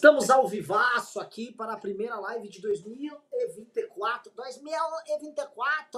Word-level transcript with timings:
Estamos 0.00 0.30
ao 0.30 0.48
vivaço 0.48 1.20
aqui 1.20 1.52
para 1.52 1.74
a 1.74 1.76
primeira 1.76 2.18
live 2.18 2.48
de 2.48 2.62
2024. 2.62 4.32
2024! 4.34 5.92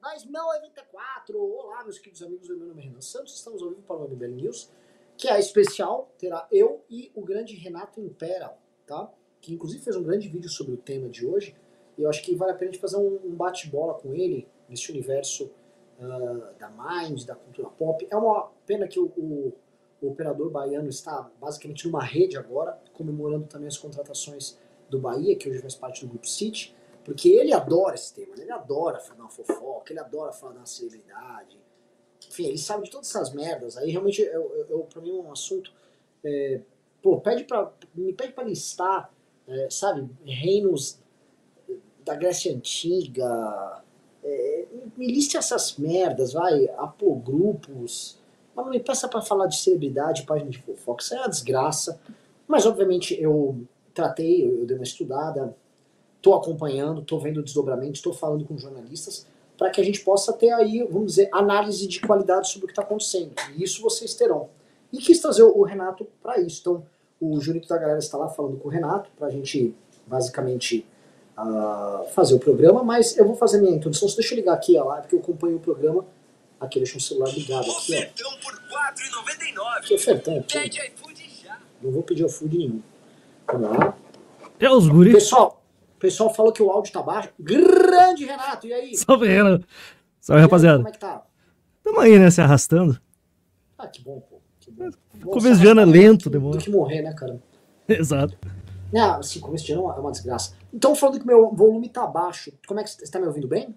2024! 0.00 1.36
Olá, 1.36 1.82
meus 1.82 1.98
queridos 1.98 2.22
amigos, 2.22 2.48
meu 2.48 2.68
nome 2.68 2.80
é 2.80 2.84
Renan 2.84 3.00
Santos. 3.00 3.34
Estamos 3.34 3.60
ao 3.60 3.70
vivo 3.70 3.82
para 3.82 3.96
o 3.96 4.08
MBL 4.08 4.36
News, 4.36 4.70
que 5.16 5.26
é 5.26 5.36
especial. 5.40 6.12
Terá 6.16 6.46
eu 6.52 6.84
e 6.88 7.10
o 7.12 7.22
grande 7.22 7.56
Renato 7.56 8.00
Imperial, 8.00 8.56
tá? 8.86 9.12
Que 9.40 9.52
inclusive 9.52 9.82
fez 9.82 9.96
um 9.96 10.04
grande 10.04 10.28
vídeo 10.28 10.48
sobre 10.48 10.74
o 10.74 10.76
tema 10.76 11.08
de 11.08 11.26
hoje. 11.26 11.56
E 11.98 12.02
eu 12.02 12.08
acho 12.08 12.22
que 12.22 12.36
vale 12.36 12.52
a 12.52 12.54
pena 12.54 12.70
a 12.70 12.72
gente 12.72 12.80
fazer 12.80 12.98
um 12.98 13.34
bate-bola 13.34 13.94
com 13.94 14.14
ele 14.14 14.46
nesse 14.68 14.92
universo 14.92 15.50
uh, 15.98 16.56
da 16.56 16.70
Mind, 16.70 17.24
da 17.24 17.34
cultura 17.34 17.68
pop. 17.70 18.06
É 18.08 18.16
uma 18.16 18.48
pena 18.64 18.86
que 18.86 19.00
o, 19.00 19.06
o 19.06 19.52
o 20.00 20.08
operador 20.08 20.50
baiano 20.50 20.88
está 20.88 21.30
basicamente 21.40 21.86
numa 21.86 22.02
rede 22.02 22.36
agora, 22.36 22.80
comemorando 22.92 23.46
também 23.46 23.68
as 23.68 23.76
contratações 23.76 24.58
do 24.88 24.98
Bahia, 24.98 25.36
que 25.36 25.48
hoje 25.48 25.60
faz 25.60 25.74
parte 25.74 26.04
do 26.04 26.10
Grupo 26.10 26.26
City, 26.26 26.74
porque 27.04 27.28
ele 27.28 27.52
adora 27.52 27.94
esse 27.94 28.12
tema, 28.14 28.34
ele 28.36 28.50
adora 28.50 28.98
falar 28.98 29.28
fofoca, 29.28 29.92
ele 29.92 30.00
adora 30.00 30.32
falar 30.32 30.54
da 30.54 30.66
celebridade, 30.66 31.58
enfim, 32.28 32.46
ele 32.46 32.58
sabe 32.58 32.84
de 32.84 32.90
todas 32.90 33.08
essas 33.08 33.32
merdas. 33.32 33.76
Aí 33.76 33.90
realmente, 33.90 34.20
eu, 34.22 34.54
eu, 34.54 34.66
eu 34.68 34.78
pra 34.80 35.00
mim, 35.00 35.18
é 35.18 35.22
um 35.22 35.32
assunto. 35.32 35.72
É, 36.22 36.60
pô, 37.02 37.20
pede 37.20 37.44
pra, 37.44 37.72
me 37.94 38.12
pede 38.12 38.32
pra 38.32 38.44
listar, 38.44 39.12
é, 39.48 39.68
sabe, 39.70 40.08
reinos 40.24 40.98
da 42.04 42.14
Grécia 42.14 42.54
Antiga. 42.54 43.82
É, 44.22 44.66
me 44.96 45.06
liste 45.06 45.36
essas 45.36 45.76
merdas, 45.76 46.34
vai, 46.34 46.68
apogrupos 46.76 48.19
mas 48.54 48.64
não 48.64 48.72
me 48.72 48.80
peça 48.80 49.08
para 49.08 49.20
falar 49.20 49.46
de 49.46 49.56
celebridade, 49.56 50.24
página 50.24 50.50
de 50.50 50.58
fofoca, 50.58 51.02
isso 51.02 51.14
é 51.14 51.18
uma 51.18 51.28
desgraça. 51.28 52.00
Mas, 52.46 52.66
obviamente, 52.66 53.20
eu 53.20 53.62
tratei, 53.94 54.46
eu, 54.46 54.66
dei 54.66 54.76
uma 54.76 54.84
estudada, 54.84 55.54
estou 56.16 56.34
acompanhando, 56.34 57.00
estou 57.00 57.20
vendo 57.20 57.42
desdobramentos, 57.42 57.98
estou 57.98 58.12
falando 58.12 58.44
com 58.44 58.58
jornalistas, 58.58 59.26
para 59.56 59.70
que 59.70 59.80
a 59.80 59.84
gente 59.84 60.00
possa 60.00 60.32
ter 60.32 60.50
aí, 60.50 60.82
vamos 60.90 61.12
dizer, 61.12 61.28
análise 61.32 61.86
de 61.86 62.00
qualidade 62.00 62.48
sobre 62.48 62.64
o 62.64 62.66
que 62.66 62.72
está 62.72 62.82
acontecendo. 62.82 63.32
E 63.56 63.62
isso 63.62 63.82
vocês 63.82 64.14
terão. 64.14 64.48
E 64.92 64.98
quis 64.98 65.20
trazer 65.20 65.42
o 65.42 65.62
Renato 65.62 66.06
para 66.22 66.40
isso. 66.40 66.60
Então, 66.60 66.82
o 67.20 67.38
Junito 67.40 67.68
da 67.68 67.76
Galera 67.76 67.98
está 67.98 68.16
lá 68.16 68.28
falando 68.28 68.56
com 68.56 68.68
o 68.68 68.70
Renato, 68.70 69.10
para 69.16 69.28
a 69.28 69.30
gente, 69.30 69.74
basicamente, 70.06 70.86
uh, 71.38 72.08
fazer 72.10 72.34
o 72.34 72.38
programa, 72.38 72.82
mas 72.82 73.16
eu 73.16 73.26
vou 73.26 73.36
fazer 73.36 73.60
minha 73.60 73.74
introdução. 73.74 74.08
Deixa 74.08 74.34
eu 74.34 74.36
ligar 74.36 74.54
aqui 74.54 74.76
a 74.76 74.84
live, 74.84 75.02
porque 75.02 75.16
eu 75.16 75.20
acompanho 75.20 75.56
o 75.56 75.60
programa 75.60 76.04
Aqui, 76.60 76.78
deixa 76.78 76.98
o 76.98 77.00
celular 77.00 77.32
ligado 77.32 77.62
aqui, 77.62 77.94
Ofertão 77.94 78.30
por 78.42 78.52
R$4,99. 78.52 79.80
Que 79.86 79.94
ofertão 79.94 80.38
aqui? 80.38 80.52
Pede 80.52 80.78
iFood 80.78 81.30
já. 81.42 81.58
Não 81.82 81.90
vou 81.90 82.02
pedir 82.02 82.26
iFood 82.26 82.58
nenhum. 82.58 82.82
Vamos 83.50 83.78
lá. 83.78 83.96
É 84.58 84.70
os 84.70 84.86
guris. 84.86 85.14
Pessoal, 85.14 85.62
pessoal 85.98 86.34
falou 86.34 86.52
que 86.52 86.62
o 86.62 86.70
áudio 86.70 86.92
tá 86.92 87.02
baixo. 87.02 87.30
Grande 87.40 88.26
Renato, 88.26 88.66
e 88.66 88.74
aí? 88.74 88.94
Salve, 88.94 89.26
Renato. 89.26 89.66
Salve, 90.20 90.42
rapaziada. 90.42 90.78
Como 90.78 90.88
é 90.88 90.92
que 90.92 90.98
tá? 90.98 91.22
Tamo 91.82 92.00
aí, 92.00 92.18
né, 92.18 92.30
se 92.30 92.42
arrastando. 92.42 93.00
Ah, 93.78 93.86
que 93.86 94.02
bom, 94.02 94.20
pô. 94.20 94.38
Que 94.60 94.70
bom. 94.70 94.90
Começo 95.30 95.60
de 95.60 95.66
ano 95.66 95.80
é 95.80 95.84
lento, 95.86 96.28
demora. 96.28 96.58
Tem 96.58 96.66
que 96.66 96.70
morrer, 96.70 97.00
né, 97.00 97.14
cara? 97.14 97.40
Exato. 97.88 98.36
Não, 98.92 99.20
assim, 99.20 99.40
começo 99.40 99.64
de 99.64 99.72
ano 99.72 99.82
é 99.82 99.84
uma, 99.86 99.96
é 99.96 100.00
uma 100.00 100.12
desgraça. 100.12 100.54
Então, 100.74 100.94
falando 100.94 101.20
que 101.20 101.26
meu 101.26 101.54
volume 101.54 101.88
tá 101.88 102.06
baixo, 102.06 102.52
como 102.66 102.80
é 102.80 102.84
que 102.84 102.90
você 102.90 103.10
tá 103.10 103.18
me 103.18 103.26
ouvindo 103.26 103.48
bem? 103.48 103.74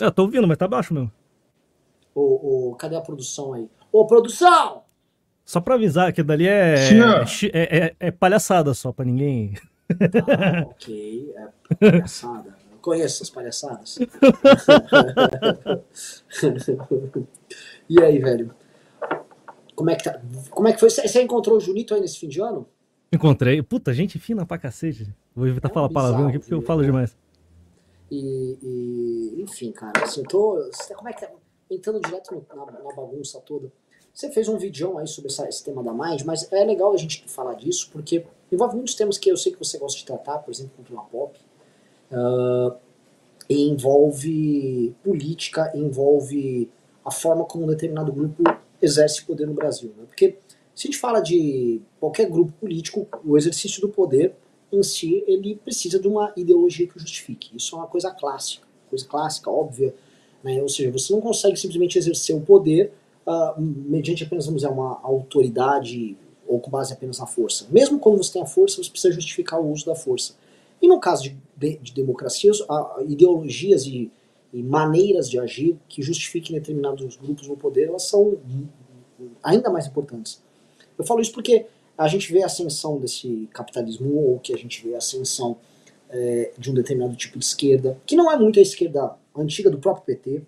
É, 0.00 0.10
tô 0.10 0.22
ouvindo, 0.22 0.46
mas 0.46 0.58
tá 0.58 0.68
baixo 0.68 0.92
mesmo. 0.92 1.10
O, 2.18 2.70
o, 2.70 2.74
cadê 2.74 2.96
a 2.96 3.00
produção 3.00 3.52
aí? 3.52 3.70
Ô, 3.92 4.04
produção! 4.04 4.82
Só 5.44 5.60
pra 5.60 5.76
avisar 5.76 6.12
que 6.12 6.20
dali 6.20 6.48
é, 6.48 6.74
é, 6.74 7.86
é, 7.86 7.94
é, 8.00 8.10
palhaçada 8.10 8.74
só, 8.74 8.90
pra 8.92 9.04
ninguém. 9.04 9.54
Ah, 9.88 10.66
ok, 10.66 11.32
é 11.36 11.48
palhaçada. 11.76 12.56
Eu 12.72 12.78
conheço 12.78 13.22
essas 13.22 13.30
palhaçadas. 13.30 13.98
e 17.88 18.02
aí, 18.02 18.18
velho? 18.18 18.52
Como 19.76 19.90
é 19.90 19.94
que 19.94 20.02
tá? 20.02 20.20
Como 20.50 20.66
é 20.66 20.72
que 20.72 20.80
foi? 20.80 20.90
Você 20.90 21.22
encontrou 21.22 21.56
o 21.56 21.60
Junito 21.60 21.94
aí 21.94 22.00
nesse 22.00 22.18
fim 22.18 22.28
de 22.28 22.40
ano? 22.40 22.66
Encontrei. 23.12 23.62
Puta, 23.62 23.94
gente 23.94 24.18
fina 24.18 24.44
pra 24.44 24.58
cacete. 24.58 25.14
Vou 25.36 25.46
evitar 25.46 25.70
é 25.70 25.72
falar 25.72 25.88
palavrão 25.88 26.26
aqui 26.26 26.40
porque 26.40 26.52
eu 26.52 26.62
falo 26.62 26.82
demais. 26.82 27.16
E, 28.10 28.58
e, 28.60 29.42
enfim, 29.42 29.70
cara, 29.70 30.02
assim, 30.02 30.20
eu 30.20 30.26
tô. 30.26 30.68
Como 30.96 31.08
é 31.08 31.12
que 31.12 31.20
tá? 31.20 31.30
Entrando 31.70 32.00
direto 32.00 32.34
no, 32.34 32.44
na, 32.56 32.66
na, 32.66 32.94
bagunça 32.94 33.40
toda. 33.40 33.70
Você 34.12 34.30
fez 34.30 34.48
um 34.48 34.56
vídeo 34.56 34.98
aí 34.98 35.06
sobre 35.06 35.30
essa, 35.30 35.48
esse 35.48 35.64
tema 35.64 35.82
da 35.82 35.92
Mind, 35.92 36.22
mas 36.22 36.50
é 36.52 36.64
legal 36.64 36.92
a 36.92 36.96
gente 36.96 37.22
falar 37.28 37.54
disso, 37.54 37.88
porque 37.92 38.24
envolve 38.50 38.74
muitos 38.74 38.94
temas 38.94 39.16
que 39.18 39.30
eu 39.30 39.36
sei 39.36 39.52
que 39.52 39.58
você 39.58 39.78
gosta 39.78 39.98
de 39.98 40.04
tratar, 40.04 40.38
por 40.38 40.50
exemplo, 40.50 40.72
cultura 40.76 41.00
pop, 41.02 41.38
uh, 42.10 42.76
envolve 43.48 44.94
política, 45.02 45.70
envolve 45.74 46.70
a 47.04 47.10
forma 47.10 47.44
como 47.44 47.64
um 47.64 47.68
determinado 47.68 48.12
grupo 48.12 48.42
exerce 48.80 49.24
poder 49.24 49.46
no 49.46 49.54
Brasil. 49.54 49.92
Né? 49.96 50.04
Porque 50.06 50.36
se 50.74 50.86
a 50.86 50.90
gente 50.90 50.98
fala 50.98 51.20
de 51.20 51.80
qualquer 51.98 52.28
grupo 52.28 52.52
político, 52.52 53.06
o 53.24 53.36
exercício 53.36 53.80
do 53.80 53.88
poder 53.88 54.34
em 54.70 54.82
si, 54.82 55.24
ele 55.26 55.56
precisa 55.56 55.98
de 55.98 56.06
uma 56.06 56.32
ideologia 56.36 56.86
que 56.86 56.96
o 56.96 57.00
justifique. 57.00 57.56
Isso 57.56 57.74
é 57.74 57.78
uma 57.78 57.86
coisa 57.86 58.10
clássica, 58.10 58.66
coisa 58.88 59.06
clássica, 59.06 59.50
óbvia, 59.50 59.94
né? 60.42 60.62
Ou 60.62 60.68
seja, 60.68 60.90
você 60.90 61.12
não 61.12 61.20
consegue 61.20 61.56
simplesmente 61.56 61.98
exercer 61.98 62.34
o 62.34 62.40
poder 62.40 62.92
uh, 63.26 63.60
mediante 63.60 64.24
apenas 64.24 64.46
vamos 64.46 64.62
dizer, 64.62 64.72
uma 64.72 65.00
autoridade 65.02 66.16
ou 66.46 66.58
com 66.58 66.70
base 66.70 66.92
apenas 66.92 67.18
na 67.18 67.26
força. 67.26 67.66
Mesmo 67.70 67.98
quando 67.98 68.16
você 68.16 68.32
tem 68.32 68.42
a 68.42 68.46
força, 68.46 68.82
você 68.82 68.90
precisa 68.90 69.12
justificar 69.12 69.60
o 69.60 69.70
uso 69.70 69.84
da 69.84 69.94
força. 69.94 70.34
E 70.80 70.88
no 70.88 70.98
caso 70.98 71.24
de, 71.24 71.36
de, 71.56 71.76
de 71.78 71.92
democracias, 71.92 72.58
ideologias 73.06 73.84
e, 73.84 74.10
e, 74.52 74.62
maneiras 74.62 75.28
de 75.28 75.38
agir 75.38 75.76
que 75.88 76.00
justifiquem 76.00 76.56
determinados 76.56 77.16
grupos 77.16 77.46
no 77.48 77.56
poder, 77.56 77.88
elas 77.88 78.04
são 78.04 78.38
ainda 79.42 79.68
mais 79.68 79.86
importantes. 79.86 80.42
Eu 80.96 81.04
falo 81.04 81.20
isso 81.20 81.32
porque 81.32 81.66
a 81.96 82.08
gente 82.08 82.32
vê 82.32 82.42
a 82.42 82.46
ascensão 82.46 82.98
desse 82.98 83.48
capitalismo 83.52 84.14
ou 84.14 84.38
que 84.38 84.54
a 84.54 84.56
gente 84.56 84.86
vê 84.86 84.94
a 84.94 84.98
ascensão 84.98 85.56
é, 86.08 86.52
de 86.56 86.70
um 86.70 86.74
determinado 86.74 87.14
tipo 87.16 87.38
de 87.38 87.44
esquerda, 87.44 88.00
que 88.06 88.16
não 88.16 88.32
é 88.32 88.38
muito 88.38 88.58
a 88.58 88.62
esquerda 88.62 89.14
antiga 89.42 89.70
do 89.70 89.78
próprio 89.78 90.04
PT. 90.04 90.42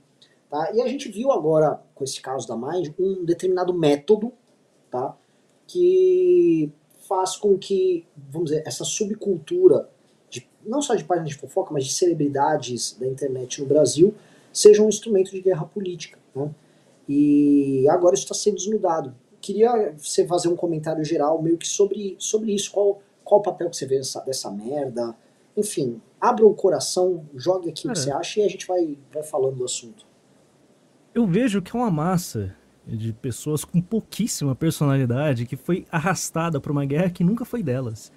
Tá? 0.51 0.73
E 0.75 0.83
a 0.83 0.89
gente 0.89 1.09
viu 1.09 1.31
agora, 1.31 1.81
com 1.95 2.03
esse 2.03 2.21
caso 2.21 2.47
da 2.47 2.56
Mind, 2.56 2.89
um 2.99 3.25
determinado 3.25 3.73
método 3.73 4.33
tá? 4.91 5.17
que 5.67 6.73
faz 7.09 7.37
com 7.37 7.56
que, 7.56 8.05
vamos 8.17 8.50
dizer, 8.50 8.62
essa 8.67 8.84
subcultura, 8.84 9.89
de, 10.29 10.49
não 10.65 10.83
só 10.83 10.95
de 10.95 11.05
páginas 11.05 11.31
de 11.31 11.37
fofoca, 11.37 11.73
mas 11.73 11.84
de 11.84 11.93
celebridades 11.93 12.97
da 12.99 13.06
internet 13.06 13.61
no 13.61 13.67
Brasil, 13.67 14.15
seja 14.53 14.83
um 14.83 14.89
instrumento 14.89 15.31
de 15.31 15.41
guerra 15.41 15.65
política. 15.65 16.19
Né? 16.34 16.50
E 17.09 17.89
agora 17.89 18.15
isso 18.15 18.25
está 18.25 18.34
sendo 18.34 18.56
desnudado. 18.56 19.15
Queria 19.41 19.95
você 19.97 20.27
fazer 20.27 20.49
um 20.49 20.56
comentário 20.56 21.05
geral 21.05 21.41
meio 21.43 21.56
que 21.56 21.67
sobre, 21.67 22.15
sobre 22.19 22.53
isso. 22.53 22.71
Qual, 22.71 23.00
qual 23.25 23.41
o 23.41 23.43
papel 23.43 23.71
que 23.71 23.77
você 23.77 23.87
vê 23.87 23.99
dessa, 23.99 24.21
dessa 24.21 24.50
merda? 24.50 25.17
Enfim, 25.60 26.00
abra 26.19 26.47
o 26.47 26.54
coração, 26.54 27.26
jogue 27.34 27.69
aqui 27.69 27.87
o 27.87 27.93
que 27.93 27.98
você 27.98 28.10
acha 28.10 28.41
e 28.41 28.44
a 28.44 28.48
gente 28.48 28.66
vai, 28.66 28.97
vai 29.12 29.22
falando 29.22 29.56
do 29.56 29.65
assunto. 29.65 30.06
Eu 31.15 31.26
vejo 31.26 31.60
que 31.60 31.76
é 31.76 31.78
uma 31.78 31.91
massa 31.91 32.54
de 32.87 33.12
pessoas 33.12 33.62
com 33.62 33.81
pouquíssima 33.81 34.54
personalidade 34.54 35.44
que 35.44 35.56
foi 35.56 35.84
arrastada 35.93 36.59
para 36.59 36.72
uma 36.72 36.84
guerra 36.87 37.10
que 37.10 37.22
nunca 37.22 37.44
foi 37.44 37.62
delas. 37.62 38.10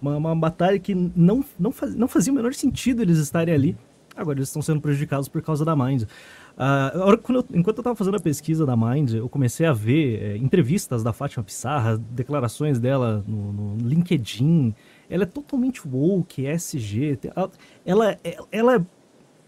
Uma, 0.00 0.16
uma 0.16 0.34
batalha 0.34 0.78
que 0.78 0.94
não, 0.94 1.44
não, 1.58 1.70
faz, 1.70 1.94
não 1.94 2.08
fazia 2.08 2.32
o 2.32 2.36
menor 2.36 2.54
sentido 2.54 3.02
eles 3.02 3.18
estarem 3.18 3.54
ali. 3.54 3.76
Agora 4.16 4.38
eles 4.38 4.48
estão 4.48 4.62
sendo 4.62 4.80
prejudicados 4.80 5.28
por 5.28 5.42
causa 5.42 5.64
da 5.64 5.76
Mind. 5.76 6.02
Uh, 6.02 6.98
eu, 6.98 7.44
enquanto 7.54 7.78
eu 7.78 7.80
estava 7.82 7.94
fazendo 7.94 8.16
a 8.16 8.20
pesquisa 8.20 8.64
da 8.64 8.76
Mind, 8.76 9.14
eu 9.14 9.28
comecei 9.28 9.66
a 9.66 9.72
ver 9.72 10.22
é, 10.22 10.36
entrevistas 10.36 11.02
da 11.02 11.12
Fátima 11.12 11.44
Pissarra, 11.44 11.98
declarações 11.98 12.78
dela 12.78 13.22
no, 13.26 13.52
no 13.52 13.88
LinkedIn, 13.88 14.74
ela 15.10 15.24
é 15.24 15.26
totalmente 15.26 15.86
woke, 15.86 16.46
SG. 16.46 17.18
Ela, 17.34 17.50
ela, 17.84 18.18
ela 18.52 18.86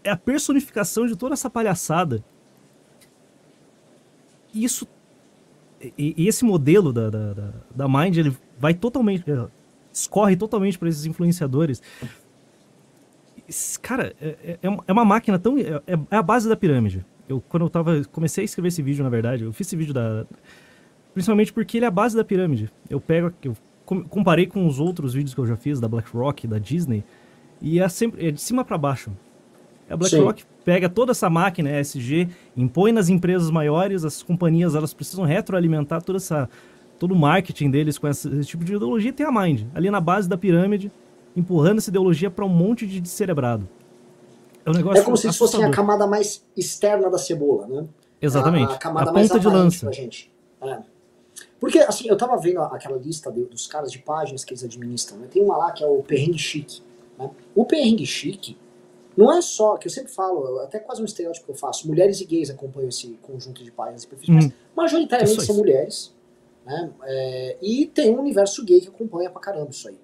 é 0.03 0.11
a 0.11 0.17
personificação 0.17 1.07
de 1.07 1.15
toda 1.15 1.33
essa 1.33 1.49
palhaçada. 1.49 2.23
E 4.53 4.65
isso. 4.65 4.85
E, 5.97 6.13
e 6.17 6.27
esse 6.27 6.43
modelo 6.43 6.91
da, 6.91 7.09
da, 7.09 7.33
da, 7.33 7.53
da, 7.73 7.87
Mind, 7.87 8.17
ele 8.17 8.37
vai 8.59 8.73
totalmente. 8.73 9.23
escorre 9.91 10.35
totalmente 10.35 10.77
para 10.77 10.89
esses 10.89 11.05
influenciadores. 11.05 11.81
Cara, 13.81 14.13
é, 14.21 14.27
é, 14.43 14.59
é, 14.61 14.77
é 14.87 14.91
uma 14.91 15.05
máquina 15.05 15.39
tão. 15.39 15.57
É, 15.57 15.81
é, 15.87 16.15
a 16.15 16.21
base 16.21 16.47
da 16.47 16.57
pirâmide. 16.57 17.05
Eu, 17.27 17.39
quando 17.39 17.63
eu 17.63 17.69
tava. 17.69 18.03
Comecei 18.11 18.43
a 18.43 18.45
escrever 18.45 18.67
esse 18.67 18.81
vídeo, 18.81 19.03
na 19.03 19.09
verdade, 19.09 19.43
eu 19.43 19.53
fiz 19.53 19.67
esse 19.67 19.77
vídeo 19.77 19.93
da. 19.93 20.25
Principalmente 21.13 21.53
porque 21.53 21.77
ele 21.77 21.85
é 21.85 21.87
a 21.87 21.91
base 21.91 22.17
da 22.17 22.23
pirâmide. 22.23 22.69
Eu 22.89 22.99
pego. 22.99 23.31
Eu 23.41 23.55
comparei 24.01 24.47
com 24.47 24.65
os 24.67 24.79
outros 24.79 25.13
vídeos 25.13 25.33
que 25.33 25.39
eu 25.39 25.45
já 25.45 25.55
fiz 25.55 25.79
da 25.79 25.87
BlackRock, 25.87 26.47
da 26.47 26.57
Disney, 26.57 27.03
e 27.61 27.79
é 27.79 27.87
sempre 27.89 28.27
é 28.27 28.31
de 28.31 28.41
cima 28.41 28.63
para 28.63 28.77
baixo. 28.77 29.11
A 29.89 29.97
BlackRock 29.97 30.43
pega 30.63 30.89
toda 30.89 31.11
essa 31.11 31.29
máquina 31.29 31.79
ESG, 31.79 32.29
impõe 32.55 32.91
nas 32.91 33.09
empresas 33.09 33.49
maiores, 33.51 34.03
as 34.05 34.23
companhias 34.23 34.75
elas 34.75 34.93
precisam 34.93 35.25
retroalimentar 35.25 36.01
toda 36.01 36.17
essa 36.17 36.49
todo 36.97 37.11
o 37.11 37.15
marketing 37.17 37.69
deles 37.69 37.97
com 37.97 38.07
esse, 38.07 38.29
esse, 38.39 38.47
tipo 38.47 38.63
de 38.63 38.75
ideologia 38.75 39.11
tem 39.11 39.25
a 39.25 39.31
Mind, 39.31 39.63
ali 39.73 39.91
na 39.91 39.99
base 39.99 40.29
da 40.29 40.37
pirâmide, 40.37 40.91
empurrando 41.35 41.79
essa 41.79 41.89
ideologia 41.89 42.31
para 42.31 42.45
um 42.45 42.49
monte 42.49 42.87
de 42.87 43.01
descerebrado. 43.01 43.67
É, 44.65 44.69
um 44.69 44.73
negócio 44.73 45.01
é 45.01 45.03
como 45.03 45.17
se 45.17 45.31
fosse 45.33 45.61
a 45.61 45.69
camada 45.69 46.07
mais 46.07 46.45
externa 46.55 47.09
da 47.09 47.17
cebola, 47.17 47.67
né? 47.67 47.85
Exatamente. 48.21 48.71
A, 48.71 48.75
a 48.75 48.77
camada 48.77 49.09
a 49.09 49.13
mais 49.13 49.27
ponta 49.27 49.39
de 49.39 49.47
lança. 49.47 49.85
Pra 49.87 49.91
gente. 49.93 50.31
É. 50.61 50.79
Porque, 51.63 51.79
assim, 51.79 52.09
eu 52.09 52.17
tava 52.17 52.35
vendo 52.35 52.59
aquela 52.59 52.97
lista 52.97 53.31
de, 53.31 53.45
dos 53.45 53.67
caras 53.67 53.89
de 53.89 53.97
páginas 53.97 54.43
que 54.43 54.51
eles 54.51 54.65
administram, 54.65 55.17
né? 55.17 55.29
Tem 55.31 55.41
uma 55.41 55.55
lá 55.55 55.71
que 55.71 55.81
é 55.81 55.87
o 55.87 56.03
Perrengue 56.03 56.37
Chique. 56.37 56.81
Né? 57.17 57.31
O 57.55 57.63
Perrengue 57.63 58.05
Chique 58.05 58.57
não 59.15 59.31
é 59.31 59.41
só, 59.41 59.77
que 59.77 59.87
eu 59.87 59.91
sempre 59.91 60.11
falo, 60.11 60.59
até 60.59 60.77
quase 60.77 61.01
um 61.01 61.05
estereótipo 61.05 61.45
que 61.45 61.51
eu 61.53 61.55
faço, 61.55 61.87
mulheres 61.87 62.19
e 62.19 62.25
gays 62.25 62.49
acompanham 62.49 62.89
esse 62.89 63.17
conjunto 63.21 63.63
de 63.63 63.71
páginas 63.71 64.03
e 64.03 64.07
perfis, 64.07 64.27
hum. 64.27 64.51
mas 64.75 64.91
majoritariamente 64.91 65.41
são 65.41 65.55
mulheres, 65.55 66.13
né? 66.65 66.91
É, 67.03 67.57
e 67.61 67.85
tem 67.85 68.13
um 68.13 68.19
universo 68.19 68.61
gay 68.65 68.81
que 68.81 68.89
acompanha 68.89 69.29
pra 69.29 69.39
caramba 69.39 69.69
isso 69.71 69.87
aí. 69.87 69.97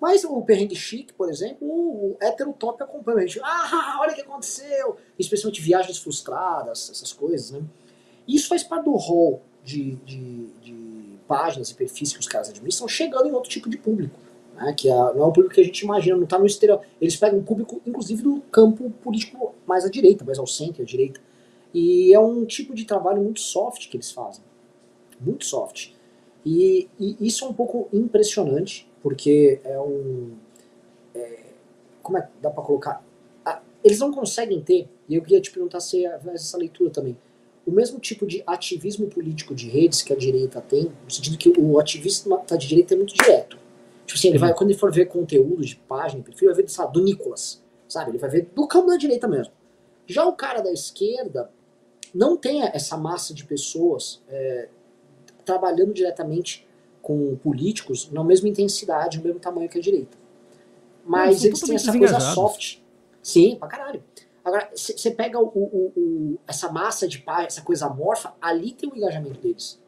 Mas 0.00 0.24
o 0.24 0.42
perrengue 0.42 0.74
chique, 0.74 1.12
por 1.12 1.30
exemplo, 1.30 1.68
o 1.68 2.16
heterotop 2.20 2.82
acompanha 2.82 3.18
a 3.18 3.20
gente. 3.20 3.38
Ah, 3.44 3.98
olha 4.00 4.10
o 4.10 4.14
que 4.16 4.22
aconteceu! 4.22 4.96
Especialmente 5.16 5.62
viagens 5.62 5.98
frustradas, 5.98 6.90
essas 6.90 7.12
coisas, 7.12 7.52
né? 7.52 7.62
Isso 8.26 8.48
faz 8.48 8.64
parte 8.64 8.86
do 8.86 8.96
rol 8.96 9.40
de, 9.62 9.96
de, 10.04 10.46
de 10.62 10.85
páginas 11.26 11.70
e 11.70 11.74
perfis 11.74 12.12
que 12.12 12.20
os 12.20 12.26
caras 12.26 12.48
administram, 12.48 12.88
chegando 12.88 13.28
em 13.28 13.32
outro 13.32 13.50
tipo 13.50 13.68
de 13.68 13.76
público. 13.76 14.18
Né? 14.54 14.74
Que 14.76 14.88
é, 14.88 14.94
não 14.94 15.22
é 15.22 15.26
o 15.26 15.32
público 15.32 15.54
que 15.54 15.60
a 15.60 15.64
gente 15.64 15.80
imagina, 15.80 16.16
não 16.16 16.24
está 16.24 16.38
no 16.38 16.46
exterior. 16.46 16.80
Eles 17.00 17.16
pegam 17.16 17.38
um 17.38 17.44
público, 17.44 17.80
inclusive, 17.86 18.22
do 18.22 18.40
campo 18.52 18.90
político 19.02 19.54
mais 19.66 19.84
à 19.84 19.90
direita, 19.90 20.24
mais 20.24 20.38
ao 20.38 20.46
centro, 20.46 20.82
à 20.82 20.84
direita. 20.84 21.20
E 21.74 22.14
é 22.14 22.18
um 22.18 22.44
tipo 22.44 22.74
de 22.74 22.84
trabalho 22.84 23.22
muito 23.22 23.40
soft 23.40 23.88
que 23.88 23.96
eles 23.96 24.10
fazem. 24.10 24.42
Muito 25.20 25.44
soft. 25.44 25.90
E, 26.44 26.88
e 26.98 27.16
isso 27.20 27.44
é 27.44 27.48
um 27.48 27.52
pouco 27.52 27.88
impressionante, 27.92 28.88
porque 29.02 29.60
é 29.64 29.78
um. 29.80 30.30
É, 31.14 31.40
como 32.02 32.18
é 32.18 32.22
que 32.22 32.28
dá 32.40 32.50
para 32.50 32.62
colocar? 32.62 33.04
Ah, 33.44 33.60
eles 33.82 33.98
não 33.98 34.12
conseguem 34.12 34.60
ter, 34.60 34.88
e 35.08 35.16
eu 35.16 35.22
queria 35.22 35.40
te 35.40 35.50
perguntar 35.50 35.80
se 35.80 36.06
é 36.06 36.20
essa 36.28 36.56
leitura 36.56 36.90
também, 36.90 37.16
o 37.66 37.72
mesmo 37.72 37.98
tipo 37.98 38.24
de 38.24 38.42
ativismo 38.46 39.08
político 39.08 39.54
de 39.54 39.68
redes 39.68 40.00
que 40.00 40.12
a 40.12 40.16
direita 40.16 40.60
tem, 40.60 40.92
no 41.04 41.10
sentido 41.10 41.36
que 41.36 41.48
o 41.48 41.78
ativismo 41.80 42.40
da 42.48 42.56
direita 42.56 42.94
é 42.94 42.96
muito 42.96 43.14
direto. 43.14 43.58
Tipo 44.06 44.18
assim, 44.18 44.28
ele 44.28 44.38
vai, 44.38 44.54
quando 44.54 44.70
ele 44.70 44.78
for 44.78 44.92
ver 44.92 45.06
conteúdo 45.06 45.64
de 45.64 45.74
página, 45.74 46.22
perfil, 46.22 46.48
vai 46.48 46.62
ver 46.62 46.68
sabe, 46.70 46.92
do 46.92 47.02
Nicolas, 47.02 47.60
sabe? 47.88 48.12
Ele 48.12 48.18
vai 48.18 48.30
ver 48.30 48.48
do 48.54 48.68
campo 48.68 48.86
da 48.86 48.96
direita 48.96 49.26
mesmo. 49.26 49.52
Já 50.06 50.24
o 50.24 50.32
cara 50.32 50.60
da 50.60 50.70
esquerda 50.70 51.50
não 52.14 52.36
tem 52.36 52.62
essa 52.62 52.96
massa 52.96 53.34
de 53.34 53.44
pessoas 53.44 54.22
é, 54.28 54.68
trabalhando 55.44 55.92
diretamente 55.92 56.64
com 57.02 57.36
políticos 57.36 58.10
na 58.12 58.22
mesma 58.22 58.48
intensidade, 58.48 59.18
no 59.18 59.24
mesmo 59.24 59.40
tamanho 59.40 59.68
que 59.68 59.78
a 59.78 59.80
direita. 59.80 60.16
Mas 61.04 61.44
eles 61.44 61.60
têm 61.60 61.74
essa 61.74 61.96
coisa 61.96 62.20
soft. 62.20 62.78
Sim, 63.20 63.56
pra 63.56 63.68
caralho. 63.68 64.02
Agora, 64.46 64.70
você 64.72 65.10
pega 65.10 65.40
o, 65.40 65.48
o, 65.48 65.92
o, 65.96 66.38
essa 66.46 66.70
massa 66.70 67.08
de 67.08 67.18
paz, 67.18 67.46
essa 67.46 67.62
coisa 67.62 67.86
amorfa, 67.86 68.32
ali 68.40 68.70
tem 68.70 68.88
o 68.88 68.96
engajamento 68.96 69.40
deles. 69.40 69.82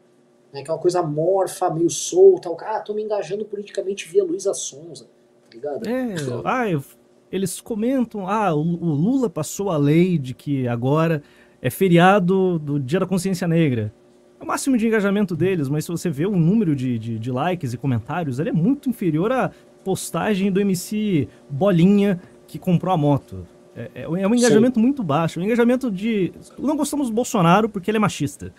Né, 0.51 0.61
que 0.63 0.69
é 0.69 0.73
uma 0.73 0.81
coisa 0.81 0.99
amorfa, 0.99 1.69
meio 1.69 1.89
solta. 1.89 2.49
O 2.49 2.57
cara, 2.57 2.75
ah, 2.75 2.81
tô 2.81 2.93
me 2.93 3.01
engajando 3.01 3.45
politicamente 3.45 4.09
via 4.09 4.21
Luísa 4.21 4.53
Sonza, 4.53 5.05
tá 5.05 5.55
ligado? 5.55 5.87
É, 5.87 6.15
ah, 6.43 6.69
eu, 6.69 6.83
eles 7.31 7.61
comentam, 7.61 8.27
ah, 8.27 8.53
o, 8.53 8.59
o 8.59 8.89
Lula 8.93 9.29
passou 9.29 9.69
a 9.69 9.77
lei 9.77 10.17
de 10.17 10.33
que 10.33 10.67
agora 10.67 11.23
é 11.61 11.69
feriado 11.69 12.59
do 12.59 12.77
Dia 12.77 12.99
da 12.99 13.05
Consciência 13.05 13.47
Negra. 13.47 13.93
É 14.41 14.43
o 14.43 14.47
máximo 14.47 14.77
de 14.77 14.85
engajamento 14.85 15.37
deles, 15.37 15.69
mas 15.69 15.85
se 15.85 15.91
você 15.91 16.09
vê 16.09 16.25
o 16.25 16.35
número 16.35 16.75
de, 16.75 16.99
de, 16.99 17.17
de 17.17 17.31
likes 17.31 17.71
e 17.71 17.77
comentários, 17.77 18.39
ele 18.39 18.49
é 18.49 18.53
muito 18.53 18.89
inferior 18.89 19.31
à 19.31 19.51
postagem 19.85 20.51
do 20.51 20.59
MC 20.59 21.29
Bolinha 21.49 22.19
que 22.45 22.59
comprou 22.59 22.93
a 22.93 22.97
moto. 22.97 23.47
É, 23.75 23.91
é, 23.95 24.01
é 24.03 24.07
um 24.07 24.35
engajamento 24.35 24.75
sim. 24.75 24.81
muito 24.81 25.03
baixo. 25.03 25.39
Um 25.39 25.43
engajamento 25.43 25.91
de. 25.91 26.33
Não 26.57 26.75
gostamos 26.75 27.07
do 27.07 27.13
Bolsonaro 27.13 27.69
porque 27.69 27.89
ele 27.89 27.97
é 27.97 27.99
machista. 27.99 28.53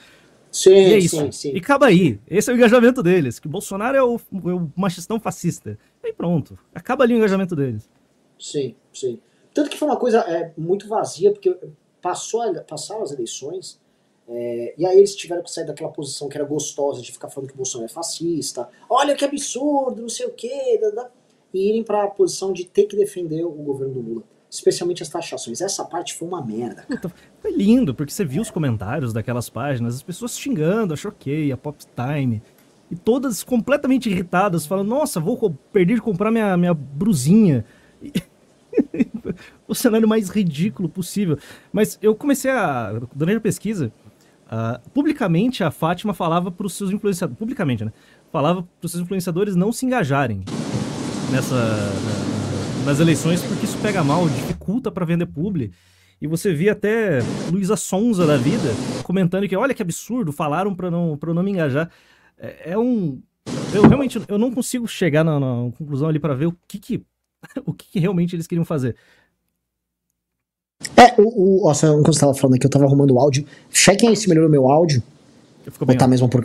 Sim, 0.50 0.70
e 0.70 0.92
é 0.94 0.98
isso. 0.98 1.16
Sim, 1.16 1.32
sim. 1.32 1.52
E 1.54 1.58
acaba 1.58 1.86
aí. 1.86 2.18
Esse 2.28 2.50
é 2.50 2.54
o 2.54 2.56
engajamento 2.56 3.02
deles. 3.02 3.38
Que 3.38 3.48
Bolsonaro 3.48 3.96
é 3.96 4.02
o, 4.02 4.16
é 4.16 4.54
o 4.54 4.70
machistão 4.76 5.20
fascista. 5.20 5.78
E 6.02 6.12
pronto. 6.12 6.58
Acaba 6.74 7.04
ali 7.04 7.14
o 7.14 7.18
engajamento 7.18 7.54
deles. 7.54 7.88
Sim, 8.38 8.74
sim. 8.92 9.20
Tanto 9.52 9.70
que 9.70 9.78
foi 9.78 9.88
uma 9.88 9.96
coisa 9.96 10.20
é, 10.20 10.52
muito 10.56 10.88
vazia, 10.88 11.32
porque 11.32 11.56
passou, 12.00 12.42
passaram 12.64 13.02
as 13.02 13.12
eleições. 13.12 13.80
É, 14.28 14.74
e 14.78 14.86
aí 14.86 14.96
eles 14.98 15.14
tiveram 15.14 15.42
que 15.42 15.50
sair 15.50 15.66
daquela 15.66 15.90
posição 15.90 16.28
que 16.28 16.36
era 16.36 16.46
gostosa 16.46 17.02
de 17.02 17.10
ficar 17.10 17.28
falando 17.28 17.48
que 17.48 17.54
o 17.54 17.56
Bolsonaro 17.56 17.90
é 17.90 17.92
fascista. 17.92 18.68
Olha 18.88 19.14
que 19.14 19.24
absurdo, 19.24 20.02
não 20.02 20.08
sei 20.08 20.26
o 20.26 20.32
quê. 20.32 20.80
e 21.52 21.68
irem 21.68 21.82
para 21.82 22.04
a 22.04 22.08
posição 22.08 22.52
de 22.52 22.64
ter 22.64 22.84
que 22.84 22.96
defender 22.96 23.44
o 23.44 23.50
governo 23.50 23.94
do 23.94 24.00
Lula 24.00 24.22
especialmente 24.50 25.02
as 25.02 25.08
taxações. 25.08 25.60
Essa 25.60 25.84
parte 25.84 26.14
foi 26.14 26.26
uma 26.26 26.44
merda. 26.44 26.82
Cara. 26.82 27.12
Foi 27.40 27.52
lindo, 27.52 27.94
porque 27.94 28.12
você 28.12 28.24
viu 28.24 28.42
os 28.42 28.50
comentários 28.50 29.12
daquelas 29.12 29.48
páginas, 29.48 29.94
as 29.94 30.02
pessoas 30.02 30.38
xingando, 30.38 30.92
a 30.92 30.96
Choquei, 30.96 31.52
a 31.52 31.56
Pop 31.56 31.78
Time, 31.94 32.42
e 32.90 32.96
todas 32.96 33.44
completamente 33.44 34.10
irritadas, 34.10 34.66
falando: 34.66 34.88
Nossa, 34.88 35.20
vou 35.20 35.56
perder 35.72 35.94
de 35.94 36.02
comprar 36.02 36.30
minha, 36.30 36.56
minha 36.56 36.74
brusinha. 36.74 37.64
o 39.68 39.74
cenário 39.74 40.08
mais 40.08 40.28
ridículo 40.28 40.88
possível. 40.88 41.38
Mas 41.72 41.98
eu 42.02 42.14
comecei 42.14 42.50
a. 42.50 43.00
Durante 43.14 43.38
a 43.38 43.40
pesquisa, 43.40 43.92
uh, 44.46 44.90
publicamente 44.90 45.62
a 45.62 45.70
Fátima 45.70 46.12
falava 46.12 46.50
para 46.50 46.66
os 46.66 46.74
seus 46.74 46.90
influenciadores. 46.90 47.38
Publicamente, 47.38 47.84
né? 47.84 47.92
Falava 48.32 48.62
para 48.62 48.86
os 48.86 48.90
seus 48.90 49.02
influenciadores 49.02 49.54
não 49.54 49.70
se 49.72 49.86
engajarem 49.86 50.42
nessa 51.30 51.56
nas 52.84 53.00
eleições, 53.00 53.42
porque 53.42 53.64
isso 53.64 53.78
pega 53.78 54.02
mal, 54.02 54.28
dificulta 54.28 54.90
para 54.90 55.04
vender 55.04 55.26
publi. 55.26 55.72
E 56.20 56.26
você 56.26 56.52
via 56.52 56.72
até 56.72 57.20
Luísa 57.50 57.76
Sonza 57.76 58.26
da 58.26 58.36
vida 58.36 58.68
comentando 59.04 59.48
que, 59.48 59.56
olha 59.56 59.72
que 59.72 59.82
absurdo, 59.82 60.32
falaram 60.32 60.74
para 60.74 60.90
não, 60.90 61.16
pra 61.16 61.32
não 61.32 61.42
me 61.42 61.50
engajar. 61.50 61.90
É, 62.38 62.72
é, 62.72 62.78
um. 62.78 63.20
Eu 63.72 63.82
realmente 63.82 64.20
eu 64.28 64.38
não 64.38 64.50
consigo 64.52 64.86
chegar 64.86 65.24
na, 65.24 65.40
na 65.40 65.72
conclusão 65.78 66.08
ali 66.08 66.18
para 66.18 66.34
ver 66.34 66.46
o 66.46 66.56
que 66.68 66.78
que, 66.78 67.02
o 67.64 67.72
que 67.72 67.86
que 67.92 67.98
realmente 67.98 68.36
eles 68.36 68.46
queriam 68.46 68.64
fazer. 68.64 68.96
É, 70.96 71.20
o, 71.20 71.62
o, 71.62 71.66
nossa, 71.66 71.86
enquanto 71.88 72.06
você 72.06 72.18
estava 72.18 72.34
falando 72.34 72.56
aqui, 72.56 72.66
eu 72.66 72.68
estava 72.68 72.84
arrumando 72.84 73.12
o 73.12 73.18
áudio. 73.18 73.46
Chequem 73.70 74.10
aí 74.10 74.16
se 74.16 74.28
melhorou 74.28 74.50
meu 74.50 74.68
áudio. 74.70 75.02
Ficou 75.64 75.86
bem. 75.86 75.94
Ou 75.96 75.98
tá 75.98 76.06
mesmo 76.06 76.28
por. 76.28 76.44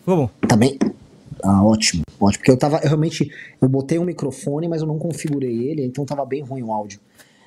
Ficou 0.00 0.16
bom. 0.16 0.30
Tá 0.48 0.56
bem. 0.56 0.78
Ah, 1.44 1.62
ótimo, 1.62 2.02
ótimo. 2.18 2.38
Porque 2.38 2.50
eu 2.50 2.56
tava, 2.56 2.78
eu 2.78 2.88
realmente, 2.88 3.30
eu 3.60 3.68
botei 3.68 3.98
um 3.98 4.04
microfone, 4.04 4.66
mas 4.66 4.80
eu 4.80 4.86
não 4.86 4.98
configurei 4.98 5.68
ele, 5.68 5.84
então 5.84 6.06
tava 6.06 6.24
bem 6.24 6.42
ruim 6.42 6.62
o 6.62 6.72
áudio. 6.72 6.98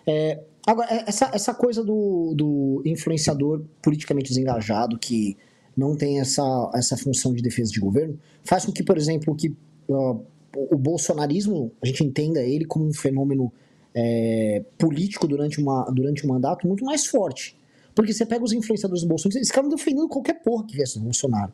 É, 0.06 0.40
agora, 0.66 0.88
é, 0.94 1.04
essa, 1.08 1.32
essa 1.34 1.54
coisa 1.54 1.84
do, 1.84 2.34
do 2.36 2.84
influenciador 2.86 3.64
politicamente 3.82 4.30
desengajado, 4.30 5.00
que 5.00 5.36
não 5.76 5.96
tem 5.96 6.20
essa, 6.20 6.72
essa 6.76 6.96
função 6.96 7.34
de 7.34 7.42
defesa 7.42 7.72
de 7.72 7.80
governo, 7.80 8.20
faz 8.44 8.66
com 8.66 8.72
que, 8.72 8.84
por 8.84 8.98
exemplo, 8.98 9.36
que 9.36 9.50
uh, 9.90 10.22
o 10.56 10.78
bolsonarismo, 10.78 11.72
a 11.82 11.86
gente 11.88 12.04
entenda 12.04 12.42
ele 12.42 12.66
como 12.66 12.88
um 12.88 12.94
fenômeno 12.94 13.52
é, 13.96 14.64
político 14.78 15.28
durante, 15.28 15.60
uma, 15.60 15.86
durante 15.86 16.24
um 16.24 16.30
mandato 16.30 16.68
muito 16.68 16.86
mais 16.86 17.08
forte. 17.08 17.58
Porque 17.96 18.14
você 18.14 18.28
pega 18.28 18.44
os 18.44 18.54
influenciadores 18.54 19.02
do 19.02 19.10
Bolsonaro, 19.10 19.40
eles 19.40 19.48
ficaram 19.48 19.70
defendendo 19.70 20.08
qualquer 20.08 20.36
porra 20.44 20.66
que 20.68 20.76
viesse 20.76 21.00
do 21.00 21.04
Bolsonaro. 21.04 21.52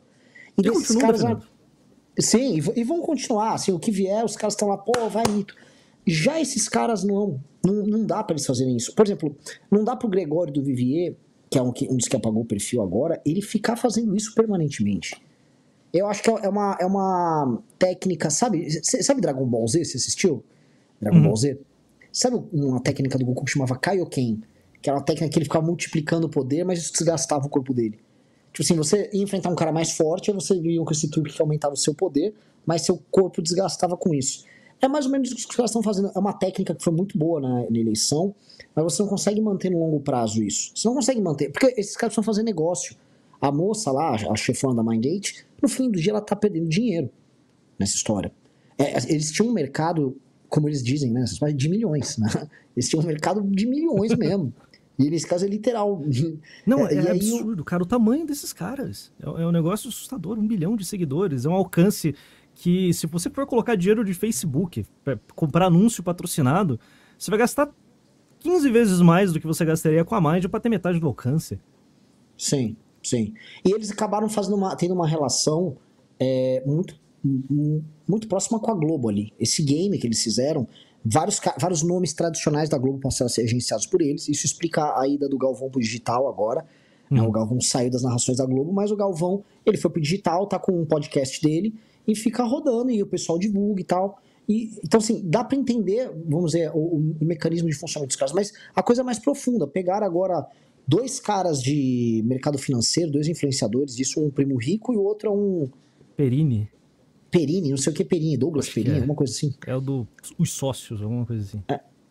Então, 0.56 0.74
esses 0.74 0.94
caras, 0.96 1.22
defendendo. 1.22 1.53
Sim, 2.18 2.60
e 2.76 2.84
vão 2.84 3.00
continuar, 3.00 3.54
assim, 3.54 3.72
o 3.72 3.78
que 3.78 3.90
vier, 3.90 4.24
os 4.24 4.36
caras 4.36 4.54
estão 4.54 4.68
lá, 4.68 4.78
pô, 4.78 4.92
vai 5.08 5.24
mito. 5.28 5.54
Já 6.06 6.40
esses 6.40 6.68
caras 6.68 7.02
não, 7.02 7.40
não, 7.64 7.74
não 7.86 8.06
dá 8.06 8.22
para 8.22 8.34
eles 8.34 8.46
fazerem 8.46 8.76
isso. 8.76 8.94
Por 8.94 9.04
exemplo, 9.04 9.36
não 9.70 9.82
dá 9.82 9.96
pro 9.96 10.08
Gregório 10.08 10.52
do 10.52 10.62
Vivier, 10.62 11.16
que 11.50 11.58
é 11.58 11.62
um, 11.62 11.72
um 11.90 11.96
dos 11.96 12.06
que 12.06 12.16
apagou 12.16 12.42
o 12.42 12.46
perfil 12.46 12.82
agora, 12.82 13.20
ele 13.24 13.40
ficar 13.40 13.76
fazendo 13.76 14.14
isso 14.14 14.34
permanentemente. 14.34 15.20
Eu 15.92 16.06
acho 16.08 16.22
que 16.22 16.30
é, 16.30 16.34
é 16.42 16.48
uma, 16.48 16.76
é 16.80 16.86
uma 16.86 17.62
técnica, 17.78 18.28
sabe? 18.30 18.68
Sabe 18.82 19.20
Dragon 19.20 19.46
Ball 19.46 19.66
Z? 19.66 19.84
Você 19.84 19.96
assistiu? 19.96 20.44
Dragon 21.00 21.18
uhum. 21.18 21.24
Ball 21.24 21.36
Z? 21.36 21.58
Sabe 22.12 22.42
uma 22.52 22.80
técnica 22.80 23.18
do 23.18 23.24
Goku 23.24 23.44
que 23.44 23.52
chamava 23.52 23.76
Kaioken? 23.76 24.42
Que 24.82 24.90
era 24.90 24.98
uma 24.98 25.04
técnica 25.04 25.32
que 25.32 25.38
ele 25.38 25.44
ficava 25.44 25.64
multiplicando 25.64 26.26
o 26.26 26.30
poder, 26.30 26.64
mas 26.64 26.80
isso 26.80 26.92
desgastava 26.92 27.46
o 27.46 27.48
corpo 27.48 27.72
dele. 27.72 27.98
Tipo 28.54 28.62
assim, 28.62 28.76
você 28.76 29.10
ia 29.12 29.22
enfrentar 29.24 29.50
um 29.50 29.56
cara 29.56 29.72
mais 29.72 29.90
forte, 29.90 30.30
aí 30.30 30.34
você 30.34 30.54
ia 30.54 30.80
com 30.80 30.92
esse 30.92 31.10
truque 31.10 31.32
que 31.32 31.42
aumentava 31.42 31.74
o 31.74 31.76
seu 31.76 31.92
poder, 31.92 32.32
mas 32.64 32.82
seu 32.82 33.02
corpo 33.10 33.42
desgastava 33.42 33.96
com 33.96 34.14
isso. 34.14 34.44
É 34.80 34.86
mais 34.86 35.06
ou 35.06 35.10
menos 35.10 35.28
isso 35.28 35.44
que 35.44 35.50
os 35.50 35.56
caras 35.56 35.72
estão 35.72 35.82
fazendo. 35.82 36.12
É 36.14 36.18
uma 36.18 36.32
técnica 36.32 36.72
que 36.72 36.84
foi 36.84 36.92
muito 36.92 37.18
boa 37.18 37.40
na, 37.40 37.68
na, 37.68 37.78
eleição, 37.78 38.32
mas 38.72 38.84
você 38.84 39.02
não 39.02 39.08
consegue 39.08 39.40
manter 39.40 39.70
no 39.70 39.80
longo 39.80 39.98
prazo 39.98 40.40
isso. 40.40 40.70
Você 40.72 40.86
não 40.86 40.94
consegue 40.94 41.20
manter. 41.20 41.50
Porque 41.50 41.66
esses 41.76 41.96
caras 41.96 42.14
precisam 42.14 42.22
fazer 42.22 42.44
negócio. 42.44 42.94
A 43.40 43.50
moça 43.50 43.90
lá, 43.90 44.14
a 44.14 44.36
chefona 44.36 44.76
da 44.76 44.88
Mindgate, 44.88 45.44
no 45.60 45.68
fim 45.68 45.90
do 45.90 45.98
dia 45.98 46.12
ela 46.12 46.20
tá 46.20 46.36
perdendo 46.36 46.68
dinheiro 46.68 47.10
nessa 47.76 47.96
história. 47.96 48.32
É, 48.78 48.98
eles 49.12 49.32
tinham 49.32 49.50
um 49.50 49.52
mercado, 49.52 50.16
como 50.48 50.68
eles 50.68 50.82
dizem, 50.82 51.10
né? 51.10 51.24
De 51.56 51.68
milhões, 51.68 52.18
né? 52.18 52.28
Eles 52.76 52.88
tinham 52.88 53.02
um 53.02 53.06
mercado 53.06 53.42
de 53.42 53.66
milhões 53.66 54.16
mesmo. 54.16 54.52
E 54.98 55.10
nesse 55.10 55.26
caso 55.26 55.44
é 55.44 55.48
literal. 55.48 56.02
Não, 56.66 56.86
é, 56.86 56.98
aí 56.98 57.08
absurdo, 57.08 57.64
cara, 57.64 57.82
o 57.82 57.86
tamanho 57.86 58.24
desses 58.26 58.52
caras. 58.52 59.12
É, 59.20 59.42
é 59.42 59.46
um 59.46 59.50
negócio 59.52 59.88
assustador, 59.88 60.38
um 60.38 60.46
bilhão 60.46 60.76
de 60.76 60.84
seguidores. 60.84 61.44
É 61.44 61.48
um 61.48 61.54
alcance 61.54 62.14
que, 62.54 62.92
se 62.94 63.06
você 63.06 63.28
for 63.28 63.46
colocar 63.46 63.74
dinheiro 63.74 64.04
de 64.04 64.14
Facebook, 64.14 64.86
pra 65.02 65.18
comprar 65.34 65.66
anúncio 65.66 66.02
patrocinado, 66.02 66.78
você 67.18 67.30
vai 67.30 67.38
gastar 67.40 67.68
15 68.38 68.70
vezes 68.70 69.00
mais 69.00 69.32
do 69.32 69.40
que 69.40 69.46
você 69.46 69.64
gastaria 69.64 70.04
com 70.04 70.14
a 70.14 70.20
Mind 70.20 70.46
pra 70.46 70.60
ter 70.60 70.68
metade 70.68 71.00
do 71.00 71.06
alcance. 71.08 71.58
Sim, 72.38 72.76
sim. 73.02 73.34
E 73.64 73.72
eles 73.72 73.90
acabaram 73.90 74.28
fazendo 74.28 74.54
uma, 74.56 74.76
tendo 74.76 74.94
uma 74.94 75.06
relação 75.08 75.76
é, 76.20 76.62
muito, 76.66 76.94
mu- 77.24 77.82
muito 78.06 78.28
próxima 78.28 78.60
com 78.60 78.70
a 78.70 78.74
Globo 78.74 79.08
ali. 79.08 79.32
Esse 79.40 79.62
game 79.62 79.98
que 79.98 80.06
eles 80.06 80.22
fizeram, 80.22 80.68
vários, 81.04 81.40
vários 81.60 81.82
nomes 81.82 82.12
tradicionais 82.14 82.68
da 82.68 82.78
Globo 82.78 82.98
passaram 83.00 83.26
a 83.26 83.28
ser 83.28 83.42
agenciados 83.42 83.86
por 83.86 84.00
eles. 84.02 84.28
Isso 84.28 84.46
explica 84.46 84.98
a 84.98 85.06
ida 85.06 85.28
do 85.28 85.36
Galvão 85.38 85.70
pro 85.70 85.80
digital 85.80 86.28
agora. 86.28 86.64
né? 87.10 87.20
Hum. 87.22 87.26
O 87.26 87.30
Galvão 87.30 87.60
saiu 87.60 87.90
das 87.90 88.02
narrações 88.02 88.38
da 88.38 88.46
Globo, 88.46 88.72
mas 88.72 88.90
o 88.90 88.96
Galvão 88.96 89.44
ele 89.66 89.76
foi 89.76 89.90
pro 89.90 90.00
digital, 90.00 90.46
tá 90.46 90.58
com 90.58 90.72
um 90.72 90.84
podcast 90.86 91.40
dele 91.42 91.74
e 92.06 92.14
fica 92.14 92.42
rodando 92.44 92.90
e 92.90 93.02
o 93.02 93.06
pessoal 93.06 93.38
divulga 93.38 93.80
e 93.80 93.84
tal. 93.84 94.18
E, 94.48 94.70
então, 94.84 94.98
assim, 94.98 95.22
dá 95.24 95.42
pra 95.42 95.56
entender, 95.56 96.10
vamos 96.26 96.52
dizer, 96.52 96.70
o, 96.74 96.78
o- 96.78 97.16
o 97.20 97.24
mecanismo 97.24 97.68
de 97.68 97.74
funcionamento 97.74 98.08
dos 98.08 98.16
caras, 98.16 98.34
mas 98.34 98.52
a 98.76 98.82
coisa 98.82 99.02
mais 99.02 99.18
profunda, 99.18 99.66
pegar 99.66 100.02
agora 100.02 100.46
dois 100.86 101.18
caras 101.18 101.62
de 101.62 102.22
mercado 102.26 102.58
financeiro, 102.58 103.10
dois 103.10 103.26
influenciadores, 103.26 103.98
isso 103.98 104.22
um 104.22 104.28
primo 104.30 104.56
rico 104.56 104.92
e 104.92 104.96
o 104.98 105.02
outro 105.02 105.30
é 105.30 105.32
um 105.32 105.66
Perini 106.14 106.68
Perini, 107.34 107.70
não 107.70 107.76
sei 107.76 107.92
o 107.92 107.96
que 107.96 108.04
Perini, 108.04 108.36
Douglas 108.36 108.66
Acho 108.66 108.74
Perini, 108.76 108.94
é. 108.94 108.98
alguma 108.98 109.16
coisa 109.16 109.32
assim. 109.32 109.52
é 109.66 109.74
o 109.74 109.80
do 109.80 110.06
os 110.38 110.52
sócios, 110.52 111.02
alguma 111.02 111.26
coisa 111.26 111.42
assim. 111.42 111.62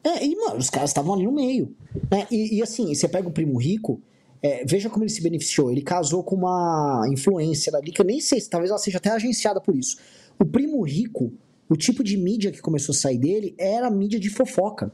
É, 0.03 0.25
e, 0.25 0.35
mano, 0.35 0.57
os 0.57 0.69
caras 0.69 0.89
estavam 0.89 1.13
ali 1.13 1.23
no 1.23 1.31
meio. 1.31 1.73
né? 2.11 2.27
E, 2.29 2.57
e, 2.57 2.61
assim, 2.61 2.93
você 2.93 3.07
pega 3.07 3.25
o 3.25 3.31
primo 3.31 3.57
rico, 3.57 4.01
é, 4.41 4.65
veja 4.65 4.89
como 4.89 5.05
ele 5.05 5.11
se 5.11 5.23
beneficiou. 5.23 5.71
Ele 5.71 5.81
casou 5.81 6.21
com 6.23 6.35
uma 6.35 7.05
influencer 7.09 7.73
ali, 7.73 7.89
que 7.89 8.01
eu 8.01 8.05
nem 8.05 8.19
sei 8.19 8.41
se 8.41 8.49
talvez 8.49 8.69
ela 8.69 8.77
seja 8.77 8.97
até 8.97 9.11
agenciada 9.11 9.61
por 9.61 9.73
isso. 9.77 9.97
O 10.37 10.43
primo 10.43 10.81
rico, 10.81 11.31
o 11.69 11.77
tipo 11.77 12.03
de 12.03 12.17
mídia 12.17 12.51
que 12.51 12.61
começou 12.61 12.91
a 12.91 12.97
sair 12.97 13.17
dele 13.17 13.55
era 13.57 13.89
mídia 13.89 14.19
de 14.19 14.29
fofoca. 14.29 14.91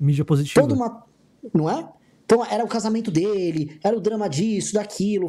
Mídia 0.00 0.24
positiva. 0.24 0.58
Toda 0.62 0.74
uma. 0.74 1.04
Não 1.52 1.68
é? 1.68 1.86
Então 2.26 2.44
era 2.44 2.64
o 2.64 2.68
casamento 2.68 3.08
dele, 3.10 3.78
era 3.82 3.96
o 3.96 4.00
drama 4.00 4.28
disso, 4.28 4.74
daquilo. 4.74 5.28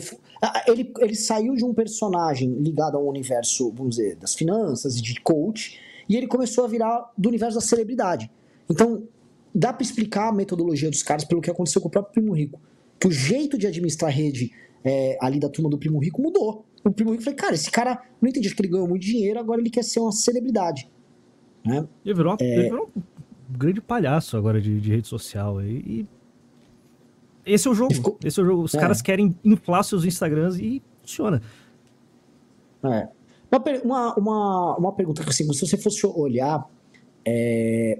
Ele, 0.67 0.91
ele 0.99 1.15
saiu 1.15 1.53
de 1.55 1.63
um 1.63 1.71
personagem 1.73 2.49
ligado 2.55 2.97
ao 2.97 3.07
universo, 3.07 3.71
vamos 3.71 3.95
dizer, 3.97 4.15
das 4.15 4.33
finanças 4.33 4.97
e 4.97 5.01
de 5.01 5.21
coach, 5.21 5.79
e 6.09 6.15
ele 6.17 6.27
começou 6.27 6.65
a 6.65 6.67
virar 6.67 7.11
do 7.15 7.29
universo 7.29 7.55
da 7.55 7.61
celebridade. 7.61 8.31
Então, 8.69 9.03
dá 9.53 9.71
pra 9.71 9.83
explicar 9.83 10.29
a 10.29 10.31
metodologia 10.33 10.89
dos 10.89 11.03
caras 11.03 11.23
pelo 11.23 11.39
que 11.39 11.51
aconteceu 11.51 11.79
com 11.81 11.87
o 11.87 11.91
próprio 11.91 12.13
Primo 12.13 12.33
Rico. 12.33 12.59
Que 12.99 13.07
o 13.07 13.11
jeito 13.11 13.57
de 13.59 13.67
administrar 13.67 14.09
a 14.09 14.13
rede 14.13 14.51
é, 14.83 15.17
ali 15.21 15.39
da 15.39 15.49
turma 15.49 15.69
do 15.69 15.77
Primo 15.77 15.99
Rico 15.99 16.19
mudou. 16.19 16.65
O 16.83 16.91
Primo 16.91 17.11
Rico 17.11 17.23
falou, 17.23 17.37
cara, 17.37 17.53
esse 17.53 17.69
cara, 17.69 18.01
não 18.19 18.27
entendi, 18.27 18.53
que 18.53 18.59
ele 18.59 18.69
ganhou 18.69 18.87
muito 18.87 19.03
dinheiro, 19.03 19.39
agora 19.39 19.61
ele 19.61 19.69
quer 19.69 19.83
ser 19.83 19.99
uma 19.99 20.11
celebridade. 20.11 20.89
Né? 21.63 21.87
Ele 22.03 22.15
virou, 22.15 22.35
É. 22.39 22.43
ele 22.43 22.63
virou 22.63 22.89
um 22.95 23.57
grande 23.57 23.81
palhaço 23.81 24.35
agora 24.35 24.59
de, 24.59 24.79
de 24.79 24.89
rede 24.89 25.07
social. 25.07 25.61
E, 25.61 25.75
e 25.75 26.07
esse 27.47 27.67
é 27.67 27.71
o 27.71 27.73
jogo. 27.73 27.93
Ficou- 27.93 28.17
Esse 28.23 28.39
é 28.39 28.43
o 28.43 28.45
jogo. 28.45 28.63
Os 28.63 28.73
É. 28.75 28.79
caras 28.79 29.01
querem 29.01 29.35
inflar 29.43 29.83
seus 29.83 30.03
Instagrams 30.05 30.57
e 30.59 30.81
funciona. 31.01 31.41
É. 32.83 33.07
Uma, 33.83 34.13
uma, 34.15 34.75
uma, 34.77 34.91
pergunta 34.93 35.23
que 35.23 35.29
assim, 35.29 35.51
se 35.53 35.59
você 35.65 35.77
fosse 35.77 36.05
olhar, 36.05 36.65
é, 37.25 37.99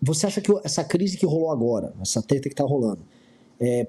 você 0.00 0.26
acha 0.26 0.40
que 0.40 0.52
essa 0.62 0.84
crise 0.84 1.16
que 1.16 1.24
rolou 1.26 1.50
agora, 1.50 1.94
essa 2.00 2.22
treta 2.22 2.48
que 2.48 2.54
tá 2.54 2.64
rolando, 2.64 3.00
é, 3.58 3.86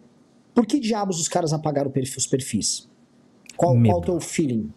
por 0.56 0.66
que 0.66 0.80
diabos 0.80 1.20
os 1.20 1.28
caras 1.28 1.52
apagaram 1.54 1.92
perfil- 1.92 2.18
os 2.18 2.26
perfis? 2.28 2.90
Qual, 3.58 3.76
Medo. 3.76 3.90
qual 3.92 4.02
o 4.02 4.06
teu 4.06 4.20
feeling? 4.22 4.72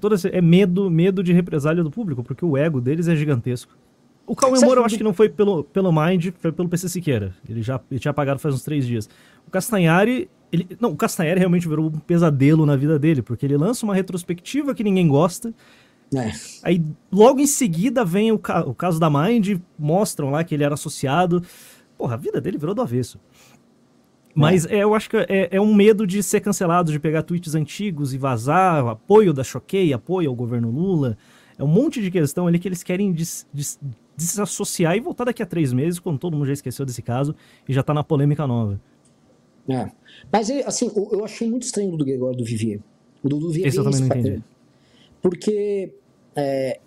Com 0.00 0.14
esse, 0.14 0.28
é 0.28 0.40
medo, 0.40 0.88
medo 0.88 1.22
de 1.24 1.32
represália 1.32 1.82
do 1.82 1.90
público, 1.90 2.22
porque 2.22 2.44
o 2.44 2.56
ego 2.56 2.80
deles 2.80 3.08
é 3.08 3.16
gigantesco. 3.16 3.76
O 4.24 4.36
Cauê 4.36 4.60
Moura 4.60 4.80
eu 4.80 4.84
acho 4.84 4.94
que- 4.94 4.98
que 4.98 5.04
não 5.04 5.12
foi 5.12 5.28
pelo, 5.28 5.64
pelo 5.64 5.90
Mind, 5.92 6.28
foi 6.38 6.52
pelo 6.52 6.68
PC 6.68 6.88
Siqueira. 6.88 7.34
Ele 7.48 7.60
já 7.62 7.80
ele 7.90 7.98
tinha 7.98 8.10
apagado 8.12 8.38
faz 8.38 8.54
uns 8.54 8.62
três 8.62 8.86
dias. 8.86 9.10
O 9.46 9.50
Castanhari, 9.50 10.30
ele, 10.50 10.68
não, 10.80 10.90
o 10.90 10.96
Castanhari 10.96 11.38
realmente 11.38 11.68
virou 11.68 11.86
um 11.86 11.90
pesadelo 11.98 12.64
na 12.66 12.76
vida 12.76 12.98
dele, 12.98 13.22
porque 13.22 13.44
ele 13.46 13.56
lança 13.56 13.84
uma 13.84 13.94
retrospectiva 13.94 14.74
que 14.74 14.84
ninguém 14.84 15.08
gosta, 15.08 15.52
É, 16.14 16.30
Aí 16.62 16.84
logo 17.10 17.40
em 17.40 17.46
seguida 17.46 18.04
vem 18.04 18.30
o, 18.32 18.38
ca- 18.38 18.64
o 18.66 18.74
caso 18.74 19.00
da 19.00 19.08
Mind, 19.08 19.58
mostram 19.78 20.30
lá 20.30 20.44
que 20.44 20.54
ele 20.54 20.62
era 20.62 20.74
associado. 20.74 21.42
Porra, 21.96 22.14
a 22.14 22.16
vida 22.18 22.38
dele 22.40 22.58
virou 22.58 22.74
do 22.74 22.82
avesso. 22.82 23.18
Mas 24.34 24.64
é, 24.66 24.78
eu 24.82 24.94
acho 24.94 25.10
que 25.10 25.16
é, 25.16 25.48
é 25.50 25.60
um 25.60 25.74
medo 25.74 26.06
de 26.06 26.22
ser 26.22 26.40
cancelado, 26.40 26.90
de 26.90 26.98
pegar 26.98 27.22
tweets 27.22 27.54
antigos 27.54 28.14
e 28.14 28.18
vazar, 28.18 28.86
apoio 28.86 29.32
da 29.32 29.44
Choquei, 29.44 29.92
apoio 29.92 30.30
ao 30.30 30.34
governo 30.36 30.70
Lula. 30.70 31.16
É 31.58 31.62
um 31.64 31.66
monte 31.66 32.00
de 32.02 32.10
questão 32.10 32.46
ali 32.46 32.58
que 32.58 32.66
eles 32.66 32.82
querem 32.82 33.12
des- 33.12 33.46
des- 33.52 33.78
desassociar 34.16 34.96
e 34.96 35.00
voltar 35.00 35.24
daqui 35.24 35.42
a 35.42 35.46
três 35.46 35.72
meses, 35.72 35.98
quando 35.98 36.18
todo 36.18 36.34
mundo 36.34 36.46
já 36.46 36.52
esqueceu 36.54 36.86
desse 36.86 37.02
caso 37.02 37.34
e 37.68 37.72
já 37.72 37.82
tá 37.82 37.92
na 37.92 38.02
polêmica 38.02 38.46
nova. 38.46 38.80
É. 39.68 39.90
Mas 40.30 40.50
ele, 40.50 40.62
assim, 40.62 40.90
eu, 40.94 41.24
achei 41.24 41.48
muito 41.48 41.62
estranho 41.64 41.92
o 41.92 41.96
do 41.96 42.04
Gregório 42.04 42.36
do 42.36 42.44
Vivier. 42.44 42.80
O 43.22 43.28
do 43.28 43.48
Vivier 43.48 43.68
Esse 43.68 43.78
eu 43.78 43.84
também 43.84 44.00
não 44.00 44.06
entendi. 44.06 44.42
Porque 45.20 45.94
é, 46.34 46.80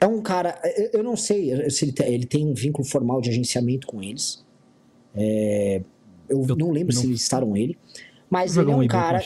é 0.00 0.06
um 0.06 0.22
cara. 0.22 0.60
Eu, 0.76 1.00
eu 1.00 1.02
não 1.02 1.16
sei 1.16 1.68
se 1.70 1.84
ele 1.84 1.92
tem, 1.92 2.14
ele 2.14 2.26
tem 2.26 2.46
um 2.46 2.54
vínculo 2.54 2.86
formal 2.86 3.20
de 3.20 3.30
agenciamento 3.30 3.86
com 3.86 4.02
eles. 4.02 4.44
É, 5.14 5.82
eu, 6.28 6.44
Eu 6.48 6.56
não 6.56 6.70
lembro 6.70 6.94
não- 6.94 7.00
se 7.00 7.06
listaram 7.06 7.56
ele. 7.56 7.76
Mas 8.28 8.56
ele 8.56 8.70
é 8.70 8.74
um 8.74 8.82
e-book 8.82 8.88
cara 8.88 9.20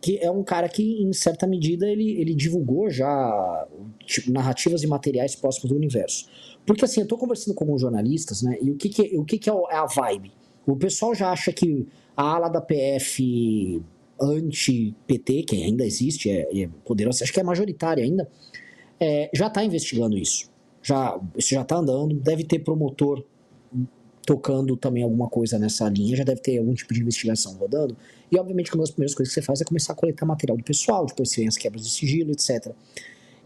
que 0.00 0.16
é 0.18 0.30
um 0.30 0.44
cara 0.44 0.68
que, 0.68 1.02
em 1.02 1.12
certa 1.12 1.46
medida, 1.46 1.86
ele, 1.88 2.20
ele 2.20 2.34
divulgou 2.34 2.88
já 2.88 3.66
tipo, 4.06 4.30
narrativas 4.30 4.82
e 4.82 4.86
materiais 4.86 5.34
próximos 5.34 5.70
do 5.70 5.76
universo. 5.76 6.28
Porque 6.64 6.84
assim, 6.84 7.00
eu 7.00 7.06
tô 7.06 7.18
conversando 7.18 7.54
com 7.54 7.64
alguns 7.64 7.80
jornalistas, 7.80 8.42
né? 8.42 8.56
E 8.62 8.70
o 8.70 8.76
que, 8.76 8.88
que, 8.88 9.18
o 9.18 9.24
que, 9.24 9.38
que 9.38 9.50
é 9.50 9.52
é 9.52 9.76
a 9.76 9.86
vibe? 9.86 10.32
O 10.68 10.76
pessoal 10.76 11.14
já 11.14 11.30
acha 11.30 11.50
que 11.50 11.86
a 12.14 12.22
ala 12.22 12.48
da 12.50 12.60
PF 12.60 13.82
anti-PT, 14.20 15.44
que 15.44 15.56
ainda 15.62 15.86
existe, 15.86 16.28
é, 16.28 16.62
é 16.62 16.68
poderosa, 16.84 17.24
acho 17.24 17.32
que 17.32 17.40
é 17.40 17.42
majoritária 17.42 18.04
ainda, 18.04 18.28
é, 19.00 19.30
já 19.32 19.46
está 19.46 19.64
investigando 19.64 20.18
isso. 20.18 20.50
Já, 20.82 21.18
isso 21.36 21.54
já 21.54 21.62
está 21.62 21.76
andando, 21.76 22.14
deve 22.16 22.44
ter 22.44 22.58
promotor 22.58 23.24
tocando 24.26 24.76
também 24.76 25.02
alguma 25.02 25.26
coisa 25.26 25.58
nessa 25.58 25.88
linha, 25.88 26.14
já 26.14 26.24
deve 26.24 26.42
ter 26.42 26.58
algum 26.58 26.74
tipo 26.74 26.92
de 26.92 27.00
investigação 27.00 27.54
rodando. 27.54 27.96
E 28.30 28.38
obviamente 28.38 28.74
uma 28.74 28.82
das 28.82 28.90
primeiras 28.90 29.14
coisas 29.14 29.32
que 29.32 29.40
você 29.40 29.46
faz 29.46 29.62
é 29.62 29.64
começar 29.64 29.94
a 29.94 29.96
coletar 29.96 30.26
material 30.26 30.58
do 30.58 30.62
pessoal, 30.62 31.06
depois 31.06 31.30
você 31.30 31.40
vem 31.40 31.48
as 31.48 31.56
quebras 31.56 31.82
de 31.82 31.90
sigilo, 31.90 32.32
etc. 32.32 32.74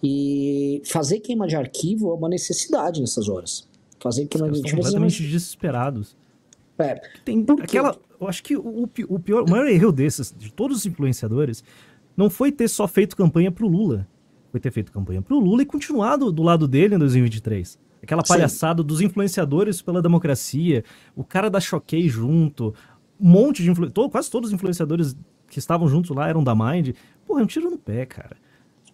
E 0.03 0.83
fazer 0.85 1.21
queima 1.21 1.47
de 1.47 1.55
arquivo 1.55 2.11
é 2.11 2.15
uma 2.15 2.29
necessidade 2.29 3.01
nessas 3.01 3.29
horas. 3.29 3.69
Fazer 4.01 4.27
queima 4.27 4.51
de 4.51 4.57
estão 4.57 4.71
arquivo 4.71 4.81
é 4.81 4.91
completamente 4.91 5.23
desesperados. 5.23 6.17
É, 6.79 6.95
Tem 7.25 7.45
aquela. 7.61 7.97
Eu 8.21 8.29
acho 8.29 8.43
que 8.43 8.57
o, 8.57 8.89
o 9.09 9.19
pior, 9.19 9.43
o 9.43 9.51
maior 9.51 9.67
erro 9.67 9.93
desses, 9.93 10.35
de 10.37 10.53
todos 10.53 10.79
os 10.79 10.87
influenciadores, 10.87 11.65
não 12.17 12.31
foi 12.31 12.53
ter 12.53 12.69
só 12.69 12.87
feito 12.87 13.17
campanha 13.17 13.51
pro 13.51 13.67
Lula. 13.67 14.07
Foi 14.51 14.61
ter 14.61 14.71
feito 14.71 14.93
campanha 14.93 15.23
pro 15.23 15.39
Lula 15.39 15.63
e 15.63 15.67
continuado 15.67 16.31
do 16.31 16.43
lado 16.43 16.69
dele 16.69 16.95
em 16.95 16.99
2023. 16.99 17.79
Aquela 18.03 18.25
Sim. 18.25 18.35
palhaçada 18.35 18.83
dos 18.83 19.01
influenciadores 19.01 19.81
pela 19.81 20.03
democracia, 20.03 20.85
o 21.17 21.25
cara 21.25 21.49
da 21.49 21.61
Choquei 21.61 22.09
junto, 22.09 22.75
um 23.21 23.29
monte 23.29 23.63
de 23.63 23.71
influenciadores, 23.71 24.13
quase 24.13 24.31
todos 24.31 24.51
os 24.51 24.55
influenciadores 24.55 25.17
que 25.49 25.59
estavam 25.59 25.89
juntos 25.89 26.15
lá 26.15 26.29
eram 26.29 26.43
da 26.43 26.55
Mind. 26.55 26.91
Porra, 27.27 27.41
é 27.41 27.45
um 27.45 27.47
tiro 27.47 27.71
no 27.71 27.79
pé, 27.79 28.05
cara. 28.07 28.37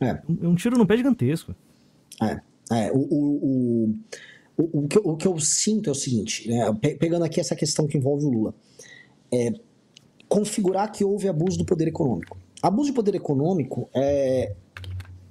é. 0.00 0.20
É 0.42 0.48
um 0.48 0.54
tiro 0.54 0.76
no 0.76 0.86
pé 0.86 0.96
gigantesco. 0.96 1.54
É, 2.22 2.40
é 2.70 2.92
o, 2.92 2.98
o, 2.98 3.86
o, 3.86 3.94
o, 4.58 4.80
o 4.84 4.88
que, 4.88 4.98
eu- 4.98 5.02
o 5.06 5.16
que 5.16 5.26
eu 5.28 5.38
sinto 5.38 5.88
é 5.88 5.92
o 5.92 5.94
seguinte, 5.94 6.48
né, 6.48 6.70
pe- 6.80 6.96
pegando 6.96 7.24
aqui 7.24 7.40
essa 7.40 7.54
questão 7.56 7.86
que 7.86 7.96
envolve 7.96 8.26
o 8.26 8.28
Lula, 8.30 8.54
é 9.32 9.52
configurar 10.28 10.90
que 10.92 11.04
houve 11.04 11.28
abuso 11.28 11.56
do 11.56 11.64
poder 11.64 11.88
econômico. 11.88 12.36
Abuso 12.62 12.88
de 12.90 12.94
poder 12.94 13.14
econômico 13.14 13.88
é, 13.94 14.52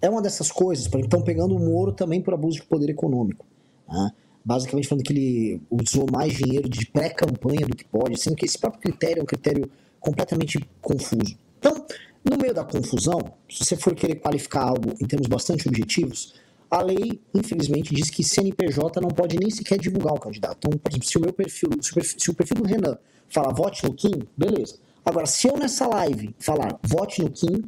é 0.01 0.09
uma 0.09 0.21
dessas 0.21 0.51
coisas, 0.51 0.85
estão 0.91 1.21
pegando 1.21 1.55
o 1.55 1.59
Moro 1.59 1.91
também 1.91 2.21
por 2.21 2.33
abuso 2.33 2.57
de 2.57 2.63
poder 2.63 2.89
econômico. 2.89 3.45
né? 3.87 4.11
Basicamente 4.43 4.87
falando 4.87 5.03
que 5.03 5.11
ele 5.11 5.61
usou 5.69 6.05
mais 6.09 6.33
dinheiro 6.33 6.69
de 6.69 6.85
pré-campanha 6.87 7.67
do 7.67 7.75
que 7.75 7.83
pode, 7.83 8.17
sendo 8.19 8.35
que 8.37 8.45
esse 8.45 8.57
próprio 8.57 8.81
critério 8.81 9.19
é 9.19 9.23
um 9.23 9.25
critério 9.25 9.69
completamente 9.99 10.65
confuso. 10.81 11.37
Então, 11.59 11.85
no 12.23 12.37
meio 12.37 12.53
da 12.53 12.63
confusão, 12.63 13.19
se 13.49 13.65
você 13.65 13.75
for 13.75 13.93
querer 13.93 14.15
qualificar 14.15 14.63
algo 14.63 14.93
em 15.01 15.05
termos 15.05 15.27
bastante 15.27 15.67
objetivos, 15.67 16.33
a 16.69 16.81
lei, 16.81 17.19
infelizmente, 17.33 17.93
diz 17.93 18.09
que 18.09 18.23
CNPJ 18.23 18.99
não 19.01 19.09
pode 19.09 19.37
nem 19.37 19.49
sequer 19.49 19.79
divulgar 19.79 20.13
o 20.13 20.19
candidato. 20.19 20.57
Então, 20.57 20.77
por 20.77 20.91
exemplo, 20.91 21.07
se 21.07 21.17
o 21.17 21.21
meu 21.21 21.33
perfil, 21.33 21.69
se 21.81 21.91
o 21.91 21.93
perfil, 21.93 22.19
se 22.19 22.29
o 22.31 22.33
perfil 22.33 22.57
do 22.57 22.63
Renan 22.65 22.97
falar 23.29 23.53
vote 23.53 23.83
no 23.85 23.93
Kim, 23.93 24.27
beleza. 24.37 24.77
Agora, 25.05 25.25
se 25.25 25.47
eu 25.47 25.57
nessa 25.57 25.87
live 25.87 26.35
falar 26.39 26.77
vote 26.83 27.21
no 27.21 27.29
Kim, 27.29 27.63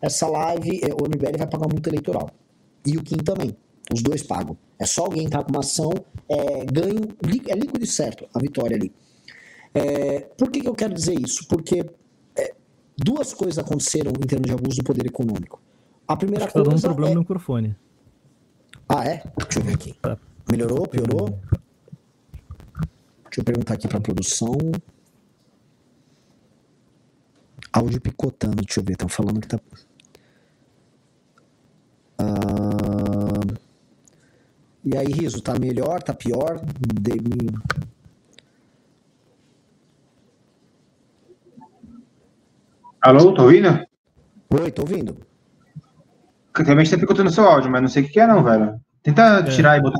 essa 0.00 0.28
live, 0.28 0.80
eh, 0.82 0.94
o 0.94 1.06
MBL 1.08 1.38
vai 1.38 1.46
pagar 1.46 1.68
multa 1.68 1.88
eleitoral. 1.88 2.30
E 2.86 2.96
o 2.96 3.02
Kim 3.02 3.16
também. 3.16 3.56
Os 3.92 4.02
dois 4.02 4.22
pagam. 4.22 4.56
É 4.78 4.86
só 4.86 5.04
alguém 5.04 5.24
entrar 5.24 5.44
com 5.44 5.50
uma 5.50 5.60
ação, 5.60 5.92
é, 6.28 6.64
ganho, 6.64 7.08
é 7.48 7.54
líquido 7.54 7.84
e 7.84 7.86
certo 7.86 8.26
a 8.34 8.38
vitória 8.38 8.76
ali. 8.76 8.92
É, 9.74 10.20
por 10.20 10.50
que, 10.50 10.60
que 10.60 10.68
eu 10.68 10.74
quero 10.74 10.94
dizer 10.94 11.18
isso? 11.18 11.46
Porque 11.48 11.84
é, 12.36 12.54
duas 12.96 13.34
coisas 13.34 13.58
aconteceram 13.58 14.12
em 14.12 14.26
termos 14.26 14.46
de 14.46 14.52
abuso 14.52 14.78
do 14.78 14.84
poder 14.84 15.06
econômico. 15.06 15.60
A 16.06 16.16
primeira 16.16 16.44
Acho 16.44 16.52
que 16.52 16.58
tá 16.58 16.64
coisa. 16.64 16.82
dando 16.82 16.92
um 16.92 16.94
problema 16.94 17.12
é... 17.12 17.14
no 17.14 17.20
microfone. 17.20 17.76
Ah, 18.88 19.04
é? 19.04 19.22
Deixa 19.38 19.58
eu 19.60 19.64
ver 19.64 19.74
aqui. 19.74 19.94
Tá. 20.00 20.16
Melhorou? 20.50 20.86
Piorou? 20.86 21.38
Deixa 23.24 23.40
eu 23.40 23.44
perguntar 23.44 23.74
aqui 23.74 23.88
pra 23.88 24.00
produção. 24.00 24.56
Áudio 27.72 28.00
picotando, 28.00 28.56
deixa 28.56 28.80
eu 28.80 28.84
ver. 28.84 28.92
Estão 28.92 29.08
falando 29.08 29.40
que 29.40 29.48
tá. 29.48 29.58
Ah, 32.18 33.54
E 34.84 34.96
aí, 34.96 35.06
Riso, 35.06 35.40
tá 35.42 35.58
melhor? 35.58 36.02
Tá 36.02 36.12
pior? 36.14 36.60
De- 37.00 37.14
Alô, 43.00 43.34
tô 43.34 43.42
ouvindo? 43.42 43.68
Oi, 44.50 44.70
tô 44.70 44.82
ouvindo. 44.82 45.16
Realmente 46.56 46.90
tá 46.90 46.98
picotando 46.98 47.30
seu 47.30 47.44
áudio, 47.46 47.70
mas 47.70 47.82
não 47.82 47.88
sei 47.88 48.04
o 48.04 48.08
que 48.08 48.20
é 48.20 48.26
não, 48.26 48.42
velho. 48.44 48.80
Tenta 49.02 49.42
tirar 49.44 49.76
e 49.76 49.82
botar... 49.82 49.98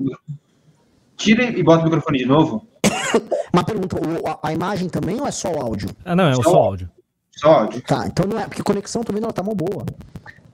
Tira 1.17 1.45
e 1.45 1.63
bota 1.63 1.83
o 1.83 1.85
microfone 1.85 2.19
de 2.19 2.27
novo. 2.27 2.67
Uma 3.53 3.65
pergunta: 3.65 3.97
a, 4.43 4.53
imagem 4.53 4.89
também 4.89 5.21
ou 5.21 5.27
é 5.27 5.31
só 5.31 5.53
o 5.53 5.61
áudio? 5.61 5.89
Ah, 6.05 6.17
não, 6.17 6.29
é 6.29 6.35
Só- 6.35 6.43
só 6.43 6.57
áudio. 6.57 6.91
Só 7.33 7.53
áudio. 7.53 7.83
Tá, 7.83 8.07
então 8.07 8.27
não 8.27 8.39
é. 8.39 8.45
Porque 8.47 8.61
a 8.61 8.65
conexão 8.65 9.03
também 9.03 9.21
não 9.21 9.31
tá 9.31 9.43
mó 9.43 9.55
boa. 9.55 9.85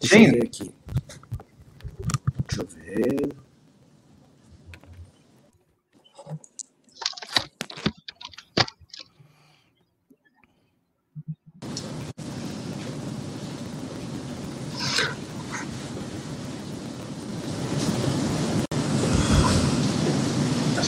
Deixa 0.00 0.16
Sim. 0.16 0.24
eu 0.26 0.32
ver 0.32 0.44
aqui. 0.44 0.74
Deixa 2.46 2.62
eu 2.62 2.66
ver. 2.66 3.36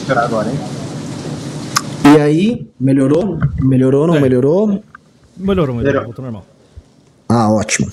Agora, 0.09 0.49
hein? 0.49 0.57
E 2.15 2.19
aí, 2.21 2.67
melhorou? 2.79 3.39
Melhorou, 3.61 4.07
não 4.07 4.15
É. 4.15 4.19
melhorou? 4.19 4.67
Melhorou, 4.67 4.83
melhorou, 5.37 5.75
Melhorou. 5.77 6.03
voltou 6.05 6.23
normal. 6.23 6.45
Ah, 7.29 7.51
ótimo. 7.51 7.87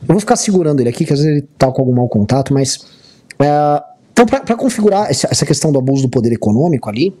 Eu 0.00 0.08
vou 0.08 0.20
ficar 0.20 0.36
segurando 0.36 0.80
ele 0.80 0.88
aqui, 0.88 1.04
que 1.04 1.12
às 1.12 1.20
vezes 1.20 1.36
ele 1.38 1.48
tá 1.58 1.70
com 1.70 1.82
algum 1.82 1.92
mau 1.94 2.08
contato, 2.08 2.52
mas. 2.52 2.78
é, 3.38 3.82
então, 4.12 4.26
para 4.26 4.56
configurar 4.56 5.10
essa, 5.10 5.28
essa 5.30 5.46
questão 5.46 5.70
do 5.72 5.78
abuso 5.78 6.02
do 6.02 6.08
poder 6.10 6.32
econômico 6.32 6.88
ali, 6.90 7.14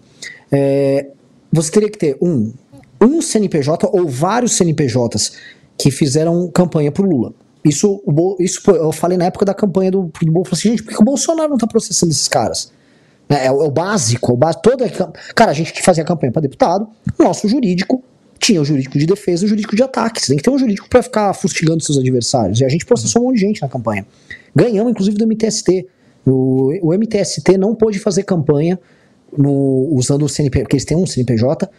é, 0.52 1.06
você 1.52 1.70
teria 1.70 1.88
que 1.90 1.96
ter 1.96 2.16
um, 2.20 2.52
um 3.00 3.22
CNPJ 3.22 3.88
ou 3.92 4.06
vários 4.08 4.52
CNPJs 4.52 5.32
que 5.78 5.90
fizeram 5.90 6.50
campanha 6.52 6.90
pro 6.92 7.04
Lula. 7.08 7.32
Isso, 7.64 8.02
isso 8.38 8.70
eu 8.70 8.92
falei 8.92 9.16
na 9.16 9.26
época 9.26 9.44
da 9.46 9.54
campanha 9.54 9.90
do, 9.90 10.10
do 10.22 10.32
Bolsonaro. 10.32 10.52
Assim, 10.54 10.70
gente, 10.70 10.82
por 10.82 10.92
que 10.94 11.00
o 11.00 11.04
Bolsonaro 11.04 11.48
não 11.50 11.58
tá 11.58 11.66
processando 11.66 12.10
esses 12.12 12.28
caras? 12.28 12.70
Né? 13.30 13.46
É, 13.46 13.52
o, 13.52 13.62
é 13.62 13.64
o 13.64 13.70
básico, 13.70 14.32
é 14.32 14.34
o 14.34 14.36
básico. 14.36 14.62
Toda, 14.62 14.90
cara, 15.34 15.52
a 15.52 15.54
gente 15.54 15.72
que 15.72 15.82
fazia 15.82 16.04
campanha 16.04 16.32
para 16.32 16.42
deputado, 16.42 16.88
nosso 17.16 17.48
jurídico 17.48 18.02
tinha 18.40 18.60
o 18.60 18.64
jurídico 18.64 18.98
de 18.98 19.06
defesa 19.06 19.44
e 19.44 19.46
o 19.46 19.48
jurídico 19.48 19.76
de 19.76 19.82
ataque. 19.82 20.20
Você 20.20 20.28
tem 20.28 20.36
que 20.38 20.42
ter 20.42 20.50
um 20.50 20.58
jurídico 20.58 20.88
para 20.88 21.02
ficar 21.02 21.32
fustigando 21.34 21.82
seus 21.82 21.98
adversários. 21.98 22.60
E 22.60 22.64
a 22.64 22.68
gente 22.68 22.84
processou 22.86 23.22
um 23.22 23.26
monte 23.26 23.36
de 23.36 23.42
gente 23.42 23.62
na 23.62 23.68
campanha. 23.68 24.06
Ganhamos, 24.56 24.90
inclusive, 24.90 25.16
do 25.16 25.26
MTST. 25.26 25.86
O, 26.26 26.72
o 26.82 26.94
MTST 26.94 27.58
não 27.58 27.74
pôde 27.74 27.98
fazer 27.98 28.22
campanha 28.22 28.80
no, 29.36 29.88
usando 29.92 30.24
o 30.24 30.28
CNP, 30.28 30.60
porque 30.60 30.76
eles 30.76 30.84
têm 30.86 30.96
um 30.96 31.06
CNPJ. 31.06 31.70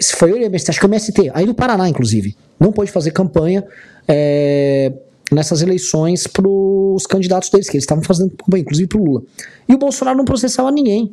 Se 0.00 0.14
Foi 0.14 0.32
o 0.32 0.36
MST, 0.36 0.70
acho 0.70 0.80
que 0.80 0.86
é 0.86 0.88
o 0.88 0.90
MST, 0.90 1.30
aí 1.34 1.44
do 1.44 1.54
Paraná, 1.54 1.88
inclusive. 1.88 2.36
Não 2.58 2.72
pôde 2.72 2.92
fazer 2.92 3.10
campanha 3.10 3.64
eh, 4.06 4.92
nessas 5.30 5.60
eleições 5.62 6.26
para 6.26 6.46
os 6.48 7.06
candidatos 7.06 7.50
deles, 7.50 7.68
que 7.68 7.76
eles 7.76 7.84
estavam 7.84 8.02
fazendo 8.04 8.30
campanha, 8.30 8.62
inclusive 8.62 8.88
pro 8.88 9.02
Lula. 9.02 9.22
E 9.68 9.74
o 9.74 9.78
Bolsonaro 9.78 10.16
não 10.16 10.24
processava 10.24 10.70
ninguém. 10.70 11.12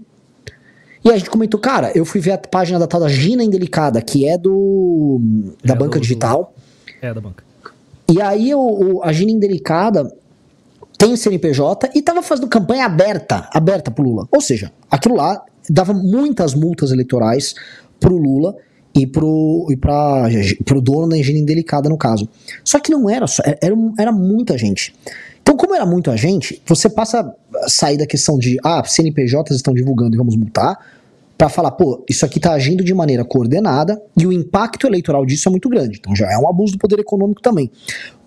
E 1.04 1.12
a 1.12 1.18
gente 1.18 1.30
comentou, 1.30 1.60
cara, 1.60 1.92
eu 1.96 2.04
fui 2.06 2.20
ver 2.20 2.32
a 2.32 2.38
página 2.38 2.80
da 2.80 2.88
tal 2.88 3.00
da 3.00 3.08
Gina 3.08 3.44
Indelicada, 3.44 4.02
que 4.02 4.28
é 4.28 4.38
do 4.38 5.20
da 5.64 5.74
É, 5.74 5.78
banca 5.78 6.00
do- 6.00 6.02
digital. 6.02 6.54
É, 7.02 7.14
da 7.14 7.22
banca. 7.22 7.44
E 8.12 8.22
aí 8.22 8.54
o, 8.56 8.60
o- 8.98 9.04
a 9.04 9.12
Gina 9.14 9.32
Indelicada 9.32 10.12
tem 10.98 11.12
o 11.14 11.18
CNPJ 11.18 11.92
e 11.94 12.02
tava 12.02 12.24
fazendo 12.24 12.48
campanha 12.48 12.86
aberta, 12.86 13.48
aberta 13.54 13.92
pro 13.92 14.04
Lula. 14.04 14.28
Ou 14.32 14.42
seja, 14.42 14.72
aquilo 14.90 15.16
lá 15.16 15.44
dava 15.70 15.94
muitas 15.94 16.54
multas 16.56 16.92
eleitorais 16.92 17.54
pro 18.00 18.16
Lula 18.18 18.56
e 18.96 19.06
pro, 19.06 19.68
e 19.70 19.76
pra, 19.76 20.30
pro 20.64 20.80
dono 20.80 21.10
da 21.10 21.18
Gina 21.18 21.38
Indelicada, 21.38 21.90
no 21.90 21.98
caso. 21.98 22.30
Só 22.64 22.80
que 22.80 22.90
não 22.90 23.10
era 23.10 23.28
só, 23.28 23.44
era, 23.46 23.76
era 24.00 24.12
muita 24.12 24.58
gente. 24.58 24.96
Então, 25.42 25.58
como 25.58 25.76
era 25.76 25.86
muita 25.86 26.16
gente, 26.16 26.62
você 26.66 26.90
passa 26.90 27.36
a 27.56 27.70
sair 27.70 27.98
da 27.98 28.08
questão 28.08 28.40
de, 28.40 28.58
ah, 28.64 28.82
CNPJs 28.84 29.58
estão 29.58 29.74
divulgando 29.74 30.16
e 30.16 30.18
vamos 30.18 30.36
multar, 30.36 30.80
para 31.38 31.50
falar, 31.50 31.72
pô, 31.72 32.04
isso 32.10 32.26
aqui 32.26 32.40
tá 32.40 32.54
agindo 32.54 32.84
de 32.84 32.94
maneira 32.94 33.26
coordenada 33.26 34.02
e 34.18 34.26
o 34.26 34.32
impacto 34.32 34.88
eleitoral 34.88 35.26
disso 35.26 35.50
é 35.50 35.52
muito 35.52 35.68
grande. 35.68 35.98
Então 36.00 36.16
já 36.16 36.32
é 36.32 36.38
um 36.38 36.48
abuso 36.48 36.74
do 36.74 36.80
poder 36.80 36.98
econômico 37.00 37.42
também. 37.42 37.70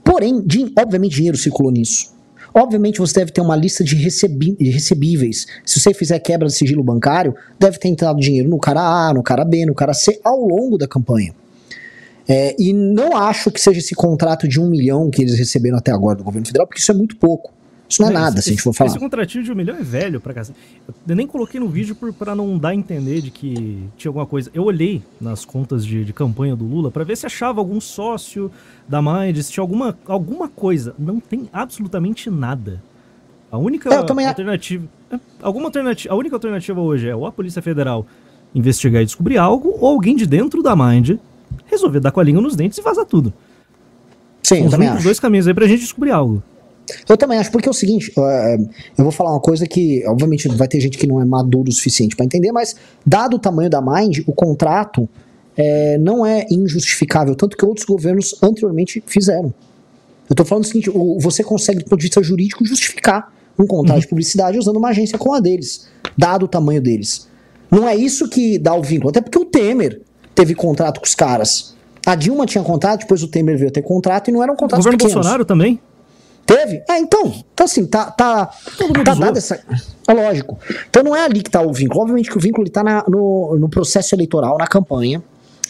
Porém, 0.05 0.45
obviamente 0.79 1.17
dinheiro 1.17 1.39
circulou 1.39 1.73
nisso. 1.73 2.13
Obviamente 2.59 2.99
você 2.99 3.21
deve 3.21 3.31
ter 3.31 3.41
uma 3.41 3.55
lista 3.55 3.85
de, 3.85 3.95
recebi- 3.95 4.57
de 4.59 4.71
recebíveis. 4.71 5.47
Se 5.65 5.79
você 5.79 5.95
fizer 5.95 6.19
quebra 6.19 6.49
de 6.49 6.55
sigilo 6.55 6.83
bancário, 6.83 7.35
deve 7.59 7.79
ter 7.79 7.89
entrado 7.89 8.19
dinheiro 8.19 8.49
no 8.49 8.59
cara 8.59 8.81
A, 8.81 9.15
no 9.15 9.23
cara 9.23 9.45
B, 9.45 9.65
no 9.65 9.75
cara 9.75 9.95
C 9.95 10.21
ao 10.25 10.41
longo 10.41 10.77
da 10.77 10.89
campanha. 10.89 11.35
É, 12.29 12.55
e 12.59 12.73
não 12.73 13.17
acho 13.17 13.51
que 13.51 13.61
seja 13.61 13.79
esse 13.79 13.95
contrato 13.95 14.47
de 14.47 14.61
um 14.61 14.69
milhão 14.69 15.09
que 15.09 15.23
eles 15.23 15.39
receberam 15.39 15.79
até 15.79 15.93
agora 15.93 16.17
do 16.17 16.25
governo 16.25 16.47
federal, 16.47 16.67
porque 16.67 16.81
isso 16.81 16.91
é 16.91 16.95
muito 16.95 17.17
pouco. 17.17 17.53
Isso 17.89 18.03
não 18.03 18.11
é 18.11 18.13
Não, 18.13 18.21
nada, 18.21 18.35
esse- 18.39 18.43
se 18.45 18.51
a 18.51 18.53
gente 18.53 18.63
for 18.63 18.75
falar. 18.75 18.91
Esse 18.91 18.99
contratinho 18.99 19.43
de 19.43 19.51
um 19.51 19.55
milhão 19.55 19.75
é 19.77 19.83
velho 19.83 20.21
pra 20.21 20.35
casa. 20.35 20.55
Eu 21.09 21.17
nem 21.17 21.27
coloquei 21.27 21.59
no 21.59 21.69
vídeo 21.69 21.95
por, 21.95 22.13
pra 22.13 22.35
não 22.35 22.59
dar 22.59 22.69
a 22.71 22.75
entender 22.75 23.23
de 23.23 23.31
que 23.31 23.83
tinha 23.97 24.11
alguma 24.11 24.27
coisa. 24.27 24.51
Eu 24.53 24.65
olhei 24.65 25.03
nas 25.21 25.45
contas 25.45 25.87
de, 25.87 26.05
de 26.05 26.13
campanha 26.13 26.55
do 26.55 26.65
Lula 26.67 26.91
pra 26.91 27.03
ver 27.03 27.17
se 27.17 27.25
achava 27.25 27.61
algum 27.61 27.81
sócio 27.81 28.51
da 28.87 29.01
Mind, 29.01 29.39
se 29.39 29.53
tinha 29.53 29.63
alguma, 29.63 29.97
alguma 30.07 30.49
coisa. 30.49 30.95
Não 30.99 31.19
tem 31.19 31.49
absolutamente 31.53 32.29
nada. 32.29 32.83
A 33.51 33.57
única 33.57 33.89
É, 33.89 33.95
eu 33.95 34.01
alternativa. 34.01 34.85
é, 35.11 35.19
alguma 35.41 35.67
alternativa. 35.69 36.13
A 36.13 36.17
única 36.19 36.37
alternativa 36.37 36.81
hoje 36.83 37.09
é 37.09 37.17
ou 37.17 37.25
a 37.25 37.33
Polícia 37.33 37.63
Federal 37.63 38.07
investigar 38.55 39.01
e 39.01 39.07
descobrir 39.07 39.39
algo, 39.39 39.75
ou 39.81 39.87
alguém 39.89 40.15
de 40.15 40.27
dentro 40.27 40.63
da 40.63 40.77
Mind 40.77 41.13
resolver 41.65 42.01
dar 42.01 42.11
com 42.11 42.21
a 42.21 42.23
língua 42.25 42.43
nos 42.43 42.55
dentes 42.55 42.77
e 42.77 42.83
vazar 42.83 43.07
tudo. 43.07 43.33
Sim, 44.43 44.57
São 44.57 44.65
eu 44.67 44.71
também 44.71 44.89
acho. 44.89 45.03
dois 45.03 45.19
caminhos 45.19 45.47
aí 45.49 45.55
pra 45.55 45.67
gente 45.67 45.81
descobrir 45.81 46.11
algo. 46.11 46.43
Eu 47.09 47.17
também 47.17 47.39
acho, 47.39 47.51
porque 47.51 47.69
é 47.69 47.71
o 47.71 47.75
seguinte, 47.75 48.13
é, 48.17 48.57
eu 48.97 49.05
vou 49.05 49.11
falar 49.13 49.31
uma 49.33 49.41
coisa 49.41 49.67
que, 49.67 50.05
obviamente, 50.07 50.49
vai 50.49 50.69
ter 50.69 50.81
gente 50.81 50.97
que 50.99 51.07
não 51.07 51.21
é 51.21 51.25
maduro 51.25 51.69
o 51.69 51.73
suficiente 51.73 52.15
pra 52.17 52.25
entender, 52.25 52.53
mas 52.53 52.77
dado 53.07 53.35
o 53.37 53.39
tamanho 53.39 53.69
da 53.71 53.81
Mind, 53.81 54.19
o 54.27 54.33
contrato 54.33 55.09
é, 55.57 55.99
não 55.99 56.25
é 56.25 56.47
injustificável, 56.51 57.35
tanto 57.35 57.57
que 57.57 57.65
outros 57.65 57.85
governos 57.85 58.37
anteriormente 58.43 59.03
fizeram. 59.07 59.53
Eu 60.31 60.37
tô 60.37 60.45
falando 60.45 60.65
o 60.65 60.67
seguinte, 60.67 60.91
o- 60.91 61.19
você 61.19 61.43
consegue, 61.43 61.79
do 61.81 61.85
ponto 61.87 61.99
de 61.99 62.05
vista 62.07 62.23
jurídico, 62.23 62.65
justificar 62.65 63.33
um 63.59 63.67
contrato 63.67 64.01
de 64.01 64.07
publicidade 64.09 64.57
usando 64.59 64.77
uma 64.77 64.91
agência 64.91 65.19
como 65.19 65.35
a 65.35 65.41
deles, 65.41 65.89
dado 66.17 66.45
o 66.45 66.49
tamanho 66.49 66.81
deles. 66.81 67.27
Não 67.71 67.89
é 67.89 67.97
isso 67.97 68.29
que 68.29 68.59
dá 68.59 68.75
o 68.75 68.83
vínculo, 68.83 69.11
até 69.11 69.21
porque 69.21 69.39
o 69.39 69.45
Temer 69.45 70.01
teve 70.35 70.55
contrato 70.55 71.01
com 71.01 71.07
os 71.07 71.15
caras. 71.15 71.75
A 72.07 72.15
Dilma 72.15 72.47
tinha 72.47 72.63
contrato, 72.63 73.01
depois 73.01 73.23
o 73.23 73.29
Temer 73.29 73.59
veio 73.59 73.71
ter 73.71 73.83
contrato 73.83 74.29
e 74.29 74.33
não 74.33 74.43
eram 74.43 74.55
O 74.55 74.57
contratos 74.57 74.85
governo 74.87 74.97
pequenos. 74.99 75.15
Bolsonaro 75.15 75.45
também. 75.45 75.81
Teve? 76.49 76.83
É, 76.89 76.99
então. 76.99 77.27
Então, 77.53 77.65
assim, 77.67 77.87
tá. 77.87 78.11
tá 78.11 78.47
tá 79.05 79.15
dado 79.15 79.37
essa. 79.37 79.61
É 80.09 80.13
lógico. 80.15 80.59
Então 80.89 81.03
não 81.03 81.15
é 81.15 81.25
ali 81.27 81.43
que 81.43 81.51
tá 81.51 81.61
o 81.61 81.73
vínculo. 81.75 82.01
Obviamente 82.01 82.31
que 82.31 82.39
o 82.39 82.41
vínculo 82.41 82.69
tá 82.71 82.83
na- 82.83 83.05
no, 83.07 83.55
no 83.59 83.69
processo 83.69 84.15
eleitoral, 84.15 84.57
na 84.57 84.67
campanha. 84.67 85.23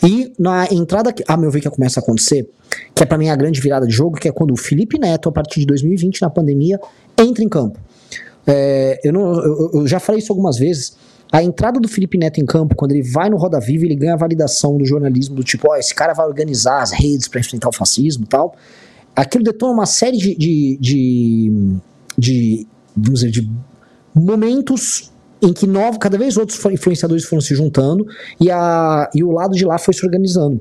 E 0.05 0.33
na 0.39 0.67
entrada, 0.71 1.13
que, 1.13 1.25
a 1.27 1.37
meu 1.37 1.51
ver, 1.51 1.61
que 1.61 1.69
começa 1.69 1.99
a 1.99 2.03
acontecer, 2.03 2.49
que 2.95 3.03
é 3.03 3.07
pra 3.07 3.19
mim 3.19 3.29
a 3.29 3.35
grande 3.35 3.61
virada 3.61 3.85
de 3.85 3.93
jogo, 3.93 4.17
que 4.17 4.29
é 4.29 4.33
quando 4.33 4.53
o 4.53 4.57
Felipe 4.57 4.97
Neto, 4.97 5.29
a 5.29 5.33
partir 5.33 5.59
de 5.59 5.67
2020, 5.67 6.23
na 6.23 6.31
pandemia, 6.31 6.79
entra 7.19 7.43
em 7.43 7.49
campo. 7.49 7.77
É, 8.47 9.01
eu, 9.03 9.13
não, 9.13 9.35
eu, 9.45 9.71
eu 9.75 9.87
já 9.89 9.99
falei 9.99 10.21
isso 10.21 10.31
algumas 10.33 10.57
vezes. 10.57 10.97
A 11.33 11.43
entrada 11.43 11.81
do 11.81 11.89
Felipe 11.89 12.17
Neto 12.17 12.41
em 12.41 12.47
campo, 12.47 12.77
quando 12.77 12.93
ele 12.93 13.03
vai 13.03 13.29
no 13.29 13.37
Roda 13.37 13.59
Viva, 13.59 13.85
ele 13.85 13.97
ganha 13.97 14.15
a 14.15 14.17
validação 14.17 14.79
do 14.79 14.85
jornalismo, 14.85 15.35
do 15.35 15.43
tipo, 15.43 15.69
ó, 15.69 15.77
esse 15.77 15.93
cara 15.95 16.15
vai 16.15 16.27
organizar 16.27 16.81
as 16.81 16.93
redes 16.93 17.27
pra 17.27 17.41
enfrentar 17.41 17.69
o 17.69 17.73
fascismo 17.73 18.23
e 18.25 18.29
tal. 18.29 18.55
Aquilo 19.21 19.43
detona 19.45 19.73
uma 19.73 19.87
série 19.87 20.17
de, 20.17 20.35
de, 20.37 20.79
de, 20.81 21.53
de, 22.17 22.67
vamos 22.97 23.21
dizer, 23.21 23.31
de 23.33 23.51
momentos 24.15 25.11
em 25.41 25.53
que 25.53 25.67
novo, 25.67 25.99
cada 25.99 26.19
vez 26.19 26.37
outros 26.37 26.63
influenciadores 26.67 27.25
foram 27.25 27.41
se 27.41 27.55
juntando 27.55 28.07
e, 28.41 28.51
a, 28.51 29.09
e 29.15 29.23
o 29.23 29.31
lado 29.31 29.55
de 29.55 29.65
lá 29.65 29.79
foi 29.79 29.95
se 29.95 30.05
organizando. 30.05 30.61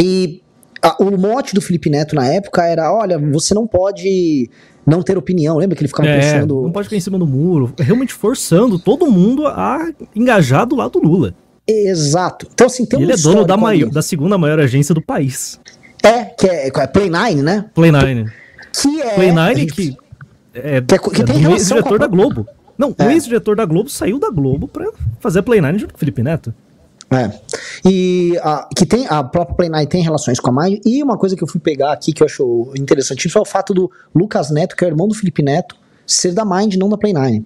E 0.00 0.40
a- 0.82 0.96
o 1.00 1.16
mote 1.18 1.54
do 1.54 1.60
Felipe 1.60 1.88
Neto 1.90 2.14
na 2.14 2.26
época 2.26 2.64
era: 2.64 2.92
olha, 2.92 3.18
você 3.18 3.54
não 3.54 3.66
pode 3.66 4.48
não 4.86 5.02
ter 5.02 5.16
opinião. 5.18 5.56
Lembra 5.58 5.76
que 5.76 5.82
ele 5.82 5.88
ficava 5.88 6.08
É, 6.08 6.20
pensando. 6.20 6.62
não 6.62 6.72
pode 6.72 6.86
ficar 6.86 6.96
em 6.96 7.00
cima 7.00 7.18
do 7.18 7.26
muro. 7.26 7.72
Realmente 7.78 8.12
forçando 8.12 8.78
todo 8.78 9.10
mundo 9.10 9.46
a 9.46 9.90
engajar 10.14 10.66
do 10.66 10.74
lado 10.76 10.98
do 11.00 11.06
Lula. 11.06 11.34
Exato. 11.66 12.46
Então, 12.52 12.66
assim, 12.66 12.86
tem 12.86 12.98
um 12.98 13.02
ele 13.02 13.12
é 13.12 13.16
dono 13.16 13.44
da, 13.44 13.56
maior, 13.56 13.90
da 13.90 14.00
segunda 14.00 14.38
maior 14.38 14.58
agência 14.58 14.94
do 14.94 15.02
país. 15.02 15.60
É, 16.02 16.24
que 16.24 16.46
é, 16.46 16.68
é 16.68 16.86
Play 16.86 17.10
9, 17.10 17.42
né? 17.42 17.64
Play 17.74 17.90
9. 17.90 18.24
Que 18.72 19.00
é. 19.02 19.14
Play 19.14 19.30
a 19.30 19.34
9 19.34 19.54
gente- 19.60 19.72
que 19.72 19.96
é, 20.54 20.80
Que 20.80 20.94
é 20.94 20.98
que 20.98 21.22
é 21.22 21.24
tem 21.24 21.36
relação 21.38 21.54
ex-diretor 21.56 21.88
com 21.88 21.94
a- 21.94 21.98
da 21.98 22.06
Globo. 22.06 22.46
Não, 22.76 22.90
o 22.90 23.02
É. 23.02 23.12
ex-diretor 23.12 23.56
da 23.56 23.64
Globo 23.64 23.88
saiu 23.90 24.18
da 24.18 24.30
Globo 24.30 24.68
pra 24.68 24.86
fazer 25.20 25.40
a 25.40 25.42
Play 25.42 25.60
9 25.60 25.78
junto 25.78 25.92
com 25.92 25.96
o 25.96 26.00
Felipe 26.00 26.22
Neto. 26.22 26.54
É. 27.10 27.30
E 27.88 28.38
a, 28.42 28.68
que 28.76 28.84
tem 28.84 29.06
a 29.08 29.24
própria 29.24 29.56
Play 29.56 29.68
9 29.70 29.86
tem 29.86 30.02
relações 30.02 30.38
com 30.38 30.50
a 30.50 30.64
Mind. 30.64 30.80
E 30.84 31.02
uma 31.02 31.16
coisa 31.16 31.34
que 31.34 31.42
eu 31.42 31.48
fui 31.48 31.60
pegar 31.60 31.92
aqui 31.92 32.12
que 32.12 32.22
eu 32.22 32.26
acho 32.26 32.72
interessante 32.76 33.28
foi 33.28 33.42
o 33.42 33.44
fato 33.46 33.72
do 33.74 33.90
Lucas 34.14 34.50
Neto, 34.50 34.76
que 34.76 34.84
é 34.84 34.88
o 34.88 34.90
irmão 34.90 35.08
do 35.08 35.14
Felipe 35.14 35.42
Neto, 35.42 35.74
ser 36.06 36.32
da 36.32 36.44
Mind, 36.44 36.74
não 36.76 36.88
da 36.88 36.96
Play 36.98 37.12
9. 37.12 37.44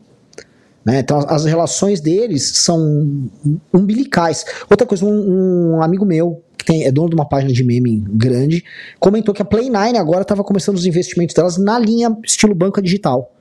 Né? 0.85 0.99
Então 1.01 1.19
as, 1.29 1.45
relações 1.45 2.01
deles 2.01 2.53
são 2.57 3.31
umbilicais. 3.73 4.45
Outra 4.71 4.87
coisa, 4.87 5.05
um, 5.05 5.77
um 5.77 5.83
amigo 5.83 6.05
meu, 6.05 6.43
que 6.57 6.65
tem, 6.65 6.85
é 6.85 6.93
dono 6.93 7.09
de 7.11 7.15
uma 7.15 7.29
página 7.29 7.53
de 7.53 7.65
meme 7.65 8.05
grande, 8.09 8.65
comentou 8.99 9.35
que 9.35 9.43
a 9.43 9.45
Play 9.45 9.71
9 9.71 9.97
agora 9.97 10.23
estava 10.23 10.43
começando 10.45 10.77
os 10.77 10.87
investimentos 10.87 11.35
delas 11.35 11.57
na 11.57 11.79
linha 11.79 12.17
estilo 12.25 12.55
banca 12.55 12.83
digital. 12.83 13.33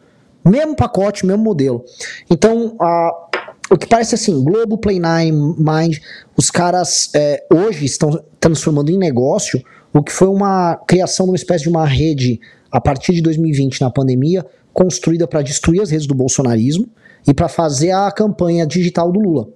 Mesmo 0.44 0.76
pacote, 0.76 1.26
mesmo 1.26 1.44
modelo. 1.44 1.86
Então, 2.30 2.76
a, 2.80 3.30
o 3.70 3.78
que 3.78 3.88
parece 3.88 4.16
assim, 4.16 4.44
Globo, 4.44 4.78
Play 4.78 5.00
9, 5.00 5.32
Mind, 5.32 5.98
os 6.36 6.50
caras 6.50 7.12
é, 7.14 7.44
hoje 7.54 7.86
estão 7.86 8.24
transformando 8.40 8.90
em 8.90 8.98
negócio 8.98 9.62
o 9.94 10.02
que 10.02 10.12
foi 10.12 10.28
uma 10.28 10.76
criação 10.88 11.26
de 11.26 11.32
uma 11.32 11.36
espécie 11.36 11.64
de 11.64 11.70
uma 11.70 11.86
rede 11.86 12.40
a 12.72 12.80
partir 12.80 13.14
de 13.14 13.22
2020, 13.22 13.82
na 13.82 13.92
pandemia, 13.92 14.46
construída 14.74 15.28
para 15.28 15.42
destruir 15.42 15.82
as 15.82 15.92
redes 15.92 16.08
do 16.08 16.16
bolsonarismo 16.16 16.88
e 17.28 17.34
para 17.34 17.48
fazer 17.48 17.92
a 17.92 18.12
campanha 18.12 18.66
digital 18.66 19.12
do 19.12 19.20
Lula. 19.20 19.48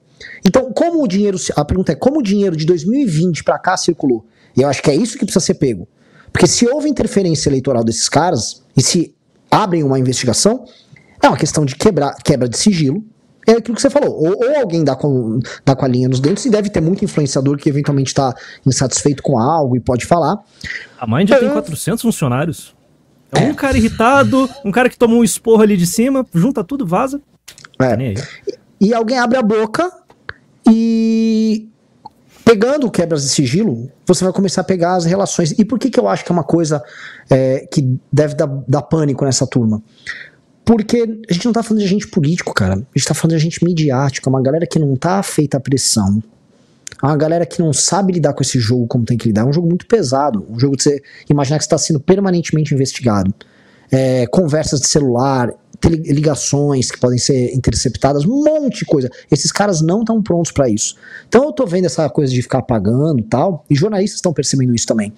Então, 0.46 0.72
como 0.74 1.04
o 1.04 1.08
dinheiro. 1.08 1.38
A 1.56 1.66
pergunta 1.66 1.92
é: 1.92 1.96
como 1.96 2.20
o 2.20 2.24
dinheiro 2.24 2.56
de 2.56 2.66
2020 2.66 3.44
para 3.44 3.60
cá 3.60 3.76
circulou? 3.78 4.26
E 4.56 4.62
eu 4.62 4.70
acho 4.70 4.82
que 4.82 4.90
é 4.90 4.96
isso 4.96 5.18
que 5.18 5.26
precisa 5.26 5.44
ser 5.44 5.56
pego. 5.56 5.88
Porque 6.32 6.48
se 6.48 6.68
houve 6.68 6.90
interferência 6.90 7.50
eleitoral 7.50 7.84
desses 7.84 8.10
caras, 8.10 8.64
e 8.76 8.82
se 8.82 9.14
abrem 9.50 9.84
uma 9.84 10.00
investigação, 10.00 10.66
é 11.22 11.28
uma 11.28 11.38
questão 11.38 11.66
de 11.66 11.76
quebrar, 11.76 12.16
quebra 12.24 12.48
de 12.48 12.58
sigilo. 12.58 13.04
É 13.48 13.54
aquilo 13.54 13.76
que 13.76 13.82
você 13.82 13.90
falou. 13.90 14.12
Ou, 14.16 14.36
ou 14.44 14.60
alguém 14.60 14.84
dá 14.84 14.96
com, 14.96 15.40
dá 15.64 15.76
com 15.76 15.86
a 15.86 15.88
linha 15.88 16.10
nos 16.10 16.20
dentes, 16.20 16.46
e 16.46 16.50
deve 16.50 16.70
ter 16.70 16.82
muito 16.82 17.06
influenciador 17.06 17.58
que 17.58 17.70
eventualmente 17.70 18.08
está 18.08 18.34
insatisfeito 18.66 19.22
com 19.22 19.38
algo 19.38 19.78
e 19.78 19.80
pode 19.80 20.06
falar. 20.06 20.40
A 21.00 21.06
Mind 21.06 21.30
já 21.30 21.38
tem 21.40 21.50
É. 21.50 21.52
400 21.52 22.02
funcionários. 22.02 22.76
É 23.32 23.40
um 23.42 23.54
cara 23.54 23.78
irritado, 23.78 24.50
um 24.64 24.72
cara 24.72 24.90
que 24.90 24.98
toma 24.98 25.14
um 25.14 25.24
esporro 25.24 25.62
ali 25.62 25.78
de 25.78 25.86
cima, 25.86 26.26
junta 26.34 26.64
tudo, 26.64 26.88
vaza. 26.88 27.22
É. 27.80 28.14
E 28.80 28.94
alguém 28.94 29.18
abre 29.18 29.38
a 29.38 29.42
boca 29.42 29.92
e 30.68 31.70
pegando 32.44 32.90
quebras 32.92 33.24
de 33.24 33.30
sigilo, 33.30 33.90
você 34.06 34.24
vai 34.24 34.32
começar 34.32 34.62
a 34.62 34.64
pegar 34.64 34.96
as 34.96 35.06
relações. 35.06 35.52
E 35.58 35.66
por 35.66 35.80
que, 35.80 35.90
que 35.90 36.00
eu 36.00 36.08
acho 36.08 36.24
que 36.24 36.32
é 36.32 36.34
uma 36.34 36.44
coisa 36.44 36.84
é, 37.30 37.68
que 37.72 37.98
deve 38.12 38.36
dar, 38.36 38.48
dar 38.68 38.84
pânico 38.84 39.26
nessa 39.26 39.48
turma? 39.48 39.82
Porque 40.64 41.20
a 41.30 41.34
gente 41.34 41.46
não 41.46 41.54
tá 41.54 41.62
falando 41.62 41.80
de 41.80 41.86
agente 41.86 42.08
político, 42.08 42.54
cara. 42.54 42.74
A 42.74 42.98
gente 42.98 43.08
tá 43.08 43.14
falando 43.14 43.32
de 43.32 43.36
agente 43.36 43.64
midiático, 43.64 44.28
é 44.28 44.32
uma 44.32 44.42
galera 44.42 44.66
que 44.66 44.80
não 44.80 44.96
tá 44.96 45.22
feita 45.22 45.58
a 45.58 45.60
pressão. 45.60 46.22
É 47.02 47.06
uma 47.06 47.18
galera 47.18 47.46
que 47.46 47.62
não 47.62 47.74
sabe 47.74 48.14
lidar 48.14 48.34
com 48.34 48.42
esse 48.42 48.60
jogo 48.60 48.88
como 48.88 49.06
tem 49.06 49.18
que 49.18 49.28
lidar. 49.28 49.42
É 49.42 49.46
um 49.46 49.54
jogo 49.54 49.68
muito 49.68 49.86
pesado. 49.86 50.46
Um 50.50 50.60
jogo 50.60 50.76
de 50.78 50.84
você 50.84 51.04
imaginar 51.30 51.58
que 51.58 51.64
você 51.64 51.68
está 51.68 51.78
sendo 51.78 52.00
permanentemente 52.00 52.74
investigado. 52.74 53.34
É, 53.92 54.26
conversas 54.28 54.80
de 54.82 54.88
celular, 54.88 55.54
ligações 55.84 56.90
que 56.92 57.00
podem 57.00 57.18
ser 57.18 57.54
interceptadas, 57.56 58.26
um 58.26 58.44
monte 58.44 58.80
de 58.80 58.86
coisa. 58.86 59.10
Esses 59.32 59.52
caras 59.52 59.82
não 59.82 60.00
estão 60.00 60.22
prontos 60.22 60.52
para 60.52 60.70
isso. 60.70 60.96
Então 61.28 61.44
eu 61.44 61.52
tô 61.52 61.66
vendo 61.66 61.86
essa 61.86 62.10
coisa 62.10 62.34
de 62.34 62.42
ficar 62.42 62.60
apagando 62.60 63.20
e 63.20 63.24
tal, 63.24 63.66
e 63.70 63.76
jornalistas 63.76 64.18
estão 64.18 64.34
percebendo 64.34 64.74
isso 64.74 64.88
também. 64.88 65.14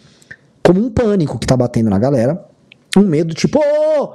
Como 0.63 0.84
um 0.86 0.89
pânico 0.89 1.39
que 1.39 1.48
tá 1.48 1.56
batendo 1.56 1.89
na 1.89 2.00
galera, 2.00 2.43
um 2.96 3.02
medo 3.02 3.34
tipo, 3.34 3.60
ô, 3.60 4.13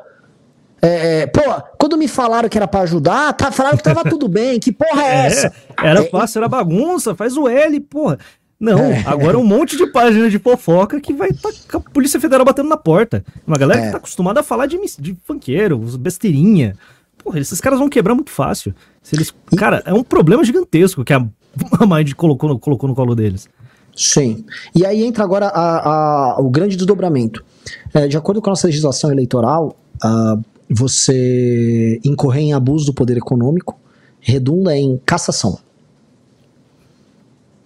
é, 0.84 1.20
é, 1.22 1.26
pô, 1.26 1.40
quando 1.78 1.96
me 1.96 2.08
falaram 2.08 2.48
que 2.48 2.58
era 2.58 2.66
pra 2.66 2.80
ajudar, 2.80 3.32
tá, 3.34 3.52
falaram 3.52 3.76
que 3.76 3.84
tava 3.84 4.02
tudo 4.02 4.26
bem, 4.28 4.58
que 4.58 4.72
porra 4.72 5.02
é, 5.04 5.26
essa? 5.26 5.52
Era 5.80 6.00
É, 6.00 6.08
fácil, 6.10 6.38
era 6.40 6.48
bagunça, 6.48 7.14
faz 7.14 7.36
o 7.36 7.48
L, 7.48 7.78
porra. 7.80 8.18
Não, 8.62 8.78
É. 8.78 9.02
agora 9.06 9.36
um 9.36 9.42
monte 9.44 9.76
de 9.76 9.86
página 9.88 10.30
de 10.30 10.38
fofoca 10.38 11.00
que 11.00 11.12
vai 11.12 11.32
tá 11.32 11.50
com 11.70 11.78
a 11.78 11.80
Polícia 11.80 12.20
Federal 12.20 12.44
batendo 12.44 12.68
na 12.68 12.76
porta. 12.76 13.24
Uma 13.44 13.58
galera 13.58 13.80
É. 13.80 13.84
que 13.86 13.90
tá 13.90 13.96
acostumada 13.96 14.38
a 14.38 14.42
falar 14.44 14.66
de, 14.66 14.78
de 15.00 15.16
funkeiro, 15.24 15.76
besteirinha. 15.98 16.76
Porra, 17.24 17.40
esses 17.40 17.60
caras 17.60 17.78
vão 17.80 17.88
quebrar 17.88 18.14
muito 18.14 18.30
fácil. 18.30 18.72
Se 19.02 19.16
eles, 19.16 19.34
cara, 19.56 19.82
é 19.84 19.92
um 19.92 20.04
problema 20.04 20.44
gigantesco 20.44 21.04
que 21.04 21.12
a, 21.12 21.18
a 21.80 21.86
Mind 21.86 22.12
colocou 22.14 22.48
no, 22.50 22.58
colocou 22.58 22.88
no 22.88 22.94
colo 22.94 23.16
deles. 23.16 23.48
Sim. 23.96 24.44
E 24.76 24.86
aí 24.86 25.02
entra 25.04 25.24
agora 25.24 25.46
a- 25.48 26.34
a- 26.36 26.40
o 26.40 26.48
grande 26.48 26.76
desdobramento. 26.76 27.44
É, 27.92 28.06
de 28.06 28.16
acordo 28.16 28.40
com 28.40 28.48
a 28.48 28.52
nossa 28.52 28.68
legislação 28.68 29.10
eleitoral, 29.10 29.76
ah, 30.02 30.38
você 30.70 32.00
incorrer 32.04 32.42
em 32.42 32.52
abuso 32.54 32.86
do 32.86 32.94
poder 32.94 33.16
econômico 33.16 33.78
redunda 34.20 34.76
em 34.76 35.00
cassação. 35.04 35.58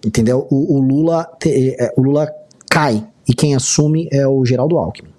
Entendeu? 0.07 0.47
O, 0.49 0.77
o 0.77 0.79
Lula, 0.79 1.27
te- 1.37 1.75
é, 1.77 1.93
o 1.97 2.01
Lula 2.01 2.31
cai 2.69 3.05
e 3.27 3.33
quem 3.33 3.53
assume 3.55 4.07
é 4.11 4.25
o 4.25 4.45
Geraldo 4.45 4.77
Alckmin. 4.77 5.09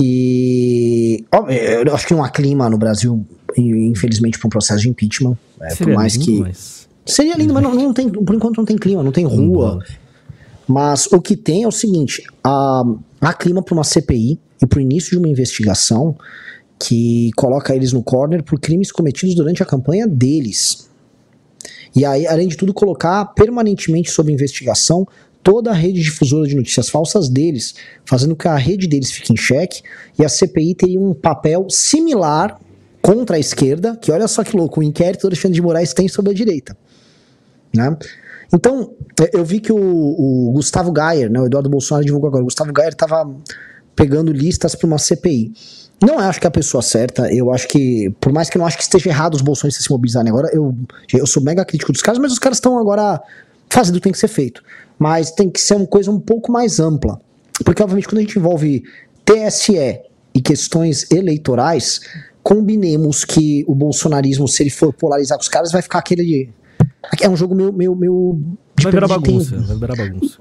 E 0.00 1.24
ó, 1.32 1.48
eu 1.48 1.94
acho 1.94 2.06
que 2.06 2.14
não 2.14 2.22
há 2.22 2.28
clima 2.28 2.68
no 2.70 2.78
Brasil, 2.78 3.24
infelizmente, 3.56 4.38
para 4.38 4.46
um 4.46 4.50
processo 4.50 4.82
de 4.82 4.88
impeachment. 4.88 5.36
É, 5.60 5.68
por 5.70 5.76
Seria 5.76 5.94
mais 5.94 6.14
lindo, 6.14 6.24
que 6.26 6.40
mas 6.40 6.88
Seria 7.06 7.36
lindo, 7.36 7.54
mas 7.54 7.62
não, 7.62 7.74
não 7.74 7.92
tem, 7.94 8.08
por 8.08 8.34
enquanto 8.34 8.58
não 8.58 8.64
tem 8.66 8.76
clima, 8.76 9.02
não 9.02 9.10
tem 9.12 9.24
rua. 9.24 9.82
Mas 10.66 11.06
o 11.06 11.20
que 11.20 11.34
tem 11.34 11.62
é 11.62 11.66
o 11.68 11.72
seguinte: 11.72 12.22
há, 12.44 12.82
há 13.20 13.32
clima 13.32 13.62
para 13.62 13.74
uma 13.74 13.82
CPI 13.84 14.38
e 14.62 14.66
para 14.66 14.78
o 14.78 14.82
início 14.82 15.10
de 15.12 15.16
uma 15.18 15.28
investigação 15.28 16.14
que 16.78 17.30
coloca 17.34 17.74
eles 17.74 17.92
no 17.92 18.02
corner 18.02 18.42
por 18.44 18.60
crimes 18.60 18.92
cometidos 18.92 19.34
durante 19.34 19.62
a 19.62 19.66
campanha 19.66 20.06
deles. 20.06 20.87
E 21.98 22.04
aí, 22.04 22.28
além 22.28 22.46
de 22.46 22.56
tudo, 22.56 22.72
colocar 22.72 23.24
permanentemente 23.34 24.08
sob 24.08 24.32
investigação 24.32 25.04
toda 25.42 25.72
a 25.72 25.74
rede 25.74 26.00
difusora 26.00 26.46
de 26.46 26.54
notícias 26.54 26.88
falsas 26.88 27.28
deles, 27.28 27.74
fazendo 28.04 28.36
com 28.36 28.42
que 28.42 28.48
a 28.48 28.56
rede 28.56 28.86
deles 28.86 29.10
fique 29.10 29.32
em 29.32 29.36
xeque 29.36 29.82
e 30.16 30.24
a 30.24 30.28
CPI 30.28 30.76
teria 30.76 31.00
um 31.00 31.12
papel 31.12 31.66
similar 31.68 32.60
contra 33.02 33.34
a 33.34 33.38
esquerda, 33.40 33.96
que 33.96 34.12
olha 34.12 34.28
só 34.28 34.44
que 34.44 34.56
louco, 34.56 34.78
o 34.78 34.82
inquérito 34.84 35.22
do 35.22 35.26
Alexandre 35.26 35.56
de 35.56 35.62
Moraes 35.62 35.92
tem 35.92 36.06
sobre 36.06 36.30
a 36.30 36.34
direita. 36.34 36.76
Né? 37.74 37.96
Então, 38.54 38.94
é, 39.20 39.36
eu 39.36 39.44
vi 39.44 39.58
que 39.58 39.72
o, 39.72 39.76
o 39.76 40.52
Gustavo 40.52 40.92
Gayer, 40.92 41.28
né, 41.28 41.40
o 41.40 41.46
Eduardo 41.46 41.68
Bolsonaro 41.68 42.06
divulgou 42.06 42.28
agora, 42.28 42.42
o 42.42 42.46
Gustavo 42.46 42.72
Gayer 42.72 42.92
estava 42.92 43.28
pegando 43.96 44.30
listas 44.30 44.76
para 44.76 44.86
uma 44.86 44.98
CPI. 44.98 45.52
Não 46.00 46.18
acho 46.18 46.40
que 46.40 46.46
é 46.46 46.48
a 46.48 46.50
pessoa 46.50 46.80
certa, 46.80 47.32
eu 47.32 47.52
acho 47.52 47.66
que, 47.66 48.10
por 48.20 48.32
mais 48.32 48.48
que 48.48 48.56
eu 48.56 48.60
não 48.60 48.66
acho 48.66 48.76
que 48.76 48.84
esteja 48.84 49.08
errado 49.08 49.34
os 49.34 49.42
bolsonaristas 49.42 49.84
se 49.84 49.90
mobilizarem 49.90 50.30
agora, 50.30 50.48
eu, 50.52 50.74
eu 51.12 51.26
sou 51.26 51.42
mega 51.42 51.64
crítico 51.64 51.92
dos 51.92 52.02
caras, 52.02 52.20
mas 52.20 52.32
os 52.32 52.38
caras 52.38 52.58
estão 52.58 52.78
agora 52.78 53.20
fazendo 53.68 53.96
o 53.96 53.98
que 53.98 54.04
tem 54.04 54.12
que 54.12 54.18
ser 54.18 54.28
feito. 54.28 54.62
Mas 54.98 55.30
tem 55.32 55.50
que 55.50 55.60
ser 55.60 55.74
uma 55.74 55.86
coisa 55.86 56.10
um 56.10 56.20
pouco 56.20 56.52
mais 56.52 56.78
ampla. 56.78 57.20
Porque, 57.64 57.82
obviamente, 57.82 58.06
quando 58.06 58.18
a 58.18 58.20
gente 58.20 58.38
envolve 58.38 58.82
TSE 59.24 60.00
e 60.34 60.40
questões 60.40 61.10
eleitorais, 61.10 62.00
combinemos 62.42 63.24
que 63.24 63.64
o 63.66 63.74
bolsonarismo, 63.74 64.46
se 64.48 64.62
ele 64.62 64.70
for 64.70 64.92
polarizar 64.92 65.36
com 65.36 65.42
os 65.42 65.48
caras, 65.48 65.72
vai 65.72 65.82
ficar 65.82 65.98
aquele. 65.98 66.50
É 67.20 67.28
um 67.28 67.36
jogo 67.36 67.54
meio. 67.54 67.72
meio, 67.72 67.94
meio 67.94 68.40
Vai 68.80 68.92
virar 68.92 69.08
bagunça, 69.08 69.56
vai 69.58 69.76
virar 69.76 69.96
bagunça. 69.96 70.38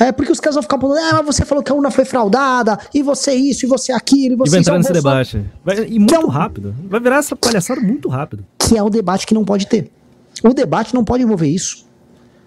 É, 0.00 0.10
porque 0.12 0.32
os 0.32 0.40
caras 0.40 0.54
vão 0.54 0.62
ficar 0.62 0.78
falando, 0.80 0.98
ah, 0.98 1.22
mas 1.22 1.36
você 1.36 1.44
falou 1.44 1.62
que 1.62 1.70
a 1.70 1.74
urna 1.74 1.90
foi 1.90 2.06
fraudada, 2.06 2.78
e 2.94 3.02
você 3.02 3.32
isso, 3.34 3.66
e 3.66 3.68
você 3.68 3.92
aquilo, 3.92 4.32
e 4.32 4.34
E 4.34 4.36
você 4.38 4.50
vai 4.52 4.60
isso. 4.60 4.70
entrar 4.70 4.72
é 4.72 4.76
o 4.76 4.78
nesse 4.78 4.92
debate. 4.92 5.44
Vai, 5.62 5.84
e 5.86 5.98
muito 5.98 6.14
é 6.14 6.18
um- 6.18 6.26
rápido. 6.28 6.74
Vai 6.88 7.00
virar 7.00 7.16
essa 7.18 7.36
palhaçada 7.36 7.80
muito 7.82 8.08
rápido. 8.08 8.44
que 8.58 8.76
é 8.78 8.82
o 8.82 8.88
debate 8.88 9.26
que 9.26 9.34
não 9.34 9.44
pode 9.44 9.66
ter. 9.66 9.90
O 10.42 10.54
debate 10.54 10.94
não 10.94 11.04
pode 11.04 11.22
envolver 11.24 11.48
isso. 11.48 11.84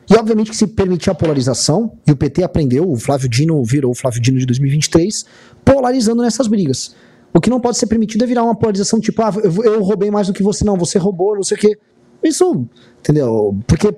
E 0.10 0.16
obviamente 0.16 0.50
que 0.52 0.58
se 0.58 0.66
permitir 0.68 1.10
a 1.10 1.14
polarização, 1.16 1.92
e 2.08 2.12
o 2.12 2.16
PT 2.16 2.44
aprendeu, 2.44 2.90
o 2.90 2.96
Flávio 2.98 3.30
Dino 3.30 3.64
virou 3.64 3.92
o 3.92 3.96
Flávio 3.96 4.20
Dino 4.22 4.40
de 4.40 4.46
2023, 4.46 5.26
polarizando 5.64 6.22
nessas 6.24 6.48
brigas. 6.48 6.96
O 7.34 7.40
que 7.42 7.50
não 7.50 7.60
pode 7.60 7.78
ser 7.78 7.88
permitido 7.88 8.24
é 8.24 8.28
virar 8.28 8.44
uma 8.44 8.56
polarização 8.56 9.00
tipo, 9.00 9.22
ah, 9.22 9.32
eu, 9.44 9.64
eu 9.64 9.84
roubei 9.84 10.10
mais 10.12 10.28
do 10.28 10.34
que 10.34 10.42
você, 10.44 10.64
não, 10.66 10.76
você 10.78 10.98
roubou, 10.98 11.36
não 11.36 11.44
sei 11.44 11.58
o 11.58 11.60
quê. 11.60 11.78
Isso, 12.24 12.66
entendeu? 13.00 13.58
Porque 13.68 13.94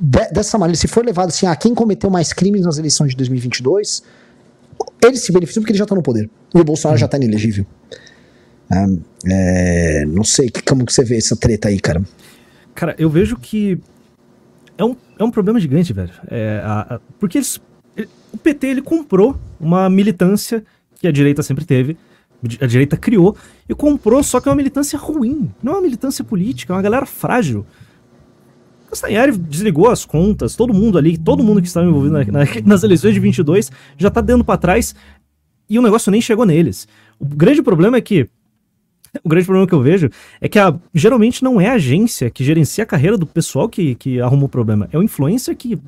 de- 0.00 0.28
dessa 0.32 0.58
maneira, 0.58 0.78
se 0.78 0.88
for 0.88 1.04
levado 1.04 1.28
assim, 1.28 1.46
ah, 1.46 1.54
quem 1.56 1.74
cometeu 1.74 2.10
mais 2.10 2.32
crimes 2.32 2.62
nas 2.62 2.78
eleições 2.78 3.10
de 3.10 3.16
2022, 3.16 4.02
eles 5.02 5.20
se 5.20 5.32
beneficiam 5.32 5.62
porque 5.62 5.72
ele 5.72 5.78
já 5.78 5.86
tá 5.86 5.94
no 5.94 6.02
poder. 6.02 6.28
E 6.54 6.58
o 6.60 6.64
Bolsonaro 6.64 6.98
já 6.98 7.06
tá 7.08 7.16
inelegível. 7.16 7.66
É, 8.72 8.86
é, 10.02 10.06
não 10.06 10.24
sei, 10.24 10.48
que- 10.50 10.62
como 10.62 10.84
que 10.86 10.92
você 10.92 11.04
vê 11.04 11.16
essa 11.16 11.36
treta 11.36 11.68
aí, 11.68 11.78
cara? 11.78 12.02
Cara, 12.74 12.94
eu 12.98 13.08
vejo 13.10 13.36
que 13.36 13.78
é 14.76 14.84
um, 14.84 14.96
é 15.18 15.24
um 15.24 15.30
problema 15.30 15.60
gigante, 15.60 15.92
velho. 15.92 16.10
É, 16.28 16.60
a- 16.64 16.94
a- 16.96 17.00
porque 17.20 17.38
eles, 17.38 17.60
ele- 17.96 18.08
o 18.32 18.36
PT 18.38 18.66
ele 18.66 18.82
comprou 18.82 19.36
uma 19.60 19.88
militância 19.88 20.64
que 21.00 21.06
a 21.06 21.12
direita 21.12 21.42
sempre 21.42 21.64
teve, 21.64 21.96
a 22.60 22.66
direita 22.66 22.96
criou, 22.96 23.36
e 23.68 23.74
comprou, 23.74 24.22
só 24.22 24.40
que 24.40 24.48
é 24.48 24.50
uma 24.50 24.56
militância 24.56 24.98
ruim. 24.98 25.50
Não 25.62 25.72
é 25.72 25.74
uma 25.76 25.82
militância 25.82 26.24
política, 26.24 26.72
é 26.72 26.76
uma 26.76 26.82
galera 26.82 27.06
frágil. 27.06 27.64
Castanhari 28.94 29.36
desligou 29.36 29.90
as 29.90 30.04
contas, 30.04 30.54
todo 30.54 30.72
mundo 30.72 30.96
ali, 30.96 31.18
todo 31.18 31.42
mundo 31.42 31.60
que 31.60 31.66
estava 31.66 31.86
envolvido 31.86 32.12
na, 32.12 32.24
na, 32.24 32.44
nas 32.64 32.82
eleições 32.82 33.14
de 33.14 33.20
22 33.20 33.70
já 33.98 34.10
tá 34.10 34.20
dando 34.20 34.44
para 34.44 34.56
trás 34.56 34.94
e 35.68 35.78
o 35.78 35.82
negócio 35.82 36.10
nem 36.10 36.20
chegou 36.20 36.46
neles. 36.46 36.86
O 37.18 37.24
grande 37.26 37.62
problema 37.62 37.96
é 37.96 38.00
que 38.00 38.28
o 39.22 39.28
grande 39.28 39.46
problema 39.46 39.66
que 39.66 39.74
eu 39.74 39.80
vejo 39.80 40.10
é 40.40 40.48
que 40.48 40.58
a, 40.58 40.74
geralmente 40.92 41.42
não 41.42 41.60
é 41.60 41.68
a 41.68 41.74
agência 41.74 42.30
que 42.30 42.42
gerencia 42.42 42.84
a 42.84 42.86
carreira 42.86 43.16
do 43.16 43.26
pessoal 43.26 43.68
que, 43.68 43.94
que 43.94 44.20
arruma 44.20 44.44
o 44.44 44.48
problema, 44.48 44.88
é 44.92 44.98
o 44.98 45.02
influencer 45.02 45.56
que 45.56 45.78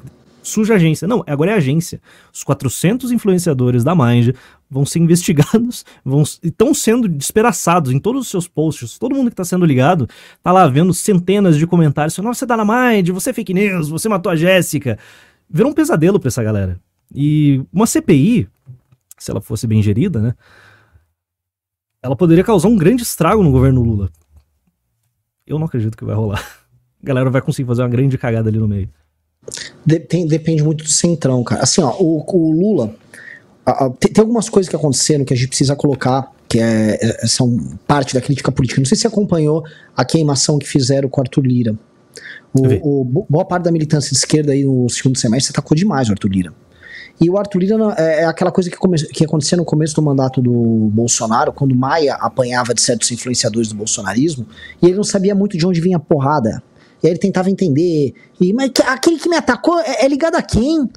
suja 0.42 0.74
a 0.74 0.76
agência. 0.76 1.08
Não, 1.08 1.24
agora 1.26 1.50
é 1.50 1.54
a 1.54 1.58
agência. 1.58 2.00
Os 2.32 2.44
400 2.44 3.10
influenciadores 3.10 3.82
da 3.82 3.94
Mind 3.94 4.34
vão 4.70 4.84
ser 4.84 4.98
investigados, 4.98 5.84
vão 6.04 6.22
estão 6.22 6.74
sendo 6.74 7.08
despedaçados 7.08 7.92
em 7.92 7.98
todos 7.98 8.22
os 8.22 8.28
seus 8.28 8.48
posts. 8.48 8.98
Todo 8.98 9.14
mundo 9.14 9.28
que 9.28 9.34
está 9.34 9.44
sendo 9.44 9.64
ligado 9.64 10.08
tá 10.42 10.52
lá 10.52 10.66
vendo 10.66 10.92
centenas 10.92 11.56
de 11.56 11.66
comentários. 11.66 12.16
Nossa, 12.18 12.40
você 12.40 12.46
tá 12.46 12.56
na 12.56 12.64
Mind, 12.64 13.08
você 13.10 13.30
é 13.30 13.32
fake 13.32 13.54
news, 13.54 13.88
você 13.88 14.08
matou 14.08 14.30
a 14.30 14.36
Jéssica. 14.36 14.98
Virou 15.48 15.70
um 15.70 15.74
pesadelo 15.74 16.18
para 16.18 16.28
essa 16.28 16.42
galera. 16.42 16.78
E 17.14 17.62
uma 17.72 17.86
CPI, 17.86 18.48
se 19.16 19.30
ela 19.30 19.40
fosse 19.40 19.66
bem 19.66 19.82
gerida, 19.82 20.20
né? 20.20 20.34
Ela 22.02 22.16
poderia 22.16 22.44
causar 22.44 22.68
um 22.68 22.76
grande 22.76 23.02
estrago 23.02 23.42
no 23.42 23.50
governo 23.50 23.82
Lula. 23.82 24.10
Eu 25.46 25.58
não 25.58 25.66
acredito 25.66 25.96
que 25.96 26.04
vai 26.04 26.14
rolar. 26.14 26.44
A 27.02 27.06
galera 27.06 27.30
vai 27.30 27.40
conseguir 27.40 27.68
fazer 27.68 27.82
uma 27.82 27.88
grande 27.88 28.18
cagada 28.18 28.48
ali 28.48 28.58
no 28.58 28.66
meio. 28.66 28.88
De, 29.84 30.00
tem, 30.00 30.26
depende 30.26 30.62
muito 30.62 30.82
do 30.82 30.90
centrão, 30.90 31.42
cara. 31.44 31.62
Assim, 31.62 31.80
ó, 31.80 31.94
o, 32.00 32.24
o 32.26 32.52
Lula. 32.52 32.94
A, 33.66 33.86
a, 33.86 33.90
tem, 33.90 34.12
tem, 34.12 34.22
algumas 34.22 34.48
coisas 34.48 34.70
que 34.70 34.76
aconteceram 34.76 35.24
que 35.24 35.34
a 35.34 35.36
gente 35.36 35.48
precisa 35.48 35.74
colocar, 35.74 36.32
que 36.48 36.60
é, 36.60 36.98
é, 37.02 37.26
são 37.26 37.58
parte 37.86 38.14
da 38.14 38.20
crítica 38.20 38.52
política. 38.52 38.80
Não 38.80 38.86
sei 38.86 38.96
se 38.96 39.02
você 39.02 39.08
acompanhou 39.08 39.64
a 39.96 40.04
queimação 40.04 40.58
que 40.58 40.68
fizeram 40.68 41.08
com 41.08 41.20
o 41.20 41.24
Arthur 41.24 41.44
Lira. 41.44 41.76
O, 42.54 43.00
o, 43.00 43.26
boa 43.28 43.44
parte 43.44 43.64
da 43.64 43.72
militância 43.72 44.10
de 44.10 44.16
esquerda 44.16 44.52
aí 44.52 44.64
no 44.64 44.88
segundo 44.88 45.18
semestre 45.18 45.50
atacou 45.50 45.76
demais 45.76 46.08
o 46.08 46.12
Arthur 46.12 46.28
Lira. 46.28 46.54
E 47.20 47.28
o 47.28 47.36
Arthur 47.36 47.58
Lira 47.58 47.76
é, 47.98 48.22
é 48.22 48.24
aquela 48.26 48.52
coisa 48.52 48.70
que, 48.70 48.76
come, 48.76 48.98
que 49.08 49.24
acontecia 49.24 49.56
no 49.56 49.64
começo 49.64 49.94
do 49.94 50.02
mandato 50.02 50.40
do 50.40 50.52
Bolsonaro, 50.92 51.52
quando 51.52 51.74
Maia 51.74 52.14
apanhava 52.14 52.72
de 52.72 52.80
certos 52.80 53.10
influenciadores 53.10 53.68
do 53.68 53.74
bolsonarismo, 53.74 54.46
e 54.80 54.86
ele 54.86 54.96
não 54.96 55.04
sabia 55.04 55.34
muito 55.34 55.58
de 55.58 55.66
onde 55.66 55.80
vinha 55.80 55.96
a 55.96 56.00
porrada. 56.00 56.62
E 57.02 57.06
aí 57.06 57.12
ele 57.12 57.18
tentava 57.18 57.50
entender. 57.50 58.14
E, 58.40 58.52
mas 58.52 58.70
aquele 58.86 59.18
que 59.18 59.28
me 59.28 59.36
atacou 59.36 59.78
é, 59.80 60.04
é 60.04 60.08
ligado 60.08 60.36
a 60.36 60.42
quem? 60.42 60.88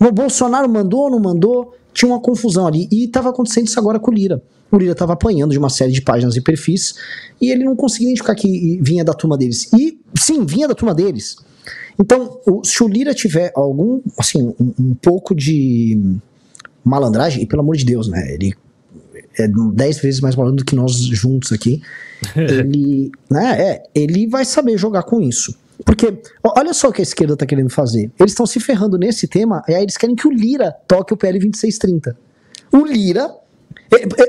O 0.00 0.12
Bolsonaro 0.12 0.68
mandou 0.68 1.02
ou 1.02 1.10
não 1.10 1.20
mandou? 1.20 1.74
Tinha 1.92 2.10
uma 2.10 2.20
confusão 2.20 2.66
ali. 2.66 2.88
E 2.90 3.04
estava 3.04 3.30
acontecendo 3.30 3.66
isso 3.66 3.78
agora 3.78 3.98
com 3.98 4.10
o 4.10 4.14
Lira. 4.14 4.42
O 4.70 4.78
Lira 4.78 4.92
estava 4.92 5.12
apanhando 5.12 5.50
de 5.50 5.58
uma 5.58 5.70
série 5.70 5.92
de 5.92 6.00
páginas 6.00 6.36
e 6.36 6.40
perfis 6.40 6.94
e 7.40 7.50
ele 7.50 7.64
não 7.64 7.74
conseguia 7.74 8.08
identificar 8.08 8.34
que 8.34 8.78
vinha 8.80 9.04
da 9.04 9.12
turma 9.12 9.36
deles. 9.36 9.68
E 9.72 9.98
sim, 10.14 10.44
vinha 10.44 10.68
da 10.68 10.74
turma 10.74 10.94
deles. 10.94 11.36
Então, 11.98 12.40
o, 12.46 12.64
se 12.64 12.82
o 12.82 12.88
Lira 12.88 13.12
tiver 13.12 13.52
algum, 13.54 14.00
assim, 14.16 14.54
um, 14.58 14.72
um, 14.78 14.94
pouco 14.94 15.34
de 15.34 16.00
malandragem, 16.84 17.42
e 17.42 17.46
pelo 17.46 17.62
amor 17.62 17.76
de 17.76 17.84
Deus, 17.84 18.08
né? 18.08 18.32
Ele 18.32 18.54
é 19.38 19.46
dez 19.72 19.98
vezes 19.98 20.20
mais 20.20 20.34
malandro 20.34 20.58
do 20.58 20.64
que 20.64 20.74
nós 20.74 20.94
juntos 20.94 21.52
aqui. 21.52 21.82
ele, 22.36 23.10
né, 23.28 23.60
é, 23.60 23.82
ele 23.94 24.26
vai 24.26 24.44
saber 24.44 24.78
jogar 24.78 25.02
com 25.02 25.20
isso. 25.20 25.54
Porque, 25.84 26.22
olha 26.42 26.74
só 26.74 26.88
o 26.88 26.92
que 26.92 27.00
a 27.00 27.02
esquerda 27.02 27.36
tá 27.36 27.46
querendo 27.46 27.70
fazer. 27.70 28.10
Eles 28.18 28.32
estão 28.32 28.46
se 28.46 28.60
ferrando 28.60 28.98
nesse 28.98 29.26
tema, 29.26 29.62
e 29.68 29.74
aí 29.74 29.82
eles 29.82 29.96
querem 29.96 30.14
que 30.14 30.26
o 30.26 30.30
Lira 30.30 30.74
toque 30.86 31.12
o 31.12 31.16
PL 31.16 31.38
2630. 31.38 32.16
O 32.72 32.84
Lira. 32.84 33.30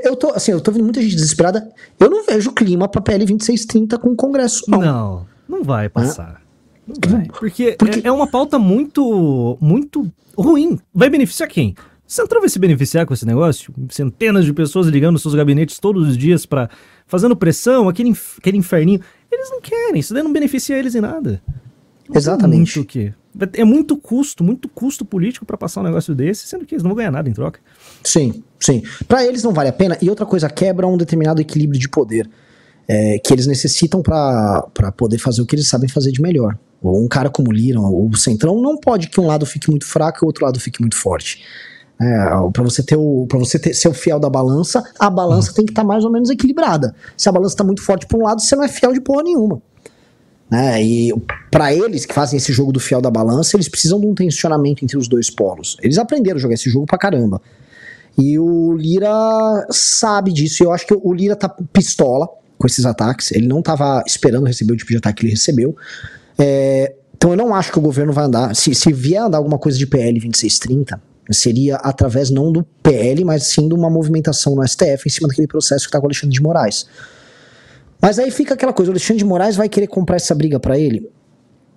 Eu 0.03 0.15
tô, 0.15 0.31
assim, 0.31 0.51
eu 0.51 0.61
tô 0.61 0.71
vendo 0.71 0.83
muita 0.83 1.01
gente 1.01 1.15
desesperada. 1.15 1.69
Eu 1.99 2.09
não 2.09 2.25
vejo 2.25 2.51
clima 2.51 2.87
pra 2.87 3.01
PL 3.01 3.25
2630 3.25 3.97
com 3.99 4.09
o 4.09 4.15
Congresso, 4.15 4.63
não. 4.67 4.79
Não, 4.79 5.25
não 5.47 5.63
vai 5.63 5.89
passar. 5.89 6.41
Não 6.87 6.95
vai. 7.07 7.25
Porque, 7.27 7.75
Porque... 7.77 7.99
É, 7.99 8.07
é 8.07 8.11
uma 8.11 8.27
pauta 8.27 8.57
muito, 8.57 9.57
muito 9.61 10.11
ruim. 10.35 10.79
Vai 10.93 11.09
beneficiar 11.09 11.47
quem? 11.47 11.75
Central 12.11 12.41
vai 12.41 12.49
se 12.49 12.59
beneficiar 12.59 13.05
com 13.05 13.13
esse 13.13 13.25
negócio? 13.25 13.73
Centenas 13.89 14.43
de 14.43 14.51
pessoas 14.51 14.87
ligando 14.87 15.17
seus 15.17 15.33
gabinetes 15.33 15.79
todos 15.79 16.09
os 16.09 16.17
dias 16.17 16.45
para 16.45 16.69
fazendo 17.07 17.37
pressão, 17.37 17.87
aquele, 17.87 18.13
aquele 18.37 18.57
inferninho. 18.57 18.99
Eles 19.31 19.49
não 19.49 19.61
querem, 19.61 19.99
isso 19.99 20.13
daí 20.13 20.23
não 20.23 20.33
beneficia 20.33 20.77
eles 20.77 20.93
em 20.93 21.01
nada. 21.01 21.41
Não 22.07 22.17
Exatamente. 22.17 22.77
Muito 22.77 22.89
que. 22.89 23.13
É 23.53 23.63
muito 23.63 23.95
custo, 23.95 24.43
muito 24.43 24.67
custo 24.67 25.05
político 25.05 25.45
para 25.45 25.57
passar 25.57 25.79
um 25.79 25.85
negócio 25.85 26.13
desse, 26.13 26.47
sendo 26.47 26.65
que 26.65 26.75
eles 26.75 26.83
não 26.83 26.89
vão 26.89 26.97
ganhar 26.97 27.11
nada 27.11 27.29
em 27.29 27.33
troca. 27.33 27.61
Sim, 28.03 28.43
sim. 28.59 28.83
Para 29.07 29.25
eles 29.25 29.41
não 29.41 29.53
vale 29.53 29.69
a 29.69 29.73
pena. 29.73 29.97
E 30.01 30.09
outra 30.09 30.25
coisa, 30.25 30.49
quebra 30.49 30.85
um 30.85 30.97
determinado 30.97 31.39
equilíbrio 31.39 31.79
de 31.79 31.87
poder 31.87 32.29
é, 32.87 33.19
que 33.19 33.33
eles 33.33 33.47
necessitam 33.47 34.01
para 34.01 34.91
poder 34.97 35.17
fazer 35.17 35.41
o 35.41 35.45
que 35.45 35.55
eles 35.55 35.67
sabem 35.67 35.87
fazer 35.87 36.11
de 36.11 36.21
melhor. 36.21 36.57
Um 36.83 37.07
cara 37.07 37.29
como 37.29 37.49
o 37.49 37.53
Lira, 37.53 37.79
o 37.79 38.13
Centrão, 38.17 38.61
não 38.61 38.75
pode 38.75 39.07
que 39.07 39.21
um 39.21 39.27
lado 39.27 39.45
fique 39.45 39.69
muito 39.69 39.85
fraco 39.85 40.19
e 40.21 40.25
o 40.25 40.27
outro 40.27 40.43
lado 40.43 40.59
fique 40.59 40.81
muito 40.81 40.97
forte. 40.97 41.41
É, 42.01 42.51
para 42.51 42.63
você 42.63 42.81
ter 42.81 42.95
o 42.95 43.27
para 43.29 43.37
você 43.37 43.59
ter, 43.59 43.75
ser 43.75 43.87
o 43.87 43.93
fiel 43.93 44.19
da 44.19 44.27
balança, 44.27 44.83
a 44.99 45.07
balança 45.07 45.49
uhum. 45.49 45.55
tem 45.55 45.65
que 45.65 45.71
estar 45.71 45.83
tá 45.83 45.87
mais 45.87 46.03
ou 46.03 46.11
menos 46.11 46.31
equilibrada. 46.31 46.95
Se 47.15 47.29
a 47.29 47.31
balança 47.31 47.53
está 47.53 47.63
muito 47.63 47.83
forte 47.83 48.07
para 48.07 48.17
um 48.17 48.23
lado, 48.23 48.41
você 48.41 48.55
não 48.55 48.63
é 48.63 48.67
fiel 48.67 48.91
de 48.91 48.99
porra 48.99 49.21
nenhuma. 49.21 49.61
Né? 50.49 50.83
E 50.83 51.13
para 51.51 51.73
eles 51.73 52.05
que 52.05 52.13
fazem 52.13 52.37
esse 52.37 52.51
jogo 52.51 52.71
do 52.71 52.79
fiel 52.79 53.01
da 53.01 53.11
balança, 53.11 53.55
eles 53.55 53.69
precisam 53.69 53.99
de 53.99 54.07
um 54.07 54.15
tensionamento 54.15 54.83
entre 54.83 54.97
os 54.97 55.07
dois 55.07 55.29
polos. 55.29 55.77
Eles 55.81 55.99
aprenderam 55.99 56.37
a 56.37 56.41
jogar 56.41 56.55
esse 56.55 56.69
jogo 56.69 56.87
pra 56.87 56.97
caramba. 56.97 57.39
E 58.17 58.37
o 58.39 58.75
Lira 58.75 59.67
sabe 59.69 60.33
disso. 60.33 60.63
E 60.63 60.65
eu 60.65 60.73
acho 60.73 60.87
que 60.87 60.93
o 60.93 61.13
Lira 61.13 61.35
tá 61.35 61.47
pistola 61.71 62.27
com 62.57 62.67
esses 62.67 62.85
ataques. 62.85 63.31
Ele 63.31 63.47
não 63.47 63.59
estava 63.59 64.03
esperando 64.05 64.45
receber 64.45 64.73
o 64.73 64.77
tipo 64.77 64.91
de 64.91 64.97
ataque 64.97 65.21
que 65.21 65.25
ele 65.27 65.33
recebeu. 65.33 65.75
É, 66.37 66.95
então 67.15 67.29
eu 67.29 67.37
não 67.37 67.55
acho 67.55 67.71
que 67.71 67.79
o 67.79 67.81
governo 67.81 68.11
vai 68.11 68.25
andar. 68.25 68.55
Se, 68.55 68.75
se 68.75 68.91
vier 68.91 69.21
andar 69.21 69.37
alguma 69.37 69.57
coisa 69.57 69.77
de 69.77 69.87
PL 69.87 70.19
2630, 70.19 71.01
seria 71.29 71.75
através 71.77 72.29
não 72.29 72.51
do 72.51 72.63
PL, 72.81 73.23
mas 73.23 73.43
sim 73.47 73.67
de 73.67 73.73
uma 73.73 73.89
movimentação 73.89 74.55
no 74.55 74.67
STF 74.67 75.03
em 75.05 75.09
cima 75.09 75.27
daquele 75.27 75.47
processo 75.47 75.85
que 75.85 75.89
está 75.89 75.99
com 75.99 76.05
o 76.05 76.07
Alexandre 76.07 76.33
de 76.33 76.41
Moraes. 76.41 76.87
Mas 78.01 78.17
aí 78.17 78.31
fica 78.31 78.53
aquela 78.53 78.73
coisa: 78.73 78.91
o 78.91 78.93
Alexandre 78.93 79.17
de 79.17 79.25
Moraes 79.25 79.55
vai 79.55 79.69
querer 79.69 79.87
comprar 79.87 80.15
essa 80.15 80.33
briga 80.33 80.59
para 80.59 80.77
ele? 80.77 81.09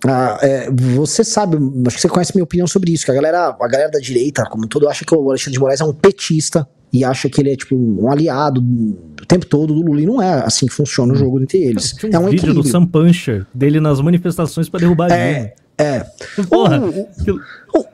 Ah, 0.07 0.37
é, 0.41 0.69
você 0.71 1.23
sabe, 1.23 1.57
acho 1.87 1.95
que 1.95 2.01
você 2.01 2.09
conhece 2.09 2.31
minha 2.35 2.43
opinião 2.43 2.67
sobre 2.67 2.91
isso, 2.91 3.05
que 3.05 3.11
a 3.11 3.13
galera, 3.13 3.55
a 3.59 3.67
galera 3.67 3.89
da 3.89 3.99
direita, 3.99 4.43
como 4.43 4.67
todo, 4.67 4.87
acha 4.87 5.03
que 5.03 5.15
o 5.15 5.29
Alexandre 5.29 5.53
de 5.53 5.59
Moraes 5.59 5.81
é 5.81 5.85
um 5.85 5.93
petista 5.93 6.67
e 6.93 7.03
acha 7.03 7.29
que 7.29 7.41
ele 7.41 7.51
é 7.51 7.55
tipo 7.55 7.75
um 7.75 8.09
aliado 8.11 8.61
o 8.61 9.25
tempo 9.25 9.45
todo 9.45 9.73
do 9.73 9.81
Lula. 9.81 10.01
E 10.01 10.05
não 10.05 10.21
é 10.21 10.43
assim 10.45 10.65
que 10.65 10.73
funciona 10.73 11.13
o 11.13 11.15
jogo 11.15 11.41
entre 11.41 11.57
eles. 11.57 11.93
um 12.03 12.07
é 12.11 12.19
um 12.19 12.25
vídeo 12.25 12.37
equilíbrio. 12.37 12.63
do 12.63 12.67
Sam 12.67 12.85
Puncher 12.85 13.45
dele 13.53 13.79
nas 13.79 13.99
manifestações 13.99 14.69
para 14.69 14.81
derrubar 14.81 15.11
é, 15.11 15.55
É. 15.77 16.05
Porra, 16.49 16.79
o, 16.79 17.01
o, 17.01 17.79
o 17.79 17.85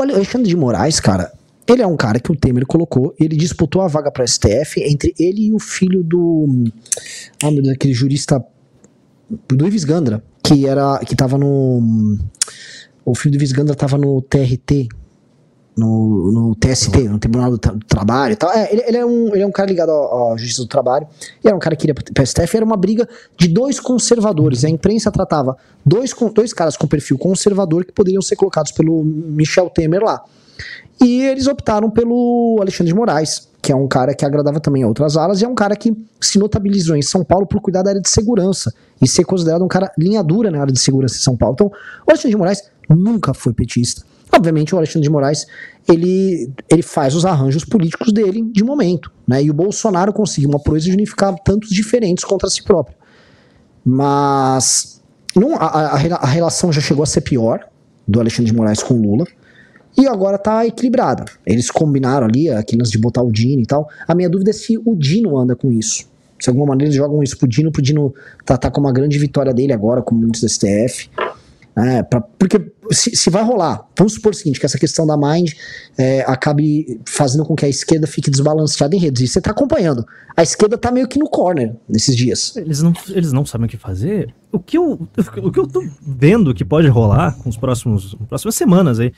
Alexandre 0.00 0.48
de 0.48 0.56
Moraes, 0.56 1.00
cara, 1.00 1.32
ele 1.66 1.82
é 1.82 1.86
um 1.86 1.96
cara 1.96 2.20
que 2.20 2.30
o 2.30 2.36
Temer 2.36 2.66
colocou, 2.66 3.14
ele 3.18 3.36
disputou 3.36 3.82
a 3.82 3.88
vaga 3.88 4.10
para 4.10 4.26
STF 4.26 4.82
entre 4.82 5.14
ele 5.18 5.46
e 5.46 5.52
o 5.52 5.58
filho 5.58 6.02
do. 6.02 6.46
Ah, 7.42 7.50
meu 7.50 7.62
Deus, 7.62 7.74
aquele 7.74 7.94
jurista. 7.94 8.44
Do 9.48 9.66
Ives 9.66 9.84
Gandra, 9.84 10.22
que 10.42 10.66
era. 10.66 10.98
que 10.98 11.16
tava 11.16 11.38
no. 11.38 12.18
O 13.04 13.14
filho 13.14 13.32
do 13.32 13.36
Ives 13.36 13.52
Gandra 13.52 13.74
tava 13.74 13.96
no 13.96 14.20
TRT, 14.20 14.88
no, 15.76 16.30
no 16.30 16.54
TST, 16.54 17.08
no 17.08 17.18
Tribunal 17.18 17.50
do, 17.50 17.58
Tra 17.58 17.74
Trabalho 17.88 18.32
e 18.32 18.36
tal. 18.36 18.50
É, 18.52 18.72
ele, 18.72 18.82
ele, 18.86 18.96
é 18.96 19.04
um, 19.04 19.28
ele 19.34 19.42
é 19.42 19.46
um 19.46 19.50
cara 19.50 19.68
ligado 19.68 19.90
à 19.90 20.36
Justiça 20.36 20.62
do 20.62 20.68
Trabalho, 20.68 21.06
e 21.42 21.48
era 21.48 21.56
um 21.56 21.58
cara 21.58 21.74
que 21.74 21.84
iria 21.84 21.94
para 21.94 22.24
STF, 22.24 22.56
era 22.56 22.64
uma 22.64 22.76
briga 22.76 23.08
de 23.36 23.48
dois 23.48 23.80
conservadores. 23.80 24.64
A 24.64 24.70
imprensa 24.70 25.10
tratava 25.10 25.56
dois, 25.84 26.14
dois 26.32 26.52
caras 26.52 26.76
com 26.76 26.86
perfil 26.86 27.18
conservador 27.18 27.84
que 27.84 27.92
poderiam 27.92 28.22
ser 28.22 28.36
colocados 28.36 28.72
pelo 28.72 29.02
Michel 29.04 29.68
Temer 29.68 30.02
lá. 30.02 30.22
E 31.02 31.22
eles 31.22 31.48
optaram 31.48 31.90
pelo 31.90 32.58
Alexandre 32.60 32.92
de 32.92 32.94
Moraes, 32.94 33.48
que 33.60 33.72
é 33.72 33.76
um 33.76 33.88
cara 33.88 34.14
que 34.14 34.24
agradava 34.24 34.60
também 34.60 34.84
a 34.84 34.86
outras 34.86 35.16
alas, 35.16 35.40
e 35.40 35.44
é 35.44 35.48
um 35.48 35.54
cara 35.54 35.74
que 35.74 35.92
se 36.20 36.38
notabilizou 36.38 36.94
em 36.94 37.02
São 37.02 37.24
Paulo 37.24 37.46
por 37.46 37.60
cuidar 37.60 37.82
da 37.82 37.90
área 37.90 38.00
de 38.00 38.08
segurança 38.08 38.72
e 39.02 39.08
ser 39.08 39.24
considerado 39.24 39.64
um 39.64 39.68
cara 39.68 39.90
linha 39.98 40.22
dura 40.22 40.50
na 40.50 40.60
área 40.60 40.72
de 40.72 40.78
segurança 40.78 41.16
de 41.16 41.22
São 41.22 41.36
Paulo. 41.36 41.54
Então, 41.54 41.66
o 41.66 42.10
Alexandre 42.10 42.30
de 42.30 42.36
Moraes 42.36 42.62
nunca 42.88 43.34
foi 43.34 43.52
petista 43.52 44.02
Obviamente, 44.36 44.74
o 44.74 44.78
Alexandre 44.78 45.02
de 45.02 45.10
Moraes 45.10 45.46
ele, 45.88 46.50
ele 46.70 46.82
faz 46.82 47.14
os 47.14 47.24
arranjos 47.24 47.64
políticos 47.64 48.12
dele 48.12 48.42
de 48.52 48.64
momento, 48.64 49.12
né? 49.26 49.42
E 49.42 49.50
o 49.50 49.54
Bolsonaro 49.54 50.12
conseguiu 50.12 50.48
uma 50.48 50.58
proeza 50.58 50.86
de 50.86 50.92
unificar 50.92 51.34
tantos 51.44 51.70
diferentes 51.70 52.24
contra 52.24 52.48
si 52.48 52.62
próprio. 52.62 52.96
Mas 53.84 55.02
não, 55.36 55.56
a, 55.56 55.66
a, 55.66 55.94
a, 55.94 56.26
relação 56.26 56.72
já 56.72 56.80
chegou 56.80 57.02
a 57.02 57.06
ser 57.06 57.20
pior 57.20 57.60
do 58.08 58.18
Alexandre 58.18 58.50
de 58.50 58.56
Moraes 58.56 58.82
com 58.82 58.94
Lula. 58.94 59.26
E 59.96 60.08
agora 60.08 60.38
tá 60.38 60.66
equilibrada. 60.66 61.24
Eles 61.46 61.70
combinaram 61.70 62.26
ali 62.26 62.48
aqueles 62.48 62.90
de 62.90 62.98
botar 62.98 63.22
o 63.22 63.30
Dino 63.30 63.62
e 63.62 63.66
tal. 63.66 63.88
A 64.08 64.14
minha 64.14 64.28
dúvida 64.28 64.50
é 64.50 64.52
se 64.52 64.76
o 64.84 64.96
Dino 64.96 65.38
anda 65.38 65.54
com 65.54 65.70
isso. 65.70 66.08
Se 66.38 66.46
de 66.46 66.48
alguma 66.48 66.66
maneira 66.66 66.88
eles 66.88 66.96
jogam 66.96 67.22
isso 67.22 67.38
pro 67.38 67.46
Dino, 67.46 67.70
pro 67.70 67.80
Dino 67.80 68.12
tá, 68.44 68.56
tá 68.56 68.70
com 68.70 68.80
uma 68.80 68.92
grande 68.92 69.18
vitória 69.18 69.54
dele 69.54 69.72
agora, 69.72 70.02
como 70.02 70.20
muitos 70.20 70.40
STF. 70.40 71.08
Né, 71.76 72.02
pra- 72.02 72.20
porque 72.20 72.72
se, 72.90 73.16
se 73.16 73.30
vai 73.30 73.42
rolar, 73.42 73.86
vamos 73.96 74.14
supor 74.14 74.32
o 74.32 74.34
seguinte, 74.34 74.60
que 74.60 74.66
essa 74.66 74.78
questão 74.78 75.06
da 75.06 75.16
Mind 75.16 75.52
é, 75.98 76.20
acabe 76.22 77.00
fazendo 77.06 77.44
com 77.44 77.54
que 77.56 77.64
a 77.64 77.68
esquerda 77.68 78.06
fique 78.06 78.30
desbalanceada 78.30 78.94
em 78.94 78.98
redes. 78.98 79.22
E 79.22 79.28
você 79.28 79.40
tá 79.40 79.50
acompanhando. 79.50 80.04
A 80.36 80.42
esquerda 80.42 80.76
tá 80.76 80.90
meio 80.90 81.08
que 81.08 81.18
no 81.18 81.28
corner 81.28 81.74
nesses 81.88 82.14
dias. 82.16 82.56
Eles 82.56 82.82
não, 82.82 82.92
eles 83.10 83.32
não 83.32 83.44
sabem 83.46 83.66
o 83.66 83.68
que 83.70 83.76
fazer. 83.76 84.34
O 84.52 84.58
que 84.58 84.76
eu, 84.76 85.08
o 85.42 85.50
que 85.50 85.58
eu 85.58 85.66
tô 85.66 85.82
vendo 86.00 86.54
que 86.54 86.64
pode 86.64 86.86
rolar 86.88 87.36
com 87.38 87.48
os 87.48 87.56
próximos 87.56 88.14
próximas 88.28 88.54
semanas 88.54 89.00
aí 89.00 89.12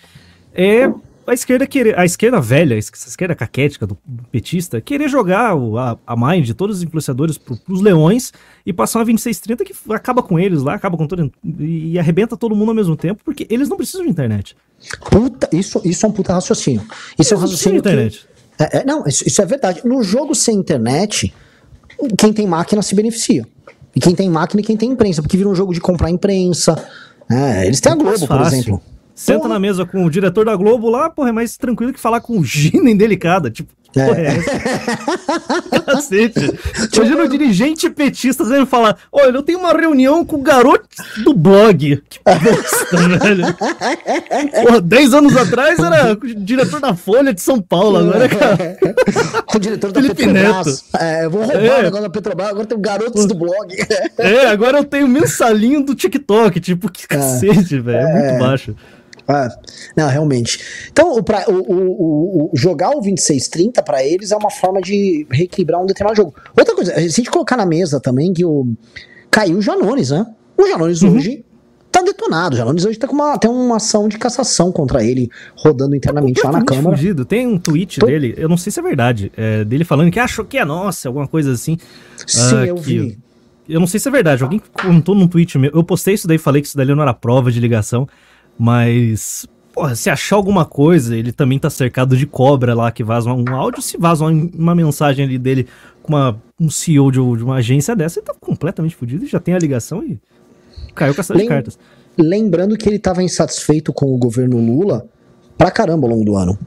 é 0.54 0.88
a 1.26 1.34
esquerda 1.34 1.66
querer, 1.66 1.98
a 1.98 2.04
esquerda 2.04 2.40
velha, 2.40 2.76
essa 2.76 3.08
esquerda 3.08 3.34
caquética 3.34 3.86
do 3.86 3.96
petista, 4.30 4.80
querer 4.80 5.08
jogar 5.08 5.54
o- 5.54 5.76
a, 5.78 5.98
a 6.06 6.16
mind 6.16 6.44
de 6.46 6.54
todos 6.54 6.76
os 6.78 6.82
influenciadores 6.82 7.36
pro, 7.38 7.56
pros 7.56 7.80
leões 7.80 8.32
e 8.64 8.72
passar 8.72 8.98
uma 9.00 9.04
2630 9.04 9.64
que 9.64 9.74
acaba 9.92 10.22
com 10.22 10.38
eles 10.38 10.62
lá, 10.62 10.74
acaba 10.74 10.96
com 10.96 11.06
todo 11.06 11.32
e, 11.58 11.92
e 11.92 11.98
arrebenta 11.98 12.36
todo 12.36 12.54
mundo 12.54 12.68
ao 12.70 12.74
mesmo 12.74 12.96
tempo, 12.96 13.22
porque 13.24 13.46
eles 13.50 13.68
não 13.68 13.76
precisam 13.76 14.04
de 14.04 14.10
internet. 14.10 14.56
Puta, 15.10 15.48
isso, 15.52 15.80
isso 15.84 16.06
é 16.06 16.08
um 16.08 16.12
puta 16.12 16.32
raciocínio. 16.34 16.82
Isso 17.18 17.34
é 17.34 17.36
um 17.36 17.40
Eles 17.40 17.58
precisam 17.58 17.72
de 17.72 17.78
raciocínio 17.78 17.82
que, 17.82 17.88
internet. 17.88 18.26
É, 18.58 18.78
é, 18.78 18.84
não, 18.84 19.04
isso, 19.06 19.26
isso 19.26 19.42
é 19.42 19.46
verdade. 19.46 19.80
No 19.84 20.02
jogo 20.02 20.34
sem 20.34 20.56
internet, 20.56 21.32
quem 22.18 22.32
tem 22.32 22.46
máquina 22.46 22.82
se 22.82 22.94
beneficia. 22.94 23.46
E 23.94 24.00
quem 24.00 24.14
tem 24.14 24.28
máquina 24.28 24.60
e 24.60 24.64
quem 24.64 24.76
tem 24.76 24.90
imprensa, 24.90 25.22
porque 25.22 25.36
vira 25.36 25.48
um 25.48 25.54
jogo 25.54 25.72
de 25.72 25.80
comprar 25.80 26.10
imprensa. 26.10 26.74
né? 27.30 27.66
eles 27.66 27.80
têm 27.80 27.92
a 27.92 27.96
mais 27.96 28.18
Globo, 28.20 28.26
por 28.36 28.46
exemplo. 28.46 28.82
Senta 29.16 29.38
Porra. 29.40 29.54
na 29.54 29.58
mesa 29.58 29.86
com 29.86 30.04
o 30.04 30.10
diretor 30.10 30.44
da 30.44 30.54
Globo 30.54 30.90
lá, 30.90 31.08
porra, 31.08 31.30
é 31.30 31.32
mais 31.32 31.56
tranquilo 31.56 31.90
que 31.92 31.98
falar 31.98 32.20
com 32.20 32.38
o 32.38 32.44
Gina 32.44 32.90
indelicada. 32.90 33.50
Tipo, 33.50 33.72
que 33.90 33.98
É. 33.98 34.06
porra 34.06 34.20
é 34.20 34.26
essa? 34.26 35.80
Cacete. 35.86 36.52
Imagina 36.94 37.22
o 37.24 37.28
dirigente 37.28 37.88
petista 37.88 38.44
dizendo 38.44 38.66
falar: 38.66 38.98
Olha, 39.10 39.30
eu 39.36 39.42
tenho 39.42 39.58
uma 39.58 39.72
reunião 39.72 40.22
com 40.24 40.36
o 40.36 40.42
garoto 40.42 40.86
do 41.24 41.32
blog. 41.32 42.02
Que 42.08 42.18
bosta, 42.24 42.96
velho. 43.24 43.44
Porra, 44.64 44.80
10 44.82 45.14
anos 45.14 45.36
atrás 45.36 45.78
era 45.78 46.12
o 46.12 46.16
diretor 46.34 46.80
da 46.80 46.94
Folha 46.94 47.32
de 47.32 47.40
São 47.40 47.60
Paulo, 47.60 47.96
agora, 47.98 48.28
cara. 48.28 48.76
o 49.54 49.58
diretor 49.58 49.92
da 49.92 50.02
Felipe 50.02 50.26
Petrobras. 50.26 50.84
É, 50.98 51.24
eu 51.24 51.30
vou 51.30 51.40
roubar 51.42 51.62
É. 51.62 51.78
o 51.78 51.82
negócio 51.84 52.02
da 52.04 52.10
Petrobras, 52.10 52.48
agora 52.48 52.66
tem 52.66 52.80
garotos 52.80 53.24
do 53.26 53.34
blog. 53.34 53.74
É, 54.18 54.46
agora 54.48 54.78
eu 54.78 54.84
tenho 54.84 55.08
mensalinho 55.08 55.82
do 55.82 55.94
TikTok. 55.94 56.60
Tipo, 56.60 56.90
que 56.90 57.06
cacete, 57.06 57.80
velho. 57.80 57.96
É 57.98 58.12
muito 58.28 58.38
baixo. 58.44 58.76
Ah, 59.28 59.48
não, 59.96 60.08
realmente. 60.08 60.60
Então, 60.90 61.16
o, 61.16 61.22
pra- 61.22 61.44
o- 61.48 61.52
o- 61.72 62.44
o- 62.44 62.50
jogar 62.54 62.90
o 62.90 63.00
2630 63.00 63.82
pra 63.82 64.04
eles 64.04 64.30
é 64.30 64.36
uma 64.36 64.50
forma 64.50 64.80
de 64.80 65.26
reequilibrar 65.30 65.82
um 65.82 65.86
determinado 65.86 66.16
jogo. 66.16 66.34
Outra 66.56 66.74
coisa, 66.74 66.92
se 66.94 66.98
a 67.00 67.08
gente 67.08 67.30
colocar 67.30 67.56
na 67.56 67.66
mesa 67.66 67.98
também 68.00 68.32
que 68.32 68.44
o 68.44 68.66
caiu 69.30 69.58
o 69.58 69.62
Janones, 69.62 70.10
né? 70.10 70.26
O 70.56 70.66
Janones 70.66 71.02
Uhum. 71.02 71.16
hoje 71.16 71.44
tá 71.90 72.02
detonado. 72.02 72.54
O 72.54 72.58
Janones 72.58 72.84
hoje 72.84 72.98
tá 72.98 73.08
com 73.08 73.14
uma, 73.14 73.36
tem 73.36 73.50
uma 73.50 73.76
ação 73.76 74.08
de 74.08 74.16
cassação 74.16 74.70
contra 74.70 75.02
ele 75.04 75.28
rodando 75.56 75.96
internamente 75.96 76.40
lá 76.44 76.52
na 76.52 76.64
Câmara. 76.64 76.96
fugido. 76.96 77.24
Tem 77.24 77.46
um 77.46 77.58
tweet 77.58 77.98
Tô- 77.98 78.06
dele, 78.06 78.34
eu 78.36 78.48
não 78.48 78.56
sei 78.56 78.70
se 78.70 78.78
é 78.78 78.82
verdade, 78.82 79.32
é, 79.36 79.64
dele 79.64 79.84
falando 79.84 80.10
que 80.10 80.20
achou 80.20 80.44
que 80.44 80.56
é 80.58 80.64
nossa, 80.64 81.08
alguma 81.08 81.26
coisa 81.26 81.52
assim. 81.52 81.76
Sim, 82.26 82.40
Ah, 82.56 82.66
eu 82.66 82.74
que- 82.76 82.80
vi. 82.82 83.18
Eu 83.68 83.80
não 83.80 83.86
sei 83.88 83.98
se 83.98 84.06
é 84.06 84.12
verdade, 84.12 84.44
alguém 84.44 84.62
comentou 84.72 85.12
num 85.12 85.26
tweet 85.26 85.58
meu. 85.58 85.72
Eu 85.74 85.82
postei 85.82 86.14
isso 86.14 86.28
daí, 86.28 86.38
falei 86.38 86.62
que 86.62 86.68
isso 86.68 86.76
daí 86.76 86.86
não 86.86 87.02
era 87.02 87.12
prova 87.12 87.50
de 87.50 87.58
ligação, 87.58 88.06
mas. 88.58 89.46
Porra, 89.72 89.94
se 89.94 90.08
achar 90.08 90.36
alguma 90.36 90.64
coisa, 90.64 91.14
ele 91.14 91.32
também 91.32 91.58
tá 91.58 91.68
cercado 91.68 92.16
de 92.16 92.26
cobra 92.26 92.74
lá 92.74 92.90
que 92.90 93.04
vaza 93.04 93.30
um 93.30 93.54
áudio. 93.54 93.82
Se 93.82 93.98
vaza 93.98 94.24
uma, 94.24 94.48
uma 94.54 94.74
mensagem 94.74 95.26
ali 95.26 95.36
dele 95.38 95.66
com 96.02 96.14
uma, 96.14 96.40
um 96.58 96.70
CEO 96.70 97.10
de, 97.12 97.18
de 97.18 97.44
uma 97.44 97.56
agência 97.56 97.94
dessa, 97.94 98.18
ele 98.18 98.26
tá 98.26 98.34
completamente 98.40 98.96
fudido 98.96 99.24
e 99.24 99.28
já 99.28 99.38
tem 99.38 99.52
a 99.54 99.58
ligação 99.58 100.02
e 100.02 100.18
caiu 100.94 101.14
com 101.14 101.20
essa 101.20 101.34
de 101.34 101.40
Lem- 101.40 101.48
cartas. 101.48 101.78
Lembrando 102.16 102.74
que 102.78 102.88
ele 102.88 102.98
tava 102.98 103.22
insatisfeito 103.22 103.92
com 103.92 104.06
o 104.14 104.16
governo 104.16 104.56
Lula 104.58 105.06
pra 105.58 105.70
caramba 105.70 106.06
ao 106.06 106.12
longo 106.14 106.24
do 106.24 106.36
ano. 106.36 106.58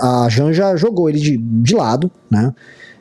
A 0.00 0.26
Janja 0.30 0.74
jogou 0.76 1.10
ele 1.10 1.20
de, 1.20 1.36
de 1.36 1.74
lado, 1.74 2.10
né? 2.30 2.54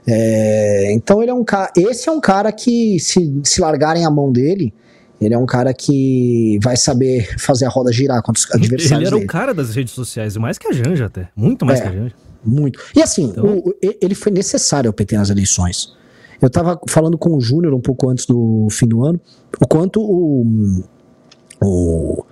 É, 0.06 0.92
então 0.94 1.22
ele 1.22 1.32
é 1.32 1.34
um 1.34 1.44
cara. 1.46 1.72
Esse 1.78 2.10
é 2.10 2.12
um 2.12 2.20
cara 2.20 2.52
que, 2.52 3.00
se, 3.00 3.40
se 3.46 3.62
largarem 3.62 4.04
a 4.06 4.12
mão 4.12 4.30
dele, 4.30 4.74
ele 5.22 5.34
é 5.34 5.38
um 5.38 5.46
cara 5.46 5.74
que 5.74 6.60
vai 6.64 6.76
saber 6.76 7.38
fazer 7.40 7.66
a 7.66 7.70
roda 7.70 7.94
girar 7.94 8.22
contra 8.24 8.40
os 8.42 8.50
Ele 8.56 8.66
adversários 8.66 9.08
era 9.08 9.16
o 9.16 9.20
dele. 9.20 9.30
cara 9.30 9.54
das 9.54 9.76
redes 9.76 9.94
sociais, 9.94 10.36
mais 10.38 10.58
que 10.58 10.68
a 10.68 10.72
Janja 10.74 11.06
até. 11.06 11.30
Muito 11.36 11.66
mais 11.66 11.80
É. 11.80 11.84
que 11.84 11.88
a 11.90 11.92
Janja. 11.92 12.16
Muito. 12.44 12.80
E 12.96 13.02
assim, 13.04 13.26
Então- 13.26 13.46
o- 13.46 13.70
o- 13.70 13.76
ele 14.02 14.16
foi 14.16 14.32
necessário 14.32 14.90
ao 14.90 14.94
PT 14.94 15.16
nas 15.16 15.30
eleições. 15.30 15.94
Eu 16.42 16.50
tava 16.50 16.80
falando 16.90 17.18
com 17.20 17.36
o 17.36 17.40
Júnior 17.40 17.72
um 17.74 17.80
pouco 17.80 18.10
antes 18.10 18.26
do 18.26 18.68
fim 18.72 18.88
do 18.88 19.06
ano, 19.06 19.22
o 19.62 19.68
quanto 19.68 20.02
o, 20.02 20.84
o, 21.64 22.26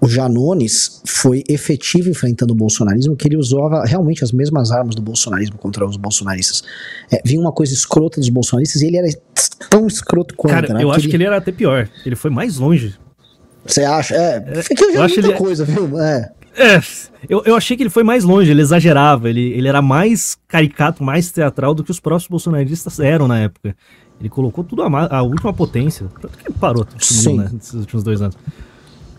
o 0.00 0.08
Janones 0.08 1.02
foi 1.06 1.42
efetivo 1.48 2.08
enfrentando 2.08 2.52
o 2.52 2.56
bolsonarismo, 2.56 3.16
que 3.16 3.26
ele 3.26 3.36
usava 3.36 3.84
realmente 3.84 4.22
as 4.22 4.30
mesmas 4.32 4.70
armas 4.70 4.94
do 4.94 5.02
bolsonarismo 5.02 5.58
contra 5.58 5.84
os 5.86 5.96
bolsonaristas. 5.96 6.62
É, 7.10 7.20
vinha 7.24 7.40
uma 7.40 7.52
coisa 7.52 7.72
escrota 7.74 8.20
dos 8.20 8.28
bolsonaristas 8.28 8.80
e 8.82 8.86
ele 8.86 8.96
era 8.96 9.08
tão 9.68 9.86
escroto 9.86 10.34
quanto. 10.36 10.52
Cara, 10.54 10.74
né? 10.74 10.82
eu 10.84 10.90
acho 10.90 11.00
ele- 11.00 11.08
que 11.10 11.16
ele 11.16 11.24
era 11.24 11.36
até 11.38 11.50
pior. 11.50 11.88
Ele 12.06 12.14
foi 12.16 12.30
mais 12.30 12.58
longe. 12.58 12.94
Você 13.66 13.82
acha? 13.82 14.14
É, 14.14 14.36
é 14.58 14.62
que 14.74 14.84
eu 14.84 14.92
já 14.92 14.98
eu 14.98 15.02
acho 15.02 15.14
muita 15.16 15.28
ele- 15.30 15.38
coisa, 15.38 15.64
viu? 15.64 16.00
É. 16.00 16.32
É, 16.56 16.80
eu, 17.28 17.42
eu 17.44 17.54
achei 17.54 17.76
que 17.76 17.82
ele 17.84 17.90
foi 17.90 18.02
mais 18.02 18.24
longe, 18.24 18.50
ele 18.50 18.60
exagerava, 18.60 19.28
ele, 19.30 19.52
ele 19.52 19.68
era 19.68 19.80
mais 19.80 20.36
caricato, 20.48 21.04
mais 21.04 21.30
teatral 21.30 21.72
do 21.72 21.84
que 21.84 21.90
os 21.90 22.00
próprios 22.00 22.26
bolsonaristas 22.28 22.98
eram 22.98 23.28
na 23.28 23.38
época. 23.38 23.76
Ele 24.18 24.28
colocou 24.28 24.64
tudo 24.64 24.82
a, 24.82 25.16
a 25.18 25.22
última 25.22 25.52
potência. 25.52 26.06
Tanto 26.20 26.36
que 26.36 26.48
ele 26.48 26.56
parou, 26.58 26.84
sumiu, 26.98 27.22
Sim. 27.22 27.36
né, 27.38 27.50
nesses 27.52 27.74
últimos 27.74 28.02
dois 28.02 28.20
anos. 28.20 28.36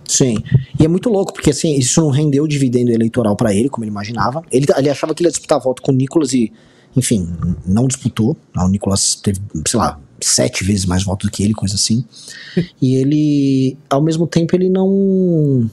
Sim. 0.10 0.38
E 0.80 0.84
é 0.84 0.88
muito 0.88 1.08
louco, 1.08 1.32
porque 1.32 1.52
assim, 1.52 1.76
isso 1.76 2.02
não 2.02 2.10
rendeu 2.10 2.48
dividendo 2.48 2.90
eleitoral 2.90 3.36
pra 3.36 3.54
ele, 3.54 3.70
como 3.70 3.84
ele 3.84 3.92
imaginava. 3.92 4.44
Ele, 4.52 4.66
ele 4.76 4.90
achava 4.90 5.14
que 5.14 5.22
ele 5.22 5.28
ia 5.28 5.32
disputar 5.32 5.60
voto 5.62 5.84
com 5.84 5.92
o 5.92 5.96
Nicolas 5.96 6.34
e, 6.34 6.52
enfim, 6.98 7.30
não 7.64 7.88
disputou. 7.88 8.36
O 8.58 8.68
Nicolas 8.68 9.14
teve, 9.14 9.40
sei 9.68 9.80
lá, 9.80 10.00
sete 10.20 10.64
vezes 10.64 10.86
mais 10.86 11.04
votos 11.04 11.30
do 11.30 11.32
que 11.32 11.44
ele, 11.44 11.54
coisa 11.54 11.76
assim. 11.76 12.04
e 12.82 12.96
ele, 12.96 13.78
ao 13.88 14.02
mesmo 14.02 14.26
tempo, 14.26 14.56
ele 14.56 14.68
não. 14.68 15.70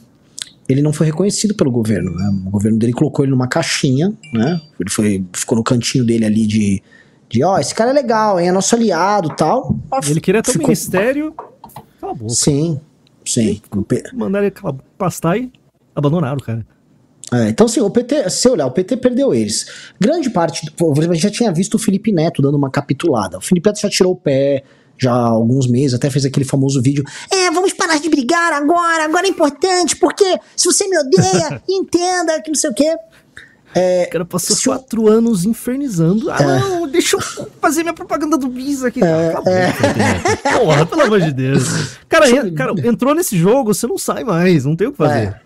Ele 0.69 0.83
não 0.83 0.93
foi 0.93 1.07
reconhecido 1.07 1.55
pelo 1.55 1.71
governo. 1.71 2.15
Né? 2.15 2.29
O 2.47 2.51
governo 2.51 2.79
dele 2.79 2.93
colocou 2.93 3.25
ele 3.25 3.31
numa 3.31 3.49
caixinha, 3.49 4.13
né? 4.35 4.61
Ele 4.79 4.91
foi, 4.91 5.25
ficou 5.33 5.57
no 5.57 5.65
cantinho 5.65 6.05
dele 6.05 6.27
ali 6.27 6.47
de. 6.47 6.83
De, 7.29 7.43
ó, 7.43 7.59
esse 7.59 7.75
cara 7.75 7.91
é 7.91 7.95
legal, 7.95 8.39
hein? 8.39 8.49
É 8.49 8.53
nosso 8.53 8.77
aliado 8.77 9.31
tal. 9.35 9.77
Ele 10.07 10.21
queria 10.21 10.43
ter 10.43 10.51
um 10.51 10.53
Ficou- 10.53 10.67
ministério. 10.69 11.33
Cala 12.01 12.13
a 12.13 12.15
boca. 12.15 12.35
Sim, 12.35 12.79
sim. 13.27 13.61
P- 13.89 14.03
Mandaram 14.15 14.51
cala- 14.51 14.79
pastar 14.97 15.37
e 15.39 15.53
abandonaram 15.95 16.39
cara. 16.39 16.67
É, 17.33 17.49
então, 17.49 17.67
assim, 17.67 17.81
o 17.81 17.91
PT, 17.91 18.31
se 18.31 18.49
olhar, 18.49 18.67
o 18.67 18.71
PT 18.71 18.97
perdeu 18.99 19.35
eles. 19.35 19.67
Grande 20.01 20.31
parte, 20.31 20.73
a 20.81 21.13
gente 21.13 21.23
já 21.23 21.31
tinha 21.31 21.53
visto 21.53 21.75
o 21.75 21.79
Felipe 21.79 22.13
Neto 22.13 22.41
dando 22.41 22.57
uma 22.57 22.71
capitulada. 22.71 23.39
O 23.39 23.41
Felipe 23.41 23.69
Neto 23.69 23.81
já 23.81 23.91
tirou 23.91 24.13
o 24.13 24.17
pé 24.17 24.63
já 24.99 25.13
há 25.13 25.27
alguns 25.29 25.67
meses, 25.67 25.93
até 25.93 26.09
fez 26.09 26.25
aquele 26.25 26.47
famoso 26.47 26.81
vídeo. 26.81 27.05
É, 27.31 27.51
vamos 27.51 27.73
parar 27.73 27.99
de 27.99 28.09
brigar 28.09 28.53
agora, 28.53 29.05
agora 29.05 29.27
é 29.27 29.31
importante, 29.31 29.97
porque 29.97 30.39
se 30.57 30.65
você 30.65 30.87
me 30.89 30.97
odeia, 30.99 31.61
entenda 31.69 32.41
que 32.41 32.49
não 32.51 32.55
sei 32.55 32.71
o 32.71 32.75
quê. 32.75 32.97
O 34.07 34.11
cara 34.11 34.25
passou 34.25 34.57
o- 34.57 34.77
quatro 34.77 35.09
anos 35.09 35.45
infernizando. 35.45 36.31
Ah, 36.31 36.43
não, 36.61 36.89
deixa 36.89 37.17
eu 37.17 37.21
fazer 37.61 37.83
minha 37.83 37.93
propaganda 37.95 38.39
do 38.39 38.49
Bis 38.49 38.83
aqui. 38.85 39.01
Cala 39.01 39.31
a 39.31 39.37
boca, 39.37 39.73
Felipe 39.73 39.99
Neto. 39.99 40.43
Porra, 40.59 40.87
pelo 40.87 41.03
amor 41.03 41.21
de 41.21 41.33
Deus. 41.33 41.65
Cara, 42.09 42.51
cara, 42.53 42.73
entrou 42.89 43.15
nesse 43.15 43.37
jogo, 43.37 43.75
você 43.75 43.87
não 43.87 43.99
sai 43.99 44.25
mais, 44.25 44.65
não 44.65 44.75
tem 44.75 44.89
o 44.89 44.93
que 44.93 44.99
fazer. 44.99 45.37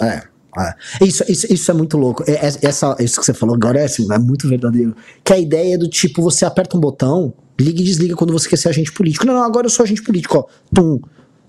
É, 0.00 0.06
é. 0.06 0.22
é. 0.58 1.04
Isso, 1.04 1.24
isso, 1.28 1.46
isso 1.52 1.70
é 1.70 1.74
muito 1.74 1.96
louco. 1.96 2.24
É- 2.26 2.46
é- 2.46 2.66
Essa, 2.68 2.96
isso 3.00 3.18
que 3.20 3.24
você 3.26 3.32
falou 3.34 3.54
agora 3.54 3.78
é, 3.80 3.84
assim, 3.84 4.06
é 4.12 4.18
muito 4.18 4.48
verdadeiro. 4.48 4.94
Que 5.24 5.32
a 5.32 5.38
ideia 5.38 5.74
é 5.74 5.78
do 5.78 5.88
tipo, 5.88 6.20
você 6.22 6.44
aperta 6.44 6.76
um 6.76 6.80
botão, 6.80 7.32
liga 7.58 7.80
e 7.80 7.84
desliga 7.84 8.14
quando 8.16 8.32
você 8.32 8.48
quer 8.48 8.56
ser 8.56 8.68
agente 8.68 8.92
político. 8.92 9.24
Não, 9.26 9.34
não, 9.34 9.42
agora 9.42 9.66
eu 9.66 9.70
sou 9.70 9.84
agente 9.84 10.02
político, 10.02 10.38
ó. 10.38 10.44
Tum. 10.74 11.00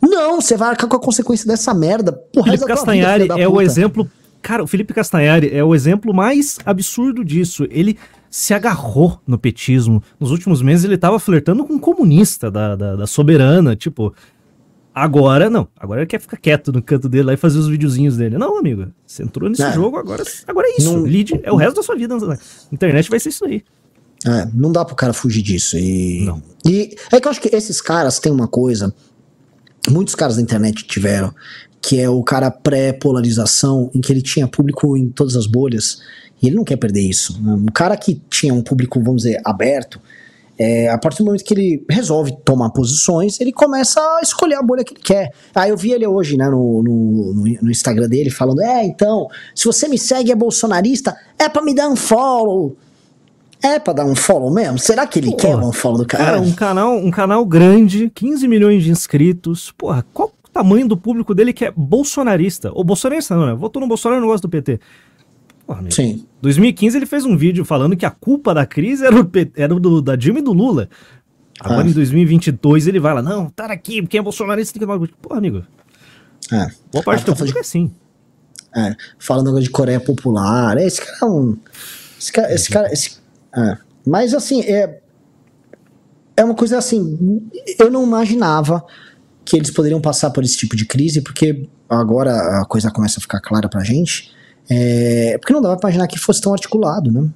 Não, 0.01 0.39
você 0.39 0.55
vai 0.55 0.69
arcar 0.69 0.87
com 0.87 0.95
a 0.95 0.99
consequência 0.99 1.45
dessa 1.45 1.73
merda. 1.73 2.13
Porra, 2.13 2.45
Felipe 2.51 2.65
Castanhari 2.65 3.27
é 3.37 3.47
o 3.49 3.61
exemplo. 3.61 4.09
Cara, 4.41 4.63
o 4.63 4.67
Felipe 4.67 4.93
Castanhari 4.93 5.49
é 5.53 5.63
o 5.63 5.75
exemplo 5.75 6.13
mais 6.13 6.57
absurdo 6.65 7.23
disso. 7.25 7.67
Ele 7.69 7.97
se 8.29 8.53
agarrou 8.53 9.19
no 9.27 9.37
petismo. 9.37 10.01
Nos 10.19 10.31
últimos 10.31 10.61
meses 10.61 10.85
ele 10.85 10.97
tava 10.97 11.19
flertando 11.19 11.65
com 11.65 11.73
um 11.73 11.79
comunista 11.79 12.49
da, 12.49 12.75
da, 12.75 12.95
da 12.95 13.07
soberana. 13.07 13.75
Tipo, 13.75 14.13
agora 14.95 15.49
não. 15.49 15.67
Agora 15.77 16.01
ele 16.01 16.07
quer 16.07 16.19
ficar 16.19 16.37
quieto 16.37 16.71
no 16.71 16.81
canto 16.81 17.09
dele 17.09 17.23
lá 17.25 17.33
e 17.33 17.37
fazer 17.37 17.59
os 17.59 17.67
videozinhos 17.67 18.17
dele. 18.17 18.37
Não, 18.37 18.57
amigo. 18.57 18.87
Você 19.05 19.23
entrou 19.23 19.49
nesse 19.49 19.63
É. 19.63 19.73
jogo, 19.73 19.97
agora, 19.97 20.23
agora 20.47 20.67
é 20.67 20.75
isso. 20.79 20.93
Não- 20.93 21.03
Lead 21.03 21.39
é 21.43 21.51
o 21.51 21.55
resto 21.55 21.75
da 21.77 21.83
sua 21.83 21.95
vida. 21.95 22.15
na 22.17 22.37
internet 22.71 23.09
vai 23.09 23.19
ser 23.19 23.29
isso 23.29 23.45
aí. 23.45 23.63
É, 24.25 24.47
não 24.53 24.71
dá 24.71 24.83
pro 24.83 24.95
cara 24.95 25.13
fugir 25.13 25.41
disso. 25.41 25.77
E, 25.77 26.25
Não. 26.25 26.41
e 26.65 26.95
é 27.11 27.19
que 27.21 27.27
eu 27.27 27.31
acho 27.31 27.41
que 27.41 27.53
esses 27.55 27.79
caras 27.81 28.19
têm 28.19 28.31
uma 28.31 28.47
coisa. 28.47 28.93
Muitos 29.89 30.13
caras 30.13 30.35
da 30.35 30.41
internet 30.41 30.83
tiveram, 30.85 31.33
que 31.81 31.99
é 31.99 32.09
o 32.09 32.21
cara 32.23 32.51
pré-polarização, 32.51 33.89
em 33.93 34.01
que 34.01 34.11
ele 34.11 34.21
tinha 34.21 34.47
público 34.47 34.95
em 34.97 35.09
todas 35.09 35.35
as 35.35 35.45
bolhas, 35.47 35.99
e 36.41 36.47
ele 36.47 36.55
não 36.55 36.63
quer 36.63 36.77
perder 36.77 37.01
isso. 37.01 37.41
né? 37.41 37.53
Um 37.53 37.65
cara 37.65 37.95
que 37.97 38.21
tinha 38.29 38.53
um 38.53 38.61
público, 38.61 39.01
vamos 39.03 39.23
dizer, 39.23 39.41
aberto, 39.45 39.99
É, 40.61 40.89
a 40.89 40.97
partir 40.97 41.19
do 41.19 41.25
momento 41.27 41.45
que 41.45 41.53
ele 41.53 41.85
resolve 41.89 42.35
tomar 42.43 42.69
posições, 42.71 43.39
ele 43.39 43.49
começa 43.53 43.97
a 44.01 44.19
escolher 44.21 44.55
a 44.55 44.61
bolha 44.61 44.83
que 44.83 44.93
ele 44.93 44.99
quer. 45.01 45.31
Aí 45.55 45.69
eu 45.69 45.77
vi 45.77 45.93
ele 45.93 46.05
hoje, 46.05 46.35
né, 46.35 46.49
no, 46.49 46.83
no, 46.83 47.33
no- 47.61 47.71
Instagram 47.71 48.09
dele, 48.09 48.29
falando: 48.29 48.61
É, 48.61 48.83
então, 48.83 49.29
se 49.55 49.63
você 49.63 49.87
me 49.87 49.97
segue 49.97 50.33
é 50.33 50.35
bolsonarista, 50.35 51.15
é 51.37 51.47
pra 51.47 51.61
me 51.63 51.73
dar 51.73 51.87
um 51.87 51.95
follow. 51.95 52.75
É 53.63 53.79
pra 53.79 53.93
dar 53.93 54.03
um 54.05 54.13
follow 54.15 54.53
mesmo? 54.53 54.77
Será 54.77 55.07
que 55.07 55.19
ele 55.19 55.31
Pô, 55.31 55.37
quer 55.37 55.55
um 55.55 55.71
follow 55.71 55.99
do 55.99 56.05
cara? 56.05 56.25
Cara, 56.25 56.41
um 56.41 56.51
canal, 56.51 56.93
um 56.97 57.09
canal 57.09 57.45
grande, 57.45 58.11
15 58.13 58.45
milhões 58.45 58.83
de 58.83 58.91
inscritos. 58.91 59.71
Porra, 59.77 60.05
qual 60.13 60.29
tamanho 60.59 60.87
do 60.87 60.97
público 60.97 61.33
dele 61.33 61.53
que 61.53 61.65
é 61.65 61.71
bolsonarista? 61.75 62.71
Ou 62.73 62.83
bolsonarista 62.83 63.35
não, 63.35 63.45
né? 63.47 63.53
Votou 63.53 63.81
no 63.81 63.87
Bolsonaro 63.87 64.19
e 64.19 64.21
não 64.21 64.27
gosta 64.27 64.47
do 64.47 64.51
PT. 64.51 64.79
Porra, 65.65 65.79
amigo. 65.79 65.93
Sim. 65.93 66.25
2015 66.41 66.97
ele 66.97 67.05
fez 67.05 67.25
um 67.25 67.37
vídeo 67.37 67.63
falando 67.63 67.95
que 67.95 68.05
a 68.05 68.11
culpa 68.11 68.53
da 68.53 68.65
crise 68.65 69.05
era, 69.05 69.19
o 69.19 69.25
P- 69.25 69.51
era 69.55 69.73
do, 69.73 70.01
da 70.01 70.15
Dilma 70.15 70.39
e 70.39 70.43
do 70.43 70.51
Lula. 70.53 70.89
Agora 71.59 71.83
Ah. 71.85 71.89
em 71.89 71.91
2022 71.93 72.87
ele 72.87 72.99
vai 72.99 73.13
lá, 73.13 73.21
não, 73.21 73.49
tá 73.49 73.65
aqui, 73.65 74.05
quem 74.07 74.19
é 74.19 74.23
bolsonarista 74.23 74.73
tem 74.73 74.79
que 74.79 74.85
tomar... 74.93 75.07
Porra, 75.21 75.37
amigo, 75.37 75.63
É. 76.51 76.67
boa 76.91 77.03
parte 77.03 77.19
Ah, 77.19 77.23
do 77.23 77.25
teu 77.25 77.33
tá 77.33 77.37
público 77.39 77.57
é 77.57 77.61
assim. 77.61 77.91
É, 78.75 78.95
falando 79.17 79.59
de 79.61 79.69
Coreia 79.69 79.99
Popular. 79.99 80.77
Esse 80.77 81.01
cara 81.01 81.17
é 81.21 81.25
um. 81.25 81.57
Esse 82.19 82.31
cara. 82.31 82.53
Esse 82.53 82.69
cara 82.69 82.91
esse- 82.93 83.17
é. 83.55 83.77
Mas 84.05 84.33
assim, 84.33 84.61
é. 84.61 84.99
É 86.37 86.43
uma 86.45 86.53
coisa 86.55 86.77
assim. 86.77 87.41
Eu 87.79 87.89
não 87.91 88.03
imaginava 88.03 88.85
que 89.49 89.57
eles 89.57 89.71
poderiam 89.71 89.99
passar 90.01 90.29
por 90.31 90.43
esse 90.43 90.57
tipo 90.57 90.75
de 90.75 90.85
crise, 90.85 91.21
porque 91.21 91.67
agora 91.89 92.31
a 92.61 92.65
coisa 92.65 92.91
começa 92.91 93.19
a 93.19 93.21
ficar 93.21 93.39
clara 93.41 93.67
pra 93.69 93.83
gente. 93.83 94.31
É, 94.69 95.37
porque 95.39 95.53
não 95.53 95.61
dava 95.61 95.77
pra 95.77 95.89
imaginar 95.89 96.07
que 96.07 96.19
fosse 96.19 96.41
tão 96.41 96.53
articulado, 96.53 97.11
né? 97.11 97.27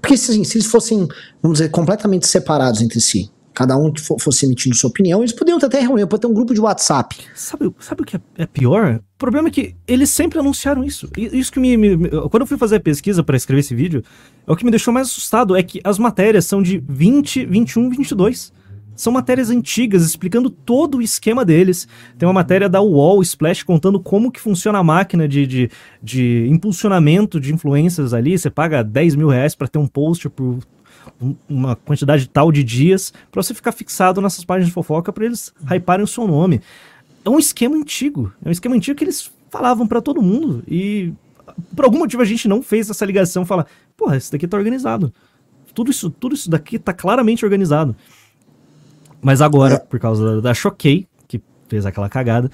Porque 0.00 0.14
assim, 0.14 0.42
se 0.44 0.56
eles 0.58 0.66
fossem, 0.66 1.06
vamos 1.42 1.58
dizer, 1.58 1.70
completamente 1.70 2.26
separados 2.26 2.80
entre 2.82 3.00
si, 3.00 3.30
cada 3.54 3.76
um 3.76 3.92
fo- 3.96 4.18
fosse 4.18 4.46
emitindo 4.46 4.74
sua 4.74 4.90
opinião, 4.90 5.20
eles 5.20 5.32
poderiam 5.32 5.58
ter 5.58 5.66
até 5.66 5.80
reunião, 5.80 6.08
pode 6.08 6.22
ter 6.22 6.26
um 6.26 6.32
grupo 6.34 6.54
de 6.54 6.60
WhatsApp. 6.60 7.16
Sabe, 7.34 7.72
sabe 7.78 8.02
o 8.02 8.04
que 8.04 8.16
é, 8.16 8.20
é 8.38 8.46
pior? 8.46 8.96
O 9.14 9.18
problema 9.18 9.48
é 9.48 9.50
que 9.50 9.76
eles 9.86 10.10
sempre 10.10 10.38
anunciaram 10.40 10.82
isso. 10.82 11.08
Isso 11.16 11.52
que 11.52 11.60
me, 11.60 11.76
me- 11.76 12.08
Quando 12.30 12.40
eu 12.42 12.46
fui 12.46 12.56
fazer 12.58 12.76
a 12.76 12.80
pesquisa 12.80 13.22
pra 13.22 13.36
escrever 13.36 13.60
esse 13.60 13.74
vídeo, 13.74 14.02
é 14.46 14.50
o 14.52 14.56
que 14.56 14.64
me 14.64 14.70
deixou 14.70 14.92
mais 14.92 15.06
assustado 15.08 15.54
é 15.54 15.62
que 15.62 15.80
as 15.84 15.98
matérias 15.98 16.46
são 16.46 16.60
de 16.62 16.82
20, 16.88 17.44
21, 17.46 17.90
22. 17.90 18.52
São 18.94 19.12
matérias 19.12 19.50
antigas, 19.50 20.04
explicando 20.04 20.50
todo 20.50 20.98
o 20.98 21.02
esquema 21.02 21.44
deles. 21.44 21.88
Tem 22.18 22.26
uma 22.26 22.32
matéria 22.32 22.68
da 22.68 22.80
UOL 22.82 23.22
Splash 23.22 23.62
contando 23.62 23.98
como 23.98 24.30
que 24.30 24.40
funciona 24.40 24.78
a 24.78 24.84
máquina 24.84 25.26
de, 25.26 25.46
de, 25.46 25.70
de 26.02 26.46
impulsionamento 26.50 27.40
de 27.40 27.52
influências 27.52 28.12
ali. 28.14 28.38
Você 28.38 28.50
paga 28.50 28.82
10 28.82 29.14
mil 29.16 29.28
reais 29.28 29.54
pra 29.54 29.66
ter 29.66 29.78
um 29.78 29.86
post 29.86 30.28
por 30.28 30.58
um- 31.20 31.34
uma 31.48 31.74
quantidade 31.74 32.28
tal 32.28 32.52
de 32.52 32.62
dias 32.62 33.12
pra 33.30 33.42
você 33.42 33.54
ficar 33.54 33.72
fixado 33.72 34.20
nessas 34.20 34.44
páginas 34.44 34.68
de 34.68 34.74
fofoca 34.74 35.12
pra 35.12 35.24
eles 35.24 35.52
hyparem 35.74 36.04
o 36.04 36.08
seu 36.08 36.26
nome. 36.28 36.60
É 37.24 37.30
um 37.30 37.38
esquema 37.38 37.76
antigo. 37.76 38.32
É 38.44 38.48
um 38.48 38.52
esquema 38.52 38.74
antigo 38.76 38.96
que 38.98 39.04
eles 39.04 39.30
falavam 39.50 39.86
pra 39.86 40.00
todo 40.00 40.20
mundo. 40.22 40.62
E 40.68 41.12
por 41.74 41.84
algum 41.84 41.98
motivo 41.98 42.22
a 42.22 42.26
gente 42.26 42.46
não 42.46 42.62
fez 42.62 42.88
essa 42.90 43.04
ligação. 43.04 43.44
Fala, 43.44 43.66
porra, 43.96 44.16
isso 44.16 44.30
daqui 44.30 44.46
tá 44.46 44.56
organizado. 44.56 45.12
Tudo 45.74 45.90
isso, 45.90 46.10
tudo 46.10 46.34
isso 46.34 46.50
daqui 46.50 46.78
tá 46.78 46.92
claramente 46.92 47.44
organizado. 47.44 47.96
Mas 49.22 49.40
agora, 49.40 49.78
por 49.78 50.00
causa 50.00 50.36
da, 50.36 50.40
da 50.40 50.54
Choquei, 50.54 51.06
que 51.28 51.40
fez 51.68 51.86
aquela 51.86 52.08
cagada, 52.08 52.50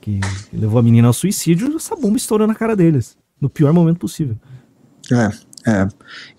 que 0.00 0.18
levou 0.52 0.78
a 0.78 0.82
menina 0.82 1.06
ao 1.06 1.12
suicídio, 1.12 1.74
essa 1.76 1.94
bomba 1.94 2.16
estourou 2.16 2.46
na 2.46 2.54
cara 2.54 2.74
deles. 2.74 3.16
No 3.40 3.48
pior 3.48 3.72
momento 3.72 3.98
possível. 3.98 4.36
É, 5.12 5.70
é. 5.70 5.88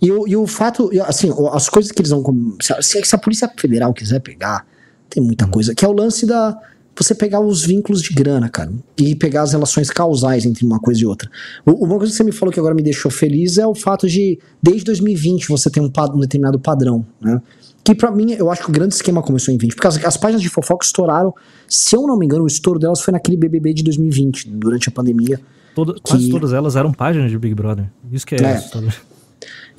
E 0.02 0.12
o, 0.12 0.28
e 0.28 0.36
o 0.36 0.46
fato, 0.46 0.90
assim, 1.06 1.30
as 1.52 1.70
coisas 1.70 1.92
que 1.92 2.02
eles 2.02 2.12
vão. 2.12 2.56
Se 2.62 2.74
a, 2.74 2.82
se 2.82 3.16
a 3.16 3.18
Polícia 3.18 3.50
Federal 3.58 3.94
quiser 3.94 4.20
pegar, 4.20 4.66
tem 5.10 5.24
muita 5.24 5.48
coisa. 5.48 5.74
Que 5.74 5.86
é 5.86 5.88
o 5.88 5.94
lance 5.94 6.26
da. 6.26 6.58
Você 6.96 7.16
pegar 7.16 7.40
os 7.40 7.66
vínculos 7.66 8.02
de 8.04 8.14
grana, 8.14 8.48
cara. 8.50 8.72
E 8.98 9.16
pegar 9.16 9.42
as 9.42 9.52
relações 9.54 9.90
causais 9.90 10.46
entre 10.46 10.64
uma 10.64 10.80
coisa 10.80 11.02
e 11.02 11.06
outra. 11.06 11.30
O- 11.66 11.84
Uma 11.86 11.98
coisa 11.98 12.12
que 12.12 12.18
você 12.18 12.24
me 12.24 12.32
falou 12.32 12.54
que 12.54 12.60
agora 12.60 12.76
me 12.76 12.84
deixou 12.84 13.10
feliz 13.10 13.58
é 13.58 13.66
o 13.66 13.74
fato 13.74 14.08
de, 14.08 14.38
desde 14.62 14.84
2020, 14.86 15.48
você 15.50 15.70
ter 15.72 15.80
um, 15.82 15.90
um 16.14 16.20
determinado 16.20 16.60
padrão, 16.60 17.04
né? 17.20 17.42
Que 17.84 17.94
pra 17.94 18.10
mim, 18.12 18.32
eu 18.34 18.50
acho 18.50 18.64
que 18.64 18.70
o 18.70 18.72
grande 18.72 18.94
esquema 18.94 19.22
começou 19.22 19.54
em 19.54 19.58
20. 19.58 19.76
Porque 19.76 19.88
as, 19.88 20.04
as 20.06 20.16
páginas 20.18 20.42
de 20.42 20.48
fofoca 20.50 20.86
estouraram. 20.86 21.34
Se 21.68 21.96
eu 21.96 22.04
não 22.08 22.18
me 22.18 22.26
engano, 22.26 22.44
o 22.44 22.48
estouro 22.48 22.80
delas 22.80 23.02
foi 23.02 23.12
naquele 23.12 23.36
BBB 23.36 23.74
de 23.74 23.84
2020, 23.84 24.50
durante 24.50 24.88
a 24.88 24.92
pandemia. 24.92 25.40
Toda- 25.76 25.96
Quase 26.02 26.26
Que- 26.26 26.32
todas 26.32 26.54
elas 26.54 26.76
eram 26.76 26.94
páginas 26.94 27.30
de 27.30 27.38
Big 27.38 27.54
Brother. 27.56 27.90
Isso 28.12 28.26
que 28.26 28.36
é, 28.36 28.42
É. 28.42 28.52
assustador. 28.54 28.94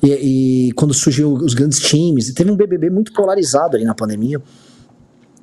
E, 0.03 0.67
e 0.67 0.71
quando 0.73 0.93
surgiu 0.93 1.33
os 1.33 1.53
grandes 1.55 1.79
times, 1.79 2.31
teve 2.33 2.51
um 2.51 2.55
BBB 2.55 2.89
muito 2.91 3.11
polarizado 3.13 3.75
ali 3.75 3.85
na 3.85 3.95
pandemia. 3.95 4.39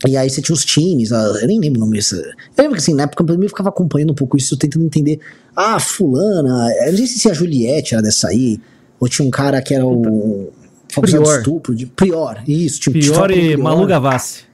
E 0.07 0.17
aí 0.17 0.29
você 0.29 0.43
tinha 0.43 0.55
os 0.55 0.65
times, 0.65 1.13
ah, 1.13 1.35
eu 1.41 1.47
nem 1.47 1.59
lembro 1.61 1.79
o 1.81 1.85
nome 1.85 1.97
disso. 1.97 2.17
Eu 2.17 2.23
lembro 2.59 2.73
que 2.75 2.83
assim, 2.83 2.93
na 2.95 3.05
época 3.05 3.25
eu 3.25 3.49
ficava 3.49 3.69
acompanhando 3.71 4.11
um 4.11 4.15
pouco 4.15 4.37
isso, 4.37 4.57
tentando 4.57 4.85
entender. 4.85 5.21
Ah, 5.57 5.79
fulana, 5.81 6.69
eu 6.85 6.91
não 6.93 6.97
sei 6.99 7.07
se 7.07 7.29
a 7.31 7.33
Juliette 7.33 7.95
era 7.95 8.03
dessa 8.03 8.29
aí, 8.29 8.61
ou 9.01 9.09
tinha 9.09 9.27
um 9.27 9.31
cara 9.31 9.61
que 9.63 9.75
era 9.75 9.87
o. 9.87 10.53
acusado 11.01 11.23
de 11.23 11.29
Prior. 11.29 11.39
estupro, 11.39 11.75
de 11.75 11.87
Prior, 11.87 12.43
isso, 12.47 12.81
tipo, 12.81 12.99
tinha 12.99 13.15
e 13.15 13.53
Prior. 13.55 13.59
Malu 13.59 13.87
Gavassi. 13.87 14.45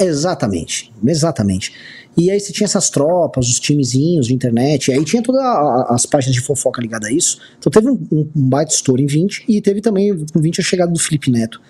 Exatamente, 0.00 0.92
exatamente. 1.06 1.72
E 2.16 2.30
aí 2.30 2.40
você 2.40 2.52
tinha 2.52 2.64
essas 2.64 2.88
tropas, 2.90 3.46
os 3.46 3.60
timezinhos 3.60 4.26
de 4.26 4.34
internet, 4.34 4.88
e 4.88 4.94
aí 4.94 5.04
tinha 5.04 5.22
todas 5.22 5.40
as 5.90 6.06
páginas 6.06 6.34
de 6.34 6.40
fofoca 6.40 6.80
ligadas 6.80 7.08
a 7.08 7.12
isso. 7.12 7.38
Então 7.58 7.70
teve 7.70 7.88
um, 7.90 7.94
um, 8.10 8.28
um 8.34 8.48
baita 8.48 8.72
estouro 8.72 9.00
em 9.02 9.06
20, 9.06 9.44
e 9.48 9.60
teve 9.60 9.80
também 9.80 10.16
com 10.32 10.40
20 10.40 10.60
a 10.60 10.64
chegada 10.64 10.90
do 10.90 10.98
Felipe 10.98 11.30
Neto. 11.30 11.60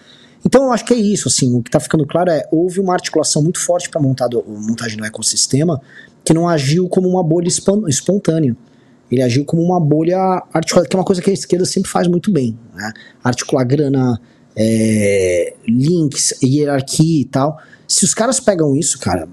Então 0.44 0.64
eu 0.64 0.72
acho 0.72 0.84
que 0.84 0.94
é 0.94 0.96
isso, 0.96 1.26
assim, 1.28 1.52
o 1.54 1.62
que 1.62 1.70
tá 1.70 1.80
ficando 1.80 2.06
claro 2.06 2.30
é, 2.30 2.46
houve 2.52 2.78
uma 2.78 2.92
articulação 2.92 3.42
muito 3.42 3.58
forte 3.58 3.90
para 3.90 4.00
montar 4.00 4.28
do- 4.28 4.44
montagem 4.46 4.96
do 4.96 5.04
ecossistema, 5.04 5.80
que 6.24 6.32
não 6.32 6.48
agiu 6.48 6.88
como 6.88 7.08
uma 7.08 7.22
bolha 7.22 7.48
espontânea. 7.88 8.56
Ele 9.10 9.22
agiu 9.22 9.44
como 9.44 9.62
uma 9.62 9.78
bolha 9.80 10.18
articulada, 10.52 10.88
que 10.88 10.96
é 10.96 10.98
uma 10.98 11.04
coisa 11.04 11.22
que 11.22 11.30
a 11.30 11.32
esquerda 11.32 11.64
sempre 11.64 11.90
faz 11.90 12.08
muito 12.08 12.30
bem, 12.32 12.58
né? 12.74 12.92
Articular 13.22 13.62
grana, 13.64 14.20
é, 14.56 15.54
links, 15.66 16.34
hierarquia 16.42 17.20
e 17.20 17.24
tal. 17.24 17.58
Se 17.86 18.04
os 18.04 18.12
caras 18.14 18.40
pegam 18.40 18.74
isso, 18.74 18.98
cara. 18.98 19.28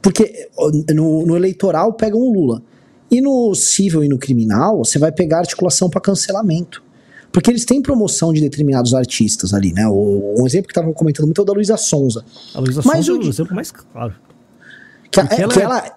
Porque 0.00 0.48
no, 0.94 1.24
no 1.26 1.36
eleitoral 1.36 1.92
pegam 1.92 2.20
o 2.20 2.32
Lula. 2.32 2.62
E 3.10 3.20
no 3.20 3.54
civil 3.54 4.02
e 4.02 4.08
no 4.08 4.18
criminal, 4.18 4.78
você 4.78 4.98
vai 4.98 5.12
pegar 5.12 5.40
articulação 5.40 5.90
para 5.90 6.00
cancelamento. 6.00 6.82
Porque 7.30 7.50
eles 7.50 7.64
têm 7.64 7.80
promoção 7.80 8.32
de 8.32 8.40
determinados 8.40 8.94
artistas 8.94 9.54
ali, 9.54 9.72
né? 9.72 9.86
O, 9.88 10.34
um 10.38 10.46
exemplo 10.46 10.66
que 10.68 10.72
estavam 10.72 10.92
comentando 10.92 11.26
muito 11.26 11.40
é 11.40 11.42
o 11.42 11.44
da 11.44 11.52
Luísa 11.52 11.76
Sonza. 11.76 12.24
A 12.54 12.60
Luísa 12.60 12.82
Mas 12.84 13.06
Sonza 13.06 13.22
é 13.22 13.26
o 13.26 13.28
exemplo 13.28 13.54
mais 13.54 13.70
claro. 13.72 14.14
Que, 15.10 15.20
a- 15.20 15.28
é, 15.30 15.40
ela 15.42 15.52
que 15.52 15.58
é- 15.60 15.62
ela 15.62 15.94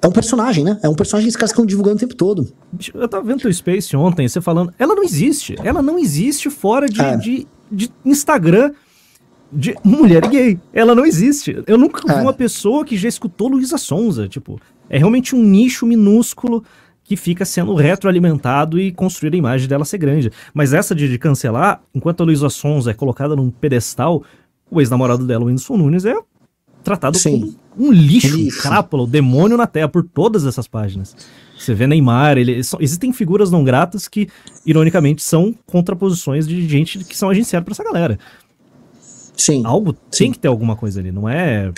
é 0.00 0.06
um 0.06 0.12
personagem, 0.12 0.64
né? 0.64 0.78
É 0.82 0.88
um 0.88 0.94
personagem 0.94 1.26
que 1.26 1.30
os 1.30 1.36
caras 1.36 1.50
ficam 1.50 1.66
divulgando 1.66 1.96
o 1.96 1.98
tempo 2.00 2.14
todo. 2.14 2.48
Eu 2.94 3.08
tava 3.08 3.24
vendo 3.24 3.40
teu 3.40 3.52
Space 3.52 3.96
ontem, 3.96 4.28
você 4.28 4.40
falando. 4.40 4.72
Ela 4.78 4.94
não 4.94 5.02
existe. 5.02 5.56
Ela 5.62 5.82
não 5.82 5.98
existe 5.98 6.48
fora 6.50 6.86
de, 6.86 7.00
É. 7.00 7.16
de, 7.16 7.46
de 7.70 7.90
Instagram 8.04 8.72
de 9.52 9.74
mulher 9.82 10.28
gay. 10.28 10.60
Ela 10.72 10.94
não 10.94 11.04
existe. 11.06 11.62
Eu 11.66 11.78
nunca 11.78 12.00
vi 12.06 12.12
É. 12.18 12.22
uma 12.22 12.32
pessoa 12.32 12.84
que 12.84 12.96
já 12.96 13.08
escutou 13.08 13.48
Luísa 13.48 13.78
Sonza. 13.78 14.28
Tipo, 14.28 14.60
é 14.88 14.98
realmente 14.98 15.34
um 15.34 15.42
nicho 15.42 15.84
minúsculo 15.86 16.62
que 17.02 17.16
fica 17.16 17.44
sendo 17.46 17.74
retroalimentado 17.74 18.78
e 18.78 18.92
construir 18.92 19.32
a 19.32 19.36
imagem 19.38 19.66
dela 19.66 19.84
ser 19.84 19.96
grande. 19.98 20.30
Mas 20.52 20.74
essa 20.74 20.94
de, 20.94 21.08
de 21.08 21.18
cancelar, 21.18 21.80
enquanto 21.94 22.22
a 22.22 22.26
Luísa 22.26 22.50
Sonza 22.50 22.90
é 22.90 22.94
colocada 22.94 23.34
num 23.34 23.50
pedestal, 23.50 24.22
o 24.70 24.80
ex-namorado 24.80 25.26
dela, 25.26 25.44
o 25.44 25.46
Whindersson 25.46 25.76
Nunes, 25.78 26.04
é 26.04 26.14
tratado 26.84 27.18
Sim. 27.18 27.40
como 27.76 27.88
um 27.88 27.92
lixo, 27.92 28.34
um 28.34 28.38
Lixo. 28.38 28.62
crápula, 28.62 29.02
o 29.04 29.06
demônio 29.06 29.56
na 29.56 29.66
terra 29.66 29.88
por 29.88 30.02
todas 30.02 30.44
essas 30.46 30.66
páginas. 30.66 31.14
Você 31.56 31.74
vê 31.74 31.86
Neymar, 31.86 32.38
ele, 32.38 32.62
são- 32.62 32.80
existem 32.80 33.12
figuras 33.12 33.50
não 33.50 33.62
gratas 33.64 34.06
que, 34.08 34.28
ironicamente, 34.64 35.22
são 35.22 35.54
contraposições 35.66 36.46
de 36.46 36.68
gente 36.68 36.98
que 37.04 37.16
são 37.16 37.28
agenciadas 37.30 37.64
pra 37.64 37.72
essa 37.72 37.84
galera. 37.84 38.18
Sim. 39.36 39.62
Algo 39.64 39.92
Sim. 40.10 40.24
tem 40.24 40.32
que 40.32 40.38
ter 40.38 40.48
alguma 40.48 40.74
coisa 40.76 41.00
ali, 41.00 41.12
não 41.12 41.28
é. 41.28 41.72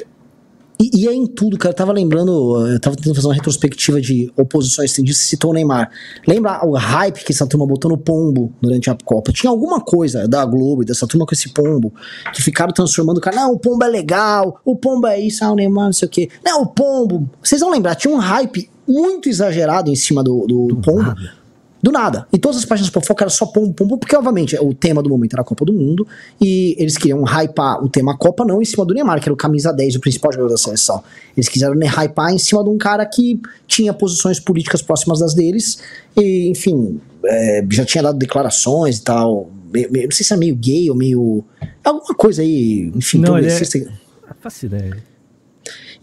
E, 0.81 1.03
e 1.03 1.09
é 1.09 1.13
em 1.13 1.27
tudo, 1.27 1.59
cara. 1.59 1.73
Eu 1.73 1.77
tava 1.77 1.93
lembrando, 1.93 2.67
eu 2.67 2.81
tava 2.81 2.97
tentando 2.97 3.15
fazer 3.15 3.27
uma 3.27 3.35
retrospectiva 3.35 4.01
de 4.01 4.33
oposições 4.35 4.91
estendidas, 4.91 5.19
citou 5.19 5.51
o 5.51 5.55
Neymar. 5.55 5.91
Lembra 6.27 6.65
o 6.65 6.73
hype 6.75 7.23
que 7.23 7.33
essa 7.33 7.47
turma 7.47 7.67
botou 7.67 7.91
no 7.91 7.99
pombo 7.99 8.51
durante 8.63 8.89
a 8.89 8.97
Copa? 9.05 9.31
Tinha 9.31 9.51
alguma 9.51 9.81
coisa 9.81 10.27
da 10.27 10.45
Globo 10.47 10.83
e 10.83 10.87
dessa 10.87 11.07
turma 11.07 11.27
com 11.27 11.35
esse 11.35 11.51
pombo 11.51 11.93
que 12.33 12.43
ficaram 12.43 12.73
transformando 12.73 13.19
o 13.19 13.21
cara. 13.21 13.37
Não, 13.37 13.53
o 13.53 13.59
pombo 13.59 13.85
é 13.85 13.89
legal, 13.89 14.59
o 14.65 14.75
pombo 14.75 15.07
é 15.07 15.21
isso, 15.21 15.45
ah, 15.45 15.53
o 15.53 15.55
Neymar, 15.55 15.87
não 15.87 15.93
sei 15.93 16.09
o 16.09 16.11
quê. 16.11 16.31
Não, 16.43 16.63
o 16.63 16.67
pombo. 16.67 17.29
Vocês 17.43 17.61
vão 17.61 17.71
lembrar, 17.71 17.95
tinha 17.95 18.15
um 18.15 18.19
hype 18.19 18.71
muito 18.89 19.29
exagerado 19.29 19.91
em 19.91 19.97
cima 19.97 20.25
do, 20.25 20.47
do 20.47 20.77
pombo. 20.77 21.03
nada. 21.03 21.40
Do 21.83 21.91
nada. 21.91 22.27
E 22.33 22.39
todas 22.39 22.59
as 22.59 22.65
páginas 22.65 22.89
de 22.89 22.93
fofoca 22.93 23.25
era 23.25 23.31
só 23.31 23.47
pombo, 23.47 23.73
pombo, 23.73 23.97
porque 23.97 24.15
obviamente 24.15 24.55
o 24.61 24.75
tema 24.75 25.03
do 25.03 25.09
momento 25.09 25.33
era 25.33 25.41
a 25.43 25.45
Copa 25.45 25.65
do 25.65 25.73
Mundo 25.73 26.07
e 26.41 26.77
eles 26.79 26.97
queriam 26.99 27.25
hypar 27.25 27.83
o 27.83 27.89
tema 27.89 28.17
Copa 28.19 28.45
não 28.45 28.61
em 28.61 28.65
cima 28.67 28.85
do 28.85 28.93
Neymar, 28.93 29.19
que 29.21 29.27
era 29.29 29.33
o 29.33 29.37
camisa 29.37 29.73
10, 29.73 29.97
o 29.97 30.01
principal 30.01 30.31
jogador 30.33 30.51
da 30.51 30.59
seleção. 30.59 31.03
Eles 31.37 31.49
quiseram 31.49 31.75
né, 31.75 31.87
hypar 31.87 32.33
em 32.33 32.39
cima 32.39 32.63
de 32.63 32.69
um 32.69 32.77
cara 32.77 33.07
que 33.07 33.41
tinha 33.67 33.95
posições 33.95 34.39
políticas 34.39 34.83
próximas 34.83 35.21
das 35.21 35.33
deles 35.35 35.79
e, 36.17 36.49
enfim, 36.51 37.01
é, 37.25 37.65
já 37.71 37.85
tinha 37.85 38.03
dado 38.03 38.19
declarações 38.19 38.99
e 38.99 39.03
tal 39.03 39.51
meio- 39.73 39.91
meio- 39.91 40.05
não 40.05 40.13
sei 40.13 40.27
se 40.27 40.35
é 40.35 40.37
meio 40.37 40.55
gay 40.57 40.91
ou 40.91 40.97
meio. 40.97 41.43
Alguma 41.83 42.15
coisa 42.15 42.43
aí, 42.43 42.93
enfim, 42.95 43.19
Não, 43.21 43.39
ele 43.39 43.47
é- 43.47 43.51
progressista. 43.51 43.93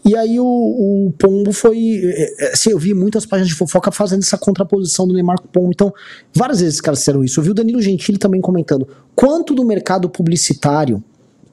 E 0.04 0.16
aí 0.16 0.38
o, 0.40 0.44
o 0.44 1.12
Pombo 1.18 1.52
foi. 1.52 2.00
é, 2.04 2.46
é, 2.46 2.52
Assim, 2.52 2.70
eu 2.70 2.78
vi 2.78 2.94
muitas 2.94 3.26
páginas 3.26 3.48
de 3.48 3.54
fofoca 3.54 3.90
fazendo 3.90 4.20
essa 4.22 4.38
contraposição 4.38 5.06
do 5.06 5.14
Neymar 5.14 5.40
com 5.40 5.46
o 5.46 5.50
Pombo. 5.50 5.70
Então, 5.72 5.92
várias 6.34 6.60
vezes 6.60 6.76
os 6.76 6.80
caras 6.80 7.00
fizeram 7.00 7.22
isso. 7.24 7.40
Eu 7.40 7.44
vi 7.44 7.50
o 7.50 7.54
Danilo 7.54 7.80
Gentili 7.82 8.18
também 8.18 8.40
comentando 8.40 8.86
quanto 9.14 9.54
do 9.54 9.64
mercado 9.64 10.08
publicitário 10.08 11.02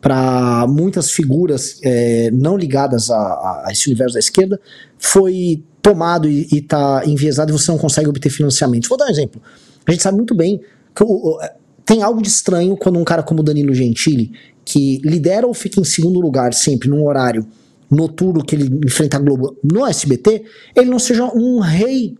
para 0.01 0.67
muitas 0.67 1.09
figuras 1.11 1.79
é, 1.83 2.29
não 2.31 2.55
ligadas 2.55 3.09
a, 3.09 3.17
a- 3.17 3.67
esse 3.71 3.87
universo 3.87 4.13
da 4.13 4.19
esquerda 4.19 4.59
foi 4.99 5.63
tomado 5.81 6.29
e 6.29 6.47
está 6.51 7.01
enviesado 7.05 7.51
e 7.51 7.53
você 7.53 7.71
não 7.71 7.77
consegue 7.79 8.07
obter 8.07 8.29
financiamento. 8.29 8.87
Vou 8.87 8.97
dar 8.97 9.05
um 9.05 9.09
exemplo. 9.09 9.41
A 9.85 9.91
gente 9.91 10.03
sabe 10.03 10.15
muito 10.17 10.35
bem 10.35 10.61
que 10.95 11.03
o- 11.03 11.07
o- 11.07 11.39
tem 11.83 12.03
algo 12.03 12.21
de 12.21 12.27
estranho 12.27 12.77
quando 12.77 12.99
um 12.99 13.03
cara 13.03 13.23
como 13.23 13.39
o 13.41 13.43
Danilo 13.43 13.73
Gentili, 13.73 14.31
que 14.63 14.99
lidera 15.03 15.45
ou 15.47 15.53
fica 15.53 15.79
em 15.79 15.83
segundo 15.83 16.19
lugar 16.19 16.53
sempre 16.53 16.87
num 16.89 17.03
horário 17.05 17.45
noturno 17.89 18.43
que 18.43 18.55
ele 18.55 18.79
enfrenta 18.85 19.17
a 19.17 19.19
Globo 19.19 19.57
no 19.63 19.85
SBT, 19.85 20.43
ele 20.75 20.89
não 20.89 20.99
seja 20.99 21.25
um 21.25 21.59
rei 21.59 22.15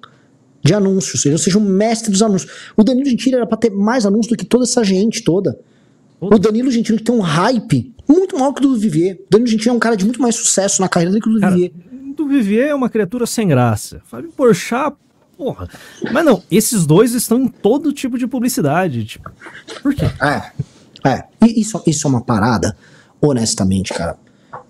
de 0.63 0.73
anúncios, 0.73 1.25
ele 1.25 1.33
não 1.33 1.39
seja 1.39 1.59
um 1.59 1.63
mestre 1.63 2.11
dos 2.11 2.21
anúncios. 2.21 2.51
O 2.75 2.83
Danilo 2.83 3.07
Gentili 3.07 3.35
era 3.35 3.45
pra 3.45 3.57
ter 3.57 3.69
mais 3.69 4.05
anúncios 4.05 4.29
do 4.29 4.37
que 4.37 4.45
toda 4.45 4.63
essa 4.63 4.83
gente 4.83 5.23
toda. 5.23 5.59
O 6.19 6.39
Danilo 6.39 6.71
Gentili 6.71 6.99
tem 6.99 7.13
um 7.13 7.19
hype 7.21 7.93
muito 8.07 8.37
maior 8.37 8.53
que 8.53 8.65
o 8.65 8.69
do 8.69 8.77
Vivier. 8.77 9.15
O 9.15 9.29
Danilo 9.29 9.49
Gentili 9.49 9.69
é 9.69 9.73
um 9.73 9.79
cara 9.79 9.95
de 9.95 10.05
muito 10.05 10.21
mais 10.21 10.35
sucesso 10.35 10.81
na 10.81 10.89
carreira 10.89 11.13
do 11.13 11.21
que 11.21 11.29
o 11.29 11.33
do 11.33 11.39
Cara, 11.39 11.53
Vivier. 11.53 11.71
do 12.15 12.27
Vivier 12.27 12.67
é 12.69 12.75
uma 12.75 12.89
criatura 12.89 13.25
sem 13.25 13.47
graça. 13.47 14.01
Fábio 14.05 14.31
Porchat, 14.31 14.95
porra. 15.37 15.69
Mas 16.11 16.25
não, 16.25 16.41
esses 16.49 16.85
dois 16.85 17.13
estão 17.13 17.41
em 17.41 17.47
todo 17.47 17.93
tipo 17.93 18.17
de 18.17 18.25
publicidade. 18.25 19.05
Tipo, 19.05 19.31
por 19.83 19.93
quê? 19.93 20.05
É, 20.21 21.09
é. 21.09 21.23
E 21.45 21.61
isso, 21.61 21.81
isso 21.85 22.07
é 22.07 22.09
uma 22.09 22.21
parada, 22.21 22.75
honestamente, 23.21 23.93
cara. 23.93 24.17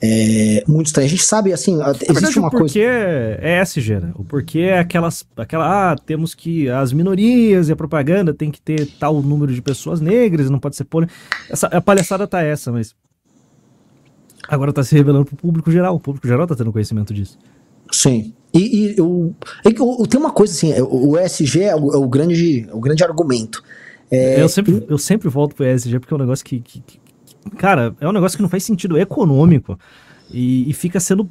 É 0.02 0.64
muito 0.68 0.88
estranho. 0.88 1.06
A 1.08 1.10
gente 1.10 1.24
sabe, 1.24 1.52
assim, 1.54 1.76
Na 1.78 1.90
existe 1.92 2.14
verdade, 2.14 2.40
uma 2.40 2.48
o 2.48 2.52
porquê 2.52 2.66
coisa. 2.86 3.40
é 3.42 3.62
SG, 3.62 4.00
né? 4.00 4.12
O 4.16 4.24
porquê 4.24 4.60
é 4.60 4.80
aquelas, 4.80 5.26
aquela, 5.38 5.92
ah, 5.92 5.96
temos 5.96 6.34
que, 6.36 6.70
as 6.70 6.92
minorias 6.94 7.70
e 7.70 7.72
a 7.72 7.76
propaganda 7.76 8.34
tem 8.34 8.52
que 8.52 8.62
ter 8.62 8.86
tal 9.00 9.22
número 9.22 9.54
de 9.54 9.62
pessoas 9.62 10.00
negras, 10.02 10.50
não 10.50 10.60
pode 10.60 10.76
ser 10.76 10.84
poli. 10.86 11.08
Essa, 11.50 11.68
a 11.68 11.82
palhaçada 11.82 12.28
tá 12.28 12.42
essa, 12.42 12.72
mas 12.72 12.96
agora 14.48 14.72
tá 14.72 14.84
se 14.84 14.96
revelando 14.96 15.26
pro 15.26 15.36
público 15.36 15.72
geral, 15.72 15.96
o 15.96 16.00
público 16.00 16.28
geral 16.28 16.46
tá 16.46 16.56
tendo 16.56 16.72
conhecimento 16.72 17.14
disso. 17.14 17.38
Sim. 17.92 18.34
E, 18.54 18.60
e 18.94 18.98
eu, 18.98 19.34
eu- 19.64 19.98
eu- 20.00 20.08
tem 20.08 20.20
uma 20.20 20.32
coisa 20.32 20.54
assim, 20.54 20.72
é, 20.72 20.82
o, 20.82 21.10
o 21.12 21.20
ESG 21.20 21.62
é 21.64 21.76
o, 21.76 21.94
é 21.94 21.98
o 21.98 22.08
grande, 22.08 22.68
é 22.70 22.74
o 22.74 22.80
grande 22.80 23.04
argumento. 23.04 23.64
É, 24.10 24.42
eu, 24.42 24.48
sempre, 24.48 24.86
eu 24.88 24.98
sempre 24.98 25.28
volto 25.30 25.56
pro 25.56 25.66
ESG 25.66 26.00
porque 26.00 26.14
é 26.14 26.18
um 26.18 26.20
negócio 26.20 26.46
que- 26.46 26.60
que- 26.60 26.80
que- 26.82 27.00
cara, 27.58 27.96
é 28.00 28.08
um 28.08 28.12
negócio 28.12 28.38
que 28.38 28.42
não 28.42 28.50
faz 28.50 28.64
sentido 28.64 28.98
econômico 28.98 29.78
e, 30.32 30.70
e 30.70 30.74
fica 30.74 31.00
sendo 31.00 31.30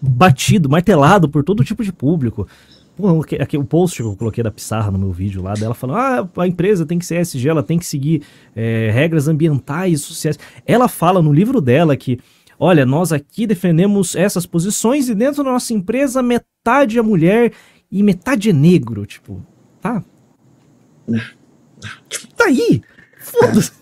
batido, 0.00 0.68
martelado 0.68 1.28
por 1.28 1.44
todo 1.44 1.64
tipo 1.64 1.84
de 1.84 1.92
público. 1.92 2.48
Pô, 2.96 3.24
aqui, 3.40 3.56
o 3.56 3.64
post 3.64 4.02
que 4.02 4.08
eu 4.08 4.16
coloquei 4.16 4.44
da 4.44 4.50
Pissarra 4.50 4.90
no 4.90 4.98
meu 4.98 5.12
vídeo 5.12 5.42
lá 5.42 5.54
dela 5.54 5.74
falando: 5.74 5.98
ah, 5.98 6.28
a 6.42 6.46
empresa 6.46 6.84
tem 6.84 6.98
que 6.98 7.06
ser 7.06 7.20
ESG, 7.20 7.48
ela 7.48 7.62
tem 7.62 7.78
que 7.78 7.86
seguir 7.86 8.22
é, 8.54 8.90
regras 8.90 9.28
ambientais 9.28 10.00
e 10.00 10.02
sociais. 10.02 10.38
Ela 10.66 10.88
fala 10.88 11.22
no 11.22 11.32
livro 11.32 11.60
dela 11.60 11.96
que, 11.96 12.18
olha, 12.58 12.84
nós 12.84 13.12
aqui 13.12 13.46
defendemos 13.46 14.14
essas 14.14 14.44
posições 14.44 15.08
e 15.08 15.14
dentro 15.14 15.42
da 15.42 15.52
nossa 15.52 15.72
empresa 15.72 16.22
metade 16.22 16.98
é 16.98 17.02
mulher 17.02 17.52
e 17.90 18.02
metade 18.02 18.50
é 18.50 18.52
negro. 18.52 19.06
Tipo, 19.06 19.44
tá. 19.80 20.02
Tipo, 22.08 22.34
tá 22.34 22.44
aí. 22.44 22.80
Foda-se. 23.18 23.81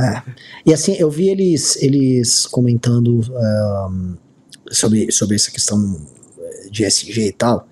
É. 0.00 0.22
E 0.64 0.72
assim, 0.72 0.94
eu 0.94 1.10
vi 1.10 1.28
eles, 1.28 1.76
eles 1.82 2.46
comentando 2.46 3.20
ahn, 3.34 4.14
sobre, 4.70 5.10
sobre 5.10 5.34
essa 5.34 5.50
questão 5.50 6.00
eh, 6.38 6.70
de 6.70 6.84
SG 6.84 7.26
e 7.26 7.32
tal. 7.32 7.66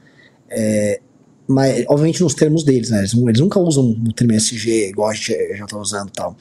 É, 0.50 1.00
mas, 1.46 1.84
obviamente, 1.88 2.22
nos 2.22 2.34
termos 2.34 2.64
deles, 2.64 2.90
né? 2.90 2.98
Eles, 2.98 3.14
eles 3.14 3.40
nunca 3.40 3.60
usam 3.60 3.90
o 3.90 4.12
termo 4.12 4.32
SG 4.32 4.88
igual 4.88 5.10
a 5.10 5.14
gente 5.14 5.56
já 5.56 5.66
tá 5.66 5.78
usando 5.78 6.08
e 6.08 6.12
tal. 6.12 6.36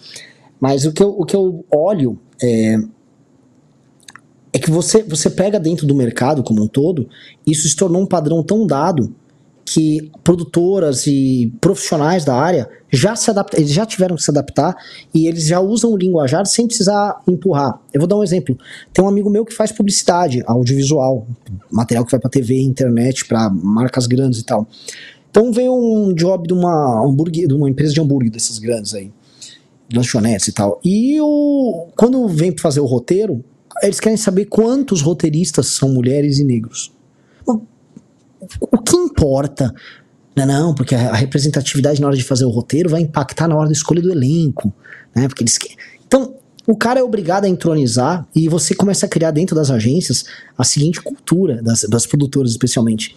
Mas 0.60 0.86
o 0.86 0.92
que 0.92 1.04
eu, 1.04 1.10
o 1.10 1.26
que 1.26 1.36
eu 1.36 1.64
olho 1.72 2.20
é, 2.42 2.80
é 4.54 4.58
que 4.58 4.72
você, 4.72 5.04
você 5.04 5.30
pega 5.30 5.60
dentro 5.60 5.86
do 5.86 5.94
mercado 5.94 6.42
como 6.42 6.64
um 6.64 6.68
todo, 6.68 7.08
isso 7.46 7.68
se 7.68 7.76
tornou 7.76 8.02
um 8.02 8.08
padrão 8.08 8.42
tão 8.42 8.66
dado 8.66 9.14
que 9.66 10.12
produtoras 10.24 11.08
e 11.08 11.52
profissionais 11.60 12.24
da 12.24 12.36
área 12.36 12.70
já 12.92 13.16
se 13.16 13.32
adaptam, 13.32 13.60
eles 13.60 13.72
já 13.74 13.84
tiveram 13.84 14.16
que 14.16 14.22
se 14.22 14.30
adaptar 14.30 14.76
e 15.12 15.28
eles 15.28 15.48
já 15.48 15.60
usam 15.60 15.92
o 15.92 15.98
linguajar 15.98 16.46
sem 16.46 16.68
precisar 16.68 17.20
empurrar. 17.28 17.82
Eu 17.92 18.00
vou 18.00 18.08
dar 18.08 18.16
um 18.16 18.24
exemplo. 18.24 18.56
Tem 18.94 19.04
um 19.04 19.08
amigo 19.08 19.30
meu 19.30 19.44
que 19.44 19.54
faz 19.54 19.72
publicidade 19.72 20.44
audiovisual, 20.46 21.28
material 21.72 22.06
que 22.06 22.12
vai 22.12 22.20
para 22.20 22.30
TV, 22.30 22.62
internet, 22.62 23.26
para 23.26 23.50
marcas 23.50 24.06
grandes 24.06 24.40
e 24.40 24.46
tal. 24.46 24.68
Então 25.32 25.52
veio 25.52 25.74
um 25.74 26.14
job 26.14 26.48
de 26.48 26.54
uma 26.54 27.04
hambúrguer, 27.04 27.48
de 27.48 27.54
uma 27.54 27.70
empresa 27.70 27.94
de 27.94 28.00
hambúrguer 28.00 28.32
dessas 28.32 28.60
grandes 28.60 28.94
aí, 28.94 29.12
lanchonetes 29.92 30.48
e 30.48 30.52
tal. 30.52 30.80
E 30.86 31.20
o, 31.20 31.88
quando 31.98 32.28
vem 32.28 32.56
fazer 32.56 32.80
o 32.80 32.86
roteiro, 32.86 33.44
eles 33.82 34.00
querem 34.00 34.16
saber 34.16 34.46
quantos 34.46 35.02
roteiristas 35.02 35.68
são 35.68 35.90
mulheres 35.90 36.40
e 36.40 36.44
negros. 36.44 36.95
O 38.60 38.78
que 38.78 38.96
importa? 38.96 39.74
Não, 40.36 40.46
não, 40.46 40.76
porque 40.76 40.94
a 40.94 41.14
representatividade 41.14 42.02
na 42.02 42.08
hora 42.08 42.18
de 42.18 42.24
fazer 42.24 42.46
o 42.46 42.50
roteiro 42.50 42.90
vai 42.90 43.02
impactar 43.02 43.48
na 43.48 43.56
hora 43.56 43.68
da 43.68 43.74
escolha 43.74 44.02
do 44.02 44.12
elenco, 44.12 44.74
né? 45.16 45.28
Porque 45.28 45.44
eles 45.44 45.58
Então, 46.06 46.36
o 46.68 46.76
cara 46.76 47.00
é 47.00 47.04
obrigado 47.04 47.46
a 47.46 47.50
entronizar 47.50 48.28
e 48.36 48.50
você 48.50 48.74
começa 48.74 49.06
a 49.06 49.10
criar 49.10 49.32
dentro 49.32 49.56
das 49.56 49.70
agências 49.70 50.26
a 50.58 50.64
seguinte 50.64 51.02
cultura, 51.02 51.62
das, 51.62 51.84
das 51.84 52.06
produtoras 52.06 52.52
especialmente. 52.52 53.16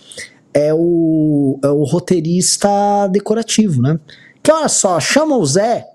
É 0.52 0.72
o, 0.72 1.58
é 1.62 1.68
o 1.68 1.82
roteirista 1.84 2.68
decorativo, 3.10 3.82
né? 3.82 3.98
Que 4.42 4.52
olha 4.52 4.68
só, 4.68 5.00
chama 5.00 5.36
o 5.36 5.44
Zé, 5.44 5.86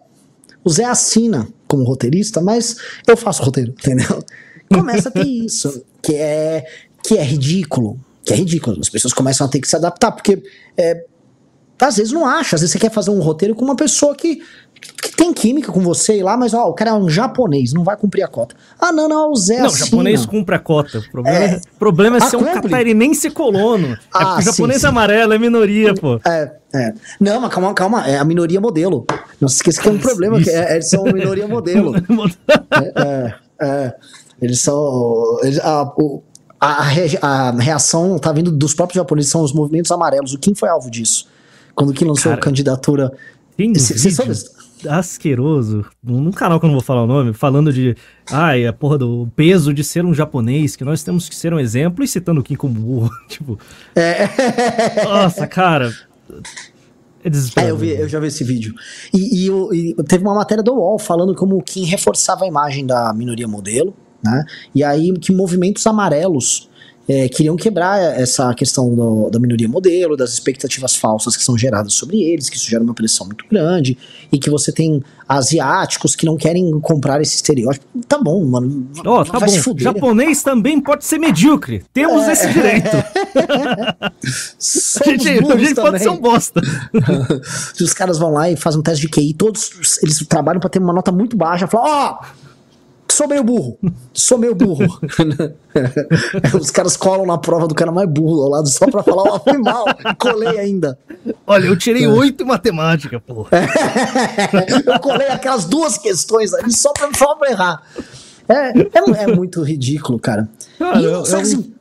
o 0.64 0.70
Zé 0.70 0.86
assina 0.86 1.48
como 1.68 1.84
roteirista, 1.84 2.42
mas 2.42 2.76
eu 3.08 3.16
faço 3.16 3.44
roteiro, 3.44 3.74
entendeu? 3.80 4.24
Começa 4.72 5.10
a 5.10 5.12
ter 5.12 5.28
isso, 5.28 5.84
que 6.02 6.16
é, 6.16 6.66
que 7.04 7.18
é 7.18 7.24
ridículo. 7.24 8.00
Que 8.26 8.34
é 8.34 8.36
ridículo. 8.36 8.78
As 8.80 8.90
pessoas 8.90 9.14
começam 9.14 9.46
a 9.46 9.50
ter 9.50 9.60
que 9.60 9.68
se 9.68 9.76
adaptar, 9.76 10.12
porque 10.12 10.42
é, 10.78 11.06
às 11.82 11.98
vezes 11.98 12.14
não 12.14 12.26
acha. 12.26 12.56
Às 12.56 12.62
vezes 12.62 12.72
você 12.72 12.80
quer 12.80 12.92
fazer 12.92 13.12
um 13.12 13.20
roteiro 13.20 13.54
com 13.54 13.66
uma 13.66 13.76
pessoa 13.76 14.16
que, 14.16 14.38
que 15.02 15.16
tem 15.16 15.34
química 15.34 15.72
com 15.72 15.82
você 15.82 16.18
e 16.20 16.24
lá, 16.24 16.38
mas 16.38 16.54
ó, 16.54 16.70
o 16.70 16.74
cara 16.74 16.92
é 16.92 16.94
um 16.94 17.10
japonês, 17.10 17.74
não 17.74 17.84
vai 17.84 17.98
cumprir 17.98 18.24
a 18.24 18.28
cota. 18.28 18.56
Ah, 18.80 18.92
não, 18.94 19.10
não, 19.10 19.32
o 19.32 19.36
Zé 19.36 19.58
Não, 19.58 19.64
o 19.64 19.68
assina. 19.68 19.86
japonês 19.86 20.26
cumpre 20.26 20.56
a 20.56 20.60
cota. 20.60 21.00
O 21.00 21.12
problema 21.12 21.38
é, 21.38 21.46
É. 21.46 21.58
o 21.58 21.78
problema 21.80 22.18
é 22.18 22.22
Ah, 22.24 22.30
ser 22.30 22.38
um 22.38 22.44
catarinense 22.46 23.30
colono. 23.30 23.88
é 23.88 23.98
Ah, 24.14 24.20
porque 24.26 24.40
o 24.40 24.42
sim, 24.44 24.52
japonês 24.52 24.82
sim. 24.82 24.88
amarelo 24.88 25.34
é 25.34 25.38
minoria, 25.40 25.94
pô. 25.94 26.20
É, 26.26 26.52
é. 26.74 26.94
Não, 27.20 27.42
mas 27.42 27.54
calma, 27.54 27.74
calma. 27.74 28.08
É 28.08 28.18
a 28.18 28.24
minoria 28.24 28.62
modelo. 28.62 29.06
Não 29.42 29.50
se 29.50 29.56
esqueça 29.58 29.82
que 29.82 29.90
é 29.90 29.92
um 29.92 30.00
problema. 30.00 30.42
Que 30.42 30.50
é, 30.50 30.74
eles 30.76 30.90
são 30.90 31.04
minoria 31.04 31.48
modelo. 31.50 31.94
É, 32.96 33.34
é. 33.62 33.94
Eles 34.42 34.60
são. 34.62 35.40
eles- 35.44 35.60
a, 35.60 35.84
o- 35.98 36.24
a, 36.64 37.48
a 37.48 37.52
reação 37.52 38.18
tá 38.20 38.32
vindo 38.32 38.52
dos 38.52 38.74
próprios 38.74 38.98
japoneses, 38.98 39.32
são 39.32 39.42
os 39.42 39.54
movimentos 39.54 39.92
amarelos. 39.92 40.34
O 40.34 40.40
Kim 40.40 40.56
foi 40.56 40.70
alvo 40.70 40.90
disso. 40.90 41.28
Quando 41.76 41.90
o 41.90 41.94
Kim 41.94 42.06
lançou 42.06 42.30
Cara, 42.32 42.36
a 42.36 42.44
candidatura. 42.44 43.12
Tem 43.58 43.72
um 43.72 43.76
Cê- 43.76 43.94
vídeo 43.96 44.34
asqueroso, 44.90 45.86
num 46.04 46.32
canal 46.32 46.60
que 46.60 46.66
eu 46.66 46.68
não 46.68 46.76
vou 46.76 46.84
falar 46.84 47.04
o 47.04 47.08
nome, 47.08 47.34
falando 47.34 47.72
de, 47.72 47.96
ai, 48.30 48.66
a 48.66 48.74
porra 48.74 48.98
do 48.98 49.30
peso 49.36 49.74
de 49.74 49.84
ser 49.84 50.04
um 50.04 50.14
japonês, 50.14 50.76
que 50.76 50.84
nós 50.84 51.04
temos 51.04 51.30
que 51.30 51.36
ser 51.36 51.54
um 51.54 51.60
exemplo, 51.60 52.04
e 52.04 52.08
citando 52.08 52.42
o 52.42 52.44
Kim 52.44 52.56
como 52.56 52.74
burro. 52.74 53.10
tipo, 53.30 53.58
É, 53.96 55.04
nossa, 55.06 55.48
cara. 55.48 55.92
É 57.24 57.30
É, 57.62 57.72
eu, 57.72 57.78
vi, 57.78 57.92
eu 57.92 58.10
já 58.10 58.20
vi 58.20 58.28
esse 58.28 58.44
vídeo. 58.44 58.74
E, 59.14 59.48
e 59.48 59.92
e 59.92 60.04
teve 60.04 60.24
uma 60.26 60.36
matéria 60.36 60.62
do 60.64 60.74
UOL 60.74 61.00
falando 61.00 61.34
como 61.34 61.58
o 61.58 61.62
Kim 61.62 61.86
reforçava 61.86 62.44
a 62.44 62.48
imagem 62.48 62.86
da 62.86 63.14
minoria 63.14 63.48
modelo, 63.48 63.96
né? 64.24 64.46
E 64.74 64.84
aí 64.84 65.12
que 65.20 65.32
movimentos 65.34 65.86
amarelos 65.88 66.70
é, 67.06 67.28
queriam 67.28 67.58
quebrar 67.58 68.00
essa 68.18 68.54
questão 68.54 68.96
do- 68.96 69.30
da 69.30 69.38
minoria 69.38 69.68
modelo, 69.68 70.16
das 70.16 70.32
expectativas 70.32 70.96
falsas 70.96 71.36
que 71.36 71.44
são 71.44 71.58
geradas 71.58 71.92
sobre 71.96 72.22
eles, 72.24 72.50
que 72.50 72.56
isso 72.56 72.70
gera 72.70 72.82
uma 72.82 72.94
pressão 72.94 73.26
muito 73.28 73.44
grande, 73.52 73.98
e 74.32 74.40
que 74.40 74.50
você 74.50 74.72
tem 74.72 75.04
asiáticos 75.28 76.16
que 76.16 76.26
não 76.26 76.38
querem 76.38 76.80
comprar 76.80 77.20
esse 77.22 77.36
estereótipo. 77.36 77.86
Tá 78.08 78.18
bom, 78.18 78.46
mano. 78.46 78.88
Ó, 79.06 79.22
tá 79.26 79.38
vai 79.38 79.50
se 79.50 79.58
bom. 79.58 79.64
fuder. 79.64 79.84
Japonês 79.84 80.44
também 80.44 80.80
pode 80.80 81.04
ser 81.04 81.18
medíocre. 81.18 81.84
Temos 81.94 82.24
É. 82.24 82.32
esse 82.32 82.54
direito. 82.54 82.88
Somos 84.58 85.24
gente, 85.24 85.52
a 85.52 85.58
gente 85.58 85.76
pode 85.76 86.00
ser 86.00 86.10
um 86.10 86.18
bosta. 86.22 86.62
Se 87.76 87.84
os 87.84 87.94
caras 87.94 88.18
vão 88.18 88.32
lá 88.32 88.50
e 88.50 88.56
fazem 88.56 88.80
um 88.80 88.84
teste 88.84 89.02
de 89.02 89.10
QI, 89.10 89.34
todos 89.34 90.00
eles 90.02 90.20
trabalham 90.28 90.60
pra 90.60 90.70
ter 90.70 90.80
uma 90.80 90.94
nota 90.94 91.12
muito 91.12 91.36
baixa, 91.36 91.68
falam, 91.68 91.86
ó, 91.90 92.26
Sou 93.10 93.28
meio 93.28 93.44
burro. 93.44 93.78
Sou 94.12 94.38
meio 94.40 94.56
burro. 94.56 94.86
Os 96.60 96.72
caras 96.72 96.98
colam 96.98 97.26
na 97.28 97.38
prova 97.38 97.68
do 97.68 97.76
cara 97.76 97.92
mais 97.92 98.10
burro 98.10 98.42
ao 98.44 98.50
lado 98.50 98.68
só 98.68 98.88
pra 98.88 99.04
falar, 99.04 99.24
ó, 99.34 99.40
fui 99.40 99.58
mal, 99.58 99.86
colei 100.18 100.58
ainda. 100.58 100.98
Olha, 101.46 101.66
eu 101.68 101.78
tirei 101.78 102.08
oito 102.08 102.44
em 102.44 102.48
matemática, 102.48 103.20
pô. 103.20 103.46
eu 104.92 105.00
colei 105.00 105.28
aquelas 105.28 105.66
duas 105.66 105.98
questões 105.98 106.54
ali 106.54 106.74
só 106.74 106.92
pra, 106.92 107.10
só 107.16 107.36
pra 107.36 107.52
errar. 107.52 107.84
É, 108.50 108.70
é, 108.80 109.24
é 109.24 109.28
muito 109.36 109.62
ridículo, 109.62 110.18
cara. 110.20 110.50
Cara, 110.80 111.00
e 111.00 111.06
eu- 111.06 111.24
só 111.26 111.38
que, 111.38 111.44
eu- 111.44 111.48
assim, 111.60 111.74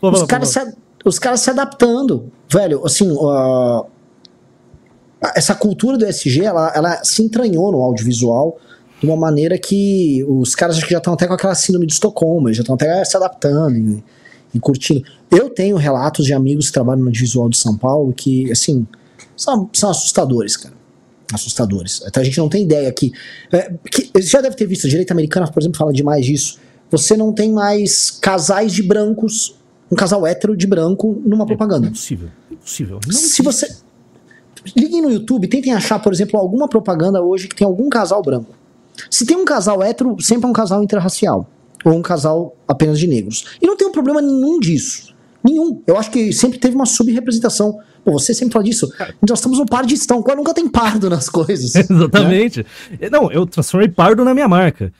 Pô, 0.00 0.10
os 0.10 0.22
caras 0.24 0.48
se, 0.48 0.74
os 1.04 1.18
caras 1.18 1.40
se 1.40 1.50
adaptando. 1.50 2.30
Velho, 2.50 2.84
assim, 2.84 3.14
ó, 3.18 3.84
essa 5.34 5.54
cultura 5.54 5.96
do 5.96 6.04
SG, 6.04 6.42
ela, 6.44 6.72
ela 6.74 7.04
se 7.04 7.22
entranhou 7.22 7.72
no 7.72 7.80
audiovisual 7.82 8.58
de 9.00 9.06
uma 9.06 9.16
maneira 9.16 9.58
que 9.58 10.24
os 10.28 10.54
caras 10.54 10.78
já 10.78 10.98
estão 10.98 11.12
até 11.12 11.26
com 11.26 11.34
aquela 11.34 11.54
síndrome 11.54 11.86
de 11.86 11.92
Estocolmo, 11.92 12.52
já 12.52 12.62
estão 12.62 12.74
até 12.74 13.04
se 13.04 13.16
adaptando 13.16 13.76
e, 13.76 14.04
e 14.54 14.60
curtindo. 14.60 15.02
Eu 15.30 15.50
tenho 15.50 15.76
relatos 15.76 16.24
de 16.24 16.32
amigos 16.32 16.66
que 16.66 16.72
trabalham 16.72 17.02
no 17.02 17.08
audiovisual 17.08 17.48
de 17.48 17.58
São 17.58 17.76
Paulo 17.76 18.12
que, 18.12 18.50
assim, 18.50 18.86
são, 19.36 19.68
são 19.72 19.90
assustadores, 19.90 20.56
cara. 20.56 20.74
Assustadores. 21.32 22.02
Até 22.06 22.20
a 22.20 22.24
gente 22.24 22.38
não 22.38 22.48
tem 22.48 22.62
ideia 22.62 22.90
que, 22.92 23.12
é, 23.52 23.74
que. 23.90 24.10
Já 24.22 24.40
deve 24.40 24.54
ter 24.54 24.66
visto, 24.66 24.86
a 24.86 24.90
direita 24.90 25.12
americana, 25.12 25.50
por 25.50 25.60
exemplo, 25.60 25.76
fala 25.76 25.92
demais 25.92 26.24
disso. 26.24 26.58
Você 26.90 27.16
não 27.16 27.32
tem 27.32 27.52
mais 27.52 28.10
casais 28.10 28.72
de 28.72 28.82
brancos, 28.82 29.56
um 29.90 29.96
casal 29.96 30.24
hétero 30.24 30.56
de 30.56 30.66
branco 30.66 31.20
numa 31.26 31.44
propaganda. 31.44 31.88
Impossível. 31.88 32.28
Impossível. 32.50 33.00
Não 33.04 33.12
Se 33.12 33.42
você. 33.42 33.68
Liguem 34.76 35.02
no 35.02 35.10
YouTube, 35.10 35.46
tentem 35.46 35.72
achar, 35.72 35.98
por 35.98 36.12
exemplo, 36.12 36.40
alguma 36.40 36.68
propaganda 36.68 37.22
hoje 37.22 37.46
que 37.46 37.54
tem 37.54 37.66
algum 37.66 37.88
casal 37.88 38.22
branco. 38.22 38.52
Se 39.10 39.24
tem 39.26 39.36
um 39.36 39.44
casal 39.44 39.82
hétero, 39.82 40.16
sempre 40.20 40.46
é 40.46 40.48
um 40.48 40.52
casal 40.52 40.82
interracial. 40.82 41.48
Ou 41.84 41.92
um 41.92 42.02
casal 42.02 42.56
apenas 42.66 42.98
de 42.98 43.06
negros. 43.06 43.44
E 43.60 43.66
não 43.66 43.76
tem 43.76 43.86
um 43.86 43.92
problema 43.92 44.20
nenhum 44.20 44.58
disso. 44.58 45.14
Nenhum. 45.44 45.82
Eu 45.86 45.96
acho 45.96 46.10
que 46.10 46.32
sempre 46.32 46.58
teve 46.58 46.74
uma 46.74 46.86
subrepresentação. 46.86 47.78
Pô, 48.04 48.12
você 48.12 48.34
sempre 48.34 48.52
fala 48.52 48.64
disso. 48.64 48.88
Nós 49.28 49.38
estamos 49.38 49.58
um 49.58 49.66
par 49.66 49.84
de 49.86 49.94
estão. 49.94 50.22
Quase 50.22 50.36
nunca 50.38 50.52
tem 50.54 50.68
pardo 50.68 51.08
nas 51.08 51.28
coisas. 51.28 51.74
né? 51.76 51.84
Exatamente. 51.88 52.66
Não, 53.10 53.30
eu 53.30 53.46
transformei 53.46 53.88
pardo 53.88 54.24
na 54.24 54.34
minha 54.34 54.48
marca. 54.48 54.92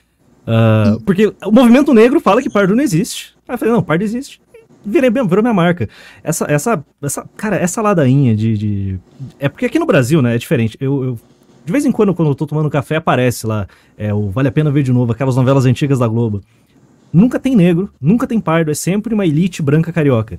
Ah, 0.47 0.97
porque 1.05 1.27
o 1.45 1.51
movimento 1.51 1.93
negro 1.93 2.21
fala 2.21 2.41
que 2.41 2.49
pardo 2.51 2.77
não 2.77 2.83
existe. 2.83 3.35
Aí 3.49 3.55
eu 3.55 3.59
falei, 3.59 3.75
não, 3.75 3.83
pardo 3.83 4.03
existe. 4.05 4.41
Virei, 4.85 5.11
virou 5.11 5.43
minha 5.43 5.53
marca. 5.55 5.89
Essa, 6.23 6.45
essa, 6.49 6.85
essa, 7.03 7.29
cara, 7.37 7.57
essa 7.57 7.83
ladainha 7.83 8.37
de, 8.37 8.57
de- 8.57 8.99
É 9.41 9.49
porque 9.49 9.67
aqui 9.67 9.81
no 9.81 9.87
Brasil, 9.87 10.23
né, 10.23 10.37
é 10.37 10.39
diferente. 10.39 10.77
Eu, 10.81 11.03
eu- 11.05 11.19
de 11.67 11.73
vez 11.73 11.85
em 11.85 11.91
quando, 11.93 12.14
quando 12.14 12.29
eu 12.31 12.35
tô 12.35 12.47
tomando 12.47 12.71
café, 12.71 12.97
aparece 12.97 13.47
lá 13.47 13.67
é, 13.99 14.14
o 14.14 14.31
Vale 14.31 14.49
a 14.49 14.53
Pena 14.53 14.71
Ver 14.71 14.85
de 14.85 14.93
Novo, 14.93 15.11
aquelas 15.12 15.35
novelas 15.37 15.67
antigas 15.67 15.99
da 15.99 16.07
Globo. 16.07 16.41
Nunca 17.12 17.39
tem 17.41 17.57
negro, 17.57 17.91
nunca 18.01 18.27
tem 18.27 18.39
pardo, 18.41 18.71
é 18.71 18.75
sempre 18.75 19.12
uma 19.12 19.27
elite 19.27 19.61
branca 19.62 19.93
carioca. 19.93 20.39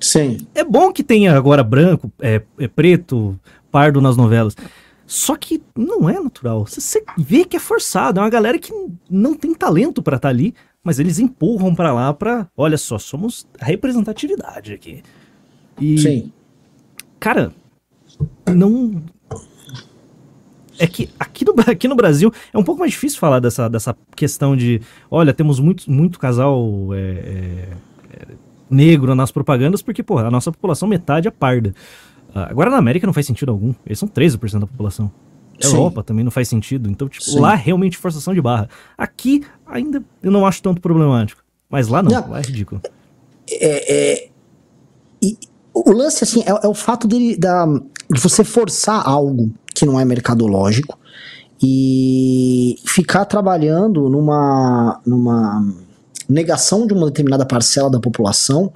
Sim. 0.00 0.38
É 0.54 0.62
bom 0.64 0.92
que 0.92 1.02
tenha 1.02 1.36
agora 1.36 1.62
branco, 1.62 2.10
é, 2.20 2.40
é 2.58 2.68
preto, 2.68 3.38
pardo 3.70 4.00
nas 4.00 4.16
novelas. 4.16 4.56
Só 5.06 5.34
que 5.36 5.60
não 5.76 6.08
é 6.08 6.20
natural. 6.20 6.64
Você- 6.66 7.02
vê 7.18 7.44
que 7.44 7.56
é 7.56 7.60
forçado. 7.60 8.20
É 8.20 8.22
uma 8.22 8.30
galera 8.30 8.56
que 8.58 8.72
não 9.10 9.34
tem 9.34 9.52
talento 9.52 10.00
pra 10.00 10.16
estar 10.16 10.28
ali, 10.28 10.54
mas 10.84 11.00
eles 11.00 11.18
empurram 11.18 11.74
pra 11.74 11.92
lá 11.92 12.14
pra. 12.14 12.46
Olha 12.56 12.78
só, 12.78 12.96
somos 12.96 13.44
a 13.60 13.64
representatividade 13.64 14.72
aqui. 14.72 15.02
E, 15.80 15.98
Sim. 15.98 16.32
cara, 17.18 17.52
não. 18.46 19.02
É 20.80 20.86
que 20.86 21.10
aqui 21.20 21.44
no, 21.44 21.54
aqui 21.70 21.86
no 21.86 21.94
Brasil 21.94 22.32
é 22.54 22.56
um 22.56 22.64
pouco 22.64 22.80
mais 22.80 22.92
difícil 22.92 23.18
falar 23.18 23.38
dessa, 23.38 23.68
dessa 23.68 23.94
questão 24.16 24.56
de. 24.56 24.80
Olha, 25.10 25.34
temos 25.34 25.60
muito, 25.60 25.90
muito 25.90 26.18
casal 26.18 26.88
é, 26.94 26.98
é, 26.98 27.68
é, 28.14 28.26
negro 28.70 29.14
nas 29.14 29.30
propagandas, 29.30 29.82
porque, 29.82 30.02
pô, 30.02 30.16
a 30.16 30.30
nossa 30.30 30.50
população 30.50 30.88
metade 30.88 31.28
é 31.28 31.30
parda. 31.30 31.74
Ah, 32.34 32.48
agora 32.50 32.70
na 32.70 32.78
América 32.78 33.06
não 33.06 33.12
faz 33.12 33.26
sentido 33.26 33.50
algum. 33.50 33.74
Eles 33.84 33.98
são 33.98 34.08
13% 34.08 34.60
da 34.60 34.66
população. 34.66 35.12
Sim. 35.60 35.76
Europa 35.76 36.02
também 36.02 36.24
não 36.24 36.30
faz 36.30 36.48
sentido. 36.48 36.88
Então, 36.88 37.10
tipo, 37.10 37.24
Sim. 37.26 37.40
lá 37.40 37.52
é 37.52 37.56
realmente 37.56 37.98
forçação 37.98 38.32
de 38.32 38.40
barra. 38.40 38.66
Aqui 38.96 39.44
ainda 39.66 40.02
eu 40.22 40.30
não 40.30 40.46
acho 40.46 40.62
tanto 40.62 40.80
problemático. 40.80 41.44
Mas 41.68 41.88
lá 41.88 42.02
não, 42.02 42.10
Não. 42.10 42.30
lá 42.30 42.38
é 42.38 42.42
ridículo. 42.42 42.80
O 45.74 45.92
lance, 45.92 46.24
assim, 46.24 46.42
é, 46.42 46.50
é 46.64 46.68
o 46.68 46.74
fato 46.74 47.06
dele, 47.06 47.36
da, 47.36 47.66
de 47.66 48.20
você 48.20 48.42
forçar 48.42 49.06
algo 49.06 49.52
que 49.80 49.86
não 49.86 49.98
é 49.98 50.04
mercadológico 50.04 50.98
e 51.62 52.76
ficar 52.86 53.24
trabalhando 53.24 54.08
numa, 54.08 55.00
numa 55.04 55.66
negação 56.28 56.86
de 56.86 56.94
uma 56.94 57.06
determinada 57.06 57.44
parcela 57.44 57.90
da 57.90 58.00
população 58.00 58.72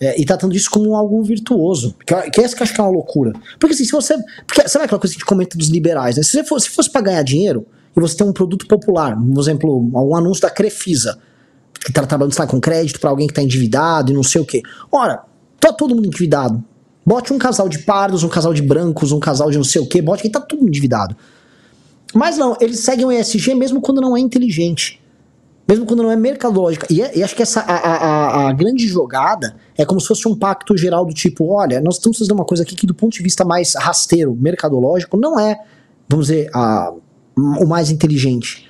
é, 0.00 0.20
e 0.20 0.24
tratando 0.24 0.54
isso 0.54 0.70
como 0.70 0.94
algo 0.94 1.22
virtuoso. 1.22 1.94
Que, 2.06 2.14
é- 2.14 2.30
que 2.30 2.40
é 2.40 2.44
essa 2.44 2.54
que 2.56 2.62
eu 2.62 2.64
acho 2.64 2.74
que 2.74 2.80
é 2.80 2.84
uma 2.84 2.90
loucura. 2.90 3.32
Porque 3.58 3.74
assim, 3.74 3.84
se 3.84 3.92
você. 3.92 4.16
Porque, 4.46 4.66
sabe 4.68 4.84
aquela 4.84 5.00
coisa 5.00 5.12
que 5.14 5.18
a 5.18 5.20
gente 5.20 5.26
comenta 5.26 5.58
dos 5.58 5.68
liberais, 5.68 6.16
né? 6.16 6.22
Se 6.22 6.30
você 6.30 6.44
fosse, 6.44 6.68
se 6.68 6.74
fosse 6.74 6.90
pra 6.90 7.00
ganhar 7.00 7.22
dinheiro 7.22 7.66
e 7.96 8.00
você 8.00 8.16
tem 8.16 8.26
um 8.26 8.32
produto 8.32 8.66
popular, 8.66 9.16
por 9.16 9.40
exemplo, 9.40 9.90
um 9.94 10.16
anúncio 10.16 10.42
da 10.42 10.50
Crefisa, 10.50 11.18
que 11.84 11.92
tá 11.92 12.06
trabalhando, 12.06 12.32
sei 12.32 12.44
lá, 12.44 12.50
com 12.50 12.60
crédito 12.60 13.00
pra 13.00 13.10
alguém 13.10 13.26
que 13.26 13.34
tá 13.34 13.42
endividado 13.42 14.12
e 14.12 14.14
não 14.14 14.22
sei 14.22 14.40
o 14.40 14.44
quê. 14.44 14.62
Ora, 14.90 15.22
tá 15.58 15.72
todo 15.72 15.94
mundo 15.94 16.06
endividado. 16.06 16.62
Bote 17.04 17.32
um 17.32 17.38
casal 17.38 17.68
de 17.68 17.78
pardos, 17.80 18.22
um 18.22 18.28
casal 18.28 18.52
de 18.52 18.62
brancos, 18.62 19.10
um 19.12 19.20
casal 19.20 19.50
de 19.50 19.56
não 19.56 19.64
sei 19.64 19.80
o 19.80 19.86
quê, 19.86 20.00
bote 20.02 20.22
que 20.22 20.30
tá 20.30 20.44
mundo 20.52 20.68
endividado. 20.68 21.16
Mas 22.14 22.36
não, 22.36 22.56
eles 22.60 22.80
seguem 22.80 23.04
o 23.06 23.12
ESG 23.12 23.54
mesmo 23.54 23.80
quando 23.80 24.00
não 24.00 24.16
é 24.16 24.20
inteligente. 24.20 25.00
Mesmo 25.68 25.86
quando 25.86 26.02
não 26.02 26.10
é 26.10 26.16
mercadológica. 26.16 26.86
E, 26.90 27.00
é- 27.00 27.16
e 27.18 27.22
acho 27.22 27.34
que 27.36 27.42
essa 27.42 27.60
a- 27.60 27.74
a- 27.76 28.48
a 28.48 28.52
grande 28.52 28.88
jogada 28.88 29.54
é 29.78 29.84
como 29.84 30.00
se 30.00 30.08
fosse 30.08 30.26
um 30.26 30.34
pacto 30.34 30.76
geral 30.76 31.04
do 31.04 31.14
tipo: 31.14 31.46
olha, 31.52 31.80
nós 31.80 31.94
estamos 31.94 32.18
fazendo 32.18 32.34
uma 32.34 32.44
coisa 32.44 32.64
aqui 32.64 32.74
que, 32.74 32.86
do 32.86 32.94
ponto 32.94 33.12
de 33.12 33.22
vista 33.22 33.44
mais 33.44 33.74
rasteiro, 33.76 34.34
mercadológico, 34.34 35.16
não 35.16 35.38
é, 35.38 35.56
vamos 36.08 36.26
dizer, 36.26 36.50
a- 36.52 36.92
o 37.36 37.66
mais 37.66 37.90
inteligente. 37.90 38.66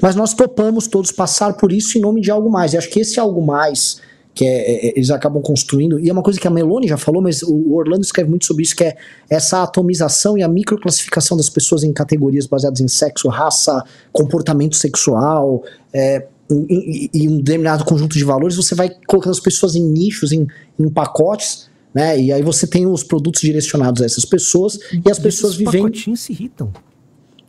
Mas 0.00 0.14
nós 0.16 0.32
topamos 0.32 0.86
todos 0.86 1.12
passar 1.12 1.52
por 1.54 1.70
isso 1.70 1.98
em 1.98 2.00
nome 2.00 2.20
de 2.22 2.30
algo 2.30 2.50
mais. 2.50 2.72
E 2.72 2.78
acho 2.78 2.88
que 2.88 3.00
esse 3.00 3.20
algo 3.20 3.44
mais 3.44 4.00
que 4.38 4.44
é- 4.46 4.86
é- 4.86 4.92
eles 4.96 5.10
acabam 5.10 5.42
construindo, 5.42 5.98
e 5.98 6.08
é 6.08 6.12
uma 6.12 6.22
coisa 6.22 6.38
que 6.38 6.46
a 6.46 6.50
Meloni 6.50 6.86
já 6.86 6.96
falou, 6.96 7.20
mas 7.20 7.42
o 7.42 7.72
Orlando 7.74 8.02
escreve 8.02 8.30
muito 8.30 8.44
sobre 8.46 8.62
isso, 8.62 8.76
que 8.76 8.84
é 8.84 8.96
essa 9.28 9.64
atomização 9.64 10.38
e 10.38 10.44
a 10.44 10.48
microclassificação 10.48 11.36
das 11.36 11.50
pessoas 11.50 11.82
em 11.82 11.92
categorias 11.92 12.46
baseadas 12.46 12.80
em 12.80 12.86
sexo, 12.86 13.26
raça, 13.28 13.82
comportamento 14.12 14.76
sexual, 14.76 15.64
é, 15.92 16.24
e, 16.50 17.10
e- 17.14 17.24
e 17.24 17.28
um 17.28 17.38
determinado 17.38 17.84
conjunto 17.84 18.16
de 18.16 18.22
valores, 18.22 18.54
você 18.54 18.76
vai 18.76 18.90
colocando 19.08 19.32
as 19.32 19.40
pessoas 19.40 19.74
em 19.74 19.82
nichos, 19.82 20.30
em, 20.30 20.46
em 20.78 20.88
pacotes, 20.88 21.68
né? 21.92 22.18
E 22.20 22.30
aí 22.32 22.42
você 22.42 22.64
tem 22.66 22.86
os 22.86 23.02
produtos 23.02 23.40
direcionados 23.40 24.00
a 24.02 24.04
essas 24.06 24.24
pessoas, 24.24 24.78
e 25.04 25.10
as 25.10 25.18
pessoas 25.18 25.54
Esses 25.54 25.56
vivendo. 25.66 25.82
pacotinhos 25.90 26.20
se 26.20 26.32
irritam. 26.32 26.72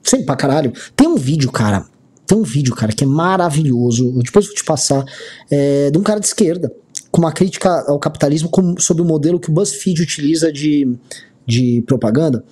Sim, 0.04 0.26
pra 0.26 0.36
caralho. 0.36 0.74
Tem 0.96 1.08
um 1.08 1.16
vídeo, 1.18 1.52
cara. 1.52 1.86
Tem 2.30 2.38
um 2.38 2.44
vídeo, 2.44 2.76
cara, 2.76 2.92
que 2.92 3.04
é 3.04 3.08
maravilhoso. 3.08 4.14
Eu 4.16 4.22
depois 4.22 4.46
vou 4.46 4.54
te 4.54 4.64
passar. 4.64 5.04
é, 5.50 5.90
de 5.90 5.98
um 5.98 6.04
cara 6.04 6.20
de 6.20 6.28
esquerda, 6.28 6.72
com 7.10 7.20
uma 7.20 7.32
crítica 7.32 7.84
ao 7.88 7.98
capitalismo 7.98 8.50
como, 8.50 8.80
sobre 8.80 9.02
o 9.02 9.06
modelo 9.06 9.40
que 9.40 9.50
o 9.50 9.52
BuzzFeed 9.52 10.00
utiliza 10.04 10.54
de, 10.54 10.96
de 11.44 11.84
propaganda. 11.88 12.44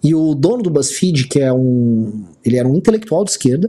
E 0.00 0.14
o 0.14 0.36
dono 0.36 0.62
do 0.62 0.70
BuzzFeed, 0.70 1.26
que 1.26 1.40
é 1.40 1.52
um. 1.52 2.26
Ele 2.44 2.56
era 2.56 2.68
um 2.68 2.76
intelectual 2.76 3.24
de 3.24 3.32
esquerda, 3.32 3.68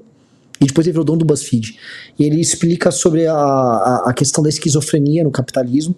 e 0.61 0.67
depois 0.67 0.85
ele 0.85 0.91
virou 0.91 1.03
dono 1.03 1.17
do 1.17 1.25
BuzzFeed. 1.25 1.79
E 2.19 2.23
ele 2.23 2.39
explica 2.39 2.91
sobre 2.91 3.25
a, 3.25 3.33
a, 3.33 4.03
a 4.09 4.13
questão 4.13 4.43
da 4.43 4.49
esquizofrenia 4.49 5.23
no 5.23 5.31
capitalismo 5.31 5.95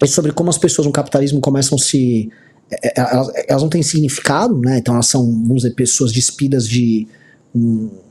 e 0.00 0.06
sobre 0.06 0.30
como 0.30 0.48
as 0.48 0.58
pessoas 0.58 0.86
no 0.86 0.92
capitalismo 0.92 1.40
começam 1.40 1.76
a 1.76 1.80
se. 1.80 2.30
é, 2.70 2.88
é, 2.88 2.92
Elas, 3.00 3.32
elas 3.48 3.62
não 3.62 3.68
têm 3.68 3.82
significado, 3.82 4.56
né? 4.60 4.78
Então 4.78 4.94
elas 4.94 5.08
são, 5.08 5.24
vamos 5.24 5.62
dizer, 5.62 5.74
pessoas 5.74 6.12
despidas 6.12 6.68
de. 6.68 7.08
um, 7.52 8.05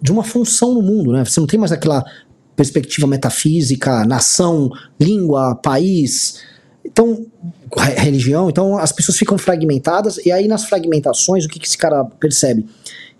de 0.00 0.12
uma 0.12 0.24
função 0.24 0.74
no 0.74 0.82
mundo, 0.82 1.12
né? 1.12 1.24
Você 1.24 1.40
não 1.40 1.46
tem 1.46 1.58
mais 1.58 1.72
aquela 1.72 2.04
perspectiva 2.56 3.06
metafísica, 3.06 4.04
nação, 4.04 4.70
língua, 5.00 5.54
país. 5.56 6.40
Então, 6.84 7.26
re- 7.76 7.94
religião, 7.94 8.48
então 8.48 8.78
as 8.78 8.92
pessoas 8.92 9.18
ficam 9.18 9.36
fragmentadas, 9.36 10.18
e 10.18 10.30
aí 10.30 10.46
nas 10.46 10.64
fragmentações, 10.64 11.44
o 11.44 11.48
que, 11.48 11.58
que 11.58 11.66
esse 11.66 11.78
cara 11.78 12.04
percebe? 12.04 12.66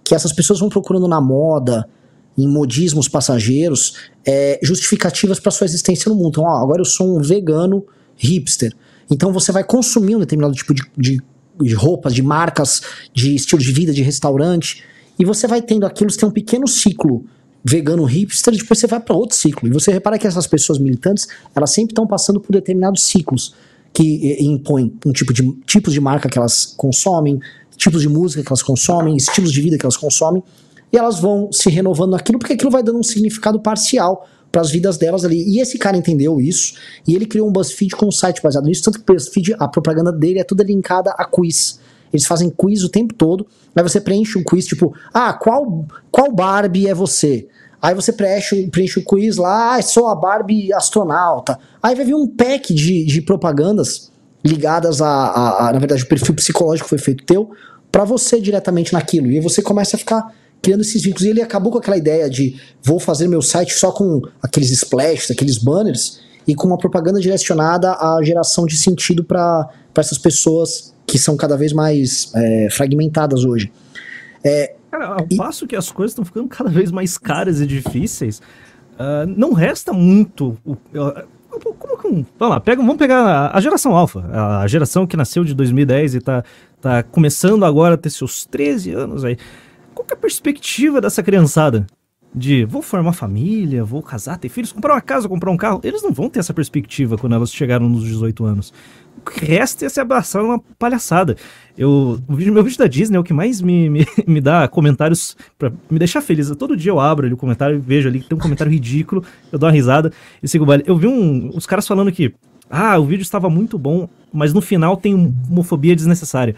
Que 0.05 0.15
essas 0.15 0.33
pessoas 0.33 0.61
vão 0.61 0.69
procurando 0.69 1.09
na 1.09 1.21
moda, 1.21 1.89
em 2.37 2.47
modismos 2.47 3.09
passageiros, 3.09 3.95
é, 4.27 4.59
justificativas 4.63 5.41
para 5.41 5.51
sua 5.51 5.65
existência 5.65 6.09
no 6.09 6.15
mundo. 6.15 6.29
Então, 6.31 6.45
ó, 6.45 6.63
agora 6.63 6.81
eu 6.81 6.85
sou 6.85 7.17
um 7.17 7.21
vegano 7.21 7.85
hipster. 8.17 8.73
Então 9.11 9.33
você 9.33 9.53
vai 9.53 9.65
consumir 9.65 10.17
um 10.17 10.21
determinado 10.21 10.55
tipo 10.55 10.75
de, 10.75 10.83
de, 10.97 11.23
de 11.61 11.75
roupas, 11.75 12.15
de 12.15 12.23
marcas, 12.23 12.83
de 13.13 13.35
estilo 13.35 13.61
de 13.61 13.73
vida, 13.73 13.93
de 13.93 14.03
restaurante, 14.03 14.83
e 15.19 15.25
você 15.25 15.47
vai 15.47 15.63
tendo 15.63 15.87
aquilo, 15.87 16.11
você 16.11 16.19
tem 16.19 16.29
um 16.29 16.33
pequeno 16.33 16.67
ciclo 16.67 17.25
vegano 17.65 18.05
hipster, 18.05 18.53
e 18.53 18.59
depois 18.59 18.79
você 18.79 18.87
vai 18.87 19.01
para 19.01 19.17
outro 19.17 19.37
ciclo. 19.37 19.67
E 19.69 19.73
você 19.73 19.91
repara 19.91 20.19
que 20.19 20.27
essas 20.27 20.47
pessoas 20.47 20.79
militantes, 20.79 21.27
elas 21.55 21.71
sempre 21.71 21.93
estão 21.93 22.07
passando 22.07 22.39
por 22.39 22.53
determinados 22.53 23.03
ciclos 23.05 23.55
que 23.93 24.33
eh, 24.33 24.43
impõem 24.43 24.93
um 25.07 25.13
tipo 25.13 25.33
de 25.33 25.51
tipos 25.65 25.93
de 25.93 26.01
marca 26.01 26.29
que 26.29 26.37
elas 26.37 26.75
consomem, 26.77 27.41
tipos 27.77 28.03
de 28.03 28.09
música 28.09 28.43
que 28.43 28.49
elas 28.49 28.63
consomem, 28.63 29.17
estilos 29.17 29.53
de 29.53 29.63
vida 29.63 29.79
que 29.79 29.85
elas 29.87 29.97
consomem. 29.97 30.43
e 30.93 30.97
elas 30.97 31.19
vão 31.19 31.51
se 31.51 31.71
renovando 31.71 32.13
naquilo, 32.13 32.39
porque 32.39 32.53
aquilo 32.53 32.71
vai 32.71 32.83
dando 32.83 32.99
um 32.99 33.03
significado 33.03 33.59
parcial 33.61 34.29
para 34.53 34.61
as 34.61 34.71
vidas 34.71 34.97
delas 34.97 35.25
ali. 35.25 35.43
E 35.43 35.61
esse 35.61 35.77
cara 35.77 35.97
entendeu 35.97 36.41
isso 36.41 36.75
e 37.09 37.15
ele 37.15 37.27
criou 37.27 37.49
um 37.49 37.53
BuzzFeed 37.53 37.97
com 37.97 38.07
um 38.07 38.13
site 38.13 38.41
baseado 38.41 38.67
nisso, 38.67 38.85
tanto 38.85 39.03
que 39.03 39.11
o 39.11 39.15
BuzzFeed, 39.15 39.57
a 39.59 39.67
propaganda 39.67 40.13
dele 40.13 40.39
é 40.39 40.45
toda 40.45 40.63
linkada 40.63 41.11
a 41.11 41.25
quiz. 41.25 41.81
Eles 42.15 42.27
fazem 42.27 42.49
quiz 42.49 42.83
o 42.83 42.89
tempo 42.89 43.13
todo, 43.13 43.47
aí 43.75 43.83
você 43.83 44.01
preenche 44.01 44.39
um 44.39 44.45
quiz 44.45 44.67
tipo, 44.67 44.95
ah, 45.13 45.33
qual, 45.33 45.87
qual 46.11 46.33
Barbie 46.33 46.89
é 46.89 46.95
você? 46.95 47.47
Aí 47.83 47.95
você 47.95 48.13
preenche, 48.13 48.67
preenche 48.69 48.99
o 48.99 49.05
quiz 49.05 49.37
lá, 49.37 49.75
ah, 49.75 49.83
sou 49.83 50.09
a 50.09 50.15
Barbie 50.15 50.73
astronauta. 50.73 51.59
Aí 51.83 51.95
vai 51.95 52.05
vir 52.05 52.15
um 52.15 52.27
pack 52.27 52.73
de, 52.73 53.05
de 53.05 53.21
propagandas 53.21 54.11
ligadas 54.45 55.03
a, 55.03 55.09
a, 55.09 55.69
a, 55.69 55.73
na 55.73 55.79
verdade, 55.79 56.03
o 56.03 56.07
perfil 56.07 56.35
psicológico 56.35 56.89
foi 56.89 56.99
feito 56.99 57.25
teu, 57.25 57.51
para 57.91 58.05
você 58.05 58.41
diretamente 58.41 58.93
naquilo. 58.93 59.31
E 59.31 59.41
você 59.41 59.61
começa 59.61 59.97
a 59.97 59.99
ficar 59.99 60.35
criando 60.63 60.81
esses 60.81 61.03
vínculos. 61.03 61.27
E 61.27 61.31
ele 61.31 61.43
acabou 61.43 61.71
com 61.71 61.79
aquela 61.79 61.97
ideia 61.97 62.29
de 62.29 62.57
vou 62.83 62.99
fazer 62.99 63.29
meu 63.29 63.43
site 63.43 63.75
só 63.75 63.93
com 63.93 64.23
aqueles 64.43 64.71
splashes, 64.71 65.31
aqueles 65.31 65.59
banners, 65.59 66.21
e 66.47 66.55
com 66.55 66.67
uma 66.67 66.79
propaganda 66.79 67.21
direcionada 67.21 67.93
à 67.93 68.21
geração 68.23 68.67
de 68.67 68.77
sentido 68.77 69.25
para 69.25 69.69
essas 69.97 70.19
pessoas 70.19 70.95
que 71.07 71.19
são 71.19 71.37
cada 71.37 71.57
vez 71.57 71.73
mais 71.73 72.33
é, 72.35 72.69
fragmentadas 72.71 73.45
hoje. 73.45 73.73
É, 74.43 74.75
Cara, 74.91 75.07
ao 75.07 75.27
e... 75.29 75.37
passo 75.37 75.67
que 75.67 75.75
as 75.75 75.91
coisas 75.91 76.13
estão 76.13 76.25
ficando 76.25 76.49
cada 76.49 76.71
vez 76.71 76.91
mais 76.91 77.19
caras 77.19 77.61
e 77.61 77.67
difíceis, 77.67 78.41
uh, 78.93 79.27
não 79.27 79.53
resta 79.53 79.93
muito. 79.93 80.57
Uh, 80.67 81.35
como 81.79 81.99
que 81.99 82.07
um. 82.07 82.25
Vamos 82.39 82.55
lá, 82.55 82.61
pega, 82.61 82.81
vamos 82.81 82.97
pegar 82.97 83.51
a 83.53 83.61
geração 83.61 83.97
alfa, 83.97 84.25
a 84.61 84.67
geração 84.67 85.07
que 85.07 85.17
nasceu 85.17 85.45
de 85.45 85.55
2010 85.55 86.15
e 86.15 86.19
está 86.19 86.45
tá 86.81 87.03
começando 87.03 87.65
agora 87.65 87.95
a 87.95 87.99
ter 87.99 88.11
seus 88.11 88.45
13 88.47 88.93
anos 88.93 89.25
aí. 89.25 89.37
Qual 89.95 90.07
é 90.11 90.15
a 90.15 90.17
perspectiva 90.17 91.01
dessa 91.01 91.23
criançada? 91.23 91.87
De 92.35 92.65
vou 92.65 92.83
formar 92.83 93.13
família, 93.13 93.85
vou 93.85 94.03
casar, 94.03 94.37
ter 94.39 94.49
filhos, 94.49 94.73
comprar 94.73 94.95
uma 94.95 95.01
casa, 95.01 95.29
comprar 95.29 95.53
um 95.53 95.57
carro. 95.57 95.81
Eles 95.85 96.03
não 96.03 96.13
vão 96.13 96.29
ter 96.29 96.41
essa 96.41 96.53
perspectiva 96.53 97.17
quando 97.17 97.35
elas 97.35 97.53
chegaram 97.53 97.89
nos 97.89 98.03
18 98.03 98.45
anos. 98.45 98.73
O 99.17 99.31
que 99.31 99.45
resta 99.45 99.87
é 99.87 99.89
se 99.89 100.01
abraçar 100.01 100.43
numa 100.43 100.59
palhaçada. 100.77 101.37
Eu, 101.79 102.21
o 102.27 102.35
vídeo, 102.35 102.53
meu 102.53 102.65
vídeo 102.65 102.79
da 102.79 102.89
Disney 102.89 103.17
é 103.17 103.21
o 103.21 103.25
que 103.25 103.33
mais 103.33 103.61
me, 103.61 103.89
me, 103.89 104.07
me 104.27 104.41
dá 104.41 104.67
comentários 104.67 105.37
para 105.57 105.73
me 105.89 105.99
deixar 105.99 106.21
feliz. 106.21 106.51
Todo 106.57 106.77
dia 106.77 106.91
eu 106.91 106.99
abro 106.99 107.25
ali 107.25 107.35
o 107.35 107.37
comentário 107.37 107.77
e 107.77 107.79
vejo 107.79 108.09
ali 108.09 108.19
que 108.19 108.29
tem 108.29 108.37
um 108.37 108.41
comentário 108.41 108.73
ridículo, 108.73 109.25
eu 109.53 109.59
dou 109.59 109.69
uma 109.69 109.73
risada 109.73 110.13
e 110.43 110.49
sigo 110.49 110.65
o. 110.65 110.75
Eu 110.85 110.97
vi 110.97 111.07
um, 111.07 111.51
os 111.55 111.67
caras 111.67 111.87
falando 111.87 112.11
que, 112.11 112.35
ah, 112.69 112.99
o 112.99 113.05
vídeo 113.07 113.23
estava 113.23 113.49
muito 113.49 113.79
bom, 113.79 114.09
mas 114.33 114.53
no 114.53 114.61
final 114.61 114.97
tem 114.97 115.15
homofobia 115.15 115.95
desnecessária. 115.95 116.57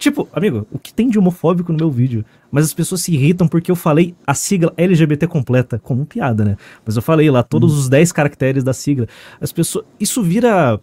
Tipo, 0.00 0.26
amigo, 0.32 0.66
o 0.72 0.78
que 0.78 0.94
tem 0.94 1.10
de 1.10 1.18
homofóbico 1.18 1.70
no 1.72 1.78
meu 1.78 1.90
vídeo? 1.90 2.24
Mas 2.50 2.64
as 2.64 2.72
pessoas 2.72 3.02
se 3.02 3.12
irritam 3.12 3.46
porque 3.46 3.70
eu 3.70 3.76
falei 3.76 4.14
a 4.26 4.32
sigla 4.32 4.72
LGBT 4.74 5.26
completa, 5.26 5.78
como 5.78 6.06
piada, 6.06 6.42
né? 6.42 6.56
Mas 6.86 6.96
eu 6.96 7.02
falei 7.02 7.30
lá 7.30 7.42
todos 7.42 7.76
os 7.76 7.86
10 7.86 8.10
caracteres 8.10 8.64
da 8.64 8.72
sigla. 8.72 9.06
As 9.38 9.52
pessoas. 9.52 9.84
Isso 10.00 10.22
vira. 10.22 10.80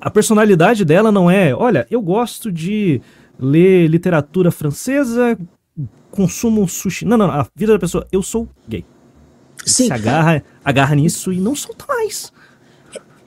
A 0.00 0.10
personalidade 0.10 0.84
dela 0.84 1.12
não 1.12 1.30
é, 1.30 1.54
olha, 1.54 1.86
eu 1.88 2.02
gosto 2.02 2.50
de 2.50 3.00
ler 3.38 3.86
literatura 3.86 4.50
francesa, 4.50 5.38
consumo 6.10 6.66
sushi. 6.66 7.04
Não, 7.04 7.16
não, 7.16 7.30
a 7.30 7.46
vida 7.54 7.74
da 7.74 7.78
pessoa, 7.78 8.08
eu 8.10 8.24
sou 8.24 8.48
gay. 8.68 8.84
Sim. 9.64 9.86
Se 9.86 9.92
agarra, 9.92 10.42
agarra 10.64 10.96
nisso 10.96 11.32
e 11.32 11.38
não 11.38 11.54
solta 11.54 11.84
mais. 11.86 12.32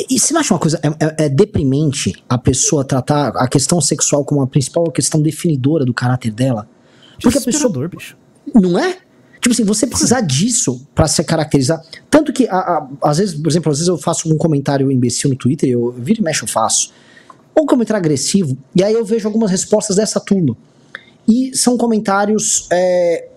E 0.07 0.17
você 0.17 0.33
não 0.33 0.39
acha 0.39 0.53
uma 0.53 0.59
coisa, 0.59 0.79
é, 0.81 0.87
é, 0.87 1.25
é, 1.25 1.29
deprimente 1.29 2.13
a 2.29 2.37
pessoa 2.37 2.85
tratar 2.85 3.29
a 3.35 3.47
questão 3.47 3.81
sexual 3.81 4.23
como 4.23 4.41
a 4.41 4.47
principal 4.47 4.89
questão 4.91 5.21
definidora 5.21 5.83
do 5.83 5.93
caráter 5.93 6.31
dela? 6.31 6.69
Porque 7.21 7.37
a 7.37 7.41
pessoa. 7.41 7.87
bicho. 7.89 8.15
Não 8.55 8.79
é? 8.79 8.97
Tipo 9.41 9.53
assim, 9.53 9.63
você 9.63 9.85
precisar 9.85 10.21
disso 10.21 10.85
para 10.95 11.07
se 11.07 11.21
caracterizar. 11.23 11.81
Tanto 12.09 12.31
que, 12.31 12.47
a, 12.47 12.57
a, 12.57 12.89
às 13.03 13.17
vezes, 13.17 13.35
por 13.35 13.49
exemplo, 13.49 13.71
às 13.71 13.77
vezes 13.77 13.89
eu 13.89 13.97
faço 13.97 14.33
um 14.33 14.37
comentário 14.37 14.89
imbecil 14.91 15.29
no 15.29 15.35
Twitter, 15.35 15.69
eu, 15.69 15.87
eu 15.87 15.91
viro 15.91 16.21
e 16.21 16.23
mexo, 16.23 16.45
eu 16.45 16.49
faço. 16.49 16.93
Ou 17.53 17.63
um 17.63 17.65
comentário 17.65 17.99
agressivo, 17.99 18.57
e 18.73 18.83
aí 18.83 18.93
eu 18.93 19.03
vejo 19.03 19.27
algumas 19.27 19.51
respostas 19.51 19.97
dessa 19.97 20.19
turma. 20.19 20.55
E 21.27 21.55
são 21.55 21.77
comentários. 21.77 22.67
É, 22.71 23.27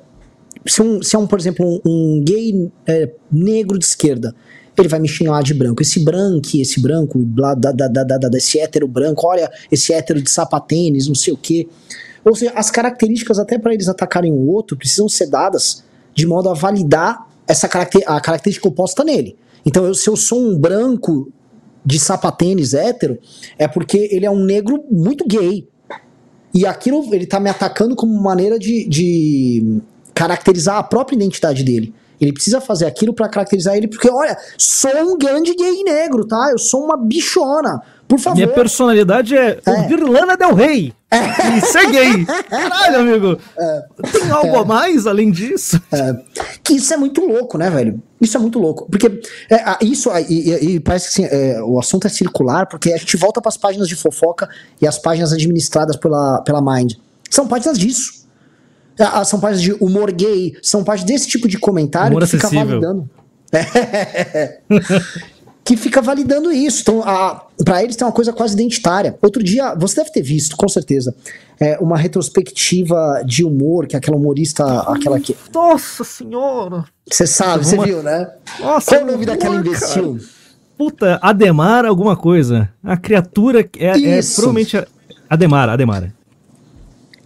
se, 0.67 0.81
um, 0.81 1.03
se 1.03 1.17
é 1.17 1.19
um, 1.19 1.27
por 1.27 1.39
exemplo, 1.39 1.67
um, 1.67 1.81
um 1.85 2.25
gay 2.25 2.71
é, 2.87 3.11
negro 3.31 3.79
de 3.79 3.85
esquerda 3.85 4.35
ele 4.79 4.89
vai 4.89 5.01
me 5.01 5.09
xingar 5.09 5.43
de 5.43 5.55
branco. 5.55 5.83
Esse 5.83 6.01
branco, 6.01 6.49
esse 6.55 6.81
branco, 6.81 7.19
blá, 7.19 7.55
da, 7.55 7.73
da, 7.73 7.89
da, 7.89 8.05
da, 8.05 8.39
esse 8.39 8.59
hétero 8.59 8.89
branco, 8.89 9.27
olha, 9.27 9.51
esse 9.71 9.93
hétero 9.93 10.21
de 10.21 10.31
sapatênis, 10.31 11.07
não 11.07 11.15
sei 11.15 11.33
o 11.33 11.37
quê. 11.37 11.69
Ou 12.25 12.35
seja, 12.35 12.53
as 12.55 12.71
características, 12.71 13.39
até 13.39 13.59
para 13.59 13.75
eles 13.75 13.89
atacarem 13.89 14.33
o 14.33 14.49
outro, 14.49 14.77
precisam 14.77 15.09
ser 15.09 15.27
dadas 15.27 15.85
de 16.15 16.27
modo 16.27 16.49
a 16.49 16.55
validar 16.55 17.27
essa 17.47 17.69
caracter, 17.69 18.03
a 18.07 18.21
característica 18.21 18.69
oposta 18.69 19.05
nele. 19.05 19.37
Então, 19.65 19.85
eu, 19.85 19.95
se 19.95 20.09
eu 20.09 20.17
sou 20.17 20.41
um 20.41 20.59
branco 20.59 21.31
de 21.85 21.99
sapatênis 21.99 22.75
hétero, 22.75 23.19
é 23.59 23.67
porque 23.67 24.09
ele 24.11 24.25
é 24.25 24.31
um 24.31 24.45
negro 24.45 24.85
muito 24.91 25.27
gay. 25.27 25.67
E 26.55 26.67
aquilo 26.67 27.13
ele 27.15 27.27
tá 27.27 27.41
me 27.41 27.51
atacando 27.51 27.97
como 27.97 28.13
maneira 28.21 28.59
de, 28.59 28.87
de 28.89 29.81
caracterizar 30.15 30.77
a 30.77 30.83
própria 30.83 31.17
identidade 31.17 31.65
dele. 31.65 31.95
Ele 32.23 32.33
precisa 32.33 32.61
fazer 32.61 32.87
aquilo 32.87 33.13
para 33.13 33.29
caracterizar 33.29 33.77
ele, 33.77 33.89
porque, 33.89 34.09
olha, 34.09 34.39
sou 34.57 34.91
um 35.03 35.19
grande 35.19 35.55
gay 35.55 35.83
negro, 35.83 36.25
tá? 36.25 36.51
Eu 36.53 36.59
sou 36.59 36.85
uma 36.85 36.97
bichona. 36.97 37.83
Por 38.07 38.19
favor. 38.19 38.37
Minha 38.37 38.49
personalidade 38.49 39.37
é, 39.37 39.59
é. 39.65 39.71
ouvir 39.71 40.01
Lana 40.01 40.37
Del 40.37 40.55
Rey. 40.55 40.93
É. 41.11 41.57
E 41.57 41.61
ser 41.63 41.91
gay. 41.91 42.25
Caralho, 42.49 43.01
amigo. 43.01 43.39
É. 43.59 43.85
Tem 44.13 44.31
algo 44.31 44.55
é. 44.55 44.59
a 44.59 44.65
mais 44.65 45.07
além 45.07 45.31
disso? 45.31 45.81
É. 45.91 46.15
Que 46.63 46.75
isso 46.75 46.93
é 46.95 46.97
muito 46.97 47.23
louco, 47.27 47.59
né, 47.59 47.71
velho? 47.71 48.01
Isso 48.21 48.37
é 48.37 48.41
muito 48.41 48.59
louco. 48.59 48.87
Porque 48.89 49.21
é, 49.51 49.85
isso, 49.85 50.11
e, 50.29 50.75
e, 50.75 50.81
parece 50.81 51.13
que 51.15 51.25
assim, 51.25 51.35
é, 51.35 51.61
o 51.63 51.79
assunto 51.79 52.07
é 52.07 52.11
circular, 52.11 52.67
porque 52.67 52.93
a 52.93 52.97
gente 52.97 53.17
volta 53.17 53.41
para 53.41 53.49
as 53.49 53.57
páginas 53.57 53.89
de 53.89 53.97
fofoca 53.97 54.49
e 54.81 54.87
as 54.87 54.99
páginas 54.99 55.33
administradas 55.33 55.97
pela, 55.97 56.41
pela 56.43 56.61
Mind. 56.63 56.93
São 57.29 57.49
páginas 57.49 57.79
disso. 57.79 58.22
Ah, 58.99 59.21
ah, 59.21 59.25
são 59.25 59.41
páginas 59.41 59.63
de 59.63 59.73
humor 59.85 60.13
gay, 60.13 60.57
são 60.63 60.85
páginas 60.85 61.11
desse 61.11 61.29
tipo 61.29 61.49
de 61.49 61.59
comentário 61.59 62.17
humor 62.17 62.29
que 62.29 62.37
acessível. 62.37 62.49
fica 62.51 62.65
validando. 62.65 63.11
que 65.65 65.77
fica 65.77 66.03
validando 66.03 66.53
isso. 66.53 66.83
Então, 66.83 67.03
para 67.65 67.83
eles 67.83 67.97
tem 67.97 68.07
uma 68.07 68.13
coisa 68.13 68.33
quase 68.33 68.55
identitária. 68.55 69.17
Outro 69.23 69.43
dia, 69.43 69.75
você 69.75 69.97
deve 69.97 70.11
ter 70.11 70.23
visto, 70.23 70.57
com 70.57 70.69
certeza, 70.69 71.15
é, 71.61 71.79
uma 71.79 71.97
retrospectiva 71.97 73.23
de 73.25 73.45
humor, 73.45 73.87
que 73.87 73.95
é 73.95 73.99
aquela 73.99 74.17
humorista, 74.17 74.65
aquela 74.83 75.21
que. 75.21 75.37
Nossa 75.55 76.05
senhora! 76.05 76.85
Você 77.09 77.27
sabe, 77.27 77.65
você 77.65 77.79
viu, 77.79 78.03
né? 78.03 78.31
Nossa, 78.61 78.97
Qual 78.97 79.03
o 79.03 79.13
nome 79.13 79.27
daquela 79.27 79.57
imbecil? 79.57 80.19
Puta, 80.77 81.19
Ademar 81.23 81.85
alguma 81.85 82.17
coisa. 82.17 82.69
A 82.83 82.97
criatura 82.97 83.61
é, 83.79 83.87
é 83.87 84.21
provavelmente. 84.23 84.77
A... 84.77 84.87
Ademara, 85.29 85.73
Ademara. 85.73 86.13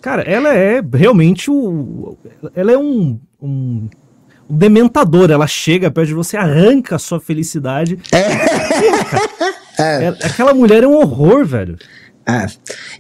Cara, 0.06 0.22
ela 0.22 0.54
é 0.54 0.80
realmente 0.94 1.50
o. 1.50 2.16
Ela 2.54 2.70
é 2.70 2.78
um, 2.78 3.18
um, 3.42 3.88
um 4.48 4.56
dementador. 4.56 5.32
Ela 5.32 5.48
chega 5.48 5.90
perto 5.90 6.06
de 6.06 6.14
você, 6.14 6.36
arranca 6.36 6.94
a 6.94 6.98
sua 7.00 7.18
felicidade. 7.18 7.98
É. 8.12 9.82
é. 9.82 10.04
é. 10.04 10.08
Aquela 10.22 10.54
mulher 10.54 10.84
é 10.84 10.86
um 10.86 10.94
horror, 10.94 11.44
velho. 11.44 11.76
É. 12.24 12.46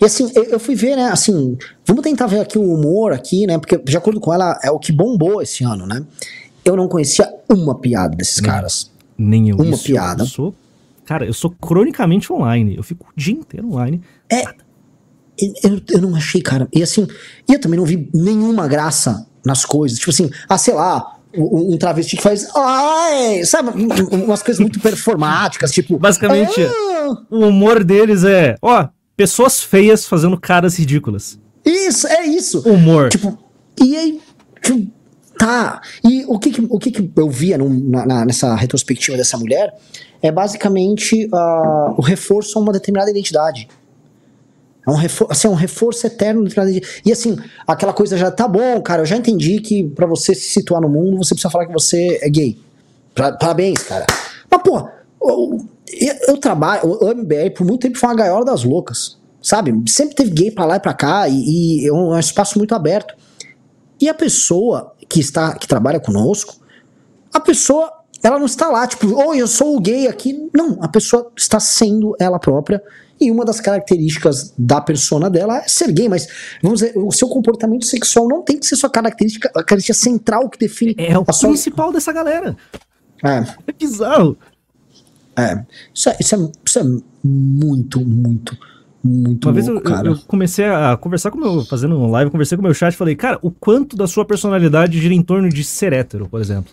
E 0.02 0.04
assim, 0.04 0.32
eu 0.34 0.58
fui 0.58 0.74
ver, 0.74 0.96
né? 0.96 1.04
Assim, 1.12 1.56
vamos 1.86 2.02
tentar 2.02 2.26
ver 2.26 2.40
aqui 2.40 2.58
o 2.58 2.74
humor 2.74 3.12
aqui, 3.12 3.46
né? 3.46 3.56
Porque, 3.56 3.78
de 3.78 3.96
acordo 3.96 4.18
com 4.18 4.34
ela, 4.34 4.58
é 4.60 4.72
o 4.72 4.78
que 4.80 4.90
bombou 4.90 5.40
esse 5.40 5.62
ano, 5.62 5.86
né? 5.86 6.04
Eu 6.64 6.74
não 6.74 6.88
conhecia 6.88 7.32
uma 7.48 7.78
piada 7.78 8.16
desses 8.16 8.40
caras. 8.40 8.90
Nem 9.16 9.50
eu. 9.50 9.54
Uma 9.58 9.76
Isso, 9.76 9.84
piada. 9.84 10.24
Eu 10.24 10.26
sou, 10.26 10.54
cara, 11.04 11.24
eu 11.24 11.32
sou 11.32 11.52
cronicamente 11.52 12.32
online. 12.32 12.76
Eu 12.76 12.82
fico 12.82 13.06
o 13.06 13.12
dia 13.16 13.34
inteiro 13.34 13.68
online. 13.68 14.02
É. 14.28 14.65
Eu, 15.62 15.80
eu 15.90 16.00
não 16.00 16.14
achei, 16.14 16.40
cara. 16.40 16.68
E 16.72 16.82
assim, 16.82 17.06
eu 17.48 17.60
também 17.60 17.78
não 17.78 17.86
vi 17.86 18.08
nenhuma 18.14 18.66
graça 18.66 19.26
nas 19.44 19.64
coisas. 19.64 19.98
Tipo 19.98 20.10
assim, 20.10 20.30
ah, 20.48 20.58
sei 20.58 20.74
lá, 20.74 21.16
um, 21.36 21.74
um 21.74 21.78
travesti 21.78 22.16
que 22.16 22.22
faz. 22.22 22.48
Ai, 22.54 23.44
sabe? 23.44 23.70
Umas 24.12 24.42
coisas 24.42 24.60
muito 24.60 24.80
performáticas, 24.80 25.70
tipo. 25.70 25.98
Basicamente, 25.98 26.62
ah. 26.62 27.16
o 27.30 27.46
humor 27.46 27.84
deles 27.84 28.24
é, 28.24 28.56
ó, 28.62 28.88
pessoas 29.16 29.62
feias 29.62 30.06
fazendo 30.06 30.38
caras 30.38 30.78
ridículas. 30.78 31.38
Isso, 31.64 32.06
é 32.06 32.24
isso. 32.26 32.60
Humor. 32.60 33.08
Tipo, 33.08 33.38
e 33.82 33.96
aí. 33.96 34.20
Tipo, 34.62 34.90
tá. 35.38 35.80
E 36.04 36.24
o 36.26 36.38
que, 36.38 36.50
que 36.50 36.66
o 36.68 36.78
que, 36.78 36.90
que 36.90 37.10
eu 37.16 37.28
via 37.28 37.58
num, 37.58 37.68
na, 37.68 38.24
nessa 38.24 38.54
retrospectiva 38.54 39.16
dessa 39.16 39.36
mulher 39.36 39.74
é 40.22 40.32
basicamente 40.32 41.26
uh, 41.26 41.94
o 41.96 42.00
reforço 42.00 42.58
a 42.58 42.62
uma 42.62 42.72
determinada 42.72 43.10
identidade. 43.10 43.68
É 44.86 44.90
um 44.90 44.94
reforço, 44.94 45.32
assim, 45.32 45.48
é 45.48 45.50
um 45.50 45.54
reforço 45.54 46.06
eterno 46.06 46.46
E 47.04 47.12
assim, 47.12 47.36
aquela 47.66 47.92
coisa 47.92 48.16
já 48.16 48.30
tá 48.30 48.46
bom, 48.46 48.80
cara, 48.80 49.02
eu 49.02 49.06
já 49.06 49.16
entendi 49.16 49.60
que 49.60 49.82
para 49.82 50.06
você 50.06 50.34
se 50.34 50.48
situar 50.48 50.80
no 50.80 50.88
mundo, 50.88 51.16
você 51.16 51.34
precisa 51.34 51.50
falar 51.50 51.66
que 51.66 51.72
você 51.72 52.20
é 52.22 52.28
gay. 52.28 52.56
Parabéns, 53.14 53.82
cara. 53.82 54.06
Mas, 54.48 54.62
pô, 54.62 54.88
eu, 55.20 55.66
eu 56.28 56.36
trabalho, 56.38 56.98
o 57.00 57.10
MBR 57.10 57.50
por 57.50 57.66
muito 57.66 57.82
tempo 57.82 57.98
foi 57.98 58.08
uma 58.08 58.14
gaiola 58.14 58.44
das 58.44 58.62
loucas, 58.62 59.18
sabe? 59.42 59.74
Sempre 59.90 60.14
teve 60.14 60.30
gay 60.30 60.50
pra 60.52 60.64
lá 60.64 60.76
e 60.76 60.80
pra 60.80 60.94
cá, 60.94 61.28
e, 61.28 61.82
e 61.82 61.88
é 61.88 61.92
um, 61.92 62.12
é 62.12 62.16
um 62.16 62.20
espaço 62.20 62.56
muito 62.56 62.74
aberto. 62.74 63.14
E 64.00 64.08
a 64.08 64.14
pessoa 64.14 64.92
que 65.08 65.18
está 65.18 65.54
que 65.54 65.66
trabalha 65.66 65.98
conosco, 65.98 66.54
a 67.32 67.40
pessoa 67.40 67.90
ela 68.22 68.38
não 68.38 68.46
está 68.46 68.68
lá, 68.68 68.86
tipo, 68.86 69.14
oi, 69.14 69.40
eu 69.40 69.46
sou 69.46 69.76
o 69.76 69.80
gay 69.80 70.06
aqui. 70.06 70.48
Não, 70.54 70.78
a 70.80 70.88
pessoa 70.88 71.30
está 71.36 71.58
sendo 71.58 72.14
ela 72.18 72.38
própria. 72.38 72.82
E 73.20 73.30
uma 73.30 73.44
das 73.44 73.60
características 73.60 74.52
da 74.58 74.80
persona 74.80 75.30
dela 75.30 75.58
é 75.58 75.68
ser 75.68 75.90
gay, 75.92 76.08
mas 76.08 76.26
vamos 76.62 76.80
dizer, 76.80 76.92
o 76.96 77.10
seu 77.10 77.28
comportamento 77.28 77.84
sexual 77.86 78.28
não 78.28 78.42
tem 78.42 78.58
que 78.58 78.66
ser 78.66 78.76
sua 78.76 78.90
característica, 78.90 79.48
a 79.48 79.52
característica 79.64 79.94
central 79.94 80.48
que 80.50 80.58
define 80.58 80.94
É 80.98 81.18
o 81.18 81.24
sua. 81.32 81.48
principal 81.48 81.92
dessa 81.92 82.12
galera. 82.12 82.56
É, 83.24 83.38
É 83.66 83.72
bizarro. 83.78 84.36
é. 85.36 85.64
Isso, 85.94 86.08
é, 86.10 86.16
isso, 86.20 86.34
é, 86.34 86.50
isso 86.66 86.78
é 86.78 86.82
muito, 87.24 88.00
muito, 88.04 88.56
muito 89.02 89.46
Uma 89.48 89.52
vez 89.54 89.66
eu, 89.66 89.74
louco, 89.74 89.88
cara. 89.88 90.08
eu 90.08 90.18
comecei 90.26 90.66
a 90.66 90.96
conversar 90.96 91.30
com 91.30 91.38
o 91.38 91.40
meu, 91.40 91.64
fazendo 91.64 91.96
um 91.98 92.10
live, 92.10 92.30
conversei 92.30 92.56
com 92.56 92.62
o 92.62 92.64
meu 92.66 92.74
chat 92.74 92.92
e 92.92 92.96
falei, 92.96 93.16
cara, 93.16 93.38
o 93.40 93.50
quanto 93.50 93.96
da 93.96 94.06
sua 94.06 94.24
personalidade 94.26 95.00
gira 95.00 95.14
em 95.14 95.22
torno 95.22 95.48
de 95.48 95.64
ser 95.64 95.92
hétero, 95.94 96.28
por 96.28 96.40
exemplo. 96.40 96.72